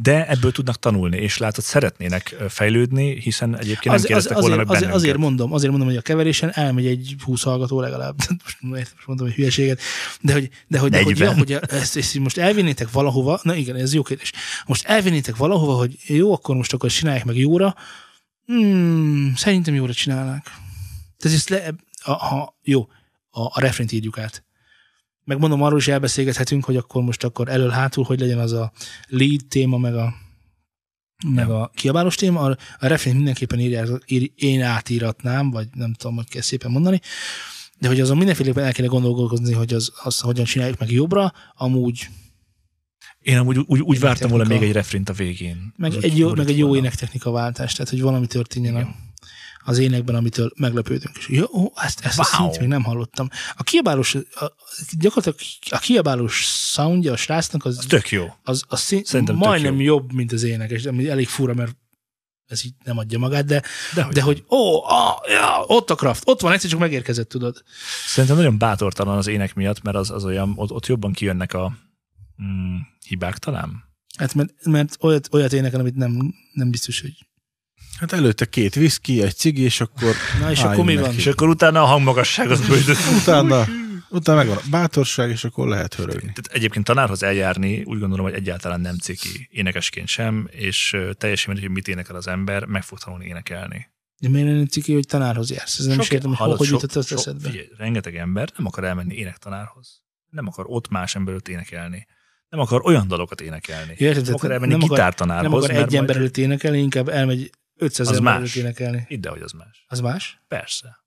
De 0.01 0.27
ebből 0.27 0.51
tudnak 0.51 0.80
tanulni, 0.80 1.17
és 1.17 1.38
látod, 1.38 1.63
szeretnének 1.63 2.35
fejlődni, 2.49 3.19
hiszen 3.19 3.57
egyébként 3.57 3.84
nem 3.85 3.93
Az, 3.93 4.01
az, 4.01 4.07
kérdeztek 4.07 4.38
volna 4.38 4.55
meg 4.55 4.69
azért, 4.69 4.93
azért, 4.93 5.17
mondom, 5.17 5.53
azért 5.53 5.69
mondom, 5.69 5.88
hogy 5.88 5.97
a 5.97 6.01
keverésen 6.01 6.51
elmegy 6.53 6.85
egy 6.85 7.15
20 7.23 7.43
hallgató 7.43 7.80
legalább. 7.81 8.15
Most, 8.59 8.95
mondom, 9.05 9.27
hogy 9.27 9.35
hülyeséget. 9.35 9.81
De 10.21 10.34
hogy, 10.34 10.49
de 10.67 10.80
hogy, 10.80 10.91
de 10.91 11.03
hogy, 11.03 11.19
ja, 11.19 11.34
40. 11.34 11.38
hogy 11.38 11.80
ezt, 11.80 11.97
ezt, 11.97 12.19
most 12.19 12.38
elvinnétek 12.38 12.91
valahova, 12.91 13.39
na 13.43 13.55
igen, 13.55 13.76
ez 13.76 13.93
jó 13.93 14.01
kérdés. 14.01 14.31
Most 14.65 14.85
elvinnétek 14.85 15.35
valahova, 15.35 15.73
hogy 15.73 15.97
jó, 16.07 16.34
akkor 16.34 16.55
most 16.55 16.73
akkor 16.73 16.89
csinálják 16.89 17.26
meg 17.26 17.38
jóra. 17.38 17.76
Hmm, 18.45 19.34
szerintem 19.35 19.73
jóra 19.73 19.93
csinálnák. 19.93 20.43
Tehát 21.17 21.38
ezt 21.38 21.49
le, 21.49 21.73
a, 22.03 22.11
ha, 22.11 22.57
jó, 22.63 22.88
a, 23.30 23.41
a 23.41 23.59
refrent 23.59 23.91
írjuk 23.91 24.17
át. 24.17 24.43
Megmondom, 25.30 25.61
arról 25.61 25.80
is 25.80 25.88
elbeszélgethetünk, 25.88 26.65
hogy 26.65 26.76
akkor 26.76 27.03
most 27.03 27.23
akkor 27.23 27.49
elől-hátul, 27.49 28.03
hogy 28.03 28.19
legyen 28.19 28.39
az 28.39 28.51
a 28.51 28.72
lead 29.07 29.41
téma, 29.47 29.77
meg 29.77 29.95
a 29.95 30.14
meg 31.27 31.49
a 31.49 31.72
kiabálós 31.73 32.15
téma, 32.15 32.41
a, 32.41 32.57
a 32.80 32.88
refrént 32.88 33.15
mindenképpen 33.15 33.60
írják, 33.60 33.88
ír, 34.06 34.31
én 34.35 34.61
átíratnám, 34.61 35.51
vagy 35.51 35.68
nem 35.73 35.93
tudom, 35.93 36.15
hogy 36.15 36.27
kell 36.27 36.41
szépen 36.41 36.72
mondani, 36.72 36.99
de 37.80 37.88
hogy 37.88 37.99
azon 37.99 38.18
mindenféleképpen 38.18 38.65
el 38.65 38.73
kéne 38.73 38.88
gondolkozni, 38.88 39.53
hogy 39.53 39.73
az, 39.73 39.91
az 40.03 40.19
hogyan 40.19 40.45
csináljuk 40.45 40.80
meg 40.80 40.91
jobbra, 40.91 41.34
amúgy 41.56 42.07
Én 43.19 43.38
amúgy 43.38 43.57
úgy, 43.65 43.80
úgy 43.80 43.99
vártam 43.99 44.30
volna 44.30 44.47
még 44.47 44.61
egy 44.61 44.72
refrint 44.72 45.10
a 45.10 45.14
végén. 45.14 45.73
meg 45.77 45.93
egy, 46.01 46.18
jó, 46.18 46.35
meg 46.35 46.49
egy 46.49 46.57
jó 46.57 46.76
énektechnika 46.76 47.31
váltás, 47.31 47.73
tehát 47.73 47.89
hogy 47.89 48.01
valami 48.01 48.27
történjen 48.27 48.76
a, 48.76 48.95
az 49.69 49.77
énekben, 49.77 50.15
amitől 50.15 50.51
meglepődünk. 50.55 51.17
És 51.17 51.27
jó, 51.29 51.71
ezt, 51.75 52.05
ezt 52.05 52.17
wow. 52.17 52.25
a 52.27 52.51
szint 52.51 52.59
még 52.59 52.67
nem 52.69 52.83
hallottam. 52.83 53.29
A 53.57 53.63
kiabálós, 53.63 54.15
a, 54.15 54.19
a- 54.45 54.55
gyakorlatilag 54.99 55.39
a 55.69 55.77
kiabálós 55.77 56.45
soundja 56.71 57.11
a 57.11 57.15
srácnak 57.15 57.65
az, 57.65 57.77
Az 57.77 57.85
tök 57.85 58.09
jó. 58.09 58.25
az, 58.43 58.63
az 58.67 58.79
szint, 58.79 59.05
Szerintem 59.05 59.35
majdnem 59.35 59.79
jó. 59.79 59.81
jobb, 59.81 60.13
mint 60.13 60.31
az 60.31 60.43
énekes, 60.43 60.85
ami 60.85 61.09
elég 61.09 61.27
fura, 61.27 61.53
mert 61.53 61.75
ez 62.45 62.65
így 62.65 62.73
nem 62.83 62.97
adja 62.97 63.19
magát, 63.19 63.45
de, 63.45 63.63
Dehogy 63.95 64.13
de 64.13 64.21
hogy 64.21 64.43
ó, 64.49 64.83
ah, 64.83 65.17
ja, 65.27 65.63
ott 65.67 65.89
a 65.89 65.95
Kraft, 65.95 66.23
ott 66.25 66.41
van, 66.41 66.51
egyszer 66.51 66.69
csak 66.69 66.79
megérkezett, 66.79 67.29
tudod. 67.29 67.63
Szerintem 68.05 68.37
nagyon 68.37 68.57
bátortalan 68.57 69.17
az 69.17 69.27
ének 69.27 69.55
miatt, 69.55 69.81
mert 69.81 69.97
az, 69.97 70.11
az 70.11 70.25
olyan, 70.25 70.53
ott, 70.55 70.71
ott 70.71 70.85
jobban 70.85 71.11
kijönnek 71.13 71.53
a 71.53 71.77
mm, 72.43 72.77
hibák 73.05 73.37
talán. 73.37 73.83
Hát 74.17 74.33
mert, 74.33 74.65
mert 74.65 74.97
olyat, 74.99 75.27
olyat 75.31 75.53
énekel, 75.53 75.79
amit 75.79 75.95
nem, 75.95 76.33
nem 76.53 76.69
biztos, 76.69 77.01
hogy... 77.01 77.27
Hát 77.99 78.11
előtte 78.13 78.45
két 78.45 78.76
viszki, 78.76 79.21
egy 79.23 79.35
cigi, 79.35 79.61
és 79.61 79.81
akkor 79.81 80.13
Na 80.39 80.51
és 80.51 80.61
akkor 80.63 80.85
mi 80.85 80.93
neki. 80.93 81.07
van? 81.07 81.15
És 81.15 81.27
akkor 81.27 81.47
utána 81.49 81.81
a 81.81 81.85
hangmagasság 81.85 82.51
az 82.51 82.67
bőzött. 82.67 82.97
Utána, 83.21 83.65
utána 84.09 84.38
megvan 84.38 84.57
a 84.57 84.61
bátorság, 84.69 85.30
és 85.30 85.43
akkor 85.43 85.67
lehet 85.67 85.93
hörögni. 85.93 86.19
Tehát 86.19 86.47
egyébként 86.51 86.85
tanárhoz 86.85 87.23
eljárni 87.23 87.84
úgy 87.84 87.99
gondolom, 87.99 88.26
hogy 88.26 88.34
egyáltalán 88.34 88.81
nem 88.81 88.97
ciki 88.97 89.47
énekesként 89.51 90.07
sem, 90.07 90.47
és 90.51 90.97
teljesen 91.17 91.45
mindegy, 91.53 91.65
hogy 91.65 91.76
mit 91.76 91.88
énekel 91.88 92.15
az 92.15 92.27
ember, 92.27 92.65
meg 92.65 92.84
fog 92.84 92.99
tanulni 92.99 93.26
énekelni. 93.26 93.88
De 94.19 94.30
miért 94.30 94.47
lenne 94.47 94.65
ciki, 94.65 94.93
hogy 94.93 95.05
tanárhoz 95.07 95.51
jársz? 95.51 95.80
Ez 95.80 95.85
nem 95.85 95.99
is 95.99 96.09
értem, 96.09 96.30
hogy 96.30 96.38
hallod, 96.38 96.57
hogy 96.57 96.67
sok- 96.67 96.81
jutott 96.81 96.95
az 96.97 97.07
sok- 97.07 97.17
eszedbe. 97.19 97.49
Figyelj, 97.49 97.67
rengeteg 97.77 98.15
ember 98.15 98.49
nem 98.57 98.65
akar 98.65 98.84
elmenni 98.84 99.15
énektanárhoz. 99.15 100.01
Nem 100.30 100.47
akar 100.47 100.65
ott 100.67 100.89
más 100.89 101.15
ember 101.15 101.31
előtt 101.34 101.47
énekelni. 101.47 102.07
Nem 102.49 102.59
akar 102.59 102.81
olyan 102.85 103.07
dalokat 103.07 103.41
énekelni. 103.41 103.93
Ja, 103.97 104.07
értem, 104.07 104.23
nem 104.23 104.34
akar 104.34 104.51
elmenni 104.51 104.71
nem 104.71 104.81
akar- 104.81 104.95
gitártanárhoz. 104.97 105.43
Nem 105.51 105.53
akar 105.77 105.88
egy 105.88 105.95
ember 105.95 106.15
előtt 106.15 106.38
énekelni, 106.38 106.77
inkább 106.80 107.09
elmegy 107.09 107.49
500 107.80 108.07
Az 108.10 108.19
más. 108.19 108.56
énekelni. 108.56 109.06
Hidd 109.07 109.26
el, 109.26 109.31
hogy 109.31 109.41
az 109.41 109.51
más. 109.51 109.85
Az 109.88 109.99
más? 109.99 110.39
Persze. 110.47 110.97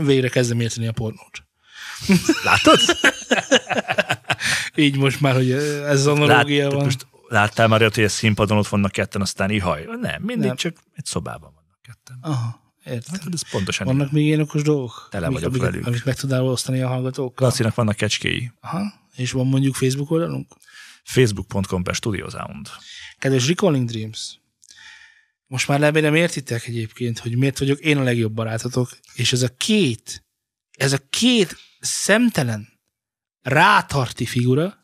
Végre 0.00 0.28
kezdem 0.28 0.60
érteni 0.60 0.86
a 0.86 0.92
pornót. 0.92 1.44
Látod? 2.44 2.78
Így 4.74 4.96
most 4.96 5.20
már, 5.20 5.34
hogy 5.34 5.50
ez 5.52 5.88
az 6.00 6.06
analógia 6.06 6.62
Lát, 6.62 6.72
van. 6.72 6.84
most 6.84 7.06
láttál 7.28 7.68
már 7.68 7.80
olyat, 7.80 7.94
hogy 7.94 8.04
a 8.04 8.08
színpadon 8.08 8.58
ott 8.58 8.66
vannak 8.68 8.92
ketten, 8.92 9.20
aztán 9.20 9.50
ihaj? 9.50 9.84
Nem, 10.00 10.22
mindig 10.22 10.46
Nem. 10.46 10.56
csak 10.56 10.76
egy 10.94 11.04
szobában 11.04 11.52
vannak 11.54 11.78
ketten. 11.82 12.18
Aha, 12.20 12.74
értem. 12.84 13.20
Hát 13.20 13.32
ez 13.32 13.50
pontosan 13.50 13.86
Vannak 13.86 14.10
még 14.10 14.24
ilyen 14.24 14.40
okos 14.40 14.62
dolgok? 14.62 15.08
Tele 15.10 15.26
Amik- 15.26 15.38
vagyok 15.40 15.54
amiket, 15.54 15.70
velük. 15.72 15.86
Amit 15.86 16.04
meg 16.04 16.14
tudnál 16.14 16.42
osztani 16.42 16.80
a 16.80 16.88
hallgatókkal? 16.88 17.46
Lacinak 17.48 17.74
vannak 17.74 17.96
kecskéi. 17.96 18.52
Aha. 18.60 18.92
És 19.16 19.32
van 19.32 19.46
mondjuk 19.46 19.74
Facebook 19.74 20.10
oldalunk? 20.10 20.52
Facebook.com 21.02 21.82
per 21.82 21.94
Studio 21.94 22.28
Sound. 22.28 22.68
Kedves 23.20 23.48
Recalling 23.48 23.88
Dreams, 23.88 24.38
most 25.46 25.68
már 25.68 25.80
remélem 25.80 26.14
értitek 26.14 26.66
egyébként, 26.66 27.18
hogy 27.18 27.36
miért 27.36 27.58
vagyok 27.58 27.78
én 27.80 27.96
a 27.96 28.02
legjobb 28.02 28.32
barátotok, 28.32 28.98
és 29.14 29.32
ez 29.32 29.42
a 29.42 29.48
két, 29.56 30.24
ez 30.70 30.92
a 30.92 30.98
két 31.10 31.56
szemtelen, 31.80 32.68
rátarti 33.42 34.26
figura, 34.26 34.78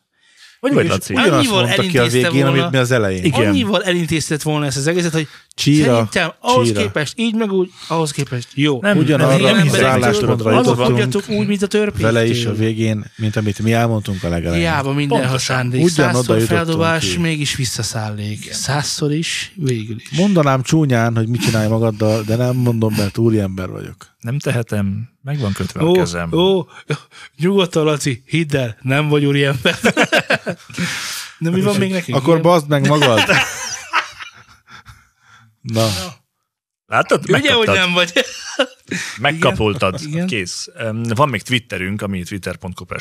Hogy 0.61 0.73
vagy, 0.73 0.87
Laci? 0.87 1.15
Annyival 1.15 1.63
mondta 1.63 1.83
ki 1.83 1.99
a 1.99 2.07
végén, 2.07 2.31
volna- 2.31 2.49
amit 2.49 2.71
mi 2.71 2.77
az 2.77 2.91
elején. 2.91 3.25
Igen. 3.25 3.47
annyival 3.47 3.85
elintéztett 3.85 4.43
volna 4.43 4.67
ezt 4.67 4.77
az 4.77 4.87
egészet, 4.87 5.13
hogy 5.13 5.29
Csíra, 5.57 5.85
szerintem 5.95 6.33
ahhoz 6.41 6.67
csíra. 6.67 6.81
képest 6.81 7.13
így 7.17 7.35
meg 7.35 7.53
úgy, 7.53 7.71
ahhoz 7.89 8.11
képest 8.11 8.49
jó. 8.55 8.81
Nem, 8.81 8.99
Ugyanarra 8.99 9.33
Az 9.35 9.41
ilyen 9.41 9.57
az 9.69 9.83
álláspontra 9.83 10.53
jutottunk 10.53 10.87
tudjatok 10.89 11.29
úgy, 11.29 11.47
mint 11.47 11.63
a 11.63 11.67
törpéktől. 11.67 12.13
vele 12.13 12.27
is 12.27 12.45
a 12.45 12.53
végén, 12.55 13.05
mint 13.17 13.37
amit 13.37 13.59
mi 13.63 13.73
elmondtunk 13.73 14.23
a 14.25 14.29
legelején. 14.29 14.61
Hiába 14.63 14.93
minden, 14.93 15.19
ha 15.19 15.25
Pontosan. 15.25 15.57
szándék. 15.57 15.85
Ugyanoda 15.85 16.41
feldobás, 16.41 17.13
ki. 17.13 17.19
mégis 17.19 17.57
visszaszállék. 17.57 18.53
Százszor 18.53 19.13
is, 19.13 19.53
végül 19.55 19.97
is. 19.97 20.11
Mondanám 20.19 20.63
csúnyán, 20.63 21.17
hogy 21.17 21.29
mit 21.29 21.41
csinálj 21.41 21.69
magaddal, 21.69 22.23
de 22.23 22.37
nem 22.37 22.57
mondom, 22.57 22.95
mert 22.97 23.19
úriember 23.19 23.69
vagyok. 23.69 23.97
Nem 24.21 24.39
tehetem, 24.39 25.09
meg 25.23 25.39
van 25.41 25.53
kötve 25.53 25.81
a 25.81 25.85
Ó, 25.85 25.93
kezem. 25.93 26.33
ó, 26.33 26.67
nyugodtan, 27.39 27.85
Laci, 27.85 28.23
hidd 28.27 28.57
el, 28.57 28.77
nem 28.83 29.09
vagy 29.09 29.25
úriember. 29.25 29.77
De 31.39 31.51
mi 31.51 31.61
van 31.61 31.77
még 31.77 31.91
nekünk? 31.93 32.17
Akkor 32.17 32.41
bazd 32.41 32.69
meg 32.69 32.87
magad! 32.89 33.21
Na, 35.73 35.89
Látod? 36.87 37.31
Ugye, 37.31 37.53
hogy 37.53 37.67
nem 37.67 37.93
vagy? 37.93 38.13
Megkapoltad. 39.21 40.01
Igen. 40.07 40.27
Kész. 40.27 40.69
Van 41.15 41.29
még 41.29 41.43
Twitterünk, 41.43 42.03
ami 42.03 42.23
twitter.com 42.23 42.87
per 42.87 43.01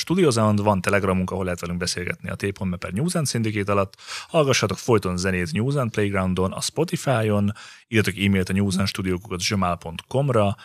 van 0.55 0.81
Telegramunk, 0.81 1.31
ahol 1.31 1.43
lehet 1.43 1.59
velünk 1.59 1.79
beszélgetni 1.79 2.29
a 2.29 2.35
t.me 2.35 2.77
per 2.77 2.91
News 2.91 3.15
and 3.15 3.27
Syndicate 3.27 3.71
alatt. 3.71 3.95
Hallgassatok 4.27 4.77
folyton 4.77 5.17
zenét 5.17 5.51
News 5.51 5.75
and 5.75 5.91
Playgroundon, 5.91 6.51
a 6.51 6.61
Spotify-on, 6.61 7.51
írjatok 7.87 8.17
e-mailt 8.17 8.49
a 8.49 8.53
newsandstudiokukat.gmail.com-ra, 8.53 10.55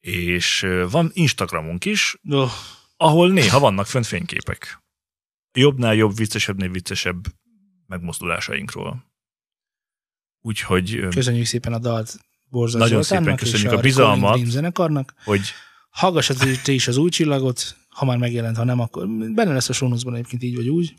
és 0.00 0.66
van 0.90 1.10
Instagramunk 1.12 1.84
is, 1.84 2.16
Oh, 2.28 2.50
ahol 2.96 3.30
néha 3.30 3.58
vannak 3.58 3.86
fönt 3.86 4.06
fényképek. 4.06 4.82
Jobbnál 5.52 5.94
jobb, 5.94 6.16
viccesebbnél 6.16 6.70
viccesebb 6.70 7.26
megmozdulásainkról. 7.86 9.07
Úgyhogy 10.48 11.06
köszönjük 11.08 11.46
szépen 11.46 11.72
a 11.72 11.78
dalt 11.78 12.18
Borzai 12.50 12.80
Nagyon 12.80 13.02
Zoltánnak 13.02 13.24
szépen 13.24 13.36
köszönjük 13.36 13.72
és 13.72 13.78
a 13.78 13.80
bizalmat. 13.80 14.32
Dream 14.32 14.50
zenekarnak. 14.50 15.14
hogy 15.24 15.40
Hallgassad 15.90 16.36
te 16.64 16.72
is 16.72 16.88
az 16.88 16.96
új 16.96 17.10
csillagot, 17.10 17.76
ha 17.88 18.04
már 18.04 18.16
megjelent, 18.16 18.56
ha 18.56 18.64
nem, 18.64 18.80
akkor 18.80 19.08
benne 19.08 19.52
lesz 19.52 19.68
a 19.68 19.72
sónuszban 19.72 20.14
egyébként 20.14 20.42
így 20.42 20.56
vagy 20.56 20.68
úgy. 20.68 20.94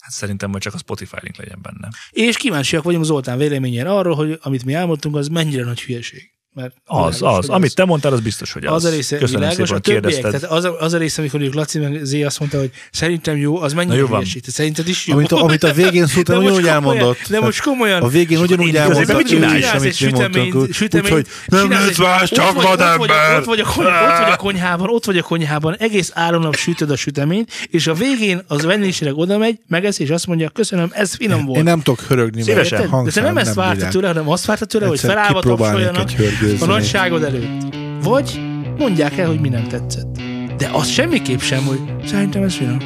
hát 0.00 0.10
szerintem 0.12 0.50
majd 0.50 0.62
csak 0.62 0.74
a 0.74 0.78
Spotify 0.78 1.16
link 1.20 1.36
legyen 1.36 1.58
benne. 1.62 1.88
És 2.10 2.36
kíváncsiak 2.36 2.84
vagyunk 2.84 3.04
Zoltán 3.04 3.38
véleményére 3.38 3.92
arról, 3.92 4.14
hogy 4.14 4.38
amit 4.42 4.64
mi 4.64 4.74
elmondtunk, 4.74 5.16
az 5.16 5.28
mennyire 5.28 5.64
nagy 5.64 5.80
hülyeség. 5.80 6.37
Mert 6.54 6.72
Az, 6.84 7.22
az. 7.22 7.36
hogy 7.46 7.54
Amit 7.54 7.74
te 7.74 7.84
mondtál, 7.84 8.12
az 8.12 8.20
biztos, 8.20 8.52
hogy 8.52 8.64
az. 8.64 8.72
az 8.72 8.84
a 8.84 8.94
része 8.94 9.16
Köszönöm 9.18 9.40
világos, 9.40 9.68
szépen, 9.68 9.96
a 9.96 10.00
többiek, 10.00 10.20
tehát 10.22 10.42
az 10.44 10.64
a, 10.64 10.80
az 10.80 10.92
a 10.92 10.98
része, 10.98 11.20
amikor 11.20 11.40
mondjuk 11.40 11.60
Laci 11.60 11.78
meg 11.78 12.04
Zé 12.04 12.22
azt 12.22 12.38
mondta, 12.38 12.58
hogy 12.58 12.70
szerintem 12.92 13.36
jó, 13.36 13.60
az 13.60 13.72
mennyire 13.72 13.96
jó 13.96 14.06
van. 14.06 14.18
hülyeség. 14.18 14.42
Te 14.42 14.50
szerinted 14.50 14.88
is 14.88 15.06
jó? 15.06 15.14
amit 15.14 15.32
a, 15.32 15.42
amit 15.42 15.62
a 15.62 15.72
végén 15.72 16.06
szóltam, 16.14 16.36
ugyanúgy 16.36 16.54
komolyan- 16.56 16.74
elmondott. 16.74 17.18
De 17.28 17.40
most 17.40 17.62
komolyan. 17.62 18.02
A 18.02 18.08
végén 18.08 18.38
ugyanúgy 18.38 18.72
közben 18.86 19.16
mit 19.16 19.26
csinálsz? 19.26 19.72
amit 19.74 20.00
mi 20.00 20.10
mondtunk. 20.10 20.54
úgy- 20.54 20.72
süteményt, 20.72 21.06
Úgyhogy 21.48 21.68
nem 21.68 21.72
egy- 21.88 21.98
más, 21.98 22.22
ott 22.22 22.28
csak 22.38 22.52
vagy- 22.54 22.64
vadember. 22.64 23.38
Ott 23.38 23.44
vagy, 23.44 23.60
a 23.60 24.36
konyhában, 24.36 24.88
ott 24.90 25.04
vagy 25.04 25.18
a 25.18 25.22
konyhában, 25.22 25.76
egész 25.78 26.12
nap 26.14 26.56
sütöd 26.56 26.90
a 26.90 26.96
süteményt, 26.96 27.50
és 27.70 27.86
a 27.86 27.94
végén 27.94 28.42
az 28.46 28.64
vendégségleg 28.64 29.16
oda 29.18 29.38
megy, 29.38 29.58
megesz, 29.68 29.98
és 29.98 30.08
azt 30.10 30.26
mondja, 30.26 30.48
köszönöm, 30.48 30.88
ez 30.92 31.14
finom 31.14 31.44
volt. 31.44 31.58
Én 31.58 31.64
nem 31.64 31.82
tudok 31.82 32.00
hörögni, 32.00 32.42
Szívesen. 32.42 32.90
De 33.04 33.10
te 33.10 33.20
nem 33.20 33.36
ezt 33.38 33.54
vártad 33.54 33.88
tőle, 33.88 34.06
hanem 34.06 34.28
azt 34.28 34.44
vártad 34.44 34.68
tőle, 34.68 34.86
hogy 34.86 35.00
felállva 35.00 35.40
tapsoljanak 35.40 36.10
hörgőzni. 36.38 36.66
a 36.66 36.68
nagyságod 36.68 37.22
előtt. 37.22 37.76
Vagy 38.02 38.40
mondják 38.78 39.18
el, 39.18 39.26
hogy 39.26 39.40
mi 39.40 39.48
nem 39.48 39.66
tetszett. 39.68 40.20
De 40.56 40.68
az 40.72 40.88
semmiképp 40.88 41.40
sem, 41.40 41.64
hogy 41.64 41.80
szerintem 42.04 42.42
ez 42.42 42.54
finom. 42.54 42.78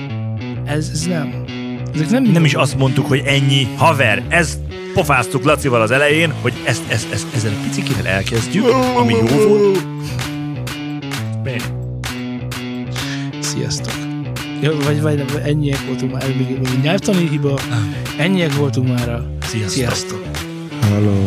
Ez, 0.64 0.90
ez 0.92 1.06
nem. 1.06 1.44
Ezek 1.94 2.10
nem, 2.10 2.22
Nem 2.22 2.44
is 2.44 2.54
azt 2.54 2.78
mondtuk, 2.78 3.06
hogy 3.06 3.22
ennyi, 3.24 3.68
haver, 3.76 4.22
ezt 4.28 4.58
pofáztuk 4.94 5.44
Lacival 5.44 5.80
az 5.80 5.90
elején, 5.90 6.32
hogy 6.40 6.52
ezt, 6.64 6.82
ezt, 6.88 7.12
ezt 7.12 7.26
ezzel 7.34 7.50
egy 7.50 7.68
picikével 7.68 8.06
elkezdjük, 8.06 8.64
ami 8.96 9.12
jó 9.12 9.48
volt. 9.48 9.86
Sziasztok. 13.40 13.92
Ja, 14.60 14.76
vagy, 14.84 15.00
vagy, 15.00 15.32
vagy 15.32 15.42
ennyiek 15.44 15.86
voltunk 15.86 16.12
már, 16.12 16.26
még, 16.26 16.58
még 16.58 16.80
nyelvtani 16.82 17.28
hiba, 17.28 17.58
ennyiek 18.18 18.54
voltunk 18.54 18.88
már. 18.88 19.22
Sziasztok. 19.40 19.70
Sziasztok. 19.70 20.24
Hello. 20.80 21.22